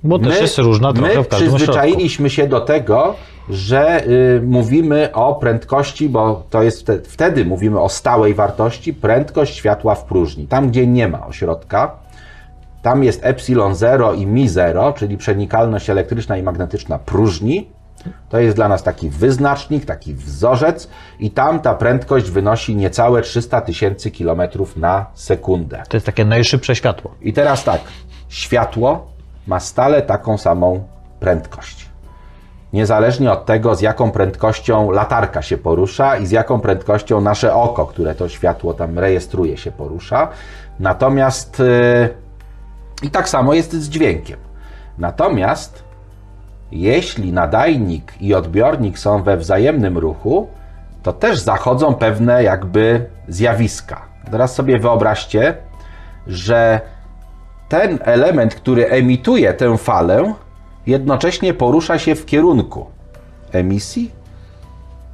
Bo 0.04 0.18
też 0.18 0.40
jest 0.40 0.58
różna 0.58 0.92
trochę 0.92 1.14
my 1.14 1.24
w 1.24 1.28
każdym 1.28 1.48
ośrodku. 1.48 1.56
przyzwyczailiśmy 1.56 2.30
się 2.30 2.46
do 2.46 2.60
tego, 2.60 3.14
że 3.50 4.06
y, 4.06 4.42
mówimy 4.46 5.12
o 5.12 5.34
prędkości, 5.34 6.08
bo 6.08 6.44
to 6.50 6.62
jest 6.62 6.80
wtedy, 6.80 7.08
wtedy 7.08 7.44
mówimy 7.44 7.80
o 7.80 7.88
stałej 7.88 8.34
wartości, 8.34 8.94
prędkość 8.94 9.56
światła 9.56 9.94
w 9.94 10.04
próżni. 10.04 10.46
Tam, 10.46 10.68
gdzie 10.68 10.86
nie 10.86 11.08
ma 11.08 11.26
ośrodka, 11.26 11.96
tam 12.82 13.04
jest 13.04 13.20
epsilon 13.24 13.74
0 13.74 14.14
i 14.14 14.26
mi 14.26 14.48
0, 14.48 14.92
czyli 14.92 15.16
przenikalność 15.16 15.90
elektryczna 15.90 16.36
i 16.36 16.42
magnetyczna 16.42 16.98
próżni. 16.98 17.68
To 18.28 18.40
jest 18.40 18.56
dla 18.56 18.68
nas 18.68 18.82
taki 18.82 19.10
wyznacznik, 19.10 19.84
taki 19.84 20.14
wzorzec 20.14 20.88
i 21.18 21.30
tam 21.30 21.60
ta 21.60 21.74
prędkość 21.74 22.30
wynosi 22.30 22.76
niecałe 22.76 23.22
300 23.22 23.60
tysięcy 23.60 24.10
kilometrów 24.10 24.76
na 24.76 25.06
sekundę. 25.14 25.82
To 25.88 25.96
jest 25.96 26.06
takie 26.06 26.24
najszybsze 26.24 26.76
światło. 26.76 27.14
I 27.20 27.32
teraz 27.32 27.64
tak, 27.64 27.80
światło 28.28 29.06
ma 29.46 29.60
stale 29.60 30.02
taką 30.02 30.38
samą 30.38 30.86
prędkość. 31.20 31.92
Niezależnie 32.72 33.32
od 33.32 33.46
tego, 33.46 33.74
z 33.74 33.80
jaką 33.80 34.10
prędkością 34.10 34.90
latarka 34.90 35.42
się 35.42 35.58
porusza 35.58 36.16
i 36.16 36.26
z 36.26 36.30
jaką 36.30 36.60
prędkością 36.60 37.20
nasze 37.20 37.54
oko, 37.54 37.86
które 37.86 38.14
to 38.14 38.28
światło 38.28 38.74
tam 38.74 38.98
rejestruje, 38.98 39.56
się 39.56 39.72
porusza. 39.72 40.28
Natomiast 40.80 41.58
yy, 41.58 42.14
i 43.02 43.10
tak 43.10 43.28
samo 43.28 43.54
jest 43.54 43.72
z 43.72 43.88
dźwiękiem. 43.88 44.38
Natomiast 44.98 45.84
jeśli 46.72 47.32
nadajnik 47.32 48.12
i 48.20 48.34
odbiornik 48.34 48.98
są 48.98 49.22
we 49.22 49.36
wzajemnym 49.36 49.98
ruchu, 49.98 50.48
to 51.02 51.12
też 51.12 51.38
zachodzą 51.38 51.94
pewne 51.94 52.42
jakby 52.42 53.06
zjawiska. 53.28 54.02
Teraz 54.30 54.54
sobie 54.54 54.78
wyobraźcie, 54.78 55.54
że 56.26 56.80
ten 57.68 57.98
element, 58.02 58.54
który 58.54 58.88
emituje 58.88 59.54
tę 59.54 59.78
falę, 59.78 60.34
jednocześnie 60.86 61.54
porusza 61.54 61.98
się 61.98 62.14
w 62.14 62.26
kierunku 62.26 62.86
emisji, 63.52 64.10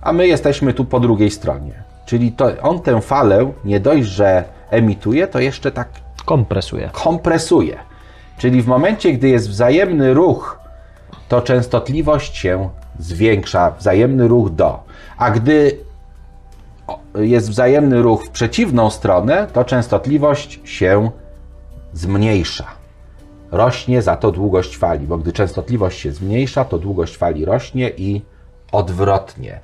a 0.02 0.12
my 0.12 0.26
jesteśmy 0.26 0.74
tu 0.74 0.84
po 0.84 1.00
drugiej 1.00 1.30
stronie. 1.30 1.72
Czyli 2.06 2.32
to 2.32 2.46
on 2.62 2.80
tę 2.80 3.00
falę 3.00 3.52
nie 3.64 3.80
dość, 3.80 4.06
że 4.08 4.44
emituje, 4.70 5.26
to 5.26 5.40
jeszcze 5.40 5.72
tak 5.72 5.88
Kompresuje. 6.24 6.90
kompresuje. 6.92 7.76
Czyli 8.38 8.62
w 8.62 8.66
momencie, 8.66 9.12
gdy 9.12 9.28
jest 9.28 9.50
wzajemny 9.50 10.14
ruch, 10.14 10.58
to 11.28 11.42
częstotliwość 11.42 12.36
się 12.36 12.68
zwiększa, 12.98 13.70
wzajemny 13.70 14.28
ruch 14.28 14.50
do. 14.50 14.82
A 15.18 15.30
gdy 15.30 15.78
jest 17.14 17.50
wzajemny 17.50 18.02
ruch 18.02 18.24
w 18.24 18.30
przeciwną 18.30 18.90
stronę, 18.90 19.46
to 19.52 19.64
częstotliwość 19.64 20.60
się 20.64 21.10
zmniejsza. 21.92 22.64
Rośnie 23.50 24.02
za 24.02 24.16
to 24.16 24.32
długość 24.32 24.76
fali, 24.76 25.06
bo 25.06 25.18
gdy 25.18 25.32
częstotliwość 25.32 26.00
się 26.00 26.12
zmniejsza, 26.12 26.64
to 26.64 26.78
długość 26.78 27.16
fali 27.16 27.44
rośnie 27.44 27.90
i 27.90 28.22
odwrotnie. 28.72 29.60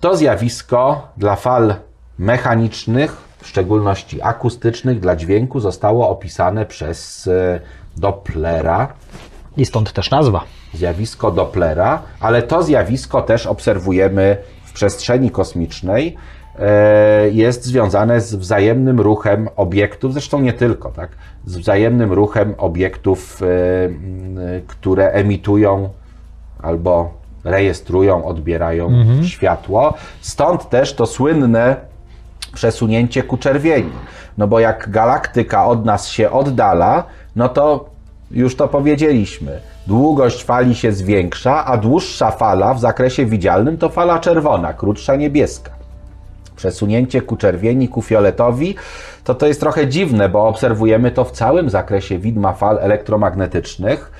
To 0.00 0.16
zjawisko 0.16 1.08
dla 1.16 1.36
fal 1.36 1.74
mechanicznych, 2.18 3.16
w 3.40 3.48
szczególności 3.48 4.22
akustycznych, 4.22 5.00
dla 5.00 5.16
dźwięku 5.16 5.60
zostało 5.60 6.08
opisane 6.08 6.66
przez 6.66 7.26
e, 7.26 7.60
Dopplera, 7.96 8.92
I 9.56 9.64
stąd 9.64 9.92
też 9.92 10.10
nazwa. 10.10 10.44
zjawisko 10.74 11.30
Dopplera, 11.30 12.02
ale 12.20 12.42
to 12.42 12.62
zjawisko 12.62 13.22
też 13.22 13.46
obserwujemy 13.46 14.36
w 14.64 14.72
przestrzeni 14.72 15.30
kosmicznej. 15.30 16.16
E, 16.58 17.30
Jest 17.30 17.64
związane 17.64 18.20
z 18.20 18.34
wzajemnym 18.34 19.00
ruchem 19.00 19.48
obiektów, 19.56 20.12
zresztą 20.12 20.40
nie 20.40 20.52
tylko, 20.52 20.88
tak? 20.90 21.08
Z 21.46 21.56
wzajemnym 21.56 22.12
ruchem 22.12 22.54
obiektów, 22.58 23.42
e, 23.42 23.46
które 24.66 25.10
emitują 25.10 25.88
albo 26.62 27.10
rejestrują, 27.44 28.24
odbierają 28.24 28.90
światło. 29.24 29.94
Stąd 30.20 30.68
też 30.68 30.94
to 30.94 31.06
słynne 31.06 31.76
przesunięcie 32.54 33.22
ku 33.22 33.36
czerwieni. 33.36 33.90
No 34.38 34.46
bo 34.46 34.60
jak 34.60 34.90
galaktyka 34.90 35.66
od 35.66 35.84
nas 35.84 36.08
się 36.08 36.30
oddala, 36.30 37.04
no 37.36 37.48
to 37.48 37.93
już 38.30 38.56
to 38.56 38.68
powiedzieliśmy. 38.68 39.60
Długość 39.86 40.44
fali 40.44 40.74
się 40.74 40.92
zwiększa, 40.92 41.64
a 41.64 41.76
dłuższa 41.76 42.30
fala 42.30 42.74
w 42.74 42.80
zakresie 42.80 43.26
widzialnym 43.26 43.78
to 43.78 43.88
fala 43.88 44.18
czerwona, 44.18 44.72
krótsza 44.72 45.16
niebieska. 45.16 45.70
Przesunięcie 46.56 47.22
ku 47.22 47.36
czerwieni, 47.36 47.88
ku 47.88 48.02
fioletowi, 48.02 48.74
to 49.24 49.34
to 49.34 49.46
jest 49.46 49.60
trochę 49.60 49.88
dziwne, 49.88 50.28
bo 50.28 50.48
obserwujemy 50.48 51.10
to 51.10 51.24
w 51.24 51.32
całym 51.32 51.70
zakresie 51.70 52.18
widma 52.18 52.52
fal 52.52 52.78
elektromagnetycznych. 52.80 54.12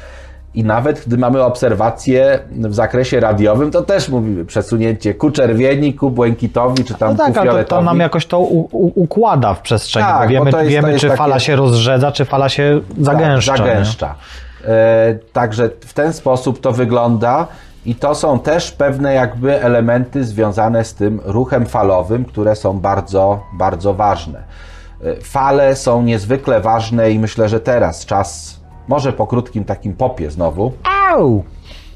I 0.55 0.65
nawet 0.65 1.05
gdy 1.07 1.19
mamy 1.19 1.43
obserwacje 1.43 2.39
w 2.53 2.75
zakresie 2.75 3.21
radiowym, 3.21 3.71
to 3.71 3.83
też 3.83 4.09
mówimy 4.09 4.45
przesunięcie 4.45 5.15
ku 5.15 5.31
czerwieni, 5.31 5.95
ku 5.95 6.11
błękitowi, 6.11 6.85
czy 6.85 6.95
tam 6.95 7.11
No 7.11 7.17
tak, 7.25 7.33
ku 7.35 7.41
ale 7.41 7.47
to, 7.47 7.53
fioletowi. 7.53 7.79
to 7.81 7.83
nam 7.83 8.01
jakoś 8.01 8.27
to 8.27 8.39
u, 8.41 8.61
u, 8.61 9.03
układa 9.03 9.55
w 9.55 9.61
przestrzeni. 9.61 10.07
Tak, 10.07 10.19
bo 10.21 10.25
bo 10.25 10.29
wiemy, 10.33 10.51
to 10.51 10.59
jest- 10.59 10.71
wiemy 10.71 10.99
czy 10.99 11.07
takie- 11.07 11.17
fala 11.19 11.39
się 11.39 11.57
rozrzedza, 11.57 12.13
czy 12.13 12.25
fala 12.25 12.49
się 12.49 12.81
zagęszcza. 13.01 13.53
Tak, 13.53 13.67
zagęszcza. 13.67 14.15
E, 14.65 15.15
także 15.33 15.71
w 15.81 15.93
ten 15.95 16.13
sposób 16.13 16.61
to 16.61 16.73
wygląda 16.73 17.47
i 17.87 17.95
to 17.95 18.15
są 18.15 18.39
też 18.39 18.73
pewne 18.73 19.15
jakby 19.15 19.63
elementy 19.63 20.25
związane 20.25 20.85
z 20.85 20.95
tym 20.95 21.21
ruchem 21.25 21.67
falowym, 21.67 22.25
które 22.25 22.57
są 22.57 22.79
bardzo, 22.81 23.41
bardzo 23.59 23.95
ważne. 23.95 24.43
E, 25.05 25.17
Fale 25.23 25.77
są 25.77 26.03
niezwykle 26.03 26.61
ważne 26.61 27.11
i 27.11 27.19
myślę, 27.19 27.49
że 27.49 27.61
teraz 27.61 28.07
czas, 28.07 28.54
może 28.89 29.13
po 29.13 29.27
krótkim 29.27 29.65
takim 29.65 29.95
popie 29.95 30.31
znowu, 30.31 30.73
Au! 31.13 31.45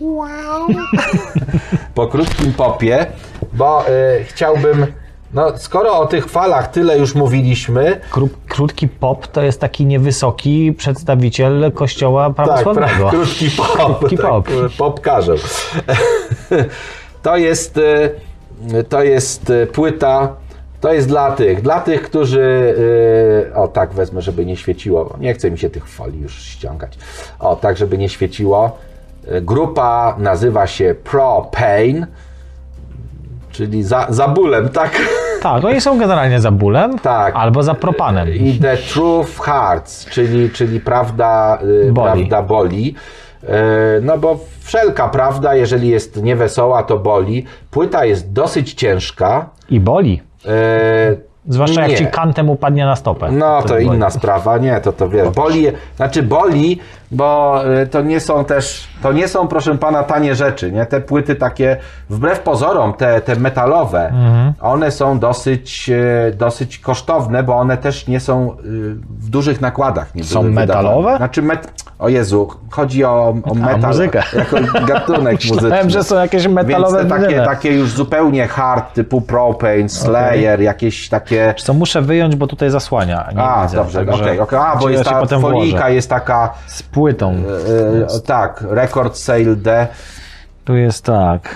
po 1.95 2.07
krótkim 2.07 2.53
popie, 2.53 3.07
bo 3.53 3.85
y, 3.89 4.25
chciałbym, 4.25 4.87
no 5.35 5.59
skoro 5.59 5.99
o 5.99 6.07
tych 6.07 6.29
falach 6.29 6.71
tyle 6.71 6.99
już 6.99 7.15
mówiliśmy, 7.15 8.01
Kró- 8.13 8.29
Krótki 8.49 8.89
pop 8.89 9.27
to 9.27 9.43
jest 9.43 9.61
taki 9.61 9.87
niewysoki 9.87 10.73
przedstawiciel 10.73 11.73
kościoła 11.75 12.27
tak, 12.27 12.35
prawosławnego. 12.37 12.95
pra, 13.09 13.11
krótki 13.11 13.51
pop, 13.51 13.67
Krótki 13.99 14.17
tak, 14.17 14.27
pop. 14.27 14.49
pop 14.79 15.01
karzeł. 15.01 15.37
to 17.23 17.37
jest, 17.37 17.77
y, 17.77 18.85
to 18.89 19.03
jest 19.03 19.51
y, 19.51 19.67
płyta, 19.67 20.35
to 20.81 20.93
jest 20.93 21.09
dla 21.09 21.33
tych, 21.33 21.63
dla 21.63 21.81
tych, 21.81 22.03
którzy, 22.03 22.75
y, 23.51 23.55
o 23.55 23.69
tak 23.69 23.93
wezmę, 23.93 24.23
żeby 24.23 24.47
nie 24.47 24.57
świeciło, 24.57 25.17
nie 25.21 25.35
chce 25.35 25.51
mi 25.51 25.59
się 25.59 25.71
tych 25.71 25.89
fali 25.89 26.21
już 26.21 26.43
ściągać, 26.43 26.99
o 27.39 27.57
tak, 27.57 27.77
żeby 27.77 27.99
nie 27.99 28.09
świeciło. 28.09 28.79
Y, 29.33 29.41
Grupa 29.41 30.15
nazywa 30.19 30.67
się 30.67 30.95
Pro 31.05 31.49
Pain, 31.53 32.07
czyli 33.51 33.83
za, 33.83 34.07
za 34.09 34.29
bólem, 34.29 34.69
tak? 34.69 34.91
Tak, 35.43 35.65
oni 35.65 35.81
są 35.81 35.99
generalnie 35.99 36.41
za 36.41 36.51
bólem 36.51 36.99
Tak. 36.99 37.35
albo 37.37 37.63
za 37.63 37.75
propanem. 37.75 38.29
I 38.35 38.59
The 38.59 38.77
Truth 38.77 39.41
Hearts, 39.41 40.07
czyli, 40.07 40.51
czyli 40.51 40.81
prawda, 40.81 41.59
y, 41.87 41.93
Boli. 41.93 42.27
prawda 42.27 42.43
boli. 42.43 42.95
No 44.03 44.19
bo 44.19 44.39
wszelka 44.61 45.09
prawda, 45.09 45.55
jeżeli 45.55 45.89
jest 45.89 46.23
niewesoła, 46.23 46.83
to 46.83 46.99
boli. 46.99 47.45
Płyta 47.71 48.05
jest 48.05 48.33
dosyć 48.33 48.75
ciężka. 48.75 49.49
I 49.71 49.81
boli. 49.81 50.23
Y, 50.45 51.28
Zwłaszcza 51.49 51.81
jak 51.81 51.91
nie. 51.91 51.97
ci 51.97 52.07
kantem 52.07 52.51
upadnie 52.51 52.85
na 52.87 52.97
stopę. 52.97 53.33
No 53.33 53.63
to 53.63 53.69
boli. 53.69 53.87
inna 53.87 54.11
sprawa, 54.11 54.59
nie, 54.59 54.81
to 54.81 54.93
to 54.93 55.09
wiesz, 55.09 55.29
boli, 55.29 55.67
znaczy 55.97 56.23
boli, 56.23 56.79
bo 57.11 57.61
y, 57.83 57.87
to 57.87 58.03
nie 58.03 58.21
są 58.21 58.45
też, 58.45 58.89
to 59.03 59.13
nie 59.13 59.29
są 59.29 59.49
proszę 59.49 59.79
pana 59.79 60.03
tanie 60.03 60.35
rzeczy, 60.35 60.73
nie, 60.73 60.87
te 60.87 61.01
płyty 61.01 61.35
takie, 61.35 61.77
wbrew 62.11 62.41
pozorom, 62.41 62.93
te, 62.93 63.21
te 63.21 63.37
metalowe, 63.37 64.07
Mhm. 64.09 64.53
one 64.61 64.91
są 64.91 65.19
dosyć, 65.19 65.91
y, 65.91 66.35
dosyć 66.37 66.79
kosztowne, 66.79 67.43
bo 67.43 67.57
one 67.57 67.77
też 67.77 68.07
nie 68.07 68.21
są 68.21 68.53
y, 68.53 68.55
w 69.19 69.31
dużych 69.31 69.61
nakładach. 69.61 70.15
Nie 70.15 70.25
Są 70.25 70.43
metalowe? 70.43 70.97
wydawane. 70.97 71.17
Znaczy, 71.17 71.43
met, 71.43 71.73
o 71.99 72.09
Jezu, 72.09 72.49
chodzi 72.71 73.05
o, 73.05 73.35
o 73.45 73.55
metal, 73.55 73.91
muzykę. 73.91 74.23
jako 74.37 74.57
gatunek 74.87 75.35
muzyczny. 75.35 75.63
Myślałem, 75.63 75.91
że 75.91 76.05
są 76.05 76.17
jakieś 76.17 76.47
metalowe 76.49 76.99
Więc 76.99 77.13
te 77.13 77.21
takie, 77.21 77.41
takie 77.43 77.73
już 77.73 77.91
zupełnie 77.91 78.47
hard, 78.49 78.95
typu 78.95 79.21
Propane, 79.21 79.89
Slayer, 79.89 80.61
jakieś 80.61 81.09
takie... 81.09 81.38
Co 81.57 81.75
muszę 81.75 82.03
wyjąć, 82.03 82.37
bo 82.37 82.47
tutaj 82.47 82.71
zasłania. 82.71 83.29
Nie 83.35 83.43
A, 83.43 83.63
widzę, 83.63 83.77
dobrze, 83.77 84.01
okej, 84.01 84.15
także- 84.19 84.43
okej. 84.43 84.59
A, 84.59 84.77
bo 84.77 84.89
jest 84.89 85.05
ta 85.05 85.39
folika, 85.41 85.89
jest 85.89 86.11
taka, 86.11 86.55
Z 86.67 86.83
płytą. 86.83 87.35
e, 88.17 88.21
tak, 88.21 88.65
Record 88.71 89.17
Sale 89.17 89.57
D, 89.57 89.87
Tu 90.65 90.77
jest 90.77 91.05
tak. 91.05 91.55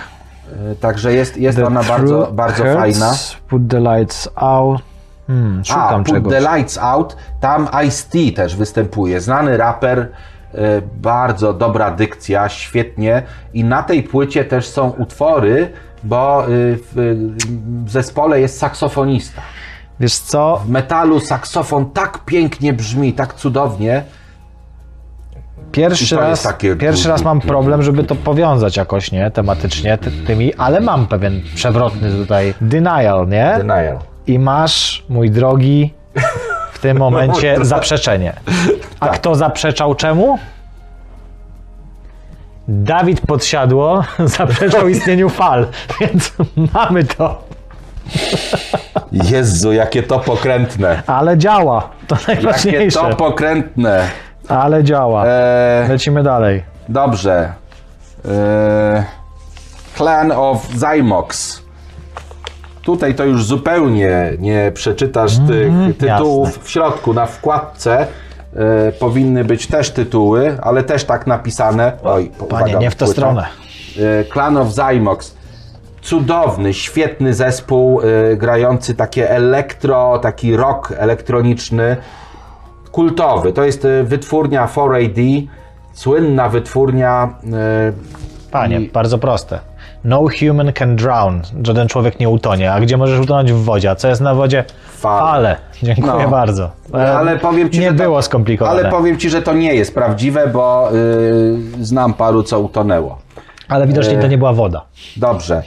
e, 0.72 0.74
także 0.74 1.12
jest, 1.12 1.36
jest 1.36 1.58
The 1.58 1.66
ona 1.66 1.82
bardzo, 1.82 2.28
bardzo 2.32 2.62
Hurts, 2.64 2.76
fajna. 2.78 3.12
Put 3.48 3.62
the 3.70 3.80
lights 3.80 4.28
out. 4.34 4.80
Hmm, 5.26 5.60
A, 5.60 5.64
szukam 5.64 6.04
Put 6.04 6.14
czegoś. 6.14 6.32
the 6.32 6.40
Lights 6.56 6.78
Out, 6.78 7.16
tam 7.40 7.68
Ice-T 7.86 8.18
też 8.36 8.56
występuje, 8.56 9.20
znany 9.20 9.56
raper, 9.56 9.98
e, 9.98 10.08
bardzo 10.94 11.52
dobra 11.52 11.90
dykcja, 11.90 12.48
świetnie 12.48 13.22
i 13.54 13.64
na 13.64 13.82
tej 13.82 14.02
płycie 14.02 14.44
też 14.44 14.68
są 14.68 14.90
utwory, 14.90 15.72
bo 16.04 16.44
e, 16.44 16.46
w 16.96 17.90
zespole 17.90 18.40
jest 18.40 18.58
saksofonista. 18.58 19.42
Wiesz 20.02 20.18
co? 20.18 20.56
W 20.64 20.68
metalu 20.68 21.20
saksofon 21.20 21.90
tak 21.90 22.18
pięknie 22.24 22.72
brzmi, 22.72 23.12
tak 23.12 23.34
cudownie, 23.34 24.02
Pierwszy 25.72 26.16
raz, 26.16 26.42
takie- 26.42 26.76
pierwszy 26.76 27.08
raz 27.08 27.22
mam 27.22 27.40
problem, 27.40 27.82
żeby 27.82 28.04
to 28.04 28.14
powiązać 28.14 28.76
jakoś, 28.76 29.12
nie? 29.12 29.30
Tematycznie 29.30 29.98
ty, 29.98 30.10
tymi, 30.10 30.54
ale 30.54 30.80
mam 30.80 31.06
pewien 31.06 31.42
przewrotny 31.54 32.10
tutaj 32.12 32.54
denial, 32.60 33.28
nie? 33.28 33.54
Denial. 33.58 33.98
I 34.26 34.38
masz, 34.38 35.04
mój 35.08 35.30
drogi, 35.30 35.94
w 36.72 36.78
tym 36.78 36.98
momencie 37.06 37.56
zaprzeczenie. 37.64 38.32
A 39.00 39.06
Tak. 39.06 39.14
kto 39.14 39.34
zaprzeczał 39.34 39.94
czemu? 39.94 40.38
Dawid 42.68 43.20
Podsiadło 43.20 44.04
zaprzeczał 44.38 44.88
istnieniu 44.94 45.28
fal, 45.28 45.66
więc 46.00 46.32
mamy 46.74 47.04
to. 47.04 47.44
Jezu, 49.12 49.72
jakie 49.72 50.02
to 50.02 50.18
pokrętne. 50.20 51.02
Ale 51.06 51.38
działa. 51.38 51.88
To 52.06 52.14
Jakie 52.14 52.34
najważniejsze. 52.34 53.00
to 53.00 53.16
pokrętne. 53.16 54.08
Ale 54.48 54.84
działa. 54.84 55.26
E, 55.26 55.86
Lecimy 55.88 56.22
dalej. 56.22 56.62
dobrze. 56.88 57.52
E, 58.28 59.04
Clan 59.96 60.32
of 60.32 60.68
Zymox. 60.74 61.62
Tutaj 62.82 63.14
to 63.14 63.24
już 63.24 63.44
zupełnie 63.44 64.32
nie 64.38 64.72
przeczytasz 64.74 65.32
tych 65.46 65.72
tytułów. 65.98 66.48
jasne. 66.48 66.62
W 66.64 66.70
środku, 66.70 67.14
na 67.14 67.26
wkładce 67.26 68.06
e, 68.56 68.92
powinny 68.92 69.44
być 69.44 69.66
też 69.66 69.90
tytuły, 69.90 70.58
ale 70.62 70.82
też 70.82 71.04
tak 71.04 71.26
napisane. 71.26 71.92
Oj, 72.04 72.26
Panie, 72.26 72.44
uwaga, 72.46 72.78
nie 72.78 72.90
w 72.90 72.94
tę 72.94 73.06
stronę. 73.06 73.46
E, 74.20 74.24
Clan 74.32 74.56
of 74.56 74.68
Zymox. 74.68 75.36
Cudowny, 76.02 76.74
świetny 76.74 77.34
zespół 77.34 78.00
e, 78.00 78.36
grający 78.36 78.94
takie 78.94 79.30
elektro, 79.30 80.18
taki 80.18 80.56
rock 80.56 80.92
elektroniczny, 80.96 81.96
kultowy. 82.92 83.52
To 83.52 83.64
jest 83.64 83.84
e, 83.84 84.02
wytwórnia 84.04 84.66
4AD, 84.66 85.46
słynna 85.92 86.48
wytwórnia. 86.48 87.34
e, 87.52 87.92
Panie, 88.50 88.80
i- 88.80 88.88
bardzo 88.90 89.18
proste. 89.18 89.58
No 90.04 90.24
human 90.40 90.72
can 90.72 90.96
drown. 90.96 91.40
Żaden 91.62 91.88
człowiek 91.88 92.20
nie 92.20 92.28
utonie. 92.28 92.72
A 92.72 92.80
gdzie 92.80 92.96
możesz 92.96 93.20
utonąć 93.20 93.52
w 93.52 93.64
wodzie? 93.64 93.90
A 93.90 93.94
co 93.94 94.08
jest 94.08 94.20
na 94.20 94.34
wodzie? 94.34 94.64
Fale. 94.98 95.20
Fale. 95.20 95.56
Dziękuję 95.82 96.22
No. 96.24 96.28
bardzo. 96.30 96.70
E, 96.94 97.16
Ale 97.16 97.38
powiem 97.38 97.70
ci, 97.70 97.80
nie 97.80 97.90
że 97.90 97.96
to, 97.96 98.02
było 98.02 98.22
skomplikowane. 98.22 98.80
Ale 98.80 98.90
powiem 98.90 99.18
ci, 99.18 99.30
że 99.30 99.42
to 99.42 99.52
nie 99.54 99.74
jest 99.74 99.94
prawdziwe, 99.94 100.46
bo 100.46 100.88
y, 101.80 101.84
znam 101.84 102.14
paru, 102.14 102.42
co 102.42 102.60
utonęło. 102.60 103.18
Ale 103.68 103.86
widocznie 103.86 104.18
E, 104.18 104.20
to 104.20 104.26
nie 104.26 104.38
była 104.38 104.52
woda. 104.52 104.84
Dobrze. 105.16 105.62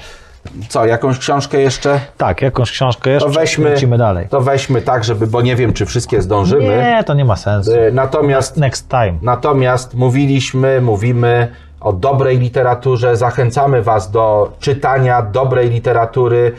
Co, 0.70 0.86
jakąś 0.86 1.20
książkę 1.20 1.62
jeszcze? 1.62 2.00
Tak, 2.18 2.42
jakąś 2.42 2.72
książkę 2.72 3.10
jeszcze. 3.10 3.30
To 3.30 3.34
weźmy, 3.40 3.70
Lecimy 3.70 3.98
dalej. 3.98 4.28
to 4.30 4.42
weźmy 4.42 4.82
tak, 4.82 5.04
żeby, 5.04 5.28
bo 5.28 5.42
nie 5.42 5.56
wiem, 5.56 5.74
czy 5.74 5.86
wszystkie 5.86 6.22
zdążymy. 6.22 6.64
Nie, 6.78 7.04
to 7.06 7.14
nie 7.14 7.26
ma 7.26 7.36
sensu. 7.36 7.72
Y, 7.72 7.92
Natomiast 7.92 8.58
Next 8.58 8.90
time. 8.90 9.14
Natomiast 9.22 9.94
mówiliśmy, 9.94 10.82
mówimy 10.82 11.48
o 11.82 11.94
dobrej 11.94 12.40
literaturze, 12.40 13.18
zachęcamy 13.18 13.82
Was 13.82 14.12
do 14.12 14.52
czytania 14.60 15.22
dobrej 15.22 15.70
literatury. 15.70 16.52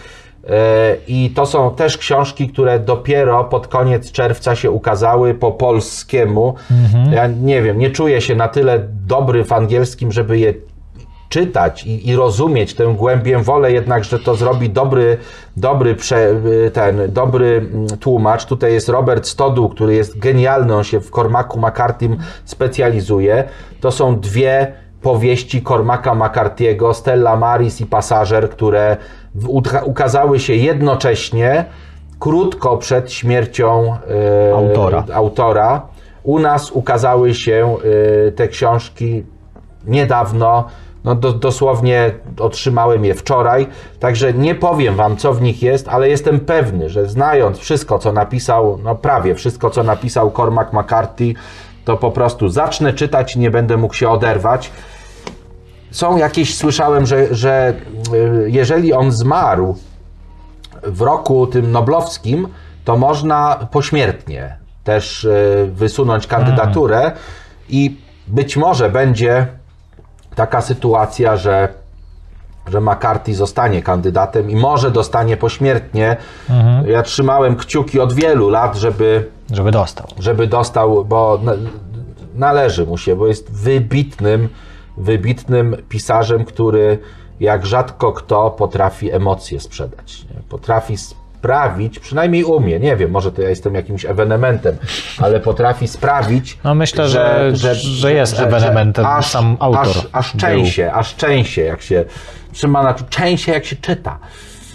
e, 0.49 0.97
I 1.09 1.31
to 1.31 1.47
są 1.47 1.75
też 1.75 1.99
książki, 1.99 2.49
które 2.49 2.79
dopiero 2.81 3.45
pod 3.45 3.69
koniec 3.69 4.13
czerwca 4.13 4.55
się 4.57 4.71
ukazały 4.71 5.35
po 5.35 5.53
polskiemu. 5.53 6.55
Ja 7.13 7.27
nie 7.27 7.63
wiem, 7.63 7.79
nie 7.79 7.91
czuję 7.91 8.21
się 8.21 8.35
na 8.37 8.49
tyle 8.49 8.79
dobry 9.07 9.45
w 9.45 9.53
angielskim, 9.53 10.13
żeby 10.13 10.39
je 10.39 10.55
czytać 11.29 11.85
i, 11.87 12.09
i 12.09 12.17
rozumieć 12.17 12.75
tę 12.75 12.95
głębię. 12.97 13.39
Wolę 13.39 13.73
jednak, 13.73 14.05
że 14.05 14.19
to 14.19 14.35
zrobi 14.35 14.71
dobry, 14.71 15.17
dobry 15.57 15.95
prze, 15.95 16.35
ten, 16.73 17.13
dobry 17.13 17.69
mm, 17.73 17.89
tłumacz. 17.89 18.47
Tutaj 18.47 18.73
jest 18.73 18.89
Robert 18.89 19.27
Stodół, 19.27 19.69
który 19.69 19.95
jest 19.95 20.19
genialny, 20.19 20.75
on 20.75 20.85
się 20.85 21.01
w 21.01 21.11
Cormacu 21.11 21.59
McCartym 21.59 22.17
specjalizuje. 22.45 23.45
To 23.81 23.91
są 23.91 24.21
dwie 24.21 24.73
powieści 25.03 25.63
Cormaca 25.63 26.15
McCarthy'ego, 26.15 26.95
Stella 26.95 27.37
Maris 27.37 27.81
i 27.81 27.87
Pasażer, 27.87 28.51
które 28.51 28.97
ukazały 29.85 30.41
się 30.41 30.55
jednocześnie, 30.55 31.65
krótko 32.19 32.77
przed 32.77 33.13
śmiercią 33.13 33.97
e, 34.51 34.55
Autora. 34.55 35.05
autora. 35.15 35.83
U 36.23 36.39
nas 36.39 36.71
ukazały 36.71 37.35
się 37.35 37.77
e, 38.29 38.33
te 38.33 38.49
książki 38.49 39.25
niedawno, 39.87 40.65
no 41.07 41.15
do, 41.15 41.33
dosłownie 41.33 42.13
otrzymałem 42.39 43.05
je 43.05 43.15
wczoraj, 43.15 43.67
także 44.01 44.33
nie 44.33 44.55
powiem 44.55 44.97
wam, 44.97 45.17
co 45.17 45.35
w 45.35 45.43
nich 45.43 45.63
jest, 45.63 45.89
ale 45.89 46.09
jestem 46.09 46.41
pewny, 46.41 46.89
że 46.89 47.09
znając 47.09 47.59
wszystko, 47.59 47.99
co 47.99 48.13
napisał, 48.13 48.79
no 48.85 48.95
prawie 48.95 49.35
wszystko, 49.35 49.71
co 49.71 49.83
napisał 49.83 50.33
Cormac 50.33 50.73
McCarthy, 50.73 51.35
to 51.85 51.97
po 51.97 52.11
prostu 52.11 52.49
zacznę 52.49 52.93
czytać 52.93 53.37
i 53.37 53.39
nie 53.39 53.51
będę 53.51 53.77
mógł 53.77 53.95
się 53.95 54.09
oderwać. 54.09 54.71
Są 55.91 56.17
jakieś, 56.17 56.57
słyszałem, 56.57 57.07
że, 57.07 57.35
że 57.35 57.75
y, 58.15 58.51
jeżeli 58.51 58.93
on 58.93 59.13
zmarł 59.13 59.77
w 60.83 61.01
roku 61.01 61.47
tym 61.47 61.73
noblowskim, 61.73 62.49
to 62.85 62.97
można 62.97 63.69
pośmiertnie 63.71 64.57
też 64.85 65.25
y, 65.25 65.71
wysunąć 65.75 66.27
kandydaturę 66.27 67.13
i 67.69 67.97
być 68.27 68.57
może 68.57 68.91
będzie 68.91 69.47
taka 70.37 70.61
sytuacja, 70.61 71.37
że, 71.37 71.69
że 72.69 72.81
McCarthy 72.81 73.35
zostanie 73.35 73.83
kandydatem 73.83 74.51
i 74.51 74.57
może 74.57 74.91
dostanie 74.91 75.37
pośmiertnie. 75.37 76.17
Ja 76.87 77.03
trzymałem 77.03 77.57
kciuki 77.57 78.01
od 78.01 78.13
wielu 78.13 78.49
lat, 78.49 78.77
żeby, 78.77 79.31
Żeby 79.53 79.71
dostał. 79.71 80.07
żeby 80.19 80.47
dostał, 80.47 81.05
bo 81.05 81.39
na, 81.43 81.53
należy 82.35 82.87
mu 82.87 82.99
się, 82.99 83.17
bo 83.17 83.27
jest 83.27 83.53
wybitnym, 83.53 84.49
wybitnym 84.97 85.77
pisarzem, 85.89 86.45
który 86.45 86.99
jak 87.41 87.67
rzadko 87.67 88.13
kto 88.13 88.51
potrafi 88.51 89.13
emocje 89.13 89.61
sprzedać. 89.61 90.27
Potrafi 90.49 90.97
sprawić, 91.47 91.99
przynajmniej 91.99 92.45
umie, 92.45 92.81
nie 92.81 92.97
wiem, 92.97 93.11
może 93.11 93.33
to 93.33 93.43
ja 93.43 93.49
jestem 93.49 93.75
jakimś 93.75 94.05
ewenementem, 94.05 94.77
ale 95.19 95.41
potrafi 95.41 95.89
sprawić, 95.89 96.59
No 96.65 96.75
myślę, 96.75 97.09
że- 97.09 97.51
że 97.77 98.13
jest 98.13 98.41
ewenementem 98.41 99.07
aż, 99.07 99.27
sam 99.27 99.57
autor 99.61 99.87
Aż, 99.87 100.07
aż 100.13 100.37
częściej, 100.37 100.89
aż 100.89 101.15
częściej, 101.17 101.67
jak 101.67 101.83
się 101.83 102.05
trzyma 102.53 102.83
na 102.83 102.95
częściej, 102.95 103.55
jak 103.55 103.65
się 103.65 103.77
czyta. 103.77 104.19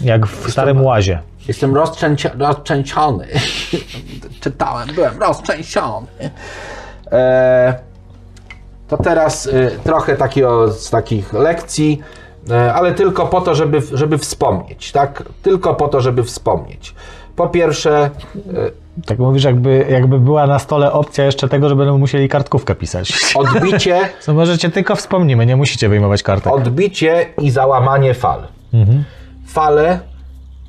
Jak 0.00 0.26
w 0.26 0.50
Starym 0.50 0.84
Łazie. 0.84 1.18
Jestem 1.48 1.74
rozczęcia, 1.74 2.30
rozczęciony. 2.38 3.26
Czytałem, 4.42 4.88
byłem 4.94 5.22
rozczęsiony. 5.22 6.06
E, 7.12 7.74
to 8.88 8.96
teraz 8.96 9.46
y, 9.46 9.70
trochę 9.84 10.16
takiego, 10.16 10.72
z 10.72 10.90
takich 10.90 11.32
lekcji, 11.32 12.00
ale 12.74 12.92
tylko 12.94 13.26
po 13.26 13.40
to, 13.40 13.54
żeby, 13.54 13.82
żeby 13.92 14.18
wspomnieć, 14.18 14.92
tak? 14.92 15.22
Tylko 15.42 15.74
po 15.74 15.88
to, 15.88 16.00
żeby 16.00 16.22
wspomnieć. 16.24 16.94
Po 17.36 17.48
pierwsze, 17.48 18.10
Tak 19.06 19.18
mówisz, 19.18 19.44
jakby, 19.44 19.86
jakby 19.90 20.18
była 20.20 20.46
na 20.46 20.58
stole 20.58 20.92
opcja 20.92 21.24
jeszcze 21.24 21.48
tego, 21.48 21.68
że 21.68 21.76
będą 21.76 21.98
musieli 21.98 22.28
kartkówkę 22.28 22.74
pisać. 22.74 23.12
odbicie, 23.34 24.00
Co 24.20 24.34
możecie 24.34 24.70
tylko 24.70 24.96
wspomnimy, 24.96 25.46
nie 25.46 25.56
musicie 25.56 25.88
wyjmować 25.88 26.22
kartek. 26.22 26.52
odbicie 26.52 27.26
i 27.40 27.50
załamanie 27.50 28.14
fal. 28.14 28.40
Fale, 29.46 30.00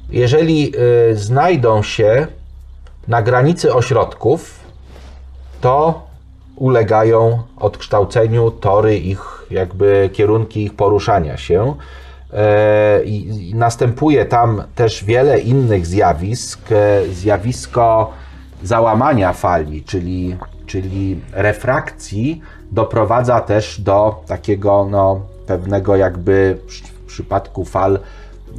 jeżeli 0.10 0.72
y, 1.12 1.16
znajdą 1.16 1.84
się 1.84 2.28
na 3.08 3.22
granicy 3.22 3.74
ośrodków, 3.74 4.60
to 5.62 6.02
ulegają 6.56 7.40
odkształceniu 7.58 8.52
tory 8.52 8.98
ich, 8.98 9.43
jakby 9.54 10.10
kierunki 10.14 10.64
ich 10.64 10.74
poruszania 10.74 11.38
się. 11.38 11.76
E, 12.34 13.04
I, 13.04 13.52
następuje 13.56 14.26
tam 14.26 14.64
też 14.76 15.04
wiele 15.04 15.40
innych 15.40 15.86
zjawisk. 15.86 16.72
E, 16.72 17.02
Zjawisko 17.14 18.12
załamania 18.64 19.34
fali, 19.34 19.84
czyli, 19.84 20.38
czyli 20.66 21.20
refrakcji, 21.32 22.42
doprowadza 22.72 23.42
też 23.42 23.82
do 23.82 24.24
takiego 24.28 24.88
no, 24.92 25.22
pewnego 25.48 25.96
jakby 25.96 26.58
w 26.68 27.06
przypadku 27.06 27.66
fal 27.66 28.00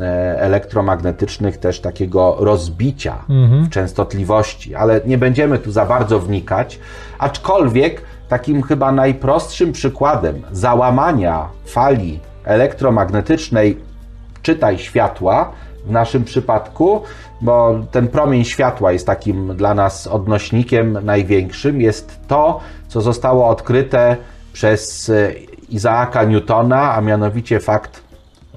e, 0.00 0.04
elektromagnetycznych 0.40 1.58
też 1.58 1.80
takiego 1.80 2.36
rozbicia 2.38 3.24
w 3.66 3.68
częstotliwości, 3.70 4.74
ale 4.74 5.00
nie 5.06 5.18
będziemy 5.18 5.58
tu 5.58 5.72
za 5.72 5.86
bardzo 5.86 6.20
wnikać, 6.20 6.78
aczkolwiek 7.18 8.02
takim 8.34 8.62
chyba 8.62 8.92
najprostszym 8.92 9.72
przykładem 9.72 10.42
załamania 10.52 11.48
fali 11.66 12.20
elektromagnetycznej, 12.44 13.78
czytaj 14.42 14.78
światła 14.78 15.52
w 15.86 15.90
naszym 15.90 16.24
przypadku, 16.24 17.02
bo 17.40 17.80
ten 17.90 18.08
promień 18.08 18.44
światła 18.44 18.92
jest 18.92 19.06
takim 19.06 19.56
dla 19.56 19.74
nas 19.74 20.06
odnośnikiem 20.06 20.98
największym, 21.04 21.80
jest 21.80 22.18
to, 22.28 22.60
co 22.88 23.00
zostało 23.00 23.48
odkryte 23.48 24.16
przez 24.52 25.08
e, 25.08 25.32
Izaaka 25.68 26.24
Newtona, 26.24 26.94
a 26.94 27.00
mianowicie 27.00 27.60
fakt 27.60 28.02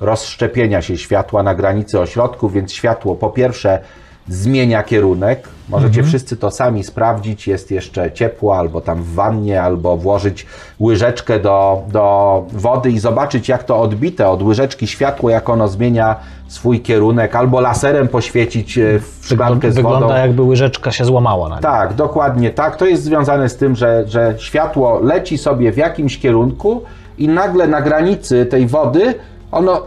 rozszczepienia 0.01 0.81
się 0.81 0.97
światła 0.97 1.43
na 1.43 1.55
granicy 1.55 1.99
ośrodku, 1.99 2.49
więc 2.49 2.73
światło 2.73 3.15
po 3.15 3.29
pierwsze 3.29 3.79
zmienia 4.27 4.83
kierunek. 4.83 5.47
Możecie 5.69 6.03
wszyscy 6.03 6.37
to 6.37 6.51
sami 6.51 6.83
sprawdzić. 6.83 7.47
Jest 7.47 7.71
jeszcze 7.71 8.11
ciepło, 8.11 8.57
albo 8.57 8.81
tam 8.81 9.03
w 9.03 9.13
wannie, 9.13 9.61
albo 9.61 9.97
włożyć 9.97 10.45
łyżeczkę 10.79 11.39
do, 11.39 11.81
do 11.91 12.45
wody 12.53 12.91
i 12.91 12.99
zobaczyć, 12.99 13.49
jak 13.49 13.63
to 13.63 13.79
odbite 13.79 14.29
od 14.29 14.43
łyżeczki 14.43 14.87
światło, 14.87 15.29
jak 15.29 15.49
ono 15.49 15.67
zmienia 15.67 16.15
swój 16.47 16.81
kierunek, 16.81 17.35
albo 17.35 17.61
laserem 17.61 18.07
poświecić 18.07 18.77
e, 18.77 18.99
w 18.99 19.25
szklankę 19.25 19.71
z 19.71 19.75
wodą. 19.75 19.89
Wygląda 19.89 20.17
jakby 20.17 20.41
łyżeczka 20.41 20.91
się 20.91 21.05
złamała 21.05 21.49
na 21.49 21.55
nim. 21.55 21.63
Tak, 21.63 21.93
dokładnie 21.93 22.51
tak. 22.51 22.75
To 22.75 22.85
jest 22.85 23.03
związane 23.03 23.49
z 23.49 23.57
tym, 23.57 23.75
że, 23.75 24.03
że 24.07 24.33
światło 24.37 24.99
leci 24.99 25.37
sobie 25.37 25.71
w 25.71 25.77
jakimś 25.77 26.19
kierunku 26.19 26.83
i 27.17 27.27
nagle 27.27 27.67
na 27.67 27.81
granicy 27.81 28.45
tej 28.45 28.67
wody 28.67 29.15
ono 29.51 29.81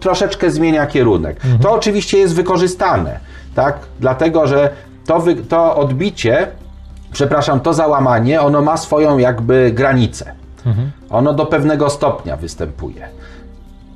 troszeczkę 0.00 0.50
zmienia 0.50 0.86
kierunek. 0.86 1.40
To 1.62 1.72
oczywiście 1.72 2.18
jest 2.18 2.34
wykorzystane, 2.34 3.20
tak? 3.54 3.78
Dlatego, 4.00 4.46
że 4.46 4.70
to, 5.08 5.20
wy, 5.20 5.36
to 5.36 5.76
odbicie, 5.76 6.46
przepraszam, 7.12 7.60
to 7.60 7.74
załamanie, 7.74 8.40
ono 8.40 8.62
ma 8.62 8.76
swoją 8.76 9.18
jakby 9.18 9.72
granicę. 9.74 10.32
Ono 11.10 11.34
do 11.34 11.46
pewnego 11.46 11.90
stopnia 11.90 12.36
występuje. 12.36 13.08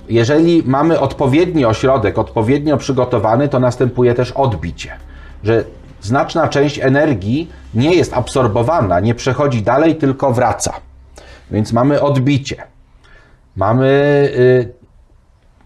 Jeżeli 0.09 0.62
mamy 0.66 1.01
odpowiedni 1.01 1.64
ośrodek, 1.64 2.18
odpowiednio 2.18 2.76
przygotowany, 2.76 3.48
to 3.48 3.60
następuje 3.60 4.14
też 4.14 4.32
odbicie, 4.32 4.93
że 5.44 5.64
znaczna 6.01 6.48
część 6.48 6.78
energii 6.78 7.51
nie 7.74 7.94
jest 7.94 8.14
absorbowana, 8.14 9.01
nie 9.01 9.14
przechodzi 9.14 9.62
dalej, 9.62 9.97
tylko 9.97 10.32
wraca. 10.32 10.72
Więc 11.51 11.72
mamy 11.72 12.01
odbicie. 12.01 12.56
Mamy 13.56 13.86
y, 14.36 14.81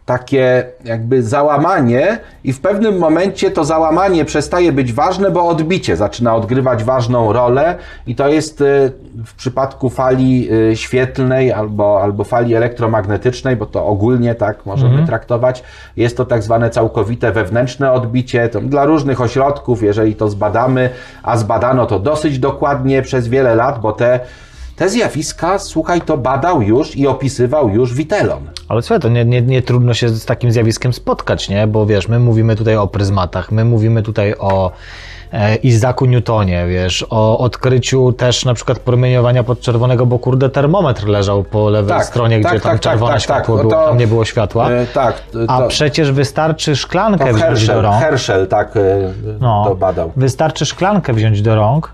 takie 0.07 0.65
jakby 0.85 1.23
załamanie 1.23 2.19
i 2.45 2.53
w 2.53 2.61
pewnym 2.61 2.99
momencie 2.99 3.51
to 3.51 3.65
załamanie 3.65 4.25
przestaje 4.25 4.73
być 4.73 4.93
ważne, 4.93 5.31
bo 5.31 5.49
odbicie 5.49 5.97
zaczyna 5.97 6.35
odgrywać 6.35 6.85
ważną 6.85 7.33
rolę 7.33 7.75
i 8.07 8.15
to 8.15 8.29
jest 8.29 8.61
y, 8.61 8.93
w 9.27 9.35
przypadku 9.35 9.91
fali 9.91 10.49
y, 10.53 10.77
świetlnej 10.77 11.53
albo, 11.53 12.03
albo 12.03 12.25
fali 12.25 12.55
elektromagnetycznej, 12.55 13.57
bo 13.57 13.67
to 13.67 13.87
ogólnie 13.87 14.35
tak 14.35 14.67
możemy 14.67 15.07
traktować, 15.07 15.63
jest 15.97 16.17
to 16.17 16.25
tak 16.25 16.43
zwane 16.43 16.71
całkowite 16.71 17.33
wewnętrzne 17.33 17.93
odbicie. 17.93 18.49
To 18.49 18.61
dla 18.61 18.85
różnych 18.85 19.21
ośrodków, 19.21 19.83
jeżeli 19.83 20.15
to 20.15 20.29
zbadamy, 20.29 20.91
a 21.23 21.37
zbadano 21.37 21.87
to 21.87 21.99
dosyć 21.99 22.39
dokładnie 22.39 23.03
przez 23.03 23.29
wiele 23.29 23.55
lat, 23.55 23.81
bo 23.81 23.93
te 23.93 24.21
te 24.77 24.89
zjawiska, 24.89 25.59
słuchaj, 25.59 26.01
to 26.01 26.19
badał 26.19 26.63
już 26.63 26.97
i 26.97 27.07
opisywał 27.07 27.69
już 27.69 27.95
Witelon. 27.95 28.51
Ale 28.69 28.83
słuchaj, 28.83 29.01
to 29.01 29.09
nie, 29.09 29.25
nie, 29.25 29.43
nie 29.43 29.63
trudno 29.63 29.95
się 29.95 30.09
z 30.09 30.25
takim 30.25 30.53
zjawiskiem 30.53 30.93
spotkać, 30.93 31.49
nie? 31.49 31.67
Bo 31.67 31.87
wiesz, 31.87 32.09
my 32.09 32.19
mówimy 32.19 32.57
tutaj 32.57 32.77
o 32.77 32.87
pryzmatach, 32.87 33.53
my 33.53 33.65
mówimy 33.65 34.03
tutaj 34.03 34.35
o 34.39 34.71
e, 35.33 35.57
Izaku 35.57 36.05
Newtonie, 36.07 36.67
wiesz, 36.69 37.07
o 37.11 37.39
odkryciu 37.39 38.13
też 38.13 38.45
na 38.45 38.55
przykład 38.55 38.79
promieniowania 38.79 39.43
podczerwonego, 39.45 40.07
bo 40.07 40.19
kurde 40.19 40.51
termometr 40.51 41.07
leżał 41.07 41.45
po 41.45 41.71
lewej 41.71 41.97
Tak, 41.97 42.05
stronie, 42.07 42.41
tak, 42.41 42.53
gdzie 42.53 42.61
tam 42.61 42.73
tak, 42.73 42.81
tak, 42.81 42.93
czerwone 42.93 43.13
tak, 43.13 43.23
światło 43.23 43.57
tak. 43.57 43.67
było, 43.67 43.81
To- 43.83 43.89
tam 43.89 43.99
nie 43.99 44.07
było 44.07 44.25
światła. 44.25 44.71
E, 44.71 44.87
tak, 44.87 45.23
A 45.49 45.59
to, 45.59 45.69
przecież 45.69 46.13
wystarczy 46.13 46.77
szklankę 46.77 47.25
wziąć 47.25 47.41
do 47.41 47.47
Herschel, 47.47 47.83
rąk. 47.83 48.03
Herschel 48.03 48.47
tak 48.47 48.77
e, 48.77 48.81
No, 49.41 49.65
to 49.69 49.75
badał. 49.75 50.13
Wystarczy 50.17 50.67
szklankę 50.67 51.13
wziąć 51.13 51.43
do 51.43 51.55
rąk 51.55 51.93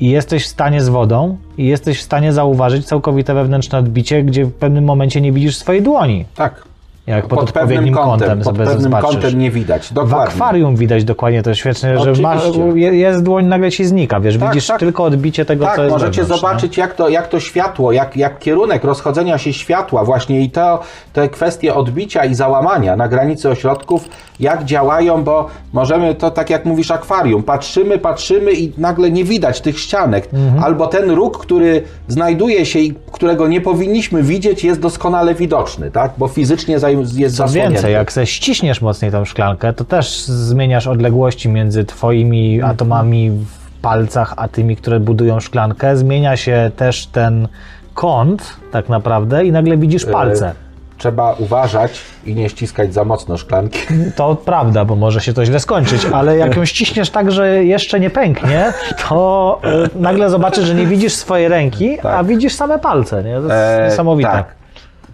i 0.00 0.10
jesteś 0.10 0.44
w 0.44 0.48
stanie 0.48 0.82
z 0.82 0.88
wodą 0.88 1.36
i 1.58 1.66
jesteś 1.66 1.98
w 1.98 2.02
stanie 2.02 2.32
zauważyć 2.32 2.86
całkowite 2.86 3.34
wewnętrzne 3.34 3.78
odbicie, 3.78 4.22
gdzie 4.22 4.44
w 4.44 4.54
pewnym 4.54 4.84
momencie 4.84 5.20
nie 5.20 5.32
widzisz 5.32 5.56
swojej 5.56 5.82
dłoni. 5.82 6.24
Tak. 6.34 6.71
Jak 7.06 7.26
pod, 7.26 7.38
Pod 7.38 7.48
odpowiednim 7.48 7.76
pewnym 7.78 7.94
kątem, 7.94 8.18
kątem 8.28 8.38
pod 8.38 8.44
sobie 8.46 8.58
pewnym 8.58 8.82
zobaczysz. 8.82 9.10
kątem 9.10 9.38
nie 9.38 9.50
widać. 9.50 9.86
W 9.88 9.92
Dokładnie. 9.92 10.34
akwarium 10.34 10.76
widać 10.76 11.04
dokładnie 11.04 11.42
to 11.42 11.54
świetnie, 11.54 11.98
że 11.98 12.22
ma, 12.22 12.32
Oczywiście. 12.34 12.80
je- 12.80 12.94
jest 12.96 13.22
dłoń, 13.22 13.44
nagle 13.46 13.70
ci 13.70 13.84
znika, 13.84 14.20
wiesz, 14.20 14.38
Tak, 14.38 14.48
widzisz 14.48 14.66
tak. 14.66 14.78
tylko 14.80 15.04
odbicie 15.04 15.44
tego, 15.44 15.64
Tak, 15.64 15.76
co 15.76 15.82
jest 15.82 15.92
możecie 15.92 16.20
wewnątrz, 16.20 16.40
zobaczyć, 16.42 16.76
jak 16.76 16.94
to, 16.94 17.08
jak 17.08 17.28
to 17.28 17.40
światło, 17.40 17.92
jak, 17.92 18.16
jak 18.16 18.38
kierunek 18.38 18.84
rozchodzenia 18.84 19.38
się 19.38 19.52
światła, 19.52 20.04
właśnie 20.04 20.40
i 20.40 20.50
to, 20.50 20.80
te 21.12 21.28
kwestie 21.28 21.74
odbicia 21.74 22.24
i 22.24 22.34
załamania 22.34 22.96
na 22.96 23.08
granicy 23.08 23.48
ośrodków, 23.50 24.08
jak 24.40 24.64
działają, 24.64 25.24
bo 25.24 25.46
możemy 25.72 26.14
to, 26.14 26.30
tak 26.30 26.50
jak 26.50 26.64
mówisz, 26.64 26.90
akwarium. 26.90 27.42
Patrzymy, 27.42 27.98
patrzymy 27.98 28.52
i 28.52 28.72
nagle 28.78 29.10
nie 29.10 29.24
widać 29.24 29.60
tych 29.60 29.78
ścianek. 29.80 30.28
Mhm. 30.32 30.64
Albo 30.64 30.86
ten 30.86 31.10
róg, 31.10 31.38
który 31.38 31.82
znajduje 32.08 32.66
się 32.66 32.78
i 32.78 32.94
którego 33.12 33.48
nie 33.48 33.60
powinniśmy 33.60 34.22
widzieć, 34.22 34.64
jest 34.64 34.80
doskonale 34.80 35.34
widoczny, 35.34 35.90
tak? 35.90 36.10
Bo 36.18 36.28
fizycznie 36.28 36.78
zaj- 36.96 37.18
jest 37.18 37.36
Co 37.36 37.42
zasłonięty. 37.42 37.72
więcej, 37.72 37.92
jak 37.92 38.12
se 38.12 38.26
ściśniesz 38.26 38.80
mocniej 38.80 39.10
tą 39.10 39.24
szklankę, 39.24 39.72
to 39.72 39.84
też 39.84 40.24
zmieniasz 40.24 40.86
odległości 40.86 41.48
między 41.48 41.84
twoimi 41.84 42.54
Mhm. 42.54 42.70
atomami 42.72 43.30
w 43.30 43.80
palcach, 43.82 44.34
a 44.36 44.48
tymi, 44.48 44.76
które 44.76 45.00
budują 45.00 45.40
szklankę. 45.40 45.96
Zmienia 45.96 46.36
się 46.36 46.70
też 46.76 47.06
ten 47.06 47.48
kąt 47.94 48.56
tak 48.72 48.88
naprawdę 48.88 49.44
i 49.44 49.52
nagle 49.52 49.76
widzisz 49.76 50.04
E, 50.04 50.10
palce. 50.10 50.52
Trzeba 50.98 51.32
uważać 51.32 51.98
i 52.26 52.34
nie 52.34 52.48
ściskać 52.48 52.94
za 52.94 53.04
mocno 53.04 53.36
szklanki. 53.36 53.78
To 54.16 54.34
prawda, 54.36 54.84
bo 54.84 54.96
może 54.96 55.20
się 55.20 55.32
to 55.32 55.44
źle 55.44 55.60
skończyć, 55.60 56.06
ale 56.12 56.36
jak 56.36 56.56
ją 56.56 56.64
ściśniesz 56.64 57.10
tak, 57.10 57.32
że 57.32 57.64
jeszcze 57.64 58.00
nie 58.00 58.10
pęknie, 58.10 58.72
to 59.08 59.60
e, 59.64 59.98
nagle 60.00 60.30
zobaczysz, 60.30 60.64
że 60.64 60.74
nie 60.74 60.86
widzisz 60.86 61.14
swojej 61.14 61.48
ręki, 61.48 61.98
a 62.00 62.02
Tak. 62.02 62.26
widzisz 62.26 62.54
same 62.54 62.78
palce. 62.78 63.24
Nie? 63.24 63.34
To 63.34 63.40
jest 63.42 63.50
E, 63.52 63.86
niesamowite. 63.90 64.30
Tak. 64.30 64.61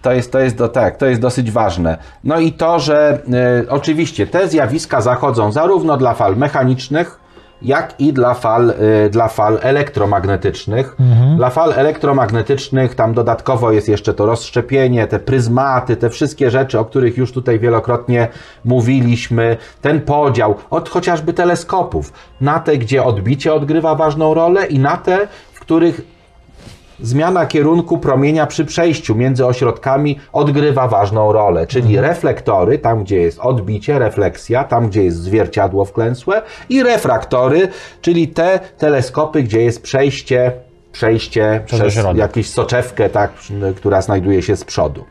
To 0.01 0.11
jest, 0.11 0.31
to, 0.31 0.39
jest 0.39 0.57
do, 0.57 0.67
tak, 0.67 0.97
to 0.97 1.05
jest 1.05 1.21
dosyć 1.21 1.51
ważne. 1.51 1.97
No 2.23 2.39
i 2.39 2.51
to, 2.51 2.79
że 2.79 3.21
e, 3.33 3.69
oczywiście 3.69 4.27
te 4.27 4.47
zjawiska 4.47 5.01
zachodzą 5.01 5.51
zarówno 5.51 5.97
dla 5.97 6.13
fal 6.13 6.37
mechanicznych, 6.37 7.19
jak 7.61 7.99
i 7.99 8.13
dla 8.13 8.33
fal, 8.33 8.69
y, 9.05 9.09
dla 9.09 9.27
fal 9.27 9.59
elektromagnetycznych. 9.61 10.95
Dla 11.37 11.49
fal 11.49 11.73
elektromagnetycznych 11.73 12.95
tam 12.95 13.13
dodatkowo 13.13 13.71
jest 13.71 13.89
jeszcze 13.89 14.13
to 14.13 14.25
rozszczepienie, 14.25 15.07
te 15.07 15.19
pryzmaty, 15.19 15.95
te 15.95 16.09
wszystkie 16.09 16.51
rzeczy, 16.51 16.79
o 16.79 16.85
których 16.85 17.17
już 17.17 17.31
tutaj 17.31 17.59
wielokrotnie 17.59 18.27
mówiliśmy. 18.65 19.57
Ten 19.81 20.01
podział 20.01 20.55
od 20.69 20.89
chociażby 20.89 21.33
teleskopów 21.33 22.13
na 22.41 22.59
te, 22.59 22.77
gdzie 22.77 23.03
odbicie 23.03 23.53
odgrywa 23.53 23.95
ważną 23.95 24.33
rolę 24.33 24.65
i 24.65 24.79
na 24.79 24.97
te, 24.97 25.27
w 25.53 25.59
których 25.59 26.18
zmiana 27.01 27.45
kierunku 27.45 27.97
promienia 27.97 28.47
przy 28.47 28.65
przejściu 28.65 29.15
między 29.15 29.45
ośrodkami 29.45 30.19
odgrywa 30.33 30.87
ważną 30.87 31.31
rolę, 31.33 31.67
czyli 31.67 31.99
reflektory, 31.99 32.79
tam 32.79 33.03
gdzie 33.03 33.17
jest 33.17 33.39
odbicie, 33.39 33.99
refleksja, 33.99 34.63
tam 34.63 34.89
gdzie 34.89 35.03
jest 35.03 35.17
zwierciadło 35.17 35.85
wklęsłe 35.85 36.41
i 36.69 36.83
refraktory, 36.83 37.67
czyli 38.01 38.27
te 38.27 38.59
teleskopy, 38.77 39.43
gdzie 39.43 39.61
jest 39.61 39.83
przejście, 39.83 40.51
przejście 40.91 41.61
przez 41.65 41.95
jakąś 42.15 42.49
soczewkę, 42.49 43.09
tak, 43.09 43.31
która 43.75 44.01
znajduje 44.01 44.41
się 44.41 44.55
z 44.55 44.63
przodu. 44.63 45.05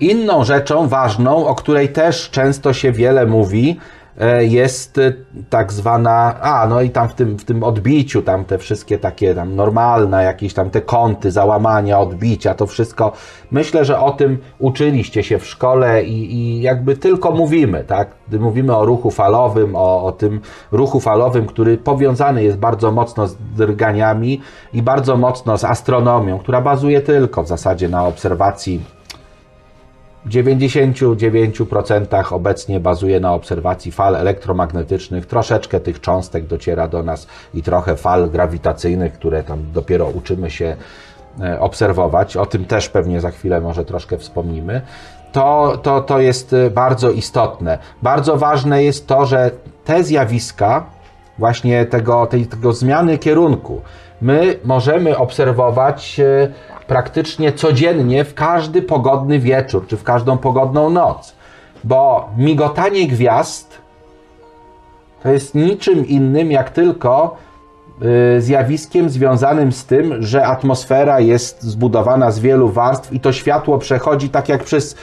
Inną 0.00 0.44
rzeczą 0.44 0.88
ważną, 0.88 1.46
o 1.46 1.54
której 1.54 1.88
też 1.88 2.30
często 2.30 2.72
się 2.72 2.92
wiele 2.92 3.26
mówi, 3.26 3.76
jest 4.40 4.98
e, 4.98 5.12
tak 5.50 5.72
zwana, 5.72 6.40
a 6.40 6.66
no 6.66 6.80
i 6.80 6.90
tam 6.90 7.08
w 7.08 7.14
tym, 7.14 7.38
w 7.38 7.44
tym 7.44 7.62
odbiciu, 7.62 8.22
tam 8.22 8.44
te 8.44 8.58
wszystkie 8.58 8.98
takie 8.98 9.34
tam 9.34 9.56
normalne, 9.56 10.24
jakieś 10.24 10.54
tam 10.54 10.70
te 10.70 10.80
kąty, 10.80 11.30
załamania, 11.30 11.98
odbicia, 11.98 12.54
to 12.54 12.66
wszystko. 12.66 13.12
Myślę, 13.50 13.84
że 13.84 14.00
o 14.00 14.10
tym 14.10 14.38
uczyliście 14.58 15.22
się 15.22 15.38
w 15.38 15.46
szkole 15.46 16.04
i, 16.04 16.34
i 16.34 16.62
jakby 16.62 16.96
tylko 16.96 17.32
mówimy, 17.32 17.84
tak? 17.84 18.08
Gdy 18.28 18.38
mówimy 18.38 18.76
o 18.76 18.84
ruchu 18.84 19.10
falowym, 19.10 19.76
o, 19.76 20.04
o 20.04 20.12
tym 20.12 20.40
ruchu 20.72 21.00
falowym, 21.00 21.46
który 21.46 21.78
powiązany 21.78 22.44
jest 22.44 22.58
bardzo 22.58 22.92
mocno 22.92 23.26
z 23.26 23.36
drganiami 23.56 24.40
i 24.72 24.82
bardzo 24.82 25.16
mocno 25.16 25.58
z 25.58 25.64
astronomią, 25.64 26.38
która 26.38 26.60
bazuje 26.60 27.00
tylko 27.00 27.42
w 27.42 27.48
zasadzie 27.48 27.88
na 27.88 28.06
obserwacji 28.06 28.99
w 30.24 30.28
99% 30.28 32.34
obecnie 32.34 32.80
bazuje 32.80 33.20
na 33.20 33.34
obserwacji 33.34 33.92
fal 33.92 34.16
elektromagnetycznych. 34.16 35.26
Troszeczkę 35.26 35.80
tych 35.80 36.00
cząstek 36.00 36.46
dociera 36.46 36.88
do 36.88 37.02
nas 37.02 37.26
i 37.54 37.62
trochę 37.62 37.96
fal 37.96 38.30
grawitacyjnych, 38.30 39.12
które 39.12 39.42
tam 39.42 39.58
dopiero 39.74 40.06
uczymy 40.06 40.50
się 40.50 40.76
e, 41.40 41.60
obserwować. 41.60 42.36
O 42.36 42.46
tym 42.46 42.64
też 42.64 42.88
pewnie 42.88 43.20
za 43.20 43.30
chwilę 43.30 43.60
może 43.60 43.84
troszkę 43.84 44.18
wspomnimy. 44.18 44.80
To, 45.32 45.78
to, 45.82 46.00
to 46.00 46.20
jest 46.20 46.52
e, 46.52 46.70
bardzo 46.70 47.10
istotne. 47.10 47.78
Bardzo 48.02 48.36
ważne 48.36 48.84
jest 48.84 49.06
to, 49.06 49.26
że 49.26 49.50
te 49.84 50.04
zjawiska, 50.04 50.84
właśnie 51.38 51.86
tego, 51.86 52.26
tej, 52.26 52.46
tego 52.46 52.72
zmiany 52.72 53.18
kierunku, 53.18 53.80
my 54.22 54.58
możemy 54.64 55.16
obserwować 55.18 56.20
e, 56.20 56.52
praktycznie 56.86 57.52
codziennie 57.52 58.24
w 58.24 58.34
każdy 58.34 58.82
pogodny 58.82 59.38
wieczór, 59.38 59.86
czy 59.86 59.96
w 59.96 60.04
każdą 60.04 60.38
pogodną 60.38 60.90
noc. 60.90 61.34
Bo 61.84 62.28
migotanie 62.36 63.06
gwiazd 63.06 63.78
to 65.22 65.28
jest 65.28 65.54
niczym 65.54 66.06
innym 66.06 66.52
jak 66.52 66.70
tylko 66.70 67.36
zjawiskiem 68.38 69.10
związanym 69.10 69.72
z 69.72 69.84
tym, 69.84 70.22
że 70.22 70.46
atmosfera 70.46 71.20
jest 71.20 71.62
zbudowana 71.62 72.30
z 72.30 72.38
wielu 72.38 72.68
warstw 72.68 73.12
i 73.12 73.20
to 73.20 73.32
światło 73.32 73.78
przechodzi 73.78 74.28
tak 74.28 74.48
jak 74.48 74.64
przez 74.64 74.96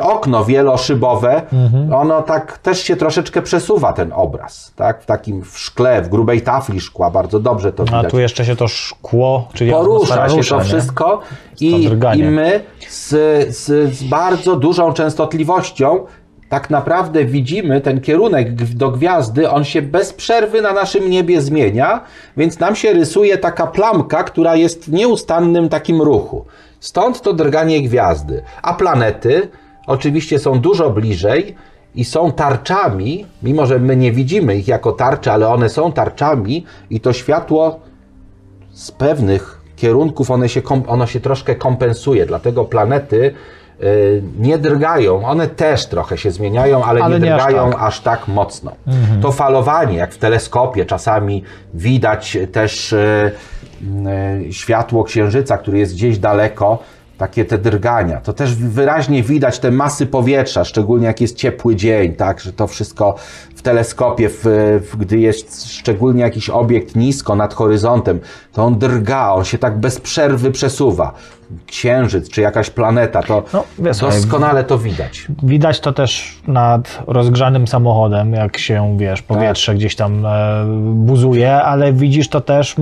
okno 0.00 0.44
wieloszybowe. 0.44 1.42
Ono 1.92 2.22
tak 2.22 2.58
też 2.58 2.82
się 2.82 2.96
troszeczkę 2.96 3.42
przesuwa 3.42 3.92
ten 3.92 4.12
obraz, 4.12 4.72
tak? 4.76 5.02
W 5.02 5.06
takim 5.06 5.42
w 5.42 5.58
szkle, 5.58 6.02
w 6.02 6.08
grubej 6.08 6.42
tafli 6.42 6.80
szkła, 6.80 7.10
bardzo 7.10 7.40
dobrze 7.40 7.72
to 7.72 7.82
A 7.82 7.86
widać. 7.86 8.10
tu 8.10 8.20
jeszcze 8.20 8.44
się 8.44 8.56
to 8.56 8.68
szkło, 8.68 9.48
czyli 9.54 9.70
porusza 9.70 10.28
się 10.28 10.36
rusza, 10.36 10.58
to 10.58 10.64
wszystko 10.64 11.20
i, 11.60 11.90
i 12.16 12.22
my 12.22 12.60
z, 12.88 13.08
z, 13.56 13.94
z 13.94 14.04
bardzo 14.04 14.56
dużą 14.56 14.92
częstotliwością 14.92 16.06
tak 16.54 16.70
naprawdę 16.70 17.24
widzimy 17.24 17.80
ten 17.80 18.00
kierunek 18.00 18.54
do 18.54 18.90
gwiazdy, 18.90 19.50
on 19.50 19.64
się 19.64 19.82
bez 19.82 20.12
przerwy 20.12 20.62
na 20.62 20.72
naszym 20.72 21.10
niebie 21.10 21.40
zmienia, 21.40 22.00
więc 22.36 22.60
nam 22.60 22.76
się 22.76 22.92
rysuje 22.92 23.38
taka 23.38 23.66
plamka, 23.66 24.24
która 24.24 24.56
jest 24.56 24.84
w 24.84 24.92
nieustannym 24.92 25.68
takim 25.68 26.02
ruchu. 26.02 26.44
Stąd 26.80 27.20
to 27.20 27.32
drganie 27.32 27.82
gwiazdy. 27.82 28.42
A 28.62 28.74
planety 28.74 29.48
oczywiście 29.86 30.38
są 30.38 30.60
dużo 30.60 30.90
bliżej 30.90 31.54
i 31.94 32.04
są 32.04 32.32
tarczami, 32.32 33.26
mimo 33.42 33.66
że 33.66 33.78
my 33.78 33.96
nie 33.96 34.12
widzimy 34.12 34.56
ich 34.56 34.68
jako 34.68 34.92
tarcze, 34.92 35.32
ale 35.32 35.48
one 35.48 35.68
są 35.68 35.92
tarczami 35.92 36.64
i 36.90 37.00
to 37.00 37.12
światło 37.12 37.80
z 38.72 38.90
pewnych 38.90 39.60
kierunków 39.76 40.30
one 40.30 40.48
się, 40.48 40.62
ono 40.86 41.06
się 41.06 41.20
troszkę 41.20 41.54
kompensuje, 41.54 42.26
dlatego 42.26 42.64
planety 42.64 43.34
nie 44.38 44.58
drgają. 44.58 45.24
One 45.26 45.48
też 45.48 45.86
trochę 45.86 46.18
się 46.18 46.30
zmieniają, 46.30 46.84
ale, 46.84 47.02
Ale 47.02 47.20
nie 47.20 47.26
nie 47.26 47.34
aż 47.34 47.42
drgają 47.42 47.70
tak. 47.70 47.82
aż 47.82 48.00
tak 48.00 48.28
mocno. 48.28 48.72
To 49.22 49.32
falowanie, 49.32 49.96
jak 49.96 50.12
w 50.12 50.18
teleskopie, 50.18 50.84
czasami 50.84 51.42
widać 51.74 52.38
też 52.52 52.92
y, 52.92 53.32
y, 54.48 54.52
światło 54.52 55.04
księżyca, 55.04 55.58
który 55.58 55.78
jest 55.78 55.94
gdzieś 55.94 56.18
daleko. 56.18 56.78
Takie 57.18 57.44
te 57.44 57.58
drgania. 57.58 58.20
To 58.20 58.32
też 58.32 58.54
wyraźnie 58.54 59.22
widać 59.22 59.58
te 59.58 59.70
masy 59.70 60.06
powietrza, 60.06 60.64
szczególnie 60.64 61.06
jak 61.06 61.20
jest 61.20 61.36
ciepły 61.36 61.76
dzień, 61.76 62.12
tak, 62.12 62.40
że 62.40 62.52
to 62.52 62.66
wszystko 62.66 63.14
teleskopie, 63.64 64.28
w, 64.28 64.40
w, 64.92 64.96
gdy 64.96 65.18
jest 65.18 65.72
szczególnie 65.72 66.22
jakiś 66.22 66.50
obiekt 66.50 66.96
nisko 66.96 67.36
nad 67.36 67.54
horyzontem, 67.54 68.20
to 68.52 68.64
on 68.64 68.78
drga, 68.78 69.32
on 69.32 69.44
się 69.44 69.58
tak 69.58 69.78
bez 69.78 70.00
przerwy 70.00 70.50
przesuwa. 70.50 71.12
Księżyc 71.66 72.28
czy 72.28 72.40
jakaś 72.40 72.70
planeta, 72.70 73.22
to 73.22 73.42
No, 73.52 73.64
wiesz, 73.78 74.02
ale- 74.02 74.12
doskonale 74.12 74.64
to 74.64 74.78
widać. 74.78 75.26
Widać 75.42 75.80
to 75.80 75.92
też 75.92 76.40
nad 76.48 77.02
rozgrzanym 77.06 77.66
samochodem, 77.68 78.32
jak 78.32 78.58
się, 78.58 78.96
wiesz, 78.98 79.22
powietrze 79.22 79.72
Tak. 79.72 79.76
gdzieś 79.76 79.96
tam 79.96 80.26
e, 80.26 80.30
buzuje, 80.94 81.54
ale 81.62 81.92
widzisz 81.92 82.28
to 82.28 82.40
też 82.40 82.74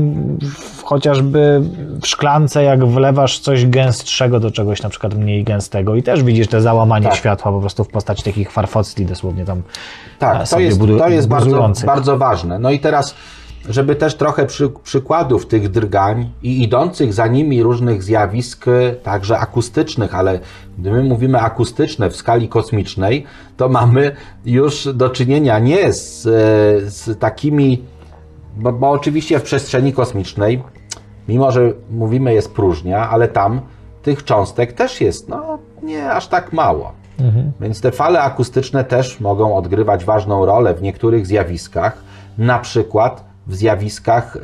w, 0.42 0.82
chociażby 0.82 1.60
w 2.02 2.06
szklance, 2.06 2.62
jak 2.64 2.84
wlewasz 2.84 3.38
coś 3.38 3.66
gęstszego 3.66 4.40
do 4.40 4.50
czegoś 4.50 4.82
na 4.82 4.88
przykład 4.88 5.14
mniej 5.14 5.44
gęstego 5.44 5.94
i 5.94 6.02
też 6.02 6.22
widzisz 6.22 6.48
te 6.48 6.60
załamanie 6.60 7.06
Tak. 7.06 7.14
światła 7.16 7.52
po 7.52 7.60
prostu 7.60 7.84
w 7.84 7.88
postaci 7.88 8.22
takich 8.22 8.50
farfocli 8.52 9.06
dosłownie 9.06 9.44
tam 9.44 9.59
e, 9.59 9.62
Tak, 10.18 10.38
to 10.40 10.46
sobie 10.46 10.71
jest, 10.72 10.80
budu- 10.80 10.98
to 10.98 11.08
jest 11.08 11.28
bardzo, 11.28 11.70
bardzo 11.86 12.18
ważne. 12.18 12.58
No 12.58 12.70
i 12.70 12.80
teraz, 12.80 13.14
żeby 13.68 13.96
też 13.96 14.14
trochę 14.14 14.46
przy, 14.46 14.70
przykładów 14.82 15.46
tych 15.46 15.68
drgań 15.68 16.30
i 16.42 16.62
idących 16.62 17.14
za 17.14 17.26
nimi 17.26 17.62
różnych 17.62 18.02
zjawisk, 18.02 18.68
y, 18.68 18.96
także 19.02 19.38
akustycznych, 19.38 20.14
ale 20.14 20.40
gdy 20.78 20.92
my 20.92 21.02
mówimy 21.02 21.40
akustyczne 21.40 22.10
w 22.10 22.16
skali 22.16 22.48
kosmicznej, 22.48 23.24
to 23.56 23.68
mamy 23.68 24.16
już 24.44 24.88
do 24.94 25.10
czynienia 25.10 25.58
nie 25.58 25.92
z, 25.92 26.26
y, 26.26 26.90
z 26.90 27.18
takimi, 27.18 27.84
bo, 28.56 28.72
bo 28.72 28.90
oczywiście 28.90 29.38
w 29.38 29.42
przestrzeni 29.42 29.92
kosmicznej, 29.92 30.62
mimo 31.28 31.52
że 31.52 31.72
mówimy 31.90 32.34
jest 32.34 32.54
próżnia, 32.54 33.10
ale 33.10 33.28
tam 33.28 33.60
tych 34.02 34.24
cząstek 34.24 34.72
też 34.72 35.00
jest, 35.00 35.28
no 35.28 35.58
nie 35.82 36.12
aż 36.12 36.28
tak 36.28 36.52
mało. 36.52 37.01
Więc 37.60 37.80
te 37.80 37.93
fale 37.93 38.20
akustyczne 38.20 38.84
też 38.84 39.20
mogą 39.20 39.56
odgrywać 39.56 40.05
ważną 40.05 40.47
rolę 40.47 40.74
w 40.74 40.82
niektórych 40.82 41.26
zjawiskach, 41.26 41.97
na 42.39 42.59
przykład 42.59 43.24
w 43.47 43.55
zjawiskach 43.55 44.36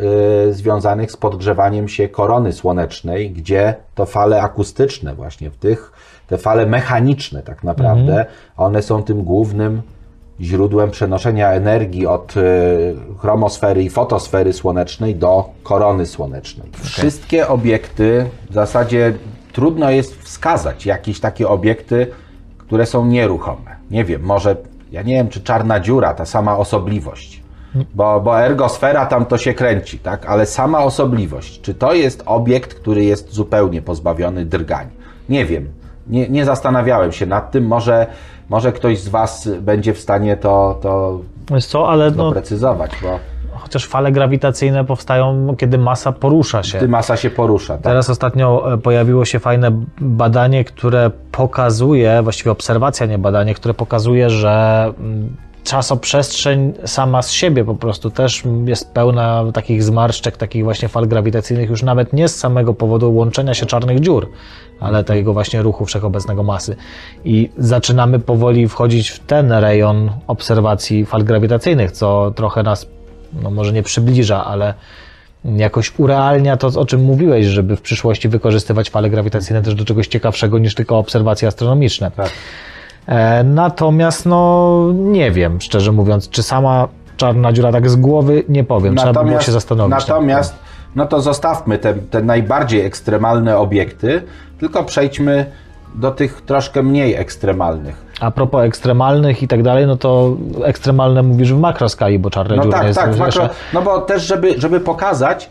y, 0.48 0.54
związanych 0.54 1.12
z 1.12 1.16
podgrzewaniem 1.16 1.88
się 1.88 2.08
korony 2.08 2.52
słonecznej, 2.52 3.30
gdzie 3.30 3.74
to 3.94 4.06
fale 4.06 4.42
akustyczne 4.42 5.14
właśnie 5.14 5.50
w 5.50 5.56
tych, 5.56 5.92
te 6.26 6.38
fale 6.38 6.66
mechaniczne 6.66 7.42
tak 7.42 7.64
naprawdę, 7.64 8.26
one 8.56 8.82
są 8.82 9.02
tym 9.02 9.22
głównym 9.22 9.82
źródłem 10.40 10.90
przenoszenia 10.90 11.52
energii 11.52 12.06
od 12.06 12.36
y, 12.36 12.40
chromosfery 13.18 13.82
i 13.82 13.90
fotosfery 13.90 14.52
słonecznej 14.52 15.14
do 15.16 15.50
korony 15.62 16.06
słonecznej. 16.06 16.70
Wszystkie 16.82 17.48
obiekty, 17.48 18.26
w 18.50 18.54
zasadzie 18.54 19.14
trudno 19.52 19.90
jest 19.90 20.22
wskazać 20.22 20.86
jakieś 20.86 21.20
takie 21.20 21.48
obiekty, 21.48 22.06
które 22.68 22.86
są 22.86 23.06
nieruchome. 23.06 23.76
Nie 23.90 24.04
wiem, 24.04 24.22
może, 24.22 24.56
ja 24.92 25.02
nie 25.02 25.14
wiem, 25.14 25.28
czy 25.28 25.40
czarna 25.40 25.80
dziura, 25.80 26.14
ta 26.14 26.24
sama 26.24 26.58
osobliwość, 26.58 27.42
bo, 27.94 28.20
bo 28.20 28.40
ergosfera 28.40 29.06
tam 29.06 29.26
to 29.26 29.38
się 29.38 29.54
kręci, 29.54 29.98
tak? 29.98 30.26
Ale 30.26 30.46
sama 30.46 30.84
osobliwość, 30.84 31.60
czy 31.60 31.74
to 31.74 31.94
jest 31.94 32.22
obiekt, 32.26 32.74
który 32.74 33.04
jest 33.04 33.32
zupełnie 33.32 33.82
pozbawiony 33.82 34.44
drgań? 34.44 34.86
Nie 35.28 35.44
wiem. 35.44 35.68
Nie, 36.06 36.28
nie 36.28 36.44
zastanawiałem 36.44 37.12
się 37.12 37.26
nad 37.26 37.50
tym. 37.50 37.66
Może, 37.66 38.06
może 38.48 38.72
ktoś 38.72 39.00
z 39.00 39.08
Was 39.08 39.48
będzie 39.60 39.94
w 39.94 39.98
stanie 39.98 40.36
to, 40.36 40.78
to 40.82 41.20
Wiesz 41.50 41.66
co, 41.66 41.88
ale 41.88 42.10
no, 42.10 42.24
doprecyzować, 42.24 42.90
bo 43.02 43.18
chociaż 43.58 43.86
fale 43.86 44.12
grawitacyjne 44.12 44.84
powstają, 44.84 45.54
kiedy 45.58 45.78
masa 45.78 46.12
porusza 46.12 46.62
się. 46.62 46.78
gdy 46.78 46.88
masa 46.88 47.16
się 47.16 47.30
porusza. 47.30 47.74
Tak? 47.74 47.82
Teraz 47.82 48.10
ostatnio 48.10 48.72
e, 48.72 48.78
pojawiło 48.78 49.24
się 49.24 49.38
fajne 49.38 49.70
badanie, 50.00 50.64
które 50.64 51.10
pokazuje, 51.32 52.22
właściwie 52.22 52.50
obserwacja, 52.50 53.06
nie 53.06 53.18
badanie, 53.18 53.54
które 53.54 53.74
pokazuje, 53.74 54.30
że 54.30 54.84
mm, 54.98 55.36
czasoprzestrzeń 55.68 56.72
sama 56.84 57.22
z 57.22 57.30
siebie 57.30 57.64
po 57.64 57.74
prostu 57.74 58.10
też 58.10 58.42
jest 58.64 58.92
pełna 58.92 59.44
takich 59.54 59.82
zmarszczek, 59.82 60.36
takich 60.36 60.64
właśnie 60.64 60.88
fal 60.88 61.08
grawitacyjnych, 61.08 61.70
już 61.70 61.82
nawet 61.82 62.12
nie 62.12 62.28
z 62.28 62.36
samego 62.36 62.74
powodu 62.74 63.14
łączenia 63.14 63.54
się 63.54 63.66
czarnych 63.66 64.00
dziur, 64.00 64.30
ale 64.80 65.04
tego 65.04 65.32
właśnie 65.32 65.62
ruchu 65.62 65.84
wszechobecnego 65.84 66.42
masy. 66.42 66.76
I 67.24 67.50
zaczynamy 67.58 68.18
powoli 68.18 68.68
wchodzić 68.68 69.10
w 69.10 69.18
ten 69.18 69.52
rejon 69.52 70.10
obserwacji 70.26 71.06
fal 71.06 71.24
grawitacyjnych, 71.24 71.92
co 71.92 72.30
trochę 72.30 72.62
nas, 72.62 72.86
no 73.42 73.50
może 73.50 73.72
nie 73.72 73.82
przybliża, 73.82 74.44
ale 74.44 74.74
jakoś 75.44 75.98
urealnia 75.98 76.56
to, 76.56 76.66
o 76.66 76.86
czym 76.86 77.04
mówiłeś, 77.04 77.46
żeby 77.46 77.76
w 77.76 77.80
przyszłości 77.80 78.28
wykorzystywać 78.28 78.90
fale 78.90 79.10
grawitacyjne 79.10 79.62
też 79.62 79.74
do 79.74 79.84
czegoś 79.84 80.06
ciekawszego 80.06 80.58
niż 80.58 80.74
tylko 80.74 80.98
obserwacje 80.98 81.48
astronomiczne. 81.48 82.10
Tak. 82.10 82.30
E, 83.06 83.44
Natomiast, 83.44 84.26
no 84.26 84.92
nie 84.94 85.30
wiem, 85.30 85.60
szczerze 85.60 85.92
mówiąc, 85.92 86.28
czy 86.28 86.42
sama 86.42 86.88
czarna 87.16 87.52
dziura 87.52 87.72
tak 87.72 87.90
z 87.90 87.96
głowy, 87.96 88.44
nie 88.48 88.64
powiem. 88.64 88.96
Trzeba 88.96 89.22
by 89.22 89.28
było 89.28 89.40
się 89.40 89.52
zastanowić. 89.52 89.90
Natomiast, 89.90 90.54
no 90.96 91.06
to 91.06 91.20
zostawmy 91.20 91.78
te, 91.78 91.94
te 91.94 92.22
najbardziej 92.22 92.80
ekstremalne 92.80 93.58
obiekty, 93.58 94.22
tylko 94.58 94.84
przejdźmy 94.84 95.46
do 95.94 96.10
tych 96.10 96.40
troszkę 96.46 96.82
mniej 96.82 97.14
ekstremalnych. 97.14 98.04
A 98.20 98.30
propos 98.30 98.62
ekstremalnych 98.64 99.42
i 99.42 99.48
tak 99.48 99.62
dalej, 99.62 99.86
no 99.86 99.96
to 99.96 100.36
ekstremalne 100.64 101.22
mówisz 101.22 101.52
w 101.52 101.58
makroskali, 101.58 102.18
bo 102.18 102.30
czarne 102.30 102.56
No 102.56 102.62
dziury 102.62 102.76
tak, 102.76 102.86
jest 102.86 102.98
tak, 102.98 103.18
makro, 103.18 103.48
no 103.74 103.82
bo 103.82 104.00
też, 104.00 104.22
żeby, 104.22 104.60
żeby 104.60 104.80
pokazać, 104.80 105.50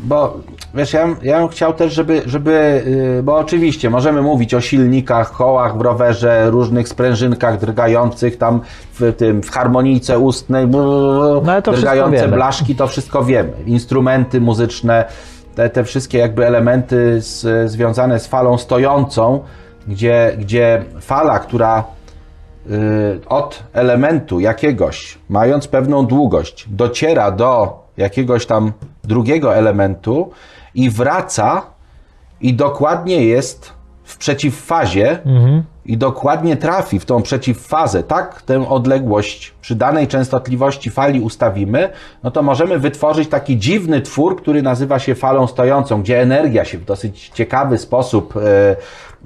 bo 0.00 0.36
wiesz, 0.74 0.92
ja, 0.92 1.06
bym- 1.06 1.16
ja 1.22 1.38
bym 1.38 1.48
chciał 1.48 1.72
też, 1.74 1.92
żeby, 1.94 2.22
żeby, 2.26 2.82
yy, 3.16 3.22
bo 3.22 3.36
oczywiście 3.36 3.90
możemy 3.90 4.22
mówić 4.22 4.54
o 4.54 4.60
silnikach, 4.60 5.32
kołach 5.32 5.78
w 5.78 5.80
rowerze, 5.80 6.50
różnych 6.50 6.88
sprężynkach 6.88 7.58
drgających 7.60 8.38
tam 8.38 8.60
w 9.00 9.12
tym, 9.16 9.42
w 9.42 9.50
harmonijce 9.50 10.18
ustnej, 10.18 10.66
No, 10.66 11.42
to 11.64 11.72
drgające 11.72 12.28
blaszki, 12.28 12.74
to 12.76 12.86
wszystko 12.86 13.24
wiemy. 13.24 13.52
Instrumenty 13.66 14.40
muzyczne, 14.40 15.04
te, 15.54 15.70
te 15.70 15.84
wszystkie 15.84 16.18
jakby 16.18 16.46
elementy 16.46 17.20
z, 17.20 17.70
związane 17.70 18.20
z 18.20 18.26
falą 18.26 18.58
stojącą, 18.58 19.40
gdzie, 19.88 20.36
gdzie 20.38 20.84
fala, 21.00 21.38
która 21.38 21.84
y, 22.70 23.20
od 23.28 23.62
elementu 23.72 24.40
jakiegoś, 24.40 25.18
mając 25.28 25.68
pewną 25.68 26.06
długość, 26.06 26.66
dociera 26.68 27.30
do 27.30 27.78
jakiegoś 27.96 28.46
tam 28.46 28.72
drugiego 29.04 29.54
elementu 29.56 30.30
i 30.74 30.90
wraca 30.90 31.62
i 32.40 32.54
dokładnie 32.54 33.24
jest 33.24 33.72
w 34.04 34.16
przeciwfazie 34.16 35.18
i 35.86 35.96
dokładnie 35.96 36.56
trafi 36.56 36.98
w 36.98 37.04
tą 37.04 37.22
przeciwfazę, 37.22 38.02
tak 38.02 38.42
tę 38.42 38.68
odległość 38.68 39.54
przy 39.60 39.74
danej 39.74 40.08
częstotliwości 40.08 40.90
fali 40.90 41.20
ustawimy, 41.20 41.88
no 42.22 42.30
to 42.30 42.42
możemy 42.42 42.78
wytworzyć 42.78 43.28
taki 43.28 43.58
dziwny 43.58 44.00
twór, 44.00 44.36
który 44.36 44.62
nazywa 44.62 44.98
się 44.98 45.14
falą 45.14 45.46
stojącą, 45.46 46.02
gdzie 46.02 46.22
energia 46.22 46.64
się 46.64 46.78
w 46.78 46.84
dosyć 46.84 47.28
ciekawy 47.28 47.78
sposób 47.78 48.34
e, 48.36 48.40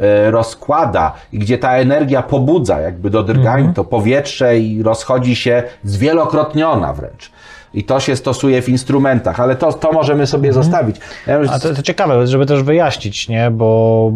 e, 0.04 0.30
rozkłada 0.30 1.12
i 1.32 1.38
gdzie 1.38 1.58
ta 1.58 1.72
energia 1.72 2.22
pobudza 2.22 2.80
jakby 2.80 3.10
do 3.10 3.22
drgań 3.22 3.74
to 3.74 3.84
powietrze 3.84 4.58
i 4.58 4.82
rozchodzi 4.82 5.36
się 5.36 5.62
zwielokrotniona 5.84 6.92
wręcz. 6.92 7.32
I 7.74 7.84
to 7.84 8.00
się 8.00 8.16
stosuje 8.16 8.62
w 8.62 8.68
instrumentach, 8.68 9.40
ale 9.40 9.56
to, 9.56 9.72
to 9.72 9.92
możemy 9.92 10.26
sobie 10.26 10.52
zostawić. 10.52 10.96
Ja 11.26 11.40
A 11.50 11.58
to, 11.58 11.74
to 11.74 11.82
ciekawe, 11.82 12.26
żeby 12.26 12.46
też 12.46 12.62
wyjaśnić, 12.62 13.28
nie? 13.28 13.50
bo 13.50 14.12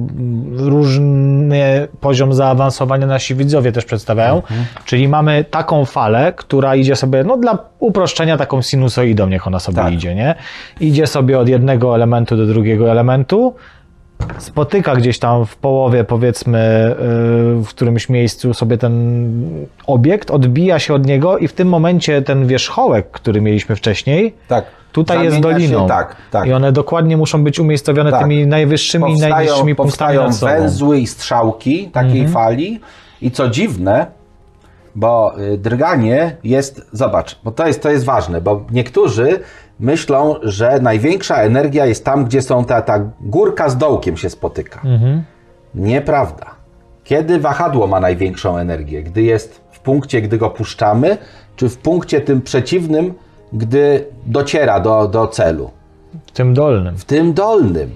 różny 0.56 1.88
poziom 2.00 2.34
zaawansowania 2.34 3.06
nasi 3.06 3.34
widzowie 3.34 3.72
też 3.72 3.84
przedstawiają. 3.84 4.42
Czyli 4.84 5.08
mamy 5.08 5.44
taką 5.44 5.84
falę, 5.84 6.32
która 6.36 6.76
idzie 6.76 6.96
sobie, 6.96 7.24
no 7.24 7.36
dla 7.36 7.58
uproszczenia, 7.78 8.36
taką 8.36 8.62
sinusoidą, 8.62 9.26
niech 9.26 9.46
ona 9.46 9.60
sobie 9.60 9.76
Tak. 9.76 9.92
idzie, 9.92 10.14
nie? 10.14 10.34
Idzie 10.80 11.06
sobie 11.06 11.38
od 11.38 11.48
jednego 11.48 11.94
elementu 11.94 12.36
do 12.36 12.46
drugiego 12.46 12.90
elementu, 12.90 13.54
spotyka 14.38 14.96
gdzieś 14.96 15.18
tam 15.18 15.46
w 15.46 15.56
połowie, 15.56 16.04
powiedzmy, 16.04 16.94
yy, 17.56 17.64
w 17.64 17.68
którymś 17.68 18.08
miejscu 18.08 18.54
sobie 18.54 18.78
ten 18.78 19.24
obiekt, 19.86 20.30
odbija 20.30 20.78
się 20.78 20.94
od 20.94 21.06
niego 21.06 21.38
i 21.38 21.48
w 21.48 21.52
tym 21.52 21.68
momencie 21.68 22.22
ten 22.22 22.46
wierzchołek, 22.46 23.10
który 23.10 23.40
mieliśmy 23.40 23.76
wcześniej, 23.76 24.34
tak. 24.48 24.64
Tutaj 24.92 25.24
jest 25.24 25.36
Zamienia 25.36 25.58
się- 25.60 25.68
doliną. 25.68 25.88
tak, 25.88 26.16
tak. 26.30 26.46
I 26.46 26.52
one 26.52 26.72
dokładnie 26.72 27.16
muszą 27.16 27.44
być 27.44 27.58
umiejscowione 27.60 28.10
Tak. 28.10 28.20
tymi 28.22 28.46
najwyższymi 28.46 29.12
i 29.12 29.20
najniższymi 29.20 29.74
punktami 29.74 29.74
powstają 29.74 30.22
nad 30.22 30.34
sobą. 30.34 30.52
węzły 30.52 30.98
i 30.98 31.06
strzałki 31.06 31.88
takiej 31.88 32.20
Mhm. 32.20 32.28
fali 32.32 32.80
i 33.22 33.30
co 33.30 33.48
dziwne, 33.48 34.06
bo 34.94 35.34
y, 35.40 35.58
drganie 35.58 36.36
jest, 36.44 36.88
zobacz, 36.92 37.38
bo 37.44 37.50
to 37.50 37.66
jest, 37.66 37.82
to 37.82 37.90
jest 37.90 38.04
ważne, 38.04 38.40
bo 38.40 38.64
niektórzy 38.70 39.40
myślą, 39.80 40.34
że 40.42 40.78
największa 40.80 41.36
energia 41.36 41.86
jest 41.86 42.04
tam, 42.04 42.24
gdzie 42.24 42.42
są 42.42 42.64
ta, 42.64 42.82
ta 42.82 43.00
górka 43.20 43.68
z 43.68 43.76
dołkiem 43.76 44.16
się 44.16 44.30
spotyka. 44.30 44.80
Mhm. 44.84 45.22
Nieprawda. 45.74 46.46
Kiedy 47.04 47.38
wahadło 47.38 47.86
ma 47.86 48.00
największą 48.00 48.58
energię? 48.58 49.02
Gdy 49.02 49.22
jest 49.22 49.60
w 49.70 49.80
punkcie, 49.80 50.22
gdy 50.22 50.38
go 50.38 50.50
puszczamy, 50.50 51.18
czy 51.56 51.68
w 51.68 51.78
punkcie 51.78 52.20
tym 52.20 52.42
przeciwnym, 52.42 53.14
gdy 53.52 54.06
dociera 54.26 54.80
do, 54.80 55.08
do 55.08 55.26
celu? 55.26 55.70
W 56.26 56.30
tym 56.30 56.54
dolnym. 56.54 56.96
w 56.96 57.04
tym 57.04 57.34
dolnym. 57.34 57.90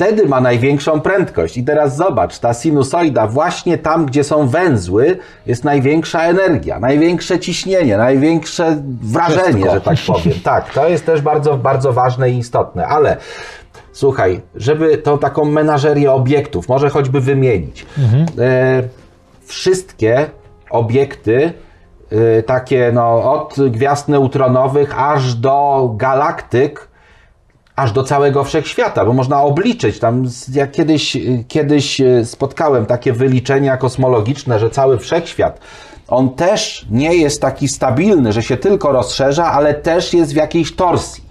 Wtedy 0.00 0.26
ma 0.26 0.40
największą 0.40 1.00
prędkość. 1.00 1.56
I 1.56 1.64
teraz 1.64 1.96
zobacz, 1.96 2.38
ta 2.38 2.54
sinusoida, 2.54 3.26
właśnie 3.26 3.78
tam, 3.78 4.06
gdzie 4.06 4.24
są 4.24 4.48
węzły, 4.48 5.18
jest 5.46 5.64
największa 5.64 6.22
energia, 6.22 6.80
największe 6.80 7.38
ciśnienie, 7.38 7.96
największe 7.96 8.82
wrażenie, 9.02 9.42
Wszystko. 9.42 9.74
że 9.74 9.80
tak 9.80 9.98
powiem. 10.06 10.40
Tak, 10.44 10.72
to 10.72 10.88
jest 10.88 11.06
też 11.06 11.20
bardzo, 11.20 11.56
bardzo 11.56 11.92
ważne 11.92 12.30
i 12.30 12.38
istotne, 12.38 12.86
ale 12.86 13.16
słuchaj, 13.92 14.40
żeby 14.54 14.98
tą 14.98 15.18
taką 15.18 15.44
menażerię 15.44 16.12
obiektów, 16.12 16.68
może 16.68 16.90
choćby 16.90 17.20
wymienić. 17.20 17.86
E, 18.38 18.82
wszystkie 19.42 20.26
obiekty, 20.70 21.52
y, 22.12 22.42
takie 22.42 22.90
no, 22.94 23.32
od 23.32 23.56
gwiazd 23.70 24.08
neutronowych 24.08 25.00
aż 25.00 25.34
do 25.34 25.90
galaktyk, 25.96 26.89
aż 27.80 27.92
do 27.92 28.04
całego 28.04 28.44
wszechświata, 28.44 29.04
bo 29.04 29.12
można 29.12 29.42
obliczyć 29.42 29.98
tam, 29.98 30.24
jak 30.52 30.70
kiedyś, 30.70 31.16
kiedyś 31.48 32.00
y, 32.00 32.24
spotkałem 32.24 32.86
takie 32.86 33.12
wyliczenia 33.12 33.76
kosmologiczne, 33.76 34.58
że 34.58 34.70
cały 34.70 34.98
wszechświat, 34.98 35.60
on 36.08 36.30
też 36.30 36.86
nie 36.90 37.14
jest 37.16 37.40
taki 37.42 37.68
stabilny, 37.68 38.32
że 38.32 38.42
się 38.42 38.56
tylko 38.56 38.92
rozszerza, 38.92 39.44
ale 39.44 39.74
też 39.74 40.14
jest 40.14 40.32
w 40.32 40.36
jakiejś 40.36 40.76
torsji 40.76 41.30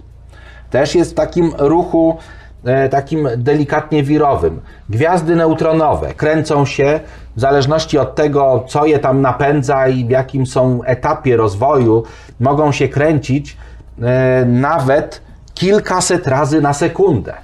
też 0.70 0.94
jest 0.94 1.10
w 1.10 1.14
takim 1.14 1.52
ruchu 1.58 2.16
e, 2.64 2.88
takim 2.88 3.28
delikatnie 3.36 4.02
wirowym. 4.02 4.60
Gwiazdy 4.88 5.36
neutronowe 5.36 6.14
kręcą 6.14 6.66
się 6.66 7.00
w 7.36 7.40
zależności 7.40 7.98
od 7.98 8.14
tego, 8.14 8.64
co 8.68 8.86
je 8.86 8.98
tam 8.98 9.20
napędza 9.20 9.88
i 9.88 10.04
w 10.04 10.10
jakim 10.10 10.46
są 10.46 10.82
etapie 10.84 11.36
rozwoju, 11.36 12.02
mogą 12.40 12.72
się 12.72 12.88
kręcić 12.88 13.56
e, 14.02 14.44
nawet 14.44 15.22
kilkaset 15.60 16.26
razy 16.26 16.60
na 16.60 16.72
sekundę. 16.72 17.34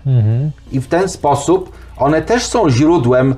I 0.72 0.80
w 0.80 0.88
ten 0.88 1.08
sposób 1.08 1.72
one 1.96 2.22
też 2.22 2.46
są 2.46 2.70
źródłem 2.70 3.34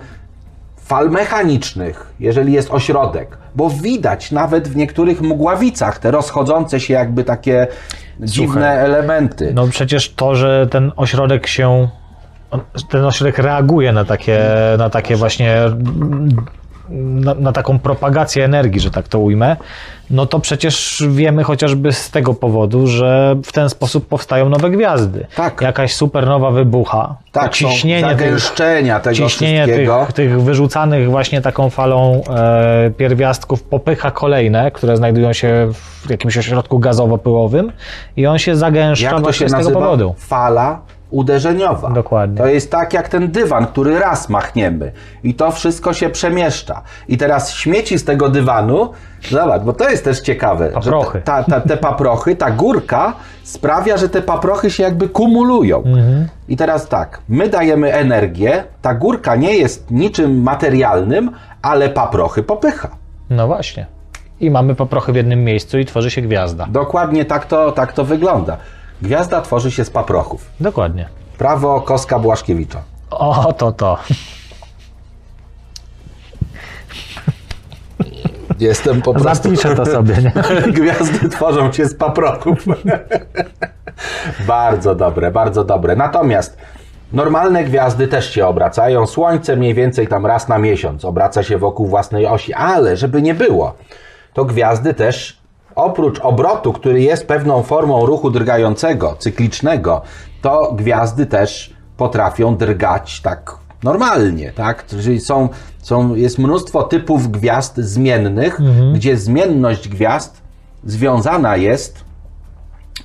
fal 0.77 1.11
mechanicznych, 1.11 2.13
jeżeli 2.21 2.53
jest 2.53 2.71
ośrodek, 2.71 3.39
bo 3.55 3.71
widać 3.71 4.33
nawet 4.33 4.69
w 4.69 4.77
niektórych 4.77 5.21
mgławicach 5.23 5.99
te 5.99 6.11
rozchodzące 6.11 6.81
się 6.81 6.95
jakby 6.95 7.25
takie 7.25 7.67
dziwne 8.21 8.69
elementy. 8.69 9.53
No 9.55 9.69
przecież 9.69 10.15
to, 10.15 10.35
że 10.35 10.67
ten 10.71 10.93
ośrodek 10.97 11.47
się, 11.47 11.89
ten 12.91 13.05
ośrodek 13.05 13.39
reaguje 13.39 13.93
na 13.93 14.05
takie, 14.05 14.41
na 14.79 14.91
takie 14.91 15.17
właśnie, 15.17 15.57
na, 16.91 17.35
na 17.35 17.53
taką 17.53 17.79
propagację 17.79 18.45
energii, 18.45 18.81
że 18.81 18.91
tak 18.91 19.09
to 19.09 19.19
ujmę, 19.19 19.57
no 20.11 20.27
to 20.27 20.41
przecież 20.41 21.05
wiemy 21.09 21.45
chociażby 21.45 21.93
z 21.93 22.11
tego 22.11 22.35
powodu, 22.35 22.87
że 22.87 23.37
w 23.45 23.53
ten 23.53 23.69
sposób 23.69 24.09
powstają 24.09 24.49
nowe 24.49 24.71
gwiazdy. 24.71 25.27
Tak. 25.37 25.61
Jakaś 25.61 25.95
supernowa 25.95 26.51
wybucha. 26.51 27.17
tak, 27.33 27.53
ciśnienie 27.53 28.01
są 28.03 28.09
tych, 28.09 28.19
zagęszczenia 28.19 29.01
tego 29.01 29.17
ciśnienie 29.17 29.63
wszystkiego. 29.63 30.05
tych, 30.07 30.13
tych 30.13 30.43
wyrzucanych 30.43 31.11
właśnie 31.11 31.41
taką 31.43 31.71
falą 31.71 32.23
e, 32.31 32.91
pierwiastków 32.97 33.63
popycha 33.63 34.11
kolejne, 34.11 34.71
które 34.71 34.97
znajdują 34.97 35.33
się 35.33 35.69
w 36.07 36.11
jakimś 36.11 36.39
ośrodku 36.39 36.79
gazowo-pyłowym 36.79 37.73
i 38.17 38.27
on 38.27 38.39
się 38.39 38.57
zagęszcza 38.57 39.05
Jak 39.05 39.15
to 39.15 39.21
właśnie 39.21 39.45
się 39.45 39.49
z 39.49 39.53
tego 39.53 39.63
nazywa? 39.65 39.81
powodu. 39.81 40.15
Fala 40.19 40.81
uderzeniowa. 41.11 41.91
Dokładnie. 41.91 42.39
To 42.39 42.47
jest 42.47 42.71
tak 42.71 42.93
jak 42.93 43.09
ten 43.09 43.31
dywan, 43.31 43.67
który 43.67 43.99
raz 43.99 44.29
machniemy 44.29 44.93
i 45.23 45.35
to 45.35 45.51
wszystko 45.51 45.93
się 45.93 46.11
przemieszcza. 46.11 46.83
I 47.09 47.17
teraz 47.17 47.53
śmieci 47.53 47.99
z 47.99 48.05
tego 48.05 48.29
dywanu, 48.29 48.93
zobacz, 49.31 49.63
bo 49.63 49.73
to 49.73 49.91
jest 49.91 50.05
też 50.05 50.21
ciekawe. 50.21 50.69
Paprochy. 50.69 51.23
Ta, 51.25 51.43
ta, 51.43 51.61
te 51.61 51.77
paprochy, 51.77 52.37
ta 52.37 52.51
górka 52.51 53.13
sprawia, 53.43 53.97
że 53.97 54.09
te 54.09 54.23
paprochy 54.23 54.71
się 54.71 54.83
jakby 54.83 55.09
kumulują. 55.09 55.79
Mhm. 55.79 56.29
I 56.49 56.57
teraz 56.57 56.89
tak, 56.89 57.21
my 57.29 57.49
dajemy 57.49 57.95
energię, 57.95 58.65
ta 58.83 58.95
górka 58.95 59.37
nie 59.37 59.57
jest 59.57 59.91
niczym 59.91 60.43
materialnym, 60.43 61.31
ale 61.63 61.89
paprochy 61.89 62.43
popycha. 62.43 62.89
No 63.31 63.47
właśnie. 63.47 63.87
i 64.41 64.51
mamy 64.51 64.75
paprochy 64.75 65.13
w 65.13 65.17
jednym 65.17 65.45
miejscu 65.45 65.79
i 65.79 65.85
tworzy 65.85 66.11
się 66.11 66.23
gwiazda. 66.23 66.67
Dokładnie 66.71 67.25
tak 67.25 67.47
to, 67.47 67.73
tak 67.73 67.93
to 67.93 68.05
wygląda. 68.05 68.57
Gwiazda 69.03 69.41
tworzy 69.41 69.71
się 69.71 69.85
z 69.85 69.91
paprochów. 69.91 70.51
Dokładnie. 70.61 71.09
Prawo 71.39 71.81
Koska 71.81 72.19
Błaszkiewicza. 72.19 72.83
O, 73.11 73.53
to 73.53 73.73
to. 73.73 73.99
Jestem 78.59 79.03
po 79.03 79.15
prostu... 79.15 79.49
Zapiszę 79.49 79.75
to 79.75 79.87
sobie, 79.87 80.15
nie? 80.17 80.33
Gwiazdy 80.83 81.29
tworzą 81.29 81.73
się 81.73 81.87
z 81.87 81.95
paprochów. 81.95 82.59
bardzo 84.47 84.95
dobre, 84.95 85.31
bardzo 85.31 85.65
dobre. 85.65 85.97
Natomiast 85.97 86.57
normalne 87.13 87.65
gwiazdy 87.65 88.09
też 88.09 88.31
się 88.31 88.47
obracają. 88.47 89.07
Słońce 89.07 89.57
mniej 89.57 89.75
więcej 89.75 90.09
tam 90.09 90.27
raz 90.27 90.49
na 90.49 90.59
miesiąc 90.59 91.05
obraca 91.05 91.43
się 91.43 91.59
wokół 91.59 91.87
własnej 91.87 92.27
osi, 92.27 92.55
ale 92.55 92.97
żeby 92.97 93.23
nie 93.23 93.35
było, 93.35 93.75
to 94.35 94.45
gwiazdy 94.45 94.95
też 94.95 95.38
oprócz 95.79 96.21
obrotu, 96.21 96.73
który 96.73 97.03
jest 97.03 97.27
pewną 97.27 97.63
formą 97.63 98.07
ruchu 98.07 98.31
drgającego, 98.31 99.17
cyklicznego, 99.19 100.03
to 100.43 100.73
gwiazdy 100.77 101.27
też 101.27 101.75
potrafią 101.97 102.57
drgać 102.57 103.21
tak 103.21 103.55
normalnie, 103.83 104.53
tak? 104.53 104.87
Czyli 104.87 105.21
są, 105.21 105.49
są, 105.83 106.15
jest 106.15 106.39
mnóstwo 106.39 106.83
typów 106.83 107.31
gwiazd 107.31 107.77
zmiennych, 107.77 108.59
gdzie 108.95 109.17
zmienność 109.17 109.89
gwiazd 109.89 110.43
związana 110.85 111.57
jest 111.57 112.05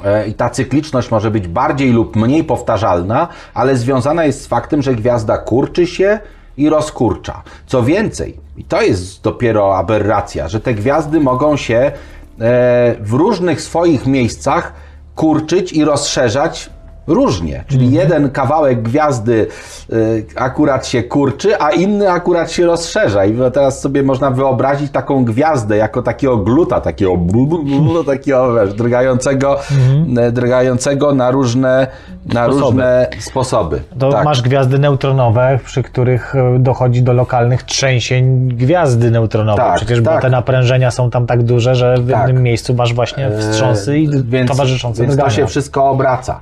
e, 0.04 0.28
i 0.28 0.34
ta 0.34 0.50
cykliczność 0.50 1.12
może 1.12 1.32
być 1.32 1.48
bardziej 1.48 1.92
lub 1.92 2.16
mniej 2.16 2.44
powtarzalna, 2.44 3.28
ale 3.54 3.76
związana 3.76 4.26
jest 4.26 4.42
z 4.42 4.48
faktem, 4.48 4.82
że 4.82 4.96
gwiazda 4.96 5.38
kurczy 5.38 5.88
się 5.88 6.20
i 6.58 6.70
rozkurcza. 6.70 7.44
Co 7.68 7.84
więcej, 7.84 8.40
i 8.58 8.64
to 8.64 8.82
jest 8.82 9.22
dopiero 9.22 9.78
aberracja, 9.78 10.48
że 10.48 10.60
te 10.60 10.74
gwiazdy 10.74 11.20
mogą 11.20 11.58
się 11.58 11.92
w 13.00 13.10
różnych 13.12 13.62
swoich 13.62 14.06
miejscach 14.06 14.74
kurczyć 15.16 15.74
i 15.74 15.84
rozszerzać 15.86 16.70
różnie. 17.08 17.64
Czyli 17.68 17.92
jeden 17.92 18.30
kawałek 18.30 18.82
gwiazdy 18.82 19.48
y, 19.94 20.26
akurat 20.36 20.88
się 20.88 21.04
kurczy, 21.04 21.60
a 21.62 21.72
inny 21.72 22.12
akurat 22.12 22.52
się 22.52 22.66
rozszerza. 22.66 23.26
I 23.26 23.38
teraz 23.54 23.82
sobie 23.82 24.04
można 24.04 24.32
wyobrazić 24.32 24.92
taką 24.92 25.26
gwiazdę 25.26 25.78
jako 25.78 26.02
takiego 26.02 26.38
gluta, 26.38 26.82
takiego, 26.82 27.18
blu, 27.18 27.48
blu, 27.48 27.64
blu, 27.64 28.04
takiego 28.04 28.56
wiesz, 28.56 28.74
drgającego, 28.74 29.60
e, 30.18 30.32
drgającego 30.32 31.16
na 31.16 31.32
różne, 31.32 31.88
na 32.26 32.44
Sposoby. 32.46 32.62
różne 32.66 33.08
sposoby. 33.20 33.82
To 34.00 34.12
Tak. 34.12 34.26
masz 34.26 34.42
gwiazdy 34.42 34.80
neutronowe, 34.80 35.60
przy 35.66 35.84
których 35.84 36.36
e, 36.36 36.60
dochodzi 36.60 37.02
do 37.02 37.14
lokalnych 37.14 37.64
trzęsień 37.64 38.48
gwiazdy 38.48 39.12
neutronowej. 39.12 39.66
Tak, 39.66 39.76
Przecież 39.76 40.02
bo 40.02 40.10
tak. 40.12 40.22
te 40.22 40.30
naprężenia 40.30 40.92
są 40.92 41.10
tam 41.10 41.26
tak 41.28 41.44
duże, 41.44 41.76
że 41.76 41.96
w 41.98 42.12
Tak. 42.12 42.28
jednym 42.28 42.44
miejscu 42.44 42.74
masz 42.74 42.94
właśnie 42.94 43.32
wstrząsy 43.40 44.00
i 44.00 44.08
E, 44.08 44.10
więc, 44.24 44.52
towarzyszące 44.52 45.02
Więc 45.02 45.12
to 45.14 45.16
drgania. 45.16 45.36
się 45.36 45.48
wszystko 45.48 45.90
obraca. 45.90 46.40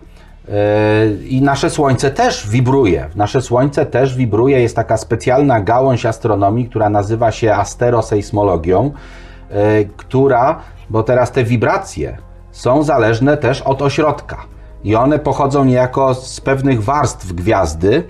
I 1.29 1.41
nasze 1.41 1.69
Słońce 1.69 2.11
też 2.11 2.49
wibruje. 2.49 3.09
Nasze 3.15 3.41
Słońce 3.41 3.85
też 3.85 4.15
wibruje. 4.15 4.61
Jest 4.61 4.75
taka 4.75 4.97
specjalna 4.97 5.61
gałąź 5.61 6.05
astronomii, 6.05 6.69
która 6.69 6.89
nazywa 6.89 7.31
się 7.31 7.53
asterosejsmologią, 7.53 8.91
e, 9.49 9.85
która, 9.85 10.59
bo 10.89 11.03
teraz 11.03 11.31
te 11.31 11.43
wibracje 11.43 12.17
są 12.51 12.83
zależne 12.83 13.37
też 13.37 13.61
od 13.61 13.81
ośrodka. 13.81 14.37
I 14.83 14.95
one 14.95 15.19
pochodzą 15.19 15.65
niejako 15.65 16.13
z 16.13 16.41
pewnych 16.41 16.83
warstw 16.83 17.33
gwiazdy, 17.33 18.03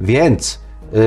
więc 0.00 0.60
e, 0.94 0.98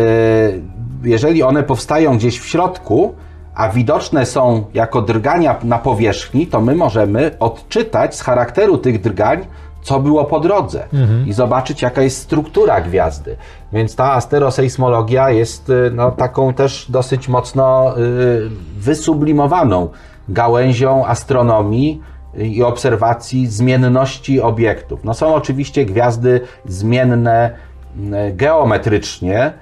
jeżeli 1.03 1.43
one 1.43 1.63
powstają 1.63 2.17
gdzieś 2.17 2.39
w 2.39 2.45
środku, 2.45 3.15
a 3.55 3.69
widoczne 3.69 4.25
są 4.25 4.65
jako 4.73 5.01
drgania 5.01 5.55
na 5.63 5.77
powierzchni, 5.77 6.47
to 6.47 6.61
my 6.61 6.75
możemy 6.75 7.31
odczytać 7.39 8.15
z 8.15 8.21
charakteru 8.21 8.77
tych 8.77 9.01
drgań, 9.01 9.45
co 9.85 9.99
było 9.99 10.25
po 10.25 10.39
drodze 10.39 10.87
i 11.25 11.33
zobaczyć, 11.33 11.81
jaka 11.81 12.01
jest 12.01 12.17
struktura 12.17 12.81
gwiazdy. 12.81 13.35
Więc 13.73 13.95
ta 13.95 14.13
asterosejsmologia 14.13 15.29
jest 15.29 15.69
y, 15.69 15.91
no, 15.93 16.11
taką 16.11 16.53
też 16.53 16.85
dosyć 16.89 17.27
mocno 17.27 17.97
y, 17.97 18.49
wysublimowaną 18.77 19.89
gałęzią 20.29 21.05
astronomii 21.05 22.01
i 22.37 22.63
obserwacji 22.63 23.47
zmienności 23.47 24.41
obiektów. 24.41 25.03
No 25.03 25.13
są 25.13 25.35
oczywiście 25.35 25.85
gwiazdy 25.85 26.41
zmienne 26.65 27.55
mm, 27.97 28.37
geometrycznie, 28.37 29.53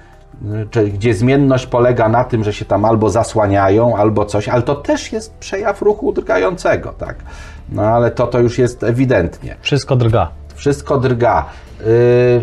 y, 0.45 0.67
czyli 0.71 0.91
gdzie 0.91 1.13
zmienność 1.13 1.67
polega 1.67 2.09
na 2.09 2.23
tym, 2.23 2.43
że 2.43 2.53
się 2.53 2.65
tam 2.65 2.85
albo 2.85 3.09
zasłaniają, 3.09 3.95
albo 3.97 4.25
coś, 4.25 4.49
ale 4.49 4.61
to 4.61 4.75
też 4.75 5.11
jest 5.11 5.33
przejaw 5.37 5.81
ruchu 5.81 6.13
drgającego, 6.13 6.93
tak? 6.93 7.15
No 7.73 7.81
ale 7.81 8.11
to 8.11 8.27
to 8.27 8.39
już 8.39 8.57
jest 8.57 8.83
ewidentnie. 8.83 9.55
Wszystko 9.61 9.95
drga. 9.95 10.29
Wszystko 10.55 10.97
drga. 10.97 11.45
Yy, 11.79 11.85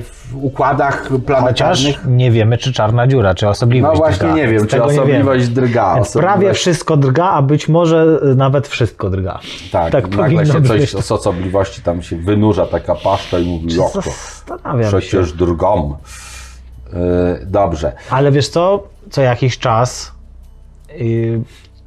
w 0.03 0.37
układach 0.37 1.03
Chociaż 1.09 1.25
planetarnych 1.27 2.07
nie 2.07 2.31
wiemy, 2.31 2.59
czy 2.59 2.73
czarna 2.73 3.07
dziura, 3.07 3.35
czy 3.35 3.49
osobliwość 3.49 3.99
no 3.99 4.05
właśnie 4.07 4.29
drga. 4.29 4.35
nie 4.35 4.49
wiem, 4.49 4.67
czy 4.67 4.83
osobliwość 4.83 5.45
wiemy. 5.49 5.55
drga. 5.55 5.95
Więc 5.95 6.13
prawie 6.13 6.29
osobliwość- 6.29 6.61
wszystko 6.61 6.97
drga, 6.97 7.25
a 7.25 7.43
być 7.43 7.69
może 7.69 8.19
y, 8.33 8.35
nawet 8.35 8.69
wszystko 8.69 9.11
drga. 9.11 9.41
Tak, 9.73 9.93
tak 9.93 10.17
nagle 10.17 10.47
się 10.47 10.61
być. 10.61 10.91
coś 10.91 11.05
z 11.05 11.13
osobliwości 11.13 11.83
tam 11.83 12.03
się 12.03 12.17
wynurza 12.17 12.67
taka 12.67 12.95
paszcza 12.95 13.39
i 13.39 13.47
mówi, 13.47 13.77
jak 13.77 13.93
to? 13.93 14.01
Zastanawiam 14.03 14.91
się. 14.91 14.99
Przecież 14.99 15.33
drgom. 15.33 15.97
Yy, 16.93 16.99
dobrze. 17.47 17.93
Ale 18.11 18.33
wiesz 18.33 18.49
co, 18.49 18.83
co 19.11 19.23
jakiś 19.23 19.59
czas 19.59 20.13
yy, 20.99 21.41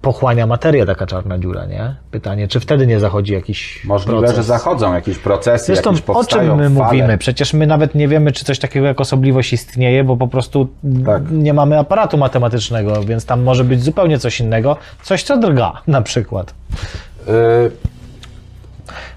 pochłania 0.04 0.48
materię 0.48 0.86
taka 0.86 1.06
czarna 1.06 1.38
dziura, 1.40 1.66
nie? 1.66 1.96
Pytanie, 2.12 2.48
czy 2.48 2.60
wtedy 2.60 2.88
nie 2.88 3.00
zachodzi 3.00 3.34
jakiś 3.34 3.86
Możliwe, 3.86 4.20
proces? 4.20 4.36
że 4.36 4.44
zachodzą 4.44 4.94
jakieś 4.94 5.18
procesy, 5.18 5.66
Zresztą 5.66 5.90
jakieś 5.92 6.04
o 6.10 6.14
powstają 6.14 6.58
czym 6.58 6.58
my 6.72 6.80
fale. 6.80 6.86
mówimy? 6.86 7.18
Przecież 7.18 7.54
my 7.54 7.68
nawet 7.68 7.96
nie 7.96 8.08
wiemy, 8.08 8.32
czy 8.32 8.46
coś 8.46 8.60
takiego 8.60 8.86
jak 8.86 9.02
osobliwość 9.02 9.54
istnieje, 9.54 10.04
bo 10.04 10.18
po 10.18 10.28
prostu 10.28 10.68
Tak. 11.06 11.24
nie 11.32 11.54
mamy 11.54 11.80
aparatu 11.80 12.18
matematycznego, 12.18 13.04
więc 13.04 13.26
tam 13.26 13.42
może 13.44 13.64
być 13.64 13.84
zupełnie 13.84 14.20
coś 14.20 14.40
innego. 14.40 14.78
Coś, 15.02 15.24
co 15.24 15.38
drga 15.38 15.82
na 15.88 16.02
przykład. 16.02 16.54
Yy, 17.28 17.34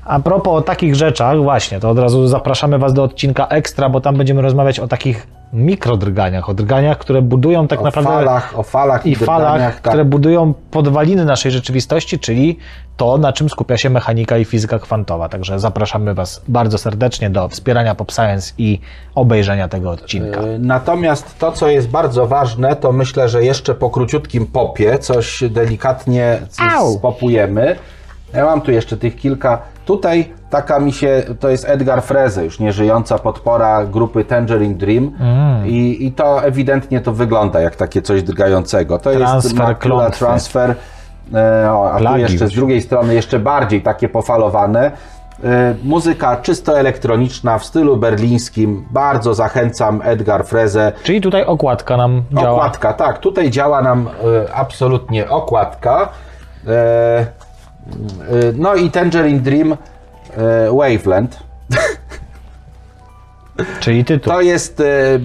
A 0.07 0.21
propos 0.21 0.55
o 0.55 0.63
takich 0.63 0.95
rzeczach, 0.95 1.39
właśnie, 1.43 1.81
to 1.81 1.91
od 1.91 1.99
razu 1.99 2.27
zapraszamy 2.27 2.79
Was 2.79 2.93
do 2.93 3.03
odcinka 3.03 3.47
ekstra, 3.47 3.89
bo 3.89 4.01
tam 4.01 4.17
będziemy 4.17 4.43
rozmawiać 4.43 4.81
o 4.81 4.89
takich 4.89 5.27
mikrodrganiach, 5.53 6.49
o 6.49 6.55
drganiach, 6.55 6.99
które 6.99 7.23
budują 7.23 7.69
tak 7.69 7.81
o 7.81 7.85
naprawdę 7.85 8.11
falach, 8.11 8.59
o 8.59 8.63
falach 8.63 9.07
i, 9.07 9.11
i 9.11 9.17
falach, 9.17 9.61
tak. 9.61 9.81
które 9.81 10.05
budują 10.05 10.55
podwaliny 10.71 11.25
naszej 11.25 11.53
rzeczywistości, 11.53 12.19
czyli 12.19 12.59
to, 12.97 13.19
na 13.19 13.33
czym 13.33 13.49
skupia 13.49 13.77
się 13.77 13.91
mechanika 13.91 14.39
i 14.39 14.45
fizyka 14.45 14.79
kwantowa. 14.79 15.29
Także 15.29 15.59
zapraszamy 15.59 16.15
Was 16.15 16.43
bardzo 16.49 16.79
serdecznie 16.79 17.31
do 17.31 17.49
wspierania 17.49 17.95
Pop 17.95 18.13
Science 18.13 18.53
i 18.59 18.81
obejrzenia 19.15 19.69
tego 19.69 19.91
odcinka. 19.91 20.43
Yy, 20.43 20.59
Natomiast 20.59 21.39
to, 21.39 21.53
co 21.53 21.69
jest 21.69 21.89
bardzo 21.89 22.27
ważne, 22.27 22.77
to 22.77 22.93
myślę, 22.93 23.29
że 23.29 23.45
jeszcze 23.45 23.75
po 23.75 23.91
króciutkim 23.91 24.47
popie 24.47 24.99
coś 24.99 25.45
delikatnie 25.51 26.39
spopujemy. 26.97 27.77
Ja 28.35 28.45
mam 28.45 28.61
tu 28.61 28.71
jeszcze 28.73 28.97
tych 28.97 29.17
kilka. 29.17 29.59
Tutaj 29.85 30.33
taka 30.51 30.81
mi 30.81 30.93
się, 30.93 31.23
to 31.41 31.49
jest 31.49 31.69
Edgar 31.69 32.03
Freze, 32.03 32.45
już 32.45 32.61
nieżyjąca 32.61 33.19
podpora 33.19 33.85
grupy 33.85 34.25
Tangerine 34.25 34.75
Dream. 34.75 35.13
Mm. 35.21 35.67
I, 35.67 36.07
I 36.07 36.13
to 36.13 36.45
ewidentnie 36.45 37.01
to 37.01 37.13
wygląda 37.13 37.61
jak 37.61 37.77
takie 37.77 38.03
coś 38.03 38.23
drgającego. 38.23 38.99
To 38.99 39.11
jest 39.11 39.23
Transfer 39.25 39.55
Macula 39.55 39.75
klątwy. 39.75 40.19
Transfer. 40.19 40.75
E, 41.35 41.73
o, 41.73 41.93
a 41.93 41.99
tu 41.99 42.19
jeszcze 42.19 42.49
z 42.49 42.53
drugiej 42.53 42.83
strony 42.83 43.15
jeszcze 43.15 43.39
bardziej 43.39 43.83
takie 43.83 44.09
pofalowane. 44.09 44.91
E, 45.45 45.75
Muzyka 45.85 46.37
czysto 46.37 46.79
elektroniczna 46.79 47.59
w 47.59 47.65
stylu 47.65 47.97
berlińskim. 47.97 48.87
Bardzo 48.91 49.35
zachęcam 49.35 50.01
Edgar 50.05 50.45
Freze. 50.45 50.93
Czyli 51.03 51.21
tutaj 51.21 51.45
okładka 51.45 51.97
nam 51.97 52.23
działa. 52.33 52.51
Okładka, 52.51 52.93
tak. 52.93 53.19
Tutaj 53.19 53.51
działa 53.51 53.83
nam 53.83 54.09
e, 54.47 54.55
absolutnie 54.55 55.31
okładka. 55.31 56.09
E, 56.67 57.27
no 58.55 58.75
i 58.75 58.91
Tangerine 58.91 59.41
Dream 59.41 59.73
e, 59.73 59.77
Waveland. 60.71 61.39
Czyli 63.81 64.05
tytuł. 64.05 64.33
To 64.33 64.41
jest 64.41 64.81
e, 64.81 64.85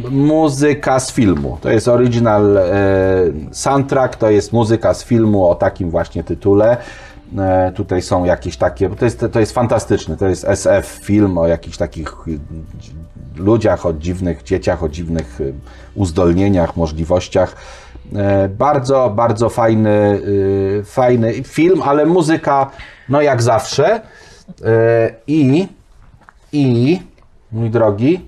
muzyka 0.09 0.99
z 0.99 1.11
filmu. 1.11 1.57
To 1.61 1.69
jest 1.69 1.87
original 1.87 2.57
e, 2.57 2.63
soundtrack, 3.51 4.15
to 4.15 4.29
jest 4.29 4.53
muzyka 4.53 4.93
z 4.93 5.03
filmu 5.03 5.45
o 5.45 5.55
takim 5.55 5.89
właśnie 5.89 6.23
tytule. 6.23 6.77
Tutaj 7.75 8.01
są 8.01 8.25
jakieś 8.25 8.57
takie, 8.57 8.89
to 8.89 9.05
jest, 9.05 9.25
to 9.31 9.39
jest 9.39 9.51
fantastyczny, 9.51 10.17
to 10.17 10.27
jest 10.27 10.45
SF 10.45 10.99
film 11.03 11.37
o 11.37 11.47
jakichś 11.47 11.77
takich 11.77 12.15
y, 12.27 12.39
ludziach, 13.35 13.85
o 13.85 13.93
dziwnych 13.93 14.43
dzieciach, 14.43 14.83
o 14.83 14.89
dziwnych 14.89 15.41
y, 15.41 15.53
uzdolnieniach, 15.95 16.77
możliwościach. 16.77 17.55
E, 18.15 18.49
bardzo, 18.49 19.09
bardzo 19.15 19.49
fajny, 19.49 19.89
y, 19.89 20.81
fajny 20.85 21.43
film, 21.43 21.81
ale 21.81 22.05
muzyka, 22.05 22.71
no 23.09 23.21
jak 23.21 23.41
zawsze. 23.41 24.01
E, 24.65 25.13
I, 25.27 25.67
i, 26.51 26.99
mój 27.51 27.69
drogi, 27.69 28.25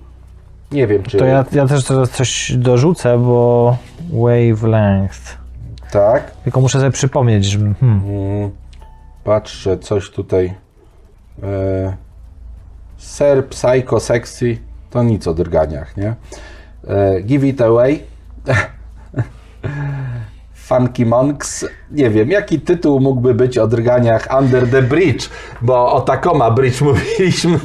nie 0.72 0.86
wiem, 0.86 1.02
czy. 1.02 1.18
To 1.18 1.24
ja, 1.24 1.44
ja 1.52 1.66
też 1.66 1.84
teraz 1.84 2.10
coś 2.10 2.52
dorzucę, 2.56 3.18
bo 3.18 3.76
wavelength. 4.12 5.38
Tak. 5.90 6.30
Tylko 6.30 6.60
muszę 6.60 6.78
sobie 6.78 6.90
przypomnieć, 6.90 7.44
że... 7.44 7.58
Hmm. 7.80 8.50
Patrzę, 9.24 9.78
coś 9.78 10.10
tutaj. 10.10 10.54
E, 11.42 11.96
ser, 12.96 13.48
psycho, 13.48 14.00
sexy. 14.00 14.58
To 14.90 15.02
nic 15.02 15.26
o 15.26 15.34
drganiach, 15.34 15.96
nie? 15.96 16.14
E, 16.88 17.20
give 17.20 17.44
it 17.44 17.60
away. 17.60 18.00
Funky 20.54 21.06
Monks. 21.06 21.66
Nie 21.90 22.10
wiem, 22.10 22.30
jaki 22.30 22.60
tytuł 22.60 23.00
mógłby 23.00 23.34
być 23.34 23.58
o 23.58 23.66
drganiach 23.66 24.28
Under 24.40 24.70
the 24.70 24.82
Bridge, 24.82 25.28
bo 25.62 25.92
o 25.92 26.00
Tacoma 26.00 26.50
Bridge 26.50 26.80
mówiliśmy. 26.88 27.58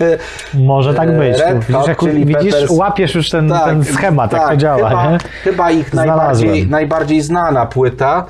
Może 0.53 0.93
tak 0.93 1.17
być. 1.17 1.37
Red 1.39 1.59
widzisz, 1.59 1.75
Hot 1.75 1.97
Chili 1.99 2.25
widzisz 2.25 2.53
Peppers. 2.53 2.71
łapiesz 2.71 3.15
już 3.15 3.29
ten, 3.29 3.53
ten 3.65 3.83
schemat, 3.83 4.33
jak 4.33 4.47
to 4.49 4.57
działa, 4.57 4.89
chyba, 4.89 5.17
chyba 5.43 5.71
ich 5.71 5.89
Znalazłem. 5.89 6.17
najbardziej, 6.17 6.67
najbardziej 6.69 7.21
znana 7.21 7.65
płyta. 7.65 8.25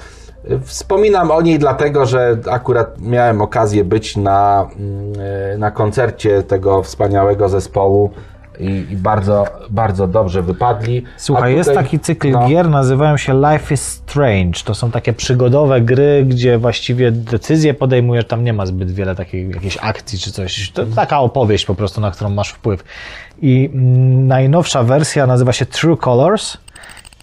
Wspominam 0.63 1.31
o 1.31 1.41
niej 1.41 1.59
dlatego, 1.59 2.05
że 2.05 2.37
akurat 2.51 3.01
miałem 3.01 3.41
okazję 3.41 3.83
być 3.83 4.17
na, 4.17 4.67
mm, 4.79 5.59
na 5.59 5.71
koncercie 5.71 6.43
tego 6.43 6.83
wspaniałego 6.83 7.49
zespołu 7.49 8.11
i, 8.59 8.85
i 8.89 8.95
bardzo, 8.95 9.45
bardzo 9.69 10.07
dobrze 10.07 10.41
wypadli. 10.41 11.03
Słuchaj, 11.17 11.43
A 11.43 11.55
jest 11.55 11.69
tutaj- 11.69 11.83
taki 11.83 11.99
cykl 11.99 12.31
no, 12.31 12.47
gier, 12.47 12.69
nazywają 12.69 13.17
się 13.17 13.41
Life 13.51 13.73
is 13.73 13.81
Strange. 13.81 14.59
To 14.65 14.75
są 14.75 14.91
takie 14.91 15.13
przygodowe 15.13 15.81
gry, 15.81 16.25
gdzie 16.27 16.57
właściwie 16.57 17.11
decyzje 17.11 17.73
podejmujesz, 17.73 18.25
tam 18.25 18.43
nie 18.43 18.53
ma 18.53 18.65
zbyt 18.65 18.91
wiele 18.91 19.15
takiej 19.15 19.49
jakiejś 19.49 19.77
akcji 19.81 20.19
czy 20.19 20.31
coś. 20.31 20.71
To 20.71 20.85
taka 20.85 21.19
opowieść 21.19 21.65
po 21.65 21.75
prostu, 21.75 22.01
na 22.01 22.11
którą 22.11 22.29
masz 22.29 22.49
wpływ. 22.49 22.83
I 23.41 23.69
najnowsza 24.27 24.83
wersja 24.83 25.27
nazywa 25.27 25.53
się 25.53 25.65
True 25.65 25.97
Colors 25.97 26.57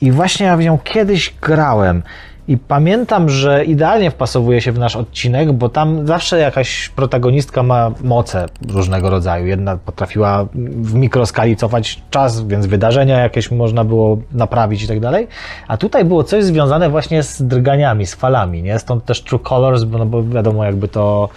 i 0.01 0.13
właśnie 0.13 0.47
ja 0.47 0.57
w 0.57 0.61
nią 0.61 0.79
kiedyś 0.85 1.35
grałem. 1.43 2.03
I 2.49 2.59
pamiętam, 2.59 3.29
że 3.29 3.65
idealnie 3.65 4.11
wpasowuje 4.11 4.61
się 4.61 4.73
w 4.73 4.79
nasz 4.79 4.97
odcinek, 4.97 5.53
bo 5.53 5.69
tam 5.69 6.07
zawsze 6.07 6.39
jakaś 6.39 6.89
protagonistka 6.89 7.63
ma 7.63 7.91
moce 8.05 8.47
różnego 8.69 9.11
rodzaju. 9.11 9.47
Jedna 9.47 9.77
potrafiła 9.77 10.47
w 10.55 10.95
mikroskali 10.95 11.57
cofać 11.57 12.03
czas, 12.11 12.47
więc 12.47 12.67
wydarzenia 12.67 13.21
jakieś 13.21 13.51
można 13.51 13.85
było 13.85 14.19
naprawić 14.33 14.83
i 14.83 14.89
tak 14.89 15.01
dalej. 15.01 15.29
A 15.69 15.77
tutaj 15.77 16.05
było 16.05 16.25
coś 16.25 16.45
związane 16.45 16.91
właśnie 16.91 17.23
z 17.23 17.43
drganiami, 17.43 18.07
z 18.07 18.15
falami, 18.15 18.63
nie? 18.63 18.79
Stąd 18.79 19.05
też 19.05 19.23
True 19.23 19.39
Colors, 19.39 19.85
bo, 19.85 19.99
no 19.99 20.07
bo 20.07 20.23
wiadomo, 20.23 20.65
jakby 20.65 20.89
to 20.89 21.29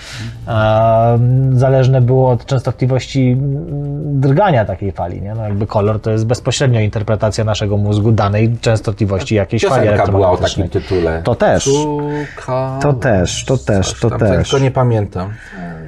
e, 0.48 1.19
zależne 1.52 2.02
było 2.02 2.31
od 2.31 2.45
częstotliwości 2.45 3.27
mm, 3.31 4.22
drgania 4.22 4.65
takiej 4.65 4.91
fali, 4.91 5.22
nie? 5.22 5.36
No 5.36 5.44
jakby 5.44 5.68
kolor 5.68 6.02
to 6.02 6.11
jest 6.11 6.26
bezpośrednio 6.26 6.80
interpretacja 6.80 7.44
naszego 7.44 7.77
mózgu 7.77 8.11
danej 8.11 8.57
częstotliwości 8.61 9.36
jakiejś 9.36 9.65
fali 9.65 9.84
Piosenka 9.84 10.11
była 10.11 10.27
o 10.27 10.30
elektromagnetycznej. 10.30 10.69
takim 10.69 10.81
tytule. 10.81 10.98
To 11.23 11.35
też. 11.35 11.63
Szuka... 11.63 12.80
To 12.81 12.93
też, 12.93 13.45
to 13.45 13.57
też, 13.57 13.99
to 13.99 14.09
tam, 14.09 14.19
też. 14.19 14.49
Tylko 14.49 14.63
nie 14.63 14.71
pamiętam. 14.71 15.34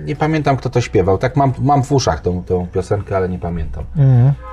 Nie 0.06 0.16
pamiętam, 0.16 0.58
kto 0.58 0.70
to 0.70 0.82
śpiewał. 0.82 1.18
Tak 1.18 1.36
mam, 1.36 1.54
mam 1.60 1.84
w 1.84 1.92
uszach 1.92 2.22
tą, 2.22 2.44
tą 2.44 2.68
piosenkę, 2.68 3.18
ale 3.18 3.30
nie 3.30 3.40
pamiętam. 3.40 3.84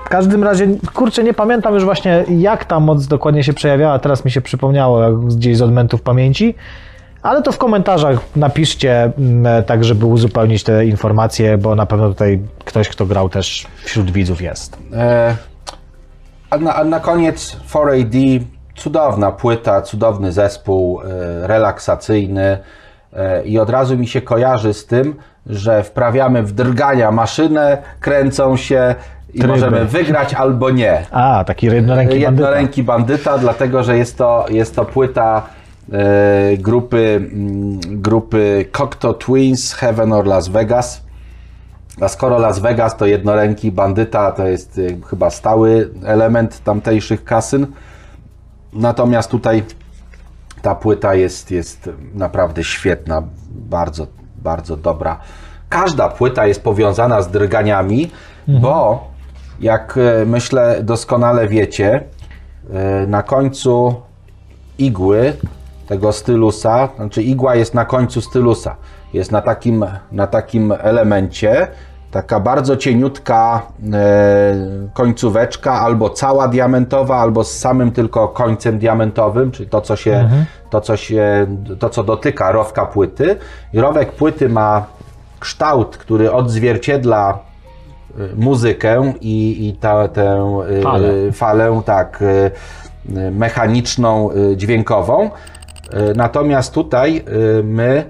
W 0.06 0.08
każdym 0.08 0.44
razie, 0.44 0.66
kurczę, 0.94 1.24
nie 1.24 1.34
pamiętam 1.34 1.74
już 1.74 1.84
właśnie 1.84 2.24
jak 2.28 2.64
ta 2.64 2.80
moc 2.80 3.06
dokładnie 3.06 3.44
się 3.44 3.52
przejawiała, 3.52 3.98
teraz 3.98 4.24
mi 4.24 4.30
się 4.30 4.40
przypomniało 4.40 5.02
jak 5.02 5.18
gdzieś 5.18 5.56
z 5.56 5.62
odmętów 5.62 6.02
pamięci, 6.02 6.54
ale 7.22 7.42
to 7.42 7.52
w 7.52 7.58
komentarzach 7.58 8.20
napiszcie, 8.36 9.12
mm, 9.18 9.64
tak 9.64 9.84
żeby 9.84 10.06
uzupełnić 10.06 10.62
te 10.62 10.86
informacje, 10.86 11.58
bo 11.58 11.74
na 11.74 11.86
pewno 11.86 12.08
tutaj 12.08 12.40
ktoś, 12.64 12.88
kto 12.88 13.06
grał 13.06 13.28
też 13.28 13.66
wśród 13.84 14.10
widzów 14.10 14.42
jest. 14.42 14.78
E, 14.92 15.36
a, 16.50 16.58
na, 16.58 16.74
a 16.74 16.84
na 16.84 17.00
koniec 17.00 17.56
4AD, 17.72 18.40
cudowna 18.78 19.32
płyta, 19.32 19.82
cudowny 19.82 20.32
zespół, 20.32 21.00
e, 21.00 21.04
relaksacyjny 21.46 22.58
e, 23.12 23.42
i 23.42 23.58
od 23.58 23.70
razu 23.70 23.98
mi 23.98 24.06
się 24.06 24.20
kojarzy 24.20 24.74
z 24.74 24.86
tym, 24.86 25.14
że 25.46 25.82
wprawiamy 25.82 26.42
w 26.42 26.52
drgania 26.52 27.10
maszynę, 27.10 27.78
kręcą 28.00 28.56
się 28.56 28.94
i 29.34 29.38
Tryby. 29.38 29.48
możemy 29.54 29.84
wygrać 29.84 30.34
albo 30.34 30.70
nie. 30.70 31.06
A, 31.10 31.44
taki 31.46 31.66
jednoręki 31.66 32.14
bandyta. 32.14 32.30
Jednoręki 32.30 32.82
bandyta, 32.82 33.38
dlatego 33.38 33.82
że 33.82 33.98
jest 33.98 34.18
to, 34.18 34.46
jest 34.48 34.76
to 34.76 34.84
płyta 34.84 35.42
e, 35.92 36.56
grupy, 36.56 37.30
grupy 37.86 38.66
Cocteau 38.72 39.14
Twins, 39.14 39.74
Heaven 39.74 40.12
or 40.12 40.26
Las 40.26 40.48
Vegas. 40.48 41.08
A 42.00 42.08
skoro 42.08 42.38
Las 42.38 42.58
Vegas 42.58 42.96
to 42.96 43.06
jednoręki 43.06 43.72
bandyta, 43.72 44.32
to 44.32 44.46
jest 44.46 44.80
chyba 45.10 45.30
stały 45.30 45.90
element 46.04 46.64
tamtejszych 46.64 47.24
kasyn. 47.24 47.66
Natomiast 48.72 49.30
tutaj 49.30 49.62
ta 50.62 50.74
płyta 50.74 51.14
jest, 51.14 51.50
jest 51.50 51.90
naprawdę 52.14 52.64
świetna, 52.64 53.22
bardzo, 53.50 54.06
bardzo 54.36 54.76
dobra. 54.76 55.18
Każda 55.68 56.08
płyta 56.08 56.46
jest 56.46 56.62
powiązana 56.62 57.22
z 57.22 57.30
drganiami, 57.30 58.10
bo 58.48 59.04
jak 59.60 59.98
e, 59.98 60.26
myślę 60.26 60.82
doskonale 60.82 61.48
wiecie, 61.48 62.04
e, 62.72 63.06
na 63.06 63.22
końcu 63.22 63.94
igły 64.78 65.32
tego 65.86 66.12
stylusa, 66.12 66.88
znaczy 66.96 67.22
igła 67.22 67.54
jest 67.54 67.74
na 67.74 67.84
końcu 67.84 68.20
stylusa, 68.20 68.76
jest 69.12 69.32
na 69.32 69.42
takim, 69.42 69.84
na 70.12 70.26
takim 70.26 70.72
elemencie, 70.78 71.68
taka 72.10 72.40
bardzo 72.40 72.76
cieniutka 72.76 73.62
e, 73.92 74.54
końcóweczka, 74.94 75.72
albo 75.72 76.10
cała 76.10 76.48
diamentowa, 76.48 77.16
albo 77.16 77.44
z 77.44 77.58
samym 77.58 77.90
tylko 77.90 78.28
końcem 78.28 78.78
diamentowym, 78.78 79.50
czyli 79.50 79.68
to, 79.68 79.80
co 79.80 79.96
się, 79.96 80.28
to, 80.70 80.80
co 80.80 80.96
się, 80.96 81.46
to, 81.78 81.90
co 81.90 82.04
dotyka 82.04 82.52
rowka 82.52 82.86
płyty. 82.86 83.36
I 83.72 83.80
rowek 83.80 84.12
płyty 84.12 84.48
ma 84.48 84.86
kształt, 85.40 85.96
który 85.96 86.32
odzwierciedla 86.32 87.38
y, 88.18 88.36
muzykę 88.36 89.12
i, 89.20 89.68
i 89.68 89.72
ta, 89.72 90.08
tę 90.08 90.60
y, 90.70 90.82
Falę. 90.82 91.32
falę 91.32 91.82
tak, 91.84 92.24
mechaniczną, 93.32 94.30
dźwiękową. 94.56 95.30
Natomiast 96.16 96.74
tutaj 96.74 97.24
my 97.64 98.04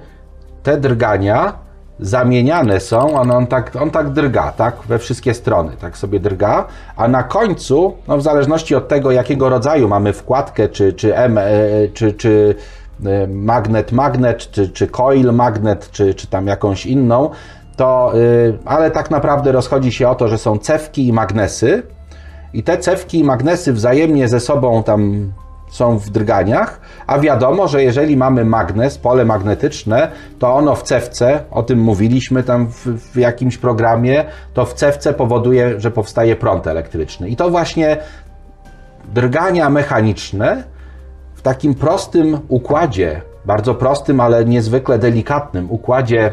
te 0.63 0.77
drgania 0.77 1.68
zamieniane 2.01 2.81
są, 2.81 3.21
on, 3.21 3.31
on, 3.31 3.47
tak, 3.47 3.77
on 3.77 3.91
tak 3.91 4.11
drga, 4.11 4.53
tak, 4.53 4.77
we 4.89 4.99
wszystkie 4.99 5.35
strony, 5.35 5.73
tak 5.81 5.99
sobie 5.99 6.21
drga, 6.21 6.67
a 6.97 7.09
na 7.09 7.23
końcu, 7.23 7.95
no 8.09 8.19
w 8.19 8.23
zależności 8.23 8.75
od 8.75 8.89
tego, 8.89 9.11
jakiego 9.11 9.49
rodzaju 9.49 9.89
mamy 9.89 10.13
wkładkę, 10.13 10.69
czy, 10.69 10.93
czy, 10.93 11.17
M, 11.17 11.39
e, 11.39 11.51
czy, 11.95 12.13
czy 12.13 12.55
e, 13.07 13.27
magnet, 13.27 13.93
magnet, 13.93 14.51
czy, 14.51 14.69
czy 14.69 14.87
coil 14.87 15.35
magnet, 15.35 15.91
czy, 15.91 16.15
czy 16.15 16.27
tam 16.27 16.47
jakąś 16.47 16.87
inną, 16.87 17.31
to, 17.79 18.13
y, 18.15 18.59
ale 18.65 18.91
tak 18.91 19.11
naprawdę 19.11 19.53
rozchodzi 19.53 19.93
się 19.93 20.09
o 20.09 20.15
to, 20.15 20.29
że 20.29 20.39
są 20.39 20.59
cewki 20.59 21.09
i 21.09 21.13
magnesy. 21.13 21.83
I 22.53 22.63
te 22.63 22.79
cewki 22.79 23.19
i 23.19 23.25
magnesy 23.25 23.73
wzajemnie 23.73 24.29
ze 24.29 24.41
sobą 24.41 24.83
tam 24.83 25.33
są 25.71 25.99
w 25.99 26.11
drganiach, 26.11 26.81
a 27.07 27.19
wiadomo, 27.19 27.69
że 27.69 27.83
jeżeli 27.83 28.17
mamy 28.17 28.45
magnes, 28.45 28.99
pole 28.99 29.25
magnetyczne, 29.25 30.11
to 30.39 30.55
ono 30.55 30.75
w 30.75 30.83
cewce, 30.83 31.41
o 31.51 31.63
tym 31.63 31.79
mówiliśmy 31.79 32.43
tam 32.43 32.67
w, 32.67 32.87
w 32.87 33.17
jakimś 33.17 33.59
programie, 33.59 34.25
to 34.55 34.65
w 34.65 34.75
cewce 34.75 35.15
powoduje, 35.15 35.81
że 35.81 35.91
powstaje 35.91 36.37
prąd 36.37 36.67
elektryczny. 36.67 37.29
I 37.29 37.37
to 37.37 37.51
właśnie 37.51 37.97
drgania 39.15 39.71
mechaniczne 39.71 40.65
w 41.35 41.43
takim 41.43 41.75
prostym 41.75 42.39
układzie, 42.49 43.23
bardzo 43.45 43.75
prostym, 43.75 44.21
ale 44.21 44.45
niezwykle 44.45 44.99
delikatnym 44.99 45.71
układzie 45.71 46.33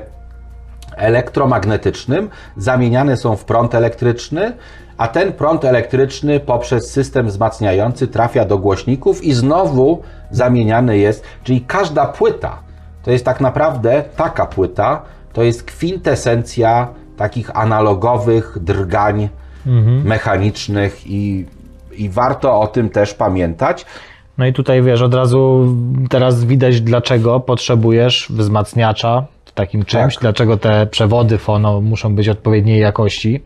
elektromagnetycznym 0.95 2.29
zamieniane 2.57 3.17
są 3.17 3.35
w 3.35 3.45
prąd 3.45 3.75
elektryczny, 3.75 4.53
a 4.97 5.07
ten 5.07 5.33
prąd 5.33 5.65
elektryczny 5.65 6.39
poprzez 6.39 6.91
system 6.91 7.27
wzmacniający 7.27 8.07
trafia 8.07 8.45
do 8.45 8.57
głośników 8.57 9.23
i 9.23 9.33
znowu 9.33 10.01
zamieniany 10.31 10.97
jest, 10.97 11.23
czyli 11.43 11.61
każda 11.61 12.05
płyta 12.05 12.65
to 13.05 13.11
jest 13.11 13.25
tak 13.25 13.41
naprawdę 13.41 14.03
taka 14.15 14.45
płyta, 14.45 15.01
to 15.33 15.43
jest 15.43 15.63
kwintesencja 15.63 16.87
takich 17.17 17.57
analogowych 17.57 18.57
drgań 18.61 19.29
mechanicznych 20.03 21.07
i, 21.07 21.45
i 21.91 22.09
warto 22.09 22.59
o 22.59 22.67
tym 22.67 22.89
też 22.89 23.13
pamiętać. 23.13 23.85
No 24.37 24.45
i 24.45 24.53
tutaj 24.53 24.81
wiesz, 24.81 25.01
od 25.01 25.13
razu 25.13 25.75
teraz 26.09 26.45
widać, 26.45 26.81
dlaczego 26.81 27.39
potrzebujesz 27.39 28.27
wzmacniacza 28.29 29.25
takim 29.55 29.85
czymś, 29.85 30.13
Tak. 30.13 30.21
dlaczego 30.21 30.57
te 30.57 30.87
przewody 30.87 31.37
fono 31.37 31.81
muszą 31.81 32.15
być 32.15 32.29
odpowiedniej 32.29 32.79
jakości 32.81 33.43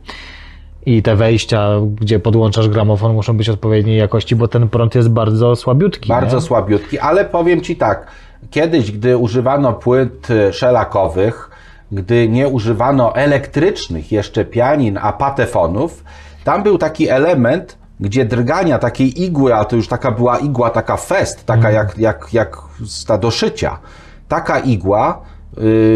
i 0.86 1.04
te 1.04 1.16
wejścia, 1.16 1.70
gdzie 1.96 2.20
podłączasz 2.20 2.70
gramofon, 2.70 3.14
muszą 3.14 3.38
być 3.38 3.50
odpowiedniej 3.50 3.98
jakości, 3.98 4.36
bo 4.36 4.48
ten 4.48 4.70
prąd 4.70 4.96
jest 4.96 5.10
bardzo 5.10 5.56
słabiutki. 5.56 6.10
Bardzo 6.10 6.36
nie? 6.38 6.42
słabiutki, 6.42 7.00
ale 7.00 7.26
powiem 7.26 7.62
Ci 7.62 7.76
tak, 7.76 8.08
kiedyś, 8.52 8.92
gdy 8.92 9.18
używano 9.18 9.74
płyt 9.74 10.30
y, 10.30 10.54
szelakowych, 10.54 11.50
gdy 11.92 12.30
nie 12.30 12.48
używano 12.48 13.16
elektrycznych 13.16 14.12
jeszcze 14.12 14.46
pianin, 14.46 15.00
a 15.02 15.14
patefonów, 15.14 16.04
tam 16.44 16.64
był 16.64 16.78
taki 16.78 17.10
element 17.10 17.80
gdzie 18.00 18.26
drgania 18.26 18.80
takiej 18.80 19.24
igły, 19.24 19.56
a 19.56 19.66
to 19.66 19.76
już 19.76 19.88
taka 19.88 20.12
była 20.12 20.38
igła, 20.38 20.70
taka 20.70 20.98
fest, 20.98 21.46
taka 21.46 21.72
jak, 21.72 21.98
jak, 21.98 22.28
jak 22.34 22.58
z 22.86 23.06
ta 23.06 23.18
do 23.18 23.32
szycia. 23.32 23.80
Taka 24.28 24.60
igła 24.60 25.22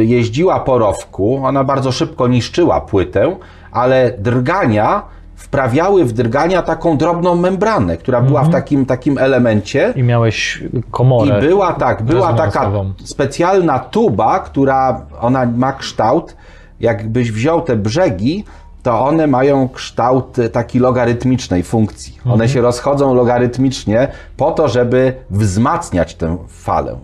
jeździła 0.03 0.59
po 0.59 0.77
rowku, 0.77 1.39
ona 1.43 1.63
bardzo 1.63 1.91
szybko 1.91 2.27
niszczyła 2.27 2.81
płytę, 2.81 3.35
ale 3.71 4.11
drgania 4.17 5.01
wprawiały 5.35 6.05
w 6.05 6.11
drgania 6.11 6.61
taką 6.61 6.97
drobną 6.97 7.35
membranę, 7.35 7.97
która 7.97 8.21
była 8.21 8.43
w 8.43 8.49
takim, 8.49 8.85
takim 8.85 9.17
elemencie. 9.17 9.93
I 9.95 10.03
miałeś 10.03 10.63
komorę. 10.91 11.39
I 11.39 11.41
była 11.41 11.73
tak, 11.73 12.03
była 12.03 12.33
taka 12.33 12.71
specjalna 13.03 13.79
tuba, 13.79 14.39
która 14.39 15.05
ona 15.21 15.45
ma 15.45 15.73
kształt, 15.73 16.35
jakbyś 16.79 17.31
wziął 17.31 17.61
te 17.61 17.75
brzegi, 17.75 18.45
to 18.83 19.05
one 19.05 19.27
mają 19.27 19.69
kształt 19.69 20.39
e, 20.39 20.49
taki 20.49 20.79
logarytmicznej 20.79 21.63
funkcji. 21.63 22.13
Mhm. 22.17 22.33
One 22.33 22.49
się 22.49 22.61
rozchodzą 22.61 23.13
logarytmicznie 23.13 24.07
po 24.37 24.51
to, 24.51 24.67
żeby 24.67 25.13
wzmacniać 25.29 26.15
tę 26.15 26.37
falę. 26.47 26.95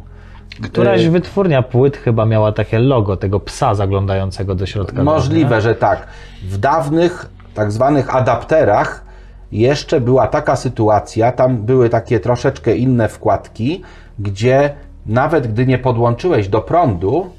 Któraś 0.62 1.06
Y, 1.06 1.10
wytwórnia 1.10 1.62
płyt 1.62 1.98
chyba 1.98 2.26
miała 2.26 2.52
takie 2.52 2.80
logo 2.80 3.18
tego 3.18 3.40
psa 3.40 3.76
zaglądającego 3.76 4.56
do 4.56 4.66
środka. 4.66 5.04
Możliwe, 5.04 5.62
że 5.62 5.76
tak. 5.76 6.08
W 6.44 6.58
dawnych 6.58 7.30
tak 7.54 7.72
zwanych 7.72 8.16
adapterach 8.16 9.06
jeszcze 9.52 10.02
była 10.02 10.28
taka 10.28 10.56
sytuacja, 10.56 11.32
tam 11.32 11.58
były 11.58 11.90
takie 11.90 12.20
troszeczkę 12.20 12.76
inne 12.76 13.08
wkładki, 13.08 13.82
gdzie 14.20 14.74
nawet 15.06 15.48
gdy 15.48 15.66
nie 15.66 15.78
podłączyłeś 15.78 16.48
do 16.48 16.62
prądu 16.62 17.30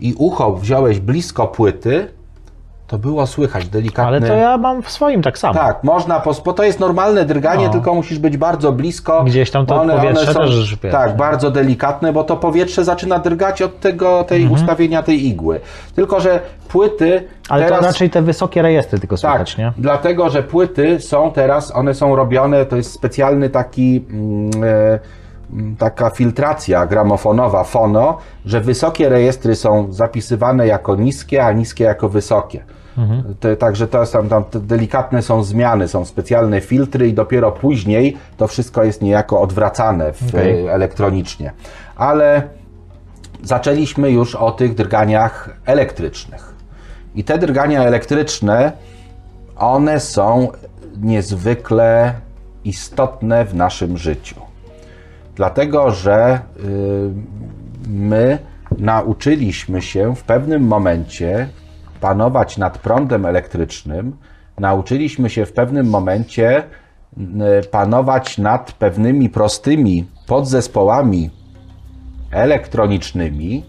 i 0.00 0.14
ucho 0.18 0.54
wziąłeś 0.54 1.00
blisko 1.00 1.46
płyty, 1.46 2.08
to 2.86 2.98
było 2.98 3.26
słychać 3.26 3.68
delikatne... 3.68 4.06
Ale 4.06 4.20
to 4.20 4.34
ja 4.34 4.58
mam 4.58 4.82
w 4.82 4.90
swoim 4.90 5.22
tak 5.22 5.38
samo. 5.38 5.54
Tak, 5.54 5.84
można, 5.84 6.20
pos- 6.20 6.42
bo 6.44 6.52
to 6.52 6.64
jest 6.64 6.80
normalne 6.80 7.24
drganie, 7.24 7.66
No. 7.66 7.72
tylko 7.72 7.94
musisz 7.94 8.18
być 8.18 8.36
bardzo 8.36 8.72
blisko. 8.72 9.24
Gdzieś 9.24 9.50
tam 9.50 9.66
to 9.66 9.84
powietrze 9.86 10.34
też, 10.34 10.76
wiesz, 10.82 10.92
Tak, 10.92 11.10
nie? 11.10 11.16
bardzo 11.16 11.50
delikatne, 11.50 12.12
bo 12.12 12.24
to 12.24 12.36
powietrze 12.36 12.84
zaczyna 12.84 13.18
drgać 13.18 13.62
od 13.62 13.80
tego, 13.80 14.24
tej 14.24 14.48
ustawienia 14.48 15.02
tej 15.02 15.26
igły. 15.26 15.60
Tylko, 15.94 16.20
że 16.20 16.40
płyty 16.68 17.28
Ale 17.48 17.64
teraz... 17.64 17.80
to 17.80 17.86
raczej 17.86 18.10
te 18.10 18.22
wysokie 18.22 18.62
rejestry 18.62 18.98
tylko 19.00 19.16
Tak, 19.16 19.20
słychać, 19.20 19.56
nie? 19.58 19.72
dlatego, 19.78 20.30
że 20.30 20.42
płyty 20.42 21.00
są 21.00 21.30
teraz, 21.32 21.76
one 21.76 21.94
są 21.94 22.16
robione, 22.16 22.66
to 22.66 22.76
jest 22.76 22.92
specjalny 22.92 23.50
taki, 23.50 24.04
mm, 24.10 24.50
taka 25.78 26.10
filtracja 26.10 26.86
gramofonowa, 26.86 27.64
fono, 27.64 28.18
że 28.44 28.60
wysokie 28.60 29.08
rejestry 29.08 29.56
są 29.56 29.92
zapisywane 29.92 30.66
jako 30.66 30.96
niskie, 30.96 31.44
a 31.44 31.52
niskie 31.52 31.84
jako 31.84 32.08
wysokie. 32.08 32.64
Te, 33.40 33.56
także 33.56 33.88
to 33.88 34.06
są 34.06 34.28
tam 34.28 34.44
delikatne 34.54 35.22
są 35.22 35.44
zmiany, 35.44 35.88
są 35.88 36.04
specjalne 36.04 36.60
filtry 36.60 37.08
i 37.08 37.14
dopiero 37.14 37.52
później 37.52 38.16
to 38.36 38.46
wszystko 38.46 38.84
jest 38.84 39.02
niejako 39.02 39.40
odwracane 39.40 40.12
w, 40.12 40.28
Okej. 40.28 40.66
e, 40.66 40.72
elektronicznie. 40.72 41.52
Ale 41.96 42.42
zaczęliśmy 43.42 44.10
już 44.10 44.34
o 44.34 44.50
tych 44.50 44.74
drganiach 44.74 45.56
elektrycznych. 45.66 46.54
I 47.14 47.24
te 47.24 47.38
drgania 47.38 47.84
elektryczne, 47.84 48.72
one 49.56 50.00
są 50.00 50.48
niezwykle 50.96 52.14
istotne 52.64 53.44
w 53.44 53.54
naszym 53.54 53.98
życiu. 53.98 54.43
Dlatego, 55.36 55.90
że 55.90 56.40
y, 56.56 57.10
my 57.88 58.38
nauczyliśmy 58.78 59.82
się 59.82 60.14
w 60.16 60.22
pewnym 60.22 60.66
momencie 60.66 61.48
panować 62.00 62.58
nad 62.58 62.78
prądem 62.78 63.26
elektrycznym, 63.26 64.16
nauczyliśmy 64.58 65.30
się 65.30 65.46
w 65.46 65.52
pewnym 65.52 65.86
momencie 65.86 66.62
y, 66.62 67.66
panować 67.70 68.38
nad 68.38 68.72
pewnymi 68.72 69.28
prostymi 69.28 70.06
podzespołami 70.26 71.30
elektronicznymi. 72.30 73.64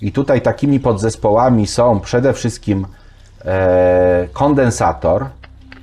I 0.00 0.12
tutaj 0.12 0.40
takimi 0.40 0.80
podzespołami 0.80 1.66
są 1.66 2.00
przede 2.00 2.32
wszystkim 2.32 2.86
e, 3.44 4.28
kondensator, 4.32 5.26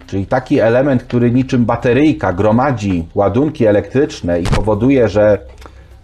czyli 0.10 0.26
taki 0.26 0.60
element, 0.60 1.04
który 1.04 1.32
niczym 1.32 1.66
bateryjka 1.66 2.34
gromadzi 2.34 3.08
ładunki 3.16 3.66
elektryczne 3.66 4.42
i 4.42 4.44
powoduje, 4.44 5.10
że 5.10 5.38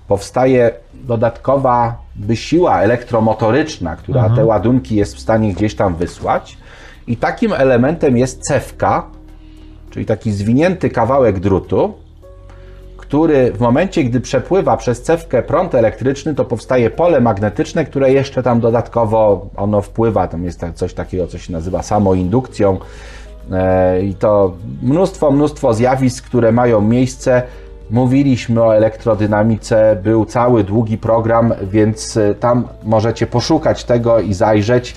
powstaje 0.08 0.72
dodatkowa 0.94 1.98
siła 2.34 2.82
elektromotoryczna, 2.82 3.96
która 3.96 4.30
te 4.30 4.46
ładunki 4.46 4.96
jest 4.96 5.16
w 5.16 5.20
stanie 5.20 5.54
gdzieś 5.54 5.76
tam 5.76 5.96
wysłać. 5.96 6.58
I 7.08 7.18
takim 7.18 7.54
elementem 7.54 8.18
jest 8.18 8.42
cewka, 8.42 9.04
czyli 9.90 10.06
taki 10.06 10.32
zwinięty 10.32 10.90
kawałek 10.90 11.40
drutu, 11.40 11.94
który 12.98 13.52
w 13.52 13.60
momencie, 13.60 14.04
gdy 14.04 14.22
przepływa 14.22 14.78
przez 14.78 15.02
cewkę 15.02 15.44
prąd 15.44 15.76
elektryczny, 15.76 16.36
to 16.36 16.46
powstaje 16.46 16.90
pole 16.90 17.22
magnetyczne, 17.22 17.86
które 17.86 18.14
jeszcze 18.14 18.44
tam 18.44 18.60
dodatkowo 18.60 19.48
ono 19.56 19.82
wpływa. 19.82 20.28
Tam 20.28 20.44
jest 20.44 20.66
coś 20.76 20.94
takiego, 20.94 21.28
co 21.28 21.38
się 21.38 21.54
nazywa 21.54 21.84
samoindukcją. 21.84 22.78
E, 23.52 24.02
I 24.02 24.14
to 24.14 24.54
mnóstwo, 24.82 25.32
mnóstwo 25.32 25.74
zjawisk, 25.74 26.26
które 26.26 26.52
mają 26.52 26.82
miejsce. 26.82 27.44
Mówiliśmy 27.92 28.64
o 28.64 28.76
elektrodynamice, 28.78 29.98
był 30.04 30.26
cały 30.26 30.64
długi 30.64 30.98
program, 30.98 31.54
więc 31.72 32.18
e, 32.18 32.36
tam 32.36 32.68
możecie 32.84 33.28
poszukać 33.28 33.84
tego 33.84 34.20
i 34.20 34.34
zajrzeć. 34.34 34.96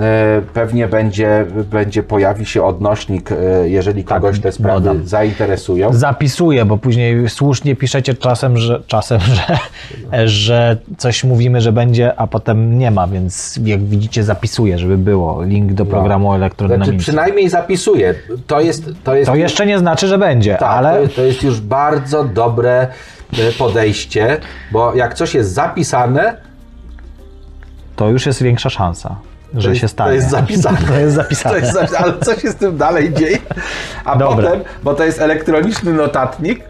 E, 0.00 0.42
Pewnie 0.54 0.88
będzie, 0.88 1.46
będzie 1.70 2.02
pojawi 2.02 2.46
się 2.46 2.64
odnośnik, 2.64 3.32
e, 3.32 3.68
jeżeli 3.68 4.04
kogoś 4.04 4.40
te 4.40 4.52
sprawy 4.52 4.80
dodam. 4.80 5.06
zainteresują. 5.06 5.92
Zapisuję, 5.92 6.64
bo 6.64 6.76
później 6.76 7.28
słusznie 7.28 7.76
piszecie 7.76 8.14
czasem, 8.14 8.56
że, 8.56 8.82
czasem, 8.86 9.20
że, 9.36 10.28
że 10.28 10.76
coś 10.98 11.24
mówimy, 11.24 11.60
że 11.60 11.72
będzie, 11.72 12.14
a 12.20 12.26
potem 12.26 12.78
nie 12.78 12.90
ma, 12.90 13.06
więc 13.06 13.60
jak 13.64 13.82
widzicie 13.84 14.24
zapisuję, 14.24 14.78
żeby 14.78 14.98
było 14.98 15.42
link 15.42 15.72
do 15.72 15.84
programu 15.86 16.26
Znaczy, 16.28 16.36
elektrodynamicznego. 16.36 17.00
przynajmniej 17.02 17.48
zapisuję. 17.48 18.14
To 18.46 18.60
jest, 18.60 18.90
to 19.04 19.14
jest, 19.14 19.30
To 19.30 19.36
jeszcze 19.36 19.66
nie 19.66 19.78
znaczy, 19.78 20.06
że 20.08 20.18
będzie, 20.18 20.54
tak, 20.56 20.62
ale 20.70 21.08
to, 21.08 21.14
to 21.14 21.22
jest 21.22 21.42
już 21.42 21.60
bardzo 21.60 22.11
dobre 22.24 22.88
e, 23.38 23.52
podejście, 23.58 24.40
bo 24.72 24.94
jak 24.94 25.14
coś 25.14 25.34
jest 25.34 25.52
zapisane, 25.52 26.36
to 27.96 28.08
już 28.08 28.26
jest 28.26 28.42
większa 28.42 28.70
szansa, 28.70 29.16
że 29.54 29.68
jest- 29.68 29.80
się 29.80 29.86
to 29.86 29.92
stanie. 29.92 30.14
jest 30.14 30.30
zapisane. 30.30 30.78
To 30.88 30.94
jest 30.98 31.14
zapisane. 31.14 31.54
to 31.54 31.66
jest, 31.66 31.72
zapi- 31.78 31.96
ale 32.02 32.12
co 32.20 32.40
się 32.40 32.50
z 32.50 32.54
tym 32.54 32.76
dalej 32.76 33.12
dzieje? 33.14 33.38
A 34.04 34.16
Dobra. 34.16 34.50
potem, 34.50 34.64
bo 34.82 34.94
to 34.94 35.04
jest 35.04 35.20
elektroniczny 35.20 35.92
notatnik, 35.92 36.60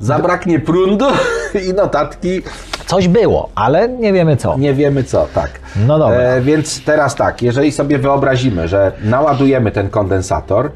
zabraknie 0.00 0.60
prądu 0.60 1.06
i 1.70 1.74
notatki 1.74 2.42
Coś 2.86 3.08
było, 3.08 3.48
ale 3.54 3.88
nie 3.88 4.12
wiemy 4.12 4.36
co. 4.36 4.58
Nie 4.58 4.74
wiemy 4.74 5.04
co, 5.04 5.26
tak. 5.34 5.50
No 5.86 5.98
dobra. 5.98 6.16
E, 6.18 6.40
więc 6.40 6.84
teraz 6.84 7.14
tak, 7.14 7.42
jeżeli 7.42 7.72
sobie 7.72 7.98
wyobrazimy, 7.98 8.68
że 8.68 8.92
naładujemy 9.02 9.70
ten 9.72 9.90
kondensator, 9.90 10.66
e, 10.66 10.70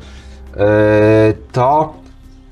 to 1.53 1.95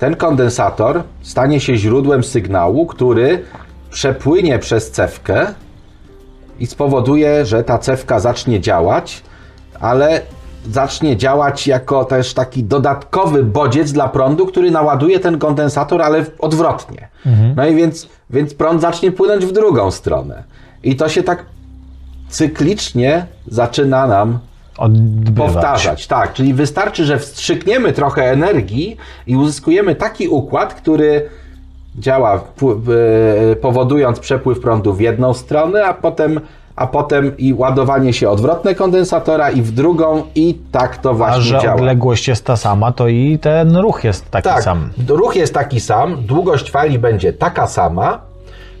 ten 0.03 0.15
kondensator 0.15 1.03
stanie 1.21 1.59
się 1.59 1.75
źródłem 1.75 2.23
sygnału, 2.23 2.85
który 2.85 3.43
przepłynie 3.89 4.59
przez 4.59 4.91
cewkę 4.91 5.47
i 6.59 6.65
spowoduje, 6.67 7.45
że 7.45 7.63
ta 7.63 7.77
cewka 7.77 8.19
zacznie 8.19 8.61
działać, 8.61 9.23
ale 9.79 10.21
zacznie 10.71 11.17
działać 11.17 11.67
jako 11.67 12.05
też 12.05 12.33
taki 12.33 12.63
dodatkowy 12.63 13.43
bodziec 13.43 13.91
dla 13.91 14.09
prądu, 14.09 14.45
który 14.45 14.71
naładuje 14.71 15.19
ten 15.19 15.39
kondensator, 15.39 16.01
ale 16.01 16.25
odwrotnie. 16.39 17.07
No 17.55 17.67
i 17.67 17.75
więc, 17.75 18.07
więc 18.29 18.53
prąd 18.53 18.81
zacznie 18.81 19.11
płynąć 19.11 19.45
w 19.45 19.51
drugą 19.51 19.91
stronę. 19.91 20.43
I 20.83 20.95
to 20.95 21.09
się 21.09 21.23
tak 21.23 21.45
cyklicznie 22.29 23.25
zaczyna 23.47 24.07
nam 24.07 24.39
Odbywać. 24.77 25.53
powtarzać. 25.53 26.07
Tak, 26.07 26.33
czyli 26.33 26.53
wystarczy, 26.53 27.05
że 27.05 27.19
wstrzykniemy 27.19 27.93
trochę 27.93 28.31
energii 28.31 28.97
i 29.27 29.35
uzyskujemy 29.35 29.95
taki 29.95 30.27
układ, 30.27 30.73
który 30.73 31.29
działa 31.99 32.35
e, 33.51 33.55
powodując 33.55 34.19
przepływ 34.19 34.59
prądu 34.59 34.93
w 34.93 34.99
jedną 35.01 35.33
stronę, 35.33 35.85
a 35.85 35.93
potem, 35.93 36.39
a 36.75 36.87
potem 36.87 37.37
i 37.37 37.53
ładowanie 37.53 38.13
się 38.13 38.29
odwrotne 38.29 38.75
kondensatora 38.75 39.51
i 39.51 39.61
w 39.61 39.71
drugą 39.71 40.23
i 40.35 40.57
tak 40.71 40.97
to 40.97 41.09
A 41.09 41.13
właśnie 41.13 41.41
że 41.43 41.59
działa. 41.59 41.75
odległość 41.75 42.27
jest 42.27 42.45
ta 42.45 42.55
sama, 42.57 42.91
to 42.91 43.07
i 43.07 43.39
ten 43.41 43.77
ruch 43.77 44.03
jest 44.03 44.31
taki 44.31 44.43
Tak, 44.49 44.63
sam. 44.63 44.89
ruch 45.07 45.35
jest 45.35 45.53
taki 45.53 45.79
sam, 45.79 46.25
długość 46.25 46.71
fali 46.71 46.99
będzie 46.99 47.33
taka 47.33 47.67
sama, 47.67 48.19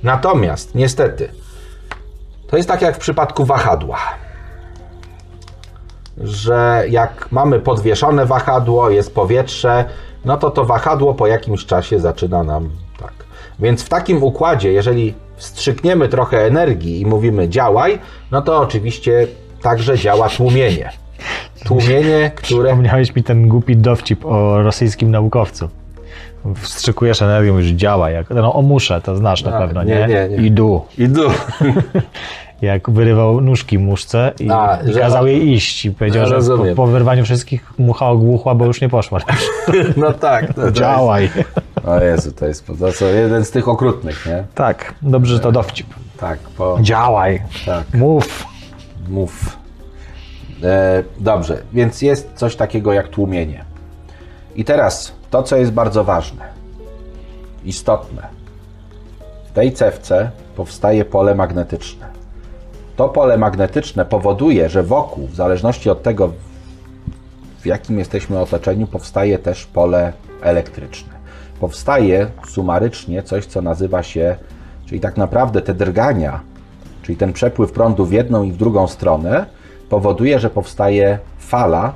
natomiast 0.03 0.75
niestety 0.75 1.29
to 2.47 2.57
jest 2.57 2.69
tak 2.69 2.81
jak 2.81 2.95
w 2.95 2.99
przypadku 2.99 3.45
wahadła. 3.45 3.97
Że 6.17 6.83
jak 6.89 7.27
mamy 7.31 7.59
podwieszone 7.59 8.25
wahadło, 8.25 8.89
jest 8.89 9.15
powietrze, 9.15 9.85
no 10.25 10.37
to 10.37 10.51
to 10.51 10.65
wahadło 10.65 11.13
po 11.13 11.27
jakimś 11.27 11.65
czasie 11.65 11.99
zaczyna 11.99 12.43
nam 12.43 12.69
tak. 12.99 13.13
Więc 13.59 13.83
w 13.83 13.89
takim 13.89 14.23
układzie, 14.23 14.71
jeżeli 14.71 15.13
wstrzykniemy 15.35 16.09
trochę 16.09 16.45
energii 16.45 17.01
i 17.01 17.05
mówimy 17.05 17.49
działaj, 17.49 17.99
no 18.31 18.41
to 18.41 18.59
oczywiście 18.59 19.27
także 19.61 19.97
działa 19.97 20.29
tłumienie. 20.29 20.89
Tłumienie, 21.65 22.31
które... 22.35 22.69
Przypomniałeś 22.69 23.15
mi 23.15 23.23
ten 23.23 23.47
głupi 23.47 23.77
dowcip 23.77 24.25
o 24.25 24.63
rosyjskim 24.63 25.11
naukowcu. 25.11 25.69
Wstrzykujesz 26.55 27.21
energię, 27.21 27.51
mówisz 27.51 27.71
działa. 27.71 28.09
Jak, 28.09 28.29
no 28.29 28.53
o 28.53 28.61
muszę, 28.61 29.01
to 29.01 29.15
znasz 29.15 29.43
na 29.43 29.57
A, 29.57 29.59
pewno, 29.59 29.83
nie, 29.83 29.95
nie? 29.95 30.07
nie, 30.07 30.37
nie. 30.37 30.47
Idu. 30.47 30.81
Idu. 30.97 31.21
Jak 32.63 32.89
wyrywał 32.89 33.41
nóżki 33.41 33.79
muszce 33.79 34.31
i, 34.39 34.49
A, 34.49 34.79
że- 34.85 34.99
kazał 34.99 35.27
jej 35.27 35.51
iść. 35.51 35.85
I 35.85 35.91
powiedział, 35.91 36.25
że 36.27 36.57
po, 36.57 36.75
po 36.75 36.87
wyrwaniu 36.87 37.23
wszystkich 37.23 37.73
mucha 37.77 38.09
ogłuchła, 38.09 38.55
bo 38.55 38.65
już 38.65 38.81
nie 38.81 38.89
poszła. 38.89 39.19
No 39.97 40.13
tak. 40.13 40.47
To, 40.47 40.61
to 40.61 40.71
Działaj. 40.71 41.23
Jest, 41.35 41.49
o 41.85 41.99
Jezu, 41.99 42.31
to 42.31 42.45
jest 42.45 42.67
to 42.67 42.93
co, 42.93 43.05
jeden 43.05 43.45
z 43.45 43.51
tych 43.51 43.67
okrutnych, 43.67 44.25
nie? 44.25 44.43
Tak, 44.55 44.93
dobrze, 45.01 45.33
że 45.33 45.39
to 45.39 45.51
dowcip. 45.51 45.87
Tak, 46.19 46.39
po... 46.39 46.77
Działaj. 46.81 47.41
Tak. 47.65 47.93
Mów. 47.93 48.45
Mów. 49.09 49.57
E, 50.63 51.03
dobrze, 51.19 51.61
więc 51.73 52.01
jest 52.01 52.31
coś 52.35 52.55
takiego 52.55 52.93
jak 52.93 53.07
tłumienie. 53.07 53.65
I 54.55 54.65
teraz 54.65 55.13
to, 55.29 55.43
co 55.43 55.57
jest 55.57 55.71
bardzo 55.71 56.03
ważne, 56.03 56.45
istotne. 57.63 58.27
W 59.49 59.51
tej 59.51 59.73
cewce 59.73 60.31
powstaje 60.55 61.05
pole 61.05 61.35
magnetyczne. 61.35 62.22
To 62.95 63.09
pole 63.09 63.37
magnetyczne 63.37 64.05
powoduje, 64.05 64.69
że 64.69 64.83
wokół, 64.83 65.27
w 65.27 65.35
zależności 65.35 65.89
od 65.89 66.03
tego, 66.03 66.31
w 67.59 67.65
jakim 67.65 67.99
jesteśmy 67.99 68.39
otoczeniu, 68.39 68.87
powstaje 68.87 69.39
też 69.39 69.65
pole 69.65 70.13
elektryczne. 70.41 71.13
Powstaje 71.59 72.27
sumarycznie 72.47 73.23
coś, 73.23 73.45
co 73.45 73.61
nazywa 73.61 74.03
się, 74.03 74.35
czyli 74.85 75.01
tak 75.01 75.17
naprawdę 75.17 75.61
te 75.61 75.73
drgania, 75.73 76.39
czyli 77.01 77.17
ten 77.17 77.33
przepływ 77.33 77.71
prądu 77.71 78.05
w 78.05 78.11
jedną 78.11 78.43
i 78.43 78.51
w 78.51 78.57
drugą 78.57 78.87
stronę, 78.87 79.45
powoduje, 79.89 80.39
że 80.39 80.49
powstaje 80.49 81.19
fala, 81.39 81.93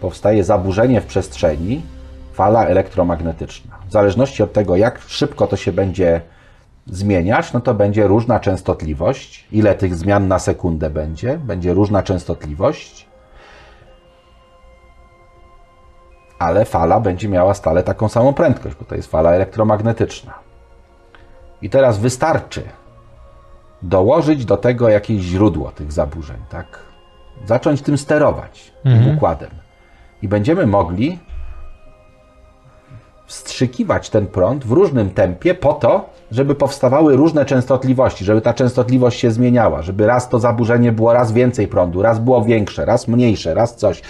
powstaje 0.00 0.44
zaburzenie 0.44 1.00
w 1.00 1.06
przestrzeni, 1.06 1.82
fala 2.32 2.66
elektromagnetyczna. 2.66 3.78
W 3.88 3.92
zależności 3.92 4.42
od 4.42 4.52
tego, 4.52 4.76
jak 4.76 5.00
szybko 5.06 5.46
to 5.46 5.56
się 5.56 5.72
będzie 5.72 6.20
zmieniać, 6.86 7.52
no 7.52 7.60
to 7.60 7.74
będzie 7.74 8.06
różna 8.06 8.40
częstotliwość. 8.40 9.46
Ile 9.52 9.74
tych 9.74 9.94
zmian 9.94 10.28
na 10.28 10.38
sekundę 10.38 10.90
będzie? 10.90 11.38
Będzie 11.38 11.74
różna 11.74 12.02
częstotliwość. 12.02 13.08
Ale 16.38 16.64
fala 16.64 17.00
będzie 17.00 17.28
miała 17.28 17.54
stale 17.54 17.82
taką 17.82 18.08
samą 18.08 18.34
prędkość, 18.34 18.76
bo 18.76 18.84
to 18.84 18.94
jest 18.94 19.10
fala 19.10 19.30
elektromagnetyczna. 19.30 20.34
I 21.62 21.70
teraz 21.70 21.98
wystarczy 21.98 22.62
dołożyć 23.82 24.44
do 24.44 24.56
tego 24.56 24.88
jakieś 24.88 25.22
źródło 25.22 25.70
tych 25.70 25.92
zaburzeń, 25.92 26.36
tak? 26.48 26.78
Zacząć 27.46 27.82
tym 27.82 27.98
sterować, 27.98 28.72
tym 28.82 29.16
układem. 29.16 29.50
I 30.22 30.28
będziemy 30.28 30.66
mogli 30.66 31.18
wstrzykiwać 33.26 34.10
ten 34.10 34.26
prąd 34.26 34.64
w 34.64 34.72
różnym 34.72 35.10
tempie 35.10 35.54
po 35.54 35.72
to, 35.72 36.10
żeby 36.32 36.54
powstawały 36.54 37.16
różne 37.16 37.44
częstotliwości, 37.44 38.24
żeby 38.24 38.40
ta 38.40 38.54
częstotliwość 38.54 39.20
się 39.20 39.30
zmieniała, 39.30 39.82
żeby 39.82 40.06
raz 40.06 40.28
to 40.28 40.38
zaburzenie 40.38 40.92
było 40.92 41.12
raz 41.12 41.32
więcej 41.32 41.68
prądu, 41.68 42.02
raz 42.02 42.18
było 42.18 42.44
większe, 42.44 42.84
raz 42.84 43.08
mniejsze, 43.08 43.54
raz 43.54 43.76
coś. 43.76 44.02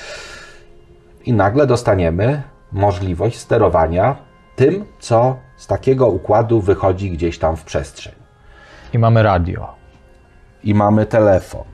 I 1.24 1.32
nagle 1.32 1.66
dostaniemy 1.66 2.43
możliwość 2.73 3.39
sterowania 3.39 4.16
tym, 4.57 4.85
co 4.99 5.36
z 5.57 5.66
takiego 5.66 6.09
układu 6.09 6.61
wychodzi 6.61 7.11
gdzieś 7.11 7.39
tam 7.39 7.57
w 7.57 7.65
przestrzeń. 7.65 8.15
I 8.93 8.99
mamy 8.99 9.23
radio. 9.23 9.74
I 10.65 10.74
mamy 10.74 11.07
telefon. 11.07 11.66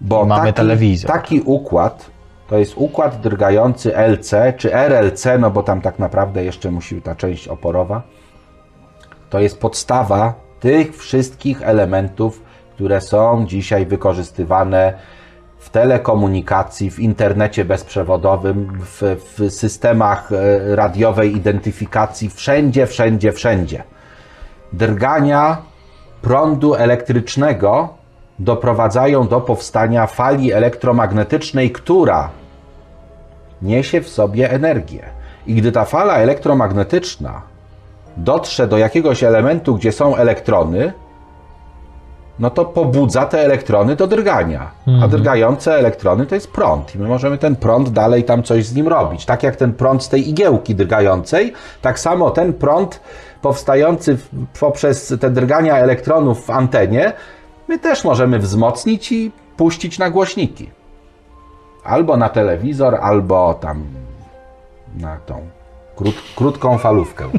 Bo 0.00 0.24
I 0.24 0.26
mamy 0.26 0.52
telewizor. 0.52 1.10
Taki 1.10 1.40
układ 1.40 2.10
to 2.48 2.58
jest 2.58 2.72
układ 2.76 3.20
drgający 3.20 3.96
LC 3.96 4.34
czy 4.56 4.74
RLC, 4.74 5.26
no 5.38 5.50
bo 5.50 5.62
tam 5.62 5.80
tak 5.80 5.98
naprawdę 5.98 6.44
jeszcze 6.44 6.70
musi 6.70 7.02
ta 7.02 7.14
część 7.14 7.48
oporowa. 7.48 8.02
To 9.32 9.40
jest 9.40 9.60
podstawa 9.60 10.34
tych 10.60 10.96
wszystkich 10.96 11.62
elementów, 11.62 12.42
które 12.74 13.00
są 13.00 13.46
dzisiaj 13.46 13.86
wykorzystywane 13.86 14.94
w 15.58 15.70
telekomunikacji, 15.70 16.90
w 16.90 16.98
internecie 16.98 17.64
bezprzewodowym, 17.64 18.78
w, 18.80 19.16
w 19.24 19.50
systemach 19.50 20.32
e, 20.32 20.76
radiowej 20.76 21.36
identyfikacji, 21.36 22.30
wszędzie, 22.30 22.86
wszędzie, 22.86 23.32
wszędzie. 23.32 23.82
Drgania 24.72 25.56
prądu 26.22 26.74
elektrycznego 26.74 27.88
doprowadzają 28.38 29.28
do 29.28 29.40
powstania 29.40 30.06
fali 30.06 30.52
elektromagnetycznej, 30.52 31.70
która 31.70 32.30
niesie 33.62 34.00
w 34.00 34.08
sobie 34.08 34.50
energię. 34.50 35.04
I 35.46 35.54
gdy 35.54 35.72
ta 35.72 35.84
fala 35.84 36.14
elektromagnetyczna 36.16 37.51
dotrze 38.16 38.66
do 38.66 38.78
jakiegoś 38.78 39.24
elementu, 39.24 39.74
gdzie 39.74 39.92
są 39.92 40.16
elektrony, 40.16 40.92
no 42.38 42.50
to 42.50 42.64
pobudza 42.64 43.26
te 43.26 43.40
elektrony 43.40 43.96
do 43.96 44.06
drgania. 44.06 44.70
A 45.02 45.08
drgające 45.08 45.74
elektrony 45.74 46.26
to 46.26 46.34
jest 46.34 46.52
prąd. 46.52 46.94
I 46.94 46.98
my 46.98 47.08
możemy 47.08 47.38
ten 47.38 47.56
prąd 47.56 47.88
dalej 47.88 48.24
tam 48.24 48.42
coś 48.42 48.66
z 48.66 48.74
nim 48.74 48.88
robić. 48.88 49.24
Tak 49.24 49.42
jak 49.42 49.56
ten 49.56 49.72
prąd 49.72 50.02
z 50.02 50.08
tej 50.08 50.28
igiełki 50.28 50.74
drgającej, 50.74 51.52
tak 51.82 52.00
samo 52.00 52.30
ten 52.30 52.52
prąd 52.52 53.00
powstający 53.42 54.18
poprzez 54.60 55.14
te 55.20 55.30
drgania 55.30 55.76
elektronów 55.76 56.46
w 56.46 56.50
antenie, 56.50 57.12
my 57.68 57.78
też 57.78 58.04
możemy 58.04 58.38
wzmocnić 58.38 59.12
i 59.12 59.32
puścić 59.56 59.98
na 59.98 60.10
głośniki. 60.10 60.70
Albo 61.84 62.16
na 62.16 62.28
telewizor, 62.28 62.98
albo 63.02 63.54
tam 63.54 63.84
na 64.96 65.16
tą 65.16 65.46
krót, 65.96 66.14
krótką 66.36 66.78
falówkę. 66.78 67.24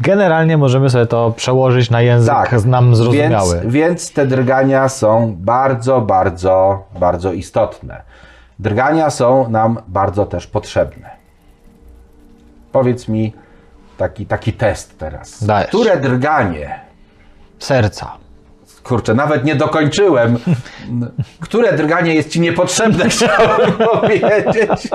Generalnie 0.00 0.56
możemy 0.56 0.90
sobie 0.90 1.06
to 1.06 1.32
przełożyć 1.36 1.90
na 1.90 2.02
język 2.02 2.64
nam 2.66 2.94
zrozumiały. 2.96 3.54
Tak. 3.54 3.62
Więc, 3.62 3.74
więc 3.74 4.12
te 4.12 4.26
drgania 4.26 4.88
są 4.88 5.36
bardzo, 5.38 6.00
bardzo, 6.00 6.84
bardzo 6.98 7.32
istotne. 7.32 8.02
Drgania 8.58 9.10
są 9.10 9.50
nam 9.50 9.78
bardzo 9.88 10.26
też 10.26 10.46
potrzebne. 10.46 11.10
Powiedz 12.72 13.08
mi 13.08 13.32
taki, 13.96 14.26
taki 14.26 14.52
test 14.52 14.98
teraz. 14.98 15.44
Dajesz. 15.44 15.68
Które 15.68 15.96
drganie, 15.96 16.80
Serca. 17.58 18.16
Kurczę, 18.84 19.14
nawet 19.14 19.44
nie 19.44 19.54
dokończyłem, 19.56 20.38
które 21.40 21.72
drganie 21.72 22.14
jest 22.14 22.30
ci 22.30 22.40
niepotrzebne, 22.40 23.08
chciałem 23.10 23.72
powiedzieć. 23.72 24.88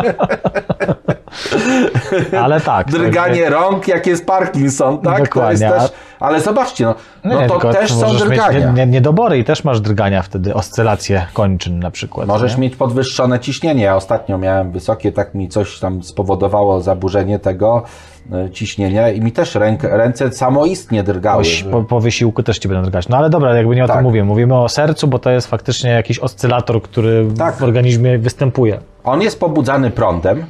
Ale 2.41 2.61
tak. 2.61 2.87
Drganie 2.91 3.49
rąk, 3.49 3.87
jak 3.87 4.07
jest 4.07 4.25
Parkinson, 4.25 5.01
tak? 5.01 5.23
Dokładnie, 5.23 5.69
też, 5.69 5.91
ale 6.19 6.41
zobaczcie, 6.41 6.85
no, 6.85 6.95
no 7.23 7.47
to 7.59 7.73
też 7.73 7.93
są 7.93 8.15
drgania. 8.15 8.49
mieć 8.59 8.65
nie- 8.65 8.71
nie- 8.73 8.91
niedobory 8.91 9.37
i 9.39 9.43
też 9.43 9.63
masz 9.63 9.81
drgania 9.81 10.21
wtedy, 10.21 10.53
oscylacje 10.53 11.27
kończyn 11.33 11.79
na 11.79 11.91
przykład. 11.91 12.27
Możesz 12.27 12.55
nie? 12.55 12.61
mieć 12.61 12.75
podwyższone 12.75 13.39
ciśnienie. 13.39 13.83
Ja 13.83 13.95
ostatnio 13.95 14.37
miałem 14.37 14.71
wysokie, 14.71 15.11
tak 15.11 15.33
mi 15.33 15.49
coś 15.49 15.79
tam 15.79 16.03
spowodowało 16.03 16.81
zaburzenie 16.81 17.39
tego 17.39 17.83
ciśnienia 18.51 19.09
i 19.09 19.21
mi 19.21 19.31
też 19.31 19.55
ręk, 19.55 19.83
ręce 19.83 20.31
samoistnie 20.31 21.03
drgały. 21.03 21.43
Po, 21.71 21.83
po, 21.83 21.99
wysiłku 21.99 22.43
też 22.43 22.59
ci 22.59 22.67
będą 22.67 22.83
drgać. 22.83 23.09
No 23.09 23.17
ale 23.17 23.29
dobra, 23.29 23.55
jakby 23.55 23.75
nie 23.75 23.83
o 23.83 23.87
Tak. 23.87 23.95
tym 23.95 24.03
mówię. 24.03 24.23
Mówimy 24.23 24.55
o 24.55 24.69
sercu, 24.69 25.07
bo 25.07 25.19
to 25.19 25.31
jest 25.31 25.47
faktycznie 25.47 25.89
jakiś 25.89 26.19
oscylator, 26.19 26.81
który 26.81 27.27
Tak. 27.37 27.55
w 27.55 27.63
organizmie 27.63 28.17
występuje. 28.17 28.79
On 29.03 29.21
jest 29.21 29.39
pobudzany 29.39 29.91
prądem, 29.91 30.45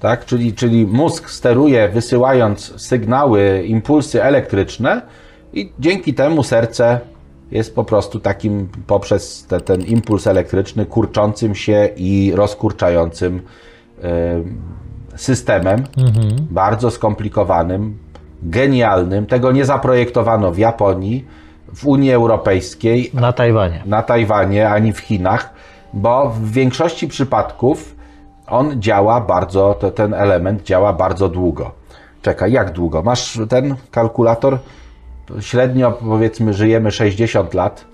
tak? 0.00 0.24
czyli, 0.24 0.52
czyli 0.54 0.86
mózg 0.86 1.30
steruje 1.30 1.88
wysyłając 1.88 2.80
sygnały, 2.82 3.64
impulsy 3.66 4.22
elektryczne 4.22 5.02
i 5.52 5.72
dzięki 5.78 6.14
temu 6.14 6.42
serce 6.42 7.00
jest 7.50 7.74
po 7.74 7.84
prostu 7.84 8.20
takim 8.20 8.68
poprzez 8.86 9.46
te, 9.46 9.60
ten 9.60 9.80
impuls 9.80 10.26
elektryczny 10.26 10.86
kurczącym 10.86 11.54
się 11.54 11.88
i 11.96 12.32
rozkurczającym 12.34 13.42
e, 14.02 14.42
systemem, 15.16 15.84
bardzo 16.50 16.90
skomplikowanym, 16.90 17.98
genialnym. 18.42 19.26
Tego 19.26 19.52
nie 19.52 19.64
zaprojektowano 19.64 20.52
w 20.52 20.58
Japonii, 20.58 21.24
w 21.74 21.86
Unii 21.86 22.12
Europejskiej, 22.12 23.10
Na 23.14 23.32
Tajwanie. 23.32 23.82
na 23.86 24.02
Tajwanie 24.02 24.70
ani 24.70 24.92
w 24.92 24.98
Chinach, 24.98 25.54
bo 25.92 26.30
w 26.30 26.50
większości 26.50 27.08
przypadków 27.08 27.96
on 28.46 28.82
działa 28.82 29.20
bardzo, 29.20 29.74
to, 29.80 29.90
ten 29.90 30.14
element 30.14 30.62
działa 30.62 30.92
bardzo 30.92 31.28
długo. 31.28 31.70
Czekaj, 32.22 32.52
jak 32.52 32.72
długo? 32.72 33.02
Masz 33.02 33.38
ten 33.48 33.74
kalkulator? 33.90 34.58
Średnio 35.40 35.92
powiedzmy 35.92 36.54
żyjemy 36.54 36.90
60 36.90 37.54
lat. 37.54 37.84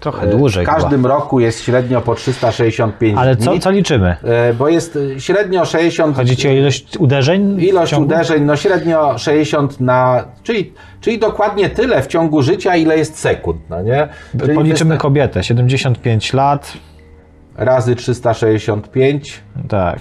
Trochę 0.00 0.26
dłużej 0.26 0.64
W 0.64 0.68
każdym 0.68 1.06
roku 1.06 1.40
jest 1.40 1.62
średnio 1.62 2.00
po 2.00 2.14
365 2.14 3.10
chyba. 3.10 3.20
Ale 3.20 3.36
co, 3.36 3.50
dni. 3.50 3.60
co 3.60 3.70
liczymy? 3.70 4.16
E, 4.24 4.54
Bo 4.54 4.68
jest 4.68 4.98
e, 5.16 5.20
średnio 5.20 5.64
60 5.64 6.16
Chodzi 6.16 6.36
ci 6.36 6.48
o 6.48 6.50
ilość 6.50 6.96
uderzeń? 6.96 7.60
Ilość 7.60 7.94
uderzeń, 7.94 8.44
no 8.44 8.56
średnio 8.56 9.18
60 9.18 9.80
na, 9.80 10.24
czyli, 10.42 10.72
czyli 11.00 11.18
dokładnie 11.18 11.70
tyle 11.70 12.02
w 12.02 12.06
ciągu 12.06 12.42
życia, 12.42 12.76
ile 12.76 12.98
jest 12.98 13.18
sekund, 13.18 13.60
no 13.70 13.82
nie? 13.82 14.08
Czyli 14.40 14.54
Policzymy 14.54 14.98
kobietę, 14.98 15.44
75 15.44 16.32
lat, 16.32 16.72
razy 17.56 17.96
365 17.96 19.40
Tak. 19.68 19.98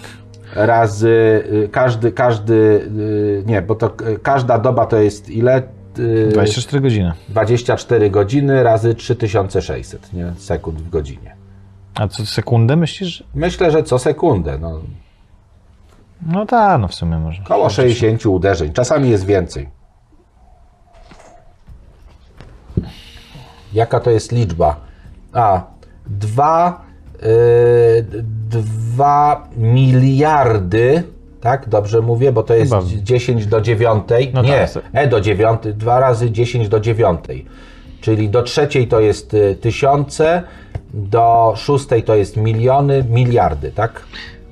razy 0.55 1.43
y, 1.63 1.69
każdy, 1.71 2.11
każdy, 2.11 2.53
y, 2.53 3.43
nie, 3.45 3.61
bo 3.61 3.75
to 3.75 3.87
y, 3.87 4.19
każda 4.19 4.59
doba 4.59 4.85
to 4.85 4.97
jest 4.97 5.29
ile? 5.29 5.61
Y, 5.99 6.29
24 6.33 6.81
godziny. 6.81 7.13
24 7.29 8.09
godziny 8.09 8.63
razy 8.63 8.95
3600 8.95 10.13
nie? 10.13 10.33
sekund 10.37 10.81
w 10.81 10.89
godzinie. 10.89 11.35
A 11.95 12.07
co 12.07 12.25
sekundę 12.25 12.75
myślisz? 12.75 13.23
Myślę, 13.35 13.71
że 13.71 13.83
co 13.83 13.99
sekundę, 13.99 14.57
no, 14.59 14.79
No 16.27 16.45
tak, 16.45 16.81
no 16.81 16.87
w 16.87 16.93
sumie 16.93 17.17
może. 17.17 17.41
około 17.43 17.69
60 17.69 18.25
uderzeń, 18.25 18.73
czasami 18.73 19.09
jest 19.09 19.25
więcej. 19.25 19.69
Jaka 23.73 23.99
to 23.99 24.09
jest 24.11 24.31
liczba? 24.31 24.75
A, 25.33 25.61
2 26.07 26.81
2 28.49 29.47
miliardy, 29.57 31.03
tak? 31.43 31.69
Dobrze 31.69 32.01
mówię, 32.01 32.31
bo 32.31 32.43
to 32.43 32.53
jest 32.53 32.73
Chyba. 32.73 32.83
10 33.03 33.45
do 33.45 33.61
9. 33.61 34.03
No 34.33 34.41
nie, 34.41 34.67
tak. 34.73 34.83
e 34.93 35.07
do 35.07 35.21
9, 35.21 35.61
2 35.63 35.99
razy 35.99 36.31
10 36.31 36.69
do 36.69 36.79
9. 36.79 37.19
Czyli 38.01 38.29
do 38.29 38.43
trzeciej 38.43 38.87
to 38.87 38.99
jest 38.99 39.33
y, 39.33 39.55
tysiące, 39.61 40.43
do 40.93 41.53
szóstej 41.55 42.03
to 42.03 42.15
jest 42.15 42.37
miliony, 42.37 43.05
miliardy, 43.09 43.71
tak? 43.71 44.03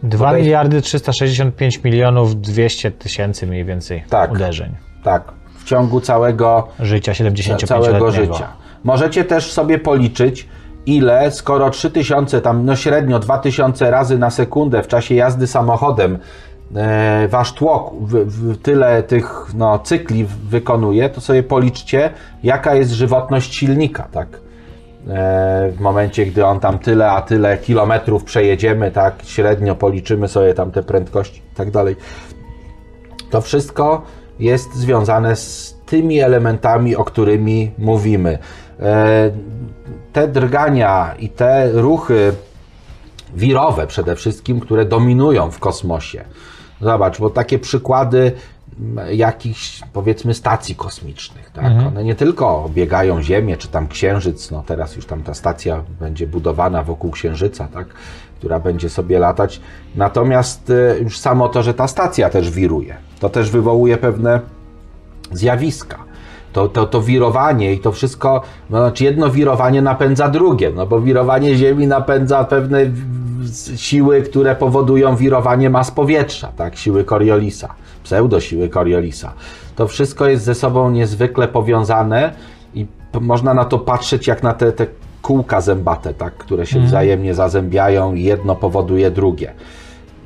2 0.04 0.28
Tutaj- 0.28 0.42
miliardy 0.42 0.82
365 0.82 1.84
milionów 1.84 2.42
200 2.42 2.92
tysięcy 2.92 3.48
mniej 3.48 3.66
więcej 3.66 4.04
Tak. 4.10 4.32
uderzeń. 4.32 4.76
Tak, 5.04 5.32
w 5.60 5.64
ciągu 5.64 6.02
całego 6.02 6.68
Życia 6.80 7.14
75 7.14 7.70
całego 7.70 8.12
życia. 8.12 8.48
Możecie 8.84 9.24
też 9.24 9.52
sobie 9.52 9.80
policzyć, 9.80 10.48
ile, 10.86 11.32
skoro 11.32 11.70
3000, 11.70 12.42
tam 12.42 12.66
no 12.66 12.76
średnio 12.76 13.20
2000 13.20 13.92
razy 13.92 14.18
na 14.18 14.30
sekundę 14.30 14.84
w 14.84 14.88
czasie 14.88 15.16
jazdy 15.16 15.48
samochodem 15.48 16.20
wasz 17.30 17.53
tłok 17.53 17.93
w, 18.02 18.14
w 18.15 18.61
tyle 18.61 19.03
tych 19.03 19.45
no, 19.53 19.80
cykli 19.80 20.26
wykonuje, 20.26 21.10
to 21.10 21.22
sobie 21.22 21.43
policzcie, 21.43 22.10
jaka 22.43 22.76
jest 22.76 22.91
żywotność 22.91 23.56
silnika, 23.56 24.03
tak? 24.11 24.27
E, 25.07 25.72
w 25.72 25.80
momencie, 25.80 26.26
gdy 26.26 26.45
on 26.45 26.60
tam 26.60 26.80
tyle, 26.80 27.11
a 27.11 27.22
tyle 27.22 27.57
kilometrów 27.57 28.23
przejedziemy, 28.23 28.91
tak, 28.91 29.15
średnio 29.23 29.76
policzymy 29.76 30.27
sobie 30.27 30.53
tam 30.53 30.72
te 30.72 30.84
prędkości 30.84 31.41
i 31.53 31.56
tak 31.56 31.72
dalej. 31.72 31.95
To 33.30 33.41
wszystko 33.41 34.02
jest 34.39 34.76
związane 34.76 35.35
z 35.35 35.77
tymi 35.85 36.19
elementami, 36.19 36.95
o 36.95 37.03
którymi 37.03 37.72
mówimy. 37.77 38.38
E, 38.80 39.31
Te 40.14 40.27
drgania 40.27 41.15
i 41.19 41.30
te 41.30 41.72
ruchy 41.72 42.34
wirowe 43.35 43.88
przede 43.88 44.15
wszystkim, 44.15 44.60
które 44.60 44.85
dominują 44.85 45.52
w 45.52 45.60
kosmosie. 45.60 46.26
Zobacz, 46.82 47.20
bo 47.20 47.30
takie 47.30 47.60
przykłady 47.60 48.32
jakichś 49.12 49.82
powiedzmy 49.94 50.34
stacji 50.34 50.76
kosmicznych, 50.76 51.52
tak? 51.52 51.66
One 51.88 52.03
nie 52.03 52.16
tylko 52.16 52.64
obiegają 52.64 53.22
Ziemię, 53.22 53.58
czy 53.58 53.68
tam 53.68 53.88
Księżyc, 53.88 54.52
no 54.52 54.64
teraz 54.68 54.95
już 54.95 55.06
tam 55.06 55.24
ta 55.24 55.34
stacja 55.34 55.84
będzie 55.99 56.28
budowana 56.28 56.84
wokół 56.84 57.12
Księżyca, 57.12 57.68
tak? 57.74 57.88
Która 58.38 58.60
będzie 58.60 58.90
sobie 58.90 59.20
latać. 59.20 59.62
Natomiast 59.95 60.70
y, 60.70 60.99
już 61.03 61.20
samo 61.20 61.49
to, 61.49 61.64
że 61.64 61.74
ta 61.74 61.88
stacja 61.88 62.30
też 62.30 62.52
wiruje, 62.52 62.95
to 63.20 63.30
też 63.30 63.49
wywołuje 63.49 63.98
pewne 63.98 64.40
zjawiska. 65.32 66.11
To, 66.53 66.69
to, 66.69 66.86
to 66.86 67.02
wirowanie 67.02 67.73
i 67.73 67.80
to 67.80 67.91
wszystko, 67.91 68.41
no, 68.69 68.78
znaczy 68.78 69.03
jedno 69.03 69.30
wirowanie 69.30 69.82
napędza 69.82 70.30
drugie, 70.30 70.72
no 70.76 70.88
bo 70.88 71.02
wirowanie 71.02 71.56
Ziemi 71.56 71.88
napędza 71.88 72.44
pewne 72.44 72.86
siły, 73.76 74.22
które 74.22 74.56
powodują 74.56 75.15
wirowanie 75.15 75.69
mas 75.69 75.91
powietrza, 75.91 76.48
tak, 76.48 76.78
siły 76.78 77.03
Coriolisa, 77.03 77.73
pseudosiły 78.03 78.69
Coriolisa. 78.69 79.34
To 79.76 79.88
wszystko 79.88 80.28
jest 80.28 80.44
ze 80.44 80.56
sobą 80.56 80.91
niezwykle 80.91 81.48
powiązane 81.48 82.34
i 82.73 82.86
można 83.22 83.53
na 83.53 83.65
to 83.65 83.80
patrzeć 83.80 84.28
jak 84.28 84.44
na 84.44 84.53
te, 84.53 84.72
te 84.72 84.88
kółka 85.22 85.61
zębate, 85.61 86.14
tak, 86.14 86.34
które 86.34 86.65
się 86.65 86.80
wzajemnie 86.80 87.34
zazębiają 87.34 88.14
i 88.14 88.23
jedno 88.23 88.56
powoduje 88.56 89.11
drugie 89.11 89.53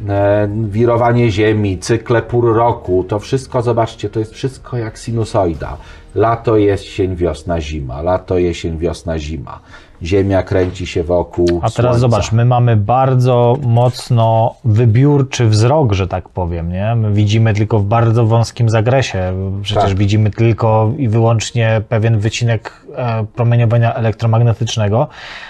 e, 0.09 0.49
wirowanie 0.69 1.31
Ziemi, 1.31 1.77
cykle 1.77 2.21
pór 2.21 2.55
roku, 2.55 3.05
to 3.07 3.19
wszystko, 3.19 3.61
zobaczcie, 3.61 4.09
to 4.09 4.19
jest 4.19 4.33
wszystko 4.33 4.77
jak 4.77 4.97
sinusoida. 4.97 5.77
Lato, 6.15 6.57
jesień, 6.57 7.15
wiosna, 7.15 7.61
zima, 7.61 8.01
lato, 8.01 8.37
jesień, 8.37 8.77
wiosna, 8.77 9.19
zima. 9.19 9.59
Ziemia 10.03 10.43
kręci 10.43 10.87
się 10.87 11.03
wokół 11.03 11.47
A 11.47 11.69
teraz 11.69 11.73
słońca. 11.73 11.99
zobacz, 11.99 12.31
my 12.31 12.45
mamy 12.45 12.75
bardzo 12.77 13.57
mocno 13.61 14.55
wybiórczy 14.65 15.47
wzrok, 15.47 15.93
że 15.93 16.07
tak 16.07 16.29
powiem, 16.29 16.71
nie? 16.71 16.95
My 16.95 17.13
widzimy 17.13 17.53
tylko 17.53 17.79
w 17.79 17.85
bardzo 17.85 18.25
wąskim 18.25 18.69
zakresie. 18.69 19.33
Przecież 19.61 19.83
Tak. 19.83 19.97
widzimy 19.97 20.31
tylko 20.31 20.91
i 20.97 21.07
wyłącznie 21.07 21.81
pewien 21.89 22.19
wycinek 22.19 22.73
e, 22.95 23.25
promieniowania 23.35 23.93
elektromagnetycznego, 23.93 25.07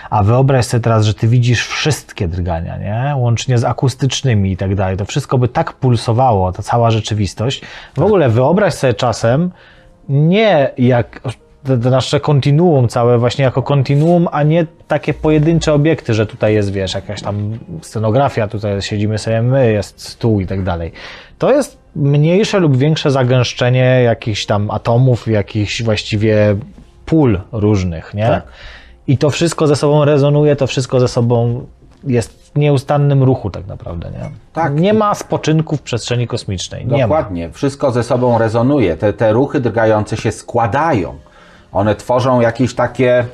a 0.09 0.23
wyobraź 0.23 0.65
sobie 0.65 0.81
teraz, 0.81 1.05
że 1.05 1.13
ty 1.13 1.27
widzisz 1.27 1.67
wszystkie 1.67 2.27
drgania, 2.27 2.77
nie? 2.77 3.15
Łącznie 3.15 3.57
z 3.57 3.63
akustycznymi 3.63 4.51
i 4.51 4.57
tak 4.57 4.75
dalej. 4.75 4.97
To 4.97 5.05
wszystko 5.05 5.37
by 5.37 5.47
tak 5.47 5.73
pulsowało, 5.73 6.51
ta 6.51 6.63
cała 6.63 6.91
rzeczywistość. 6.91 7.61
W 7.97 8.01
ogóle 8.01 8.29
wyobraź 8.29 8.73
sobie 8.73 8.93
czasem, 8.93 9.51
nie 10.09 10.71
jak 10.77 11.21
nasze 11.91 12.19
kontinuum 12.19 12.87
całe 12.87 13.17
właśnie 13.17 13.43
jako 13.43 13.63
kontinuum, 13.63 14.27
a 14.31 14.43
nie 14.43 14.65
takie 14.87 15.13
pojedyncze 15.13 15.73
obiekty, 15.73 16.13
że 16.13 16.25
tutaj 16.25 16.53
jest, 16.53 16.71
wiesz, 16.71 16.93
jakaś 16.93 17.21
tam 17.21 17.59
scenografia, 17.81 18.47
tutaj 18.47 18.81
siedzimy 18.81 19.17
sobie 19.17 19.41
my, 19.41 19.71
jest 19.71 20.01
stół 20.01 20.39
i 20.39 20.47
tak 20.47 20.63
dalej. 20.63 20.91
To 21.37 21.51
jest 21.51 21.77
mniejsze 21.95 22.59
lub 22.59 22.77
większe 22.77 23.11
zagęszczenie 23.11 24.01
jakichś 24.03 24.45
tam 24.45 24.71
atomów, 24.71 25.27
jakichś 25.27 25.83
właściwie 25.83 26.55
pól 27.05 27.41
różnych, 27.51 28.13
nie? 28.13 28.27
Tak. 28.27 28.43
I 29.07 29.17
to 29.17 29.29
wszystko 29.29 29.67
ze 29.67 29.75
sobą 29.75 30.05
rezonuje, 30.05 30.55
to 30.55 30.67
wszystko 30.67 30.99
ze 30.99 31.07
sobą 31.07 31.65
jest 32.05 32.51
w 32.53 32.59
nieustannym 32.59 33.23
ruchu 33.23 33.49
tak 33.49 33.67
naprawdę, 33.67 34.11
nie? 34.11 34.29
Tak. 34.53 34.79
Nie 34.79 34.93
ma 34.93 35.15
spoczynku 35.15 35.77
w 35.77 35.81
przestrzeni 35.81 36.27
kosmicznej. 36.27 36.85
Dokładnie, 36.85 37.49
wszystko 37.51 37.91
ze 37.91 38.03
sobą 38.03 38.37
rezonuje. 38.37 38.97
Te, 38.97 39.13
te 39.13 39.33
ruchy 39.33 39.59
drgające 39.59 40.17
się 40.17 40.31
składają. 40.31 41.15
One 41.71 41.95
tworzą 41.95 42.41
jakieś 42.41 42.75
takie 42.75 43.25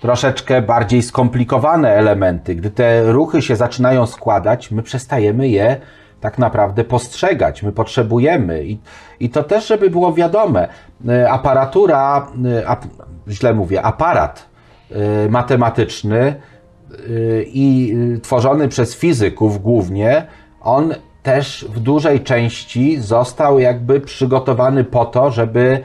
troszeczkę 0.00 0.62
bardziej 0.62 1.02
skomplikowane 1.02 1.94
elementy. 1.94 2.54
Gdy 2.54 2.70
te 2.70 3.12
ruchy 3.12 3.42
się 3.42 3.56
zaczynają 3.56 4.06
składać, 4.06 4.70
my 4.70 4.82
przestajemy 4.82 5.48
je 5.48 5.76
tak 6.20 6.38
naprawdę 6.38 6.84
postrzegać. 6.84 7.62
My 7.62 7.72
potrzebujemy. 7.72 8.64
I, 8.64 8.78
i 9.20 9.30
to 9.30 9.42
też, 9.42 9.66
żeby 9.66 9.90
było 9.90 10.12
wiadome, 10.12 10.68
y, 11.08 11.30
aparatura, 11.30 12.26
y, 12.60 12.68
ap, 12.68 12.84
źle 13.28 13.54
mówię, 13.54 13.82
aparat 13.82 14.48
y, 14.90 15.30
matematyczny 15.30 16.34
i 17.46 17.94
y, 18.16 18.20
tworzony 18.20 18.68
przez 18.68 18.96
fizyków 18.96 19.62
głównie, 19.62 20.26
on 20.60 20.94
też 21.22 21.66
w 21.68 21.80
dużej 21.80 22.20
części 22.20 23.00
został 23.00 23.58
jakby 23.58 24.00
przygotowany 24.00 24.84
po 24.84 25.04
to, 25.04 25.30
żeby, 25.30 25.80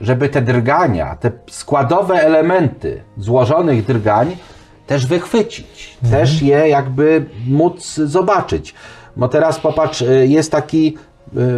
żeby 0.00 0.28
te 0.28 0.42
drgania, 0.42 1.16
te 1.16 1.30
składowe 1.50 2.14
elementy 2.14 3.02
złożonych 3.16 3.84
drgań 3.84 4.36
też 4.86 5.06
wychwycić, 5.06 5.98
też 6.10 6.42
je 6.42 6.68
jakby 6.68 7.24
móc 7.46 7.94
zobaczyć. 7.94 8.74
Bo 9.16 9.28
teraz 9.28 9.60
popatrz, 9.60 10.02
y, 10.02 10.26
jest 10.26 10.52
taki, 10.52 10.96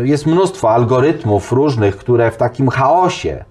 y, 0.02 0.08
jest 0.08 0.26
mnóstwo 0.26 0.70
algorytmów 0.70 1.52
różnych, 1.52 1.96
które 1.96 2.30
w 2.30 2.36
takim 2.36 2.68
chaosie 2.68 3.44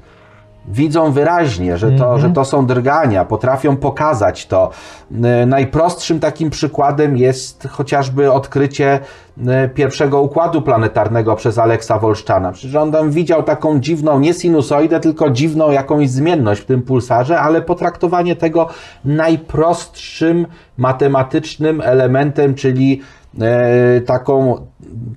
widzą 0.67 1.11
wyraźnie, 1.11 1.77
że 1.77 1.91
to, 1.91 2.19
że 2.19 2.29
to 2.29 2.45
są 2.45 2.65
drgania, 2.65 3.25
potrafią 3.25 3.77
pokazać 3.77 4.47
to. 4.47 4.69
Y, 5.11 5.45
Najprostszym 5.45 6.19
takim 6.19 6.49
przykładem 6.49 7.17
jest 7.17 7.67
chociażby 7.71 8.31
odkrycie 8.31 8.99
y, 9.37 9.69
pierwszego 9.69 10.21
układu 10.21 10.61
planetarnego 10.61 11.35
przez 11.35 11.57
Aleksa 11.57 11.99
Wolszczana. 11.99 12.51
Przecież 12.51 12.75
on 12.75 12.91
tam 12.91 13.11
widział 13.11 13.43
taką 13.43 13.79
dziwną, 13.79 14.19
nie 14.19 14.33
sinusoidę, 14.33 14.99
tylko 14.99 15.29
dziwną 15.29 15.71
jakąś 15.71 16.09
zmienność 16.09 16.61
w 16.61 16.65
tym 16.65 16.81
pulsarze, 16.81 17.39
ale 17.39 17.61
potraktowanie 17.61 18.35
tego 18.35 18.67
najprostszym 19.05 20.47
matematycznym 20.77 21.81
elementem, 21.81 22.55
czyli 22.55 23.01
e, 23.01 23.18
taką, 24.05 24.65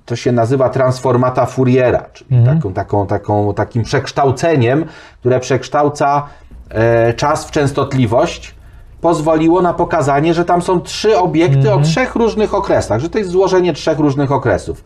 to 0.05 0.15
się 0.15 0.31
nazywa 0.31 0.69
transformata 0.69 1.45
Fouriera, 1.45 2.05
czyli 2.13 2.43
taką, 2.45 2.73
taką, 2.73 3.07
taką, 3.07 3.53
takim 3.53 3.83
przekształceniem, 3.83 4.85
które 5.19 5.39
przekształca 5.39 6.27
e, 6.69 7.13
czas 7.13 7.45
w 7.45 7.51
częstotliwość, 7.51 8.55
pozwoliło 9.01 9.61
na 9.61 9.73
pokazanie, 9.73 10.33
że 10.33 10.45
tam 10.45 10.61
są 10.61 10.81
trzy 10.81 11.17
obiekty 11.17 11.73
o 11.73 11.81
trzech 11.81 12.15
różnych 12.15 12.53
okresach, 12.53 12.99
że 12.99 13.09
to 13.09 13.17
jest 13.17 13.31
złożenie 13.31 13.73
trzech 13.73 13.99
różnych 13.99 14.31
okresów. 14.31 14.83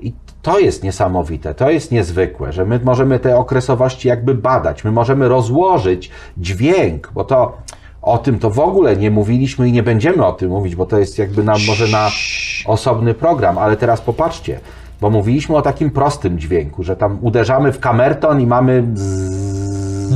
I 0.00 0.12
to 0.42 0.58
jest 0.58 0.82
niesamowite, 0.82 1.54
to 1.54 1.70
jest 1.70 1.92
niezwykłe, 1.92 2.52
że 2.52 2.64
my 2.64 2.80
możemy 2.84 3.18
te 3.18 3.36
okresowości 3.36 4.08
jakby 4.08 4.34
badać, 4.34 4.84
my 4.84 4.92
możemy 4.92 5.28
rozłożyć 5.28 6.10
dźwięk, 6.36 7.10
bo 7.14 7.24
to 7.24 7.56
O 8.04 8.18
tym 8.18 8.38
to 8.38 8.50
w 8.50 8.58
ogóle 8.58 8.96
nie 8.96 9.10
mówiliśmy 9.10 9.68
i 9.68 9.72
nie 9.72 9.82
będziemy 9.82 10.26
o 10.26 10.32
tym 10.32 10.50
mówić, 10.50 10.76
bo 10.76 10.86
to 10.86 10.98
jest 10.98 11.18
jakby 11.18 11.44
na, 11.44 11.54
może 11.66 11.88
na 11.88 12.10
osobny 12.66 13.14
program, 13.14 13.58
ale 13.58 13.76
teraz 13.76 14.00
popatrzcie, 14.00 14.60
bo 15.00 15.10
mówiliśmy 15.10 15.56
o 15.56 15.62
takim 15.62 15.90
prostym 15.90 16.38
dźwięku, 16.38 16.82
że 16.82 16.96
tam 16.96 17.18
uderzamy 17.20 17.72
w 17.72 17.80
kamerton 17.80 18.40
i 18.40 18.46
mamy 18.46 18.82
bzzz, 18.82 20.14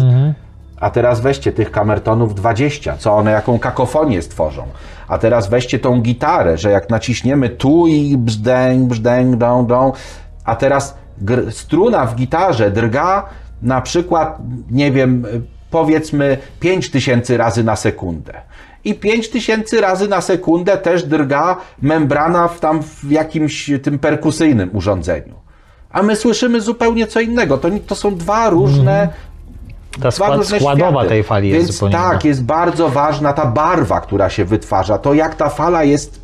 a 0.81 0.91
teraz 0.91 1.21
weźcie 1.21 1.53
tych 1.53 1.71
kamertonów 1.71 2.35
20, 2.35 2.97
co 2.97 3.17
one 3.17 3.31
jaką 3.31 3.59
kakofonię 3.59 4.23
stworzą. 4.23 4.63
A 5.09 5.19
teraz 5.19 5.49
weźcie 5.49 5.79
tą 5.79 6.01
gitarę, 6.01 6.59
że 6.59 6.71
jak 6.71 6.91
naciśniemy 6.91 7.49
tu 7.49 7.87
i 7.87 8.17
brzdęk, 8.17 8.89
brzdęk, 8.89 9.37
dą, 9.37 9.67
dą, 9.67 9.93
a 10.45 10.57
teraz 10.57 10.95
struna 11.51 12.07
w 12.07 12.15
gitarze 12.15 12.71
drga 12.71 13.25
na 13.63 13.81
przykład, 13.81 14.39
nie 14.71 14.93
wiem, 14.93 15.25
powiedzmy 15.71 16.39
5000 16.61 17.37
razy 17.37 17.65
na 17.65 17.77
sekundę. 17.77 18.33
I 18.85 18.95
5000 18.95 19.81
razy 19.81 20.09
na 20.09 20.21
sekundę 20.21 20.79
też 20.79 21.03
drga 21.03 21.57
membrana 21.83 22.49
w 22.49 22.61
tam 22.61 22.83
w 22.83 23.11
jakimś 23.11 23.71
tym 23.83 23.99
perkusyjnym 23.99 24.71
urządzeniu. 24.77 25.35
A 25.91 26.03
my 26.03 26.17
słyszymy 26.17 26.61
zupełnie 26.61 27.07
co 27.07 27.21
innego. 27.21 27.59
To, 27.59 27.69
to 27.87 27.95
są 27.95 28.17
dwa 28.17 28.51
różne 28.51 29.09
Ta 29.93 29.99
dwa 29.99 30.11
skład, 30.11 30.37
różne 30.37 30.61
składowa 30.61 30.91
światy. 30.91 31.09
tej 31.09 31.23
fali 31.23 31.53
Więc 31.53 31.67
jest 31.67 31.79
zupełnie 31.79 31.97
tak, 31.97 32.25
jest 32.25 32.45
bardzo 32.45 32.89
ważna 32.89 33.33
ta 33.33 33.47
barwa, 33.47 34.01
która 34.01 34.31
się 34.31 34.45
wytwarza. 34.45 34.99
To 34.99 35.15
jak 35.15 35.35
ta 35.35 35.49
fala 35.49 35.85
jest 35.85 36.21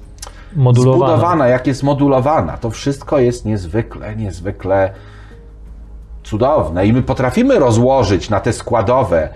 modulowana. 0.56 1.12
zbudowana, 1.12 1.48
jak 1.48 1.66
jest 1.66 1.82
modulowana. 1.82 2.56
To 2.56 2.70
wszystko 2.70 3.18
jest 3.18 3.44
niezwykle, 3.44 4.16
niezwykle 4.16 4.90
cudowne. 6.24 6.86
I 6.86 6.92
my 6.92 7.02
potrafimy 7.02 7.58
rozłożyć 7.58 8.30
na 8.30 8.40
te 8.40 8.52
składowe 8.52 9.28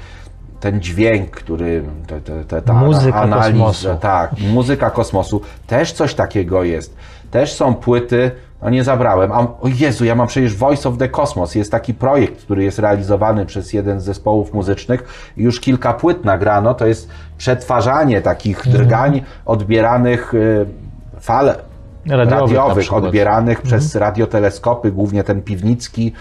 ten 0.60 0.81
dźwięk, 0.81 1.31
który 1.31 1.82
te, 2.06 2.20
te, 2.20 2.44
te, 2.44 2.62
ta 2.62 2.73
Muzyka 2.73 3.20
analiza, 3.20 3.51
kosmosu. 3.65 3.89
tak, 4.01 4.31
muzyka 4.52 4.90
kosmosu, 4.90 5.40
też 5.66 5.93
coś 5.93 6.15
takiego 6.15 6.65
jest. 6.65 6.97
Też 7.31 7.52
są 7.52 7.74
płyty, 7.74 8.31
no 8.62 8.70
nie 8.70 8.85
zabrałem, 8.85 9.32
a, 9.32 9.39
o 9.39 9.69
Jezu, 9.78 10.05
ja 10.05 10.15
mam 10.15 10.27
przecież 10.27 10.56
Voice 10.56 10.89
of 10.89 10.98
the 10.98 11.09
Cosmos, 11.09 11.55
jest 11.55 11.70
taki 11.73 11.94
projekt, 11.94 12.43
który 12.43 12.65
jest 12.65 12.78
realizowany 12.78 13.47
przez 13.47 13.73
jeden 13.73 14.01
z 14.01 14.05
zespołów 14.05 14.52
muzycznych 14.55 15.31
i 15.36 15.43
już 15.43 15.60
kilka 15.60 15.93
płyt 15.94 16.24
nagrano, 16.24 16.74
to 16.74 16.86
jest 16.86 17.09
przetwarzanie 17.39 18.20
takich 18.23 18.59
Mhm. 18.66 18.77
drgań 18.77 19.23
odbieranych 19.47 20.35
y, 20.35 20.66
fal 21.20 21.55
Radiowych 22.06 22.31
radiowych, 22.56 22.93
odbieranych 22.93 23.62
przez 23.62 23.94
radioteleskopy, 23.94 24.93
głównie 24.93 25.24
ten 25.24 25.43
Piwnicki, 25.43 26.12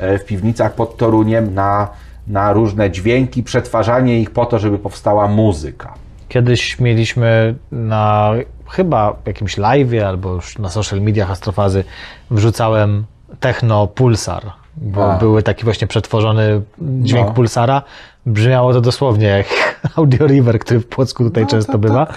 w 0.00 0.24
Piwnicach 0.26 0.74
pod 0.74 0.96
Toruniem 0.96 1.54
na, 1.54 1.88
na 2.26 2.52
różne 2.52 2.90
dźwięki, 2.90 3.42
przetwarzanie 3.42 4.20
ich 4.20 4.30
po 4.30 4.46
to, 4.46 4.58
żeby 4.58 4.78
powstała 4.78 5.28
muzyka. 5.28 5.94
Kiedyś 6.28 6.78
mieliśmy 6.80 7.54
na 7.72 8.32
chyba 8.70 9.16
jakimś 9.26 9.58
live'ie 9.58 10.00
albo 10.00 10.32
już 10.34 10.58
na 10.58 10.68
social 10.68 11.00
mediach 11.00 11.30
Astrofazy 11.30 11.84
wrzucałem 12.30 13.04
techno 13.40 13.86
pulsar, 13.86 14.42
bo 14.76 15.12
A. 15.12 15.18
były 15.18 15.42
taki 15.42 15.64
właśnie 15.64 15.86
przetworzony 15.86 16.62
dźwięk 16.80 17.28
No. 17.28 17.34
pulsara. 17.34 17.82
Brzmiało 18.26 18.72
to 18.72 18.80
dosłownie 18.80 19.26
jak 19.26 19.46
Audio 19.96 20.26
River, 20.26 20.58
który 20.58 20.80
w 20.80 20.86
Płocku 20.86 21.24
tutaj 21.24 21.42
No, 21.42 21.48
często 21.50 21.72
to 21.72 21.78
bywa. 21.78 22.06
tak. 22.06 22.16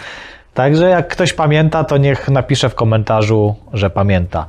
Także 0.53 0.90
jak 0.90 1.08
ktoś 1.08 1.34
pamięta, 1.34 1.84
to 1.84 1.98
niech 1.98 2.30
napisze 2.30 2.70
w 2.70 2.76
komentarzu, 2.76 3.56
że 3.74 3.90
pamięta. 3.90 4.45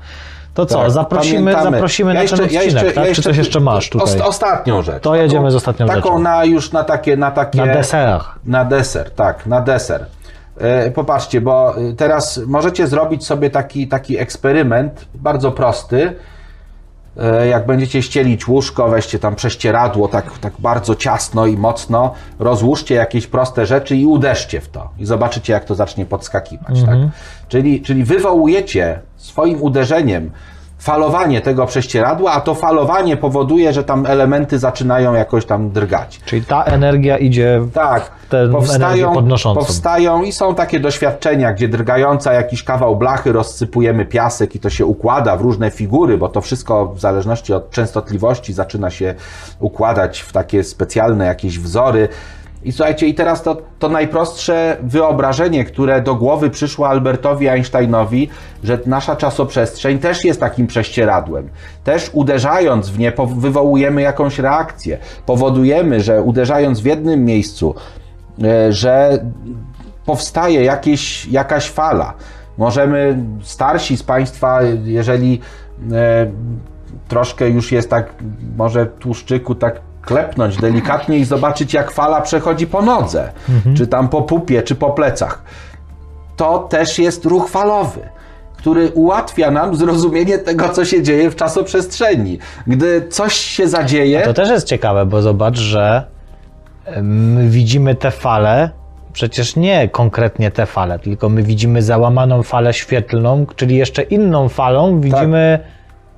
To 0.54 0.66
co, 0.66 0.78
Tak, 0.78 0.90
zaprosimy, 0.90 1.52
pamiętamy. 1.52 1.76
zaprosimy 1.76 2.14
na 2.14 2.24
ten 2.24 2.44
odcinek, 2.44 2.94
tak? 2.94 3.12
Czy 3.12 3.22
coś 3.22 3.36
jeszcze 3.36 3.60
masz 3.60 3.90
tutaj? 3.90 4.04
Ost, 4.04 4.20
ostatnią 4.20 4.82
rzecz. 4.82 5.02
To 5.02 5.14
jedziemy 5.14 5.50
z 5.50 5.54
ostatnią 5.54 5.86
taką 5.86 6.00
rzeczą. 6.00 6.18
na 6.18 6.44
już 6.44 6.72
na 6.72 6.84
takie, 6.84 7.16
na 7.16 7.30
takie... 7.30 7.58
Na 7.58 7.74
deser. 7.74 8.20
Na 8.44 8.64
deser, 8.64 9.10
tak, 9.10 9.46
na 9.46 9.60
deser. 9.60 10.06
E, 10.58 10.90
Popatrzcie, 10.90 11.40
bo 11.40 11.74
e, 11.76 11.92
teraz 11.92 12.40
możecie 12.46 12.86
zrobić 12.86 13.26
sobie 13.26 13.50
taki, 13.50 13.88
taki 13.88 14.18
eksperyment, 14.18 15.06
bardzo 15.14 15.52
prosty. 15.52 16.16
E, 17.16 17.47
Jak 17.47 17.66
będziecie 17.66 18.02
ścielić 18.02 18.48
łóżko, 18.48 18.89
weźcie 18.89 19.18
tam 19.18 19.34
prześcieradło 19.34 20.09
tak, 20.09 20.39
tak 20.39 20.52
bardzo 20.59 20.94
ciasno 20.94 21.47
i 21.47 21.56
mocno, 21.56 22.14
rozłóżcie 22.39 22.94
jakieś 22.94 23.26
proste 23.26 23.66
rzeczy 23.66 23.97
i 23.97 24.06
uderzcie 24.06 24.60
w 24.60 24.68
to. 24.68 24.90
I 24.98 25.06
zobaczycie, 25.06 25.52
jak 25.52 25.64
to 25.64 25.74
zacznie 25.74 26.06
podskakiwać. 26.06 26.82
Tak? 26.82 26.98
Czyli, 27.48 27.82
czyli 27.82 28.05
wywołujecie 28.05 29.01
swoim 29.16 29.62
uderzeniem 29.62 30.30
falowanie 30.82 31.40
tego 31.40 31.66
prześcieradła, 31.66 32.32
a 32.32 32.40
to 32.40 32.54
falowanie 32.54 33.16
powoduje, 33.16 33.72
że 33.72 33.84
tam 33.84 34.06
elementy 34.06 34.59
zaczynają 34.59 35.14
jakoś 35.14 35.46
tam 35.46 35.70
drgać. 35.70 36.20
Czyli 36.24 36.44
ta 36.44 36.64
energia 36.64 37.18
idzie 37.18 37.60
w 37.60 37.72
Tak, 37.72 38.10
tę 38.28 38.38
energię 38.38 38.52
powstają, 38.52 39.12
podnoszącą. 39.14 39.60
powstają 39.60 40.22
i 40.22 40.32
są 40.32 40.54
takie 40.54 40.80
doświadczenia, 40.80 41.52
gdzie 41.52 41.68
drgająca 41.68 42.32
jakiś 42.32 42.64
kawał 42.64 42.96
blachy 42.96 43.32
rozsypujemy 43.32 44.04
piasek 44.06 44.54
i 44.54 44.60
to 44.60 44.70
się 44.70 44.86
układa 44.86 45.36
w 45.36 45.40
różne 45.40 45.70
figury, 45.70 46.18
bo 46.18 46.28
to 46.28 46.40
wszystko 46.40 46.86
w 46.86 47.00
zależności 47.00 47.54
od 47.54 47.70
częstotliwości 47.70 48.52
zaczyna 48.52 48.90
się 48.90 49.14
układać 49.60 50.20
w 50.20 50.32
takie 50.32 50.64
specjalne 50.64 51.24
jakieś 51.26 51.59
wzory. 51.59 52.09
I 52.64 52.72
słuchajcie, 52.72 53.06
i 53.06 53.14
teraz 53.14 53.43
to, 53.43 53.56
to 53.78 53.89
najprostsze 53.89 54.76
wyobrażenie, 54.82 55.64
które 55.64 56.02
do 56.02 56.14
głowy 56.14 56.51
przyszło 56.51 56.89
Albertowi 56.89 57.48
Einsteinowi, 57.48 58.28
że 58.64 58.78
nasza 58.86 59.16
czasoprzestrzeń 59.16 59.98
też 59.98 60.24
jest 60.24 60.40
takim 60.40 60.66
prześcieradłem. 60.66 61.48
Też 61.84 62.10
uderzając 62.12 62.90
w 62.90 62.98
nie, 62.98 63.12
wywołujemy 63.36 64.02
jakąś 64.02 64.39
reakcję. 64.39 64.98
Powodujemy, 65.26 66.01
że 66.01 66.22
uderzając 66.22 66.80
w 66.80 66.84
jednym 66.84 67.24
miejscu, 67.24 67.74
e, 68.44 68.72
że 68.72 69.24
powstaje 70.06 70.64
jakieś, 70.64 71.26
jakaś 71.26 71.70
fala. 71.70 72.14
Możemy, 72.59 73.24
starsi 73.43 73.97
z 73.97 74.02
Państwa, 74.02 74.60
jeżeli 74.84 75.40
e, 75.93 76.30
troszkę 77.09 77.48
już 77.48 77.72
jest 77.72 77.90
tak, 77.90 78.14
może 78.56 78.86
tłuszczyku 78.86 79.55
tak 79.55 79.80
klepnąć 80.02 80.56
delikatnie 80.56 81.18
i 81.18 81.24
zobaczyć, 81.24 81.74
jak 81.74 81.90
fala 81.90 82.20
przechodzi 82.20 82.66
po 82.66 82.82
nodze, 82.82 83.32
czy 83.76 83.86
tam 83.86 84.08
po 84.08 84.22
pupie, 84.22 84.62
czy 84.62 84.74
po 84.74 84.90
plecach. 84.90 85.42
To 86.36 86.58
też 86.58 86.98
jest 86.98 87.24
ruch 87.24 87.48
falowy, 87.48 88.00
który 88.56 88.90
ułatwia 88.90 89.50
nam 89.50 89.76
zrozumienie 89.76 90.38
tego, 90.38 90.68
co 90.68 90.84
się 90.84 91.02
dzieje 91.02 91.30
w 91.30 91.36
czasoprzestrzeni. 91.36 92.38
Gdy 92.66 93.08
coś 93.08 93.34
się 93.34 93.68
zadzieje, 93.68 94.22
To 94.22 94.34
też 94.34 94.48
jest 94.48 94.66
ciekawe, 94.66 95.06
bo 95.06 95.22
zobacz, 95.22 95.58
że 95.58 96.04
my 97.02 97.48
widzimy 97.48 97.94
te 97.94 98.10
fale, 98.10 98.70
przecież 99.12 99.56
nie 99.56 99.88
konkretnie 99.88 100.50
te 100.50 100.66
fale, 100.66 100.98
tylko 100.98 101.28
my 101.28 101.42
widzimy 101.42 101.82
załamaną 101.82 102.42
falę 102.42 102.74
świetlną, 102.74 103.46
czyli 103.56 103.76
jeszcze 103.76 104.02
inną 104.02 104.48
falą 104.48 105.00
widzimy 105.00 105.58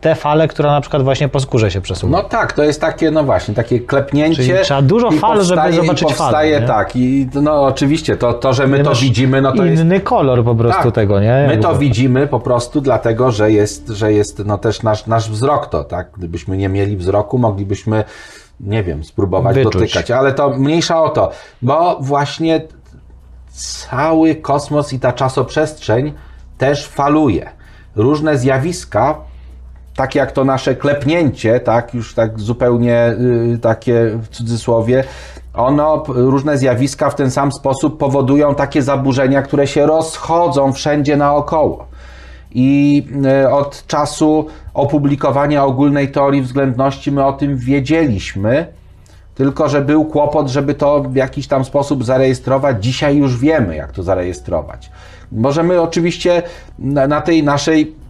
tę 0.04 0.14
falę, 0.14 0.48
która 0.48 0.72
na 0.72 0.80
przykład 0.80 1.02
właśnie 1.02 1.28
po 1.28 1.40
skórze 1.40 1.70
się 1.70 1.80
przesuwa. 1.80 2.16
No 2.22 2.28
tak, 2.28 2.52
to 2.52 2.64
jest 2.64 2.80
takie, 2.80 3.10
no 3.10 3.24
właśnie, 3.24 3.54
takie 3.54 3.80
klepnięcie. 3.80 4.42
Czyli 4.42 4.64
trzeba 4.64 4.82
dużo 4.82 5.10
fal, 5.10 5.44
żeby 5.44 5.60
powstaje- 5.60 5.72
zobaczyć 5.72 6.08
powstaje, 6.08 6.54
falę, 6.54 6.60
nie? 6.60 6.66
tak. 6.66 6.96
I 6.96 7.28
no 7.42 7.62
oczywiście, 7.62 8.16
to, 8.16 8.32
to 8.32 8.52
że 8.52 8.66
my 8.66 8.82
to 8.82 8.94
widzimy, 8.94 9.42
no 9.42 9.52
to 9.52 9.64
jest... 9.64 9.82
inny 9.82 10.00
kolor 10.00 10.44
po 10.44 10.54
prostu 10.54 10.82
Tak, 10.82 10.94
tego, 10.94 11.20
nie? 11.20 11.44
My 11.48 11.56
to 11.58 11.74
widzimy 11.74 12.26
po 12.26 12.40
prostu 12.40 12.80
dlatego, 12.80 13.30
że 13.30 13.52
jest, 13.52 13.88
że 13.88 14.12
jest 14.12 14.44
no 14.46 14.58
też 14.58 14.82
nasz, 14.82 15.06
nasz 15.06 15.30
wzrok 15.30 15.66
to, 15.66 15.84
tak? 15.84 16.10
Gdybyśmy 16.16 16.56
nie 16.56 16.68
mieli 16.68 16.96
wzroku, 16.96 17.38
moglibyśmy, 17.38 18.04
nie 18.60 18.82
wiem, 18.82 19.04
spróbować 19.04 19.56
Wyczuć. 19.56 19.72
dotykać, 19.72 20.10
ale 20.10 20.32
to 20.32 20.50
mniejsza 20.50 21.02
o 21.02 21.08
to, 21.08 21.30
bo 21.62 21.98
właśnie 22.00 22.60
cały 23.90 24.34
kosmos 24.34 24.92
i 24.92 25.00
ta 25.00 25.12
czasoprzestrzeń 25.12 26.12
też 26.58 26.86
faluje. 26.86 27.50
Różne 27.96 28.38
zjawiska, 28.38 29.16
tak 29.96 30.14
jak 30.14 30.32
to 30.32 30.44
nasze 30.44 30.74
klepnięcie, 30.74 31.60
tak, 31.60 31.94
już 31.94 32.14
tak 32.14 32.40
zupełnie 32.40 33.16
y, 33.54 33.58
takie 33.58 34.18
w 34.22 34.28
cudzysłowie, 34.28 35.04
ono, 35.54 36.02
różne 36.08 36.58
zjawiska 36.58 37.10
w 37.10 37.14
ten 37.14 37.30
sam 37.30 37.52
sposób 37.52 37.98
powodują 37.98 38.54
takie 38.54 38.82
zaburzenia, 38.82 39.42
które 39.42 39.66
się 39.66 39.86
rozchodzą 39.86 40.72
wszędzie 40.72 41.16
naokoło. 41.16 41.86
I 42.50 43.02
y, 43.42 43.50
od 43.50 43.86
czasu 43.86 44.46
opublikowania 44.74 45.64
ogólnej 45.64 46.12
teorii 46.12 46.42
względności 46.42 47.12
my 47.12 47.24
o 47.24 47.32
tym 47.32 47.56
wiedzieliśmy, 47.56 48.66
tylko 49.34 49.68
że 49.68 49.80
był 49.80 50.04
kłopot, 50.04 50.48
żeby 50.48 50.74
to 50.74 51.02
w 51.02 51.16
jakiś 51.16 51.46
tam 51.46 51.64
sposób 51.64 52.04
zarejestrować. 52.04 52.84
Dzisiaj 52.84 53.16
już 53.16 53.38
wiemy, 53.38 53.76
jak 53.76 53.92
to 53.92 54.02
zarejestrować. 54.02 54.90
Możemy 55.32 55.80
oczywiście 55.80 56.42
na 56.78 57.20
tej 57.20 57.42
naszej 57.42 58.03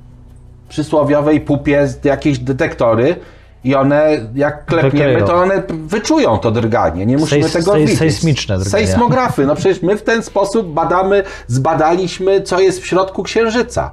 przysłowiowej 0.68 1.40
pupie 1.40 1.88
jakieś 2.04 2.38
detektory 2.38 3.16
i 3.64 3.74
one, 3.74 4.08
jak 4.34 4.64
klepniemy, 4.64 5.22
to 5.22 5.34
one 5.34 5.62
wyczują 5.68 6.38
to 6.38 6.50
drganie. 6.50 7.06
Nie 7.06 7.16
musimy 7.18 7.46
Sejs- 7.46 7.52
tego 7.52 7.72
sej- 7.72 7.80
widzieć. 7.80 7.98
sejsmiczne 7.98 8.58
drgania. 8.58 8.70
Sejsmografy. 8.86 9.46
No 9.46 9.54
przecież 9.54 9.82
my 9.82 9.96
w 9.96 10.02
ten 10.02 10.22
sposób 10.22 10.72
badamy, 10.72 11.22
zbadaliśmy, 11.46 12.42
co 12.42 12.60
jest 12.60 12.80
w 12.80 12.86
środku 12.86 13.22
Księżyca. 13.22 13.90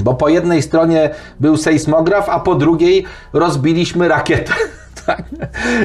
Bo 0.00 0.14
po 0.14 0.28
jednej 0.28 0.62
stronie 0.62 1.10
był 1.40 1.56
sejsmograf, 1.56 2.28
a 2.28 2.40
po 2.40 2.54
drugiej 2.54 3.04
rozbiliśmy 3.32 4.08
rakietę. 4.08 4.52
tak? 5.06 5.22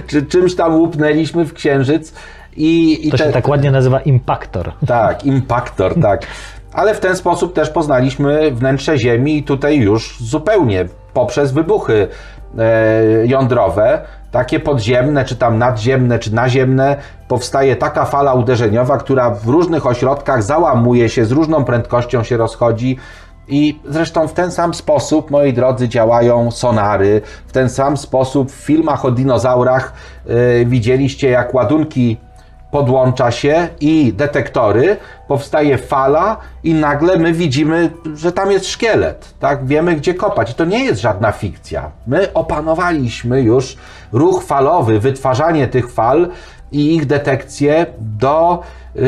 Czy 0.07 0.23
czymś 0.25 0.55
tam 0.55 0.75
łupnęliśmy 0.75 1.45
w 1.45 1.53
księżyc 1.53 2.13
I, 2.57 3.07
i 3.07 3.11
To 3.11 3.17
się 3.17 3.23
te- 3.23 3.31
tak 3.31 3.47
ładnie 3.47 3.71
nazywa 3.71 3.99
impaktor. 3.99 4.71
tak, 4.87 5.25
impaktor, 5.25 5.95
tak. 6.01 6.21
Ale 6.75 6.93
w 6.93 6.99
ten 6.99 7.15
sposób 7.15 7.53
też 7.53 7.69
poznaliśmy 7.69 8.51
wnętrze 8.51 8.97
Ziemi 8.97 9.37
i 9.37 9.43
tutaj 9.43 9.77
już 9.77 10.17
zupełnie 10.21 10.85
poprzez 11.13 11.51
wybuchy 11.51 12.07
e, 12.57 13.27
jądrowe, 13.27 14.01
takie 14.31 14.59
podziemne, 14.59 15.25
czy 15.25 15.35
tam 15.35 15.57
nadziemne, 15.57 16.19
czy 16.19 16.33
naziemne, 16.33 16.97
powstaje 17.27 17.75
taka 17.75 18.05
fala 18.05 18.33
uderzeniowa, 18.33 18.97
która 18.97 19.29
w 19.29 19.47
różnych 19.47 19.85
ośrodkach 19.85 20.43
załamuje 20.43 21.09
się, 21.09 21.25
z 21.25 21.31
różną 21.31 21.63
prędkością 21.63 22.23
się 22.23 22.37
rozchodzi. 22.37 22.97
I 23.47 23.79
zresztą 23.85 24.27
w 24.27 24.33
ten 24.33 24.51
sam 24.51 24.73
sposób, 24.73 25.31
moi 25.31 25.53
drodzy, 25.53 25.89
działają 25.89 26.51
sonary. 26.51 27.21
W 27.47 27.51
ten 27.51 27.69
sam 27.69 27.97
sposób 27.97 28.51
w 28.51 28.55
filmach 28.55 29.05
o 29.05 29.11
dinozaurach 29.11 29.93
e, 30.27 30.65
widzieliście, 30.65 31.29
jak 31.29 31.53
ładunki 31.53 32.17
podłącza 32.75 33.31
się 33.31 33.67
i 33.79 34.13
detektory, 34.13 34.97
powstaje 35.27 35.77
fala 35.77 36.37
i 36.63 36.73
nagle 36.73 37.17
my 37.17 37.33
widzimy, 37.33 37.91
że 38.15 38.31
tam 38.31 38.51
jest 38.51 38.67
szkielet, 38.67 39.33
tak? 39.39 39.65
Wiemy 39.65 39.95
gdzie 39.95 40.13
kopać. 40.13 40.53
To 40.53 40.65
nie 40.65 40.85
jest 40.85 41.01
żadna 41.01 41.31
fikcja. 41.31 41.91
My 42.07 42.33
opanowaliśmy 42.33 43.41
już 43.41 43.77
ruch 44.11 44.43
falowy, 44.43 44.99
wytwarzanie 44.99 45.67
tych 45.67 45.91
fal 45.91 46.27
i 46.71 46.95
ich 46.95 47.05
detekcję 47.05 47.85
do 47.99 48.61
yy, 48.95 49.01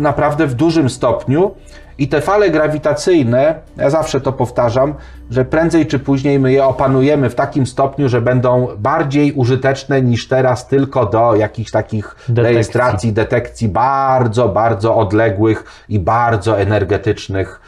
naprawdę 0.00 0.46
w 0.46 0.54
dużym 0.54 0.90
stopniu. 0.90 1.54
I 2.02 2.08
te 2.08 2.20
fale 2.20 2.50
grawitacyjne, 2.50 3.54
ja 3.76 3.90
zawsze 3.90 4.20
to 4.20 4.32
powtarzam, 4.32 4.94
że 5.30 5.44
prędzej 5.44 5.86
czy 5.86 5.98
później 5.98 6.38
my 6.38 6.52
je 6.52 6.64
opanujemy 6.64 7.30
w 7.30 7.34
takim 7.34 7.66
stopniu, 7.66 8.08
że 8.08 8.20
będą 8.20 8.68
bardziej 8.78 9.32
użyteczne 9.32 10.02
niż 10.02 10.28
teraz 10.28 10.68
tylko 10.68 11.06
do 11.06 11.34
jakichś 11.34 11.70
takich 11.70 12.14
Detekcji. 12.28 12.42
rejestracji, 12.42 13.12
detekcji 13.12 13.68
bardzo, 13.68 14.48
bardzo 14.48 14.96
odległych 14.96 15.84
i 15.88 15.98
bardzo 15.98 16.60
energetycznych 16.60 17.60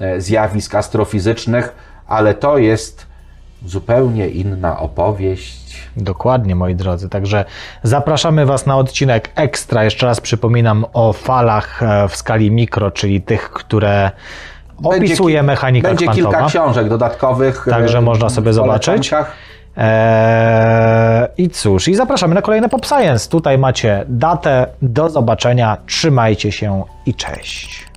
e, 0.00 0.20
zjawisk 0.20 0.74
astrofizycznych, 0.74 1.74
ale 2.06 2.34
to 2.34 2.58
jest 2.58 3.06
zupełnie 3.66 4.28
inna 4.28 4.78
opowieść. 4.80 5.60
Dokładnie, 5.96 6.54
moi 6.56 6.74
drodzy. 6.74 7.08
Także 7.08 7.44
zapraszamy 7.82 8.46
Was 8.46 8.66
na 8.66 8.76
odcinek 8.76 9.30
ekstra. 9.34 9.84
Jeszcze 9.84 10.06
raz 10.06 10.20
przypominam 10.20 10.84
o 10.92 11.12
falach 11.12 11.82
e, 11.82 12.08
w 12.08 12.16
skali 12.16 12.50
mikro, 12.50 12.90
czyli 12.90 13.20
tych, 13.22 13.50
które 13.50 14.10
opisuje 14.84 15.38
ki- 15.40 15.46
mechanika 15.46 15.88
Będzie 15.88 16.04
kwantowa. 16.04 16.30
kilka 16.30 16.46
książek 16.48 16.88
dodatkowych. 16.88 17.66
Także 17.70 17.98
e, 17.98 18.00
można 18.00 18.28
sobie 18.28 18.52
zobaczyć. 18.52 19.10
Eee, 19.76 21.26
I 21.38 21.50
cóż, 21.50 21.88
i 21.88 21.94
zapraszamy 21.94 22.34
na 22.34 22.42
kolejne 22.42 22.68
Pop 22.68 22.86
Science. 22.86 23.30
Tutaj 23.30 23.58
macie 23.58 24.04
datę. 24.08 24.66
Do 24.82 25.10
zobaczenia. 25.10 25.76
Trzymajcie 25.86 26.52
się 26.52 26.84
i 27.06 27.14
cześć. 27.14 27.89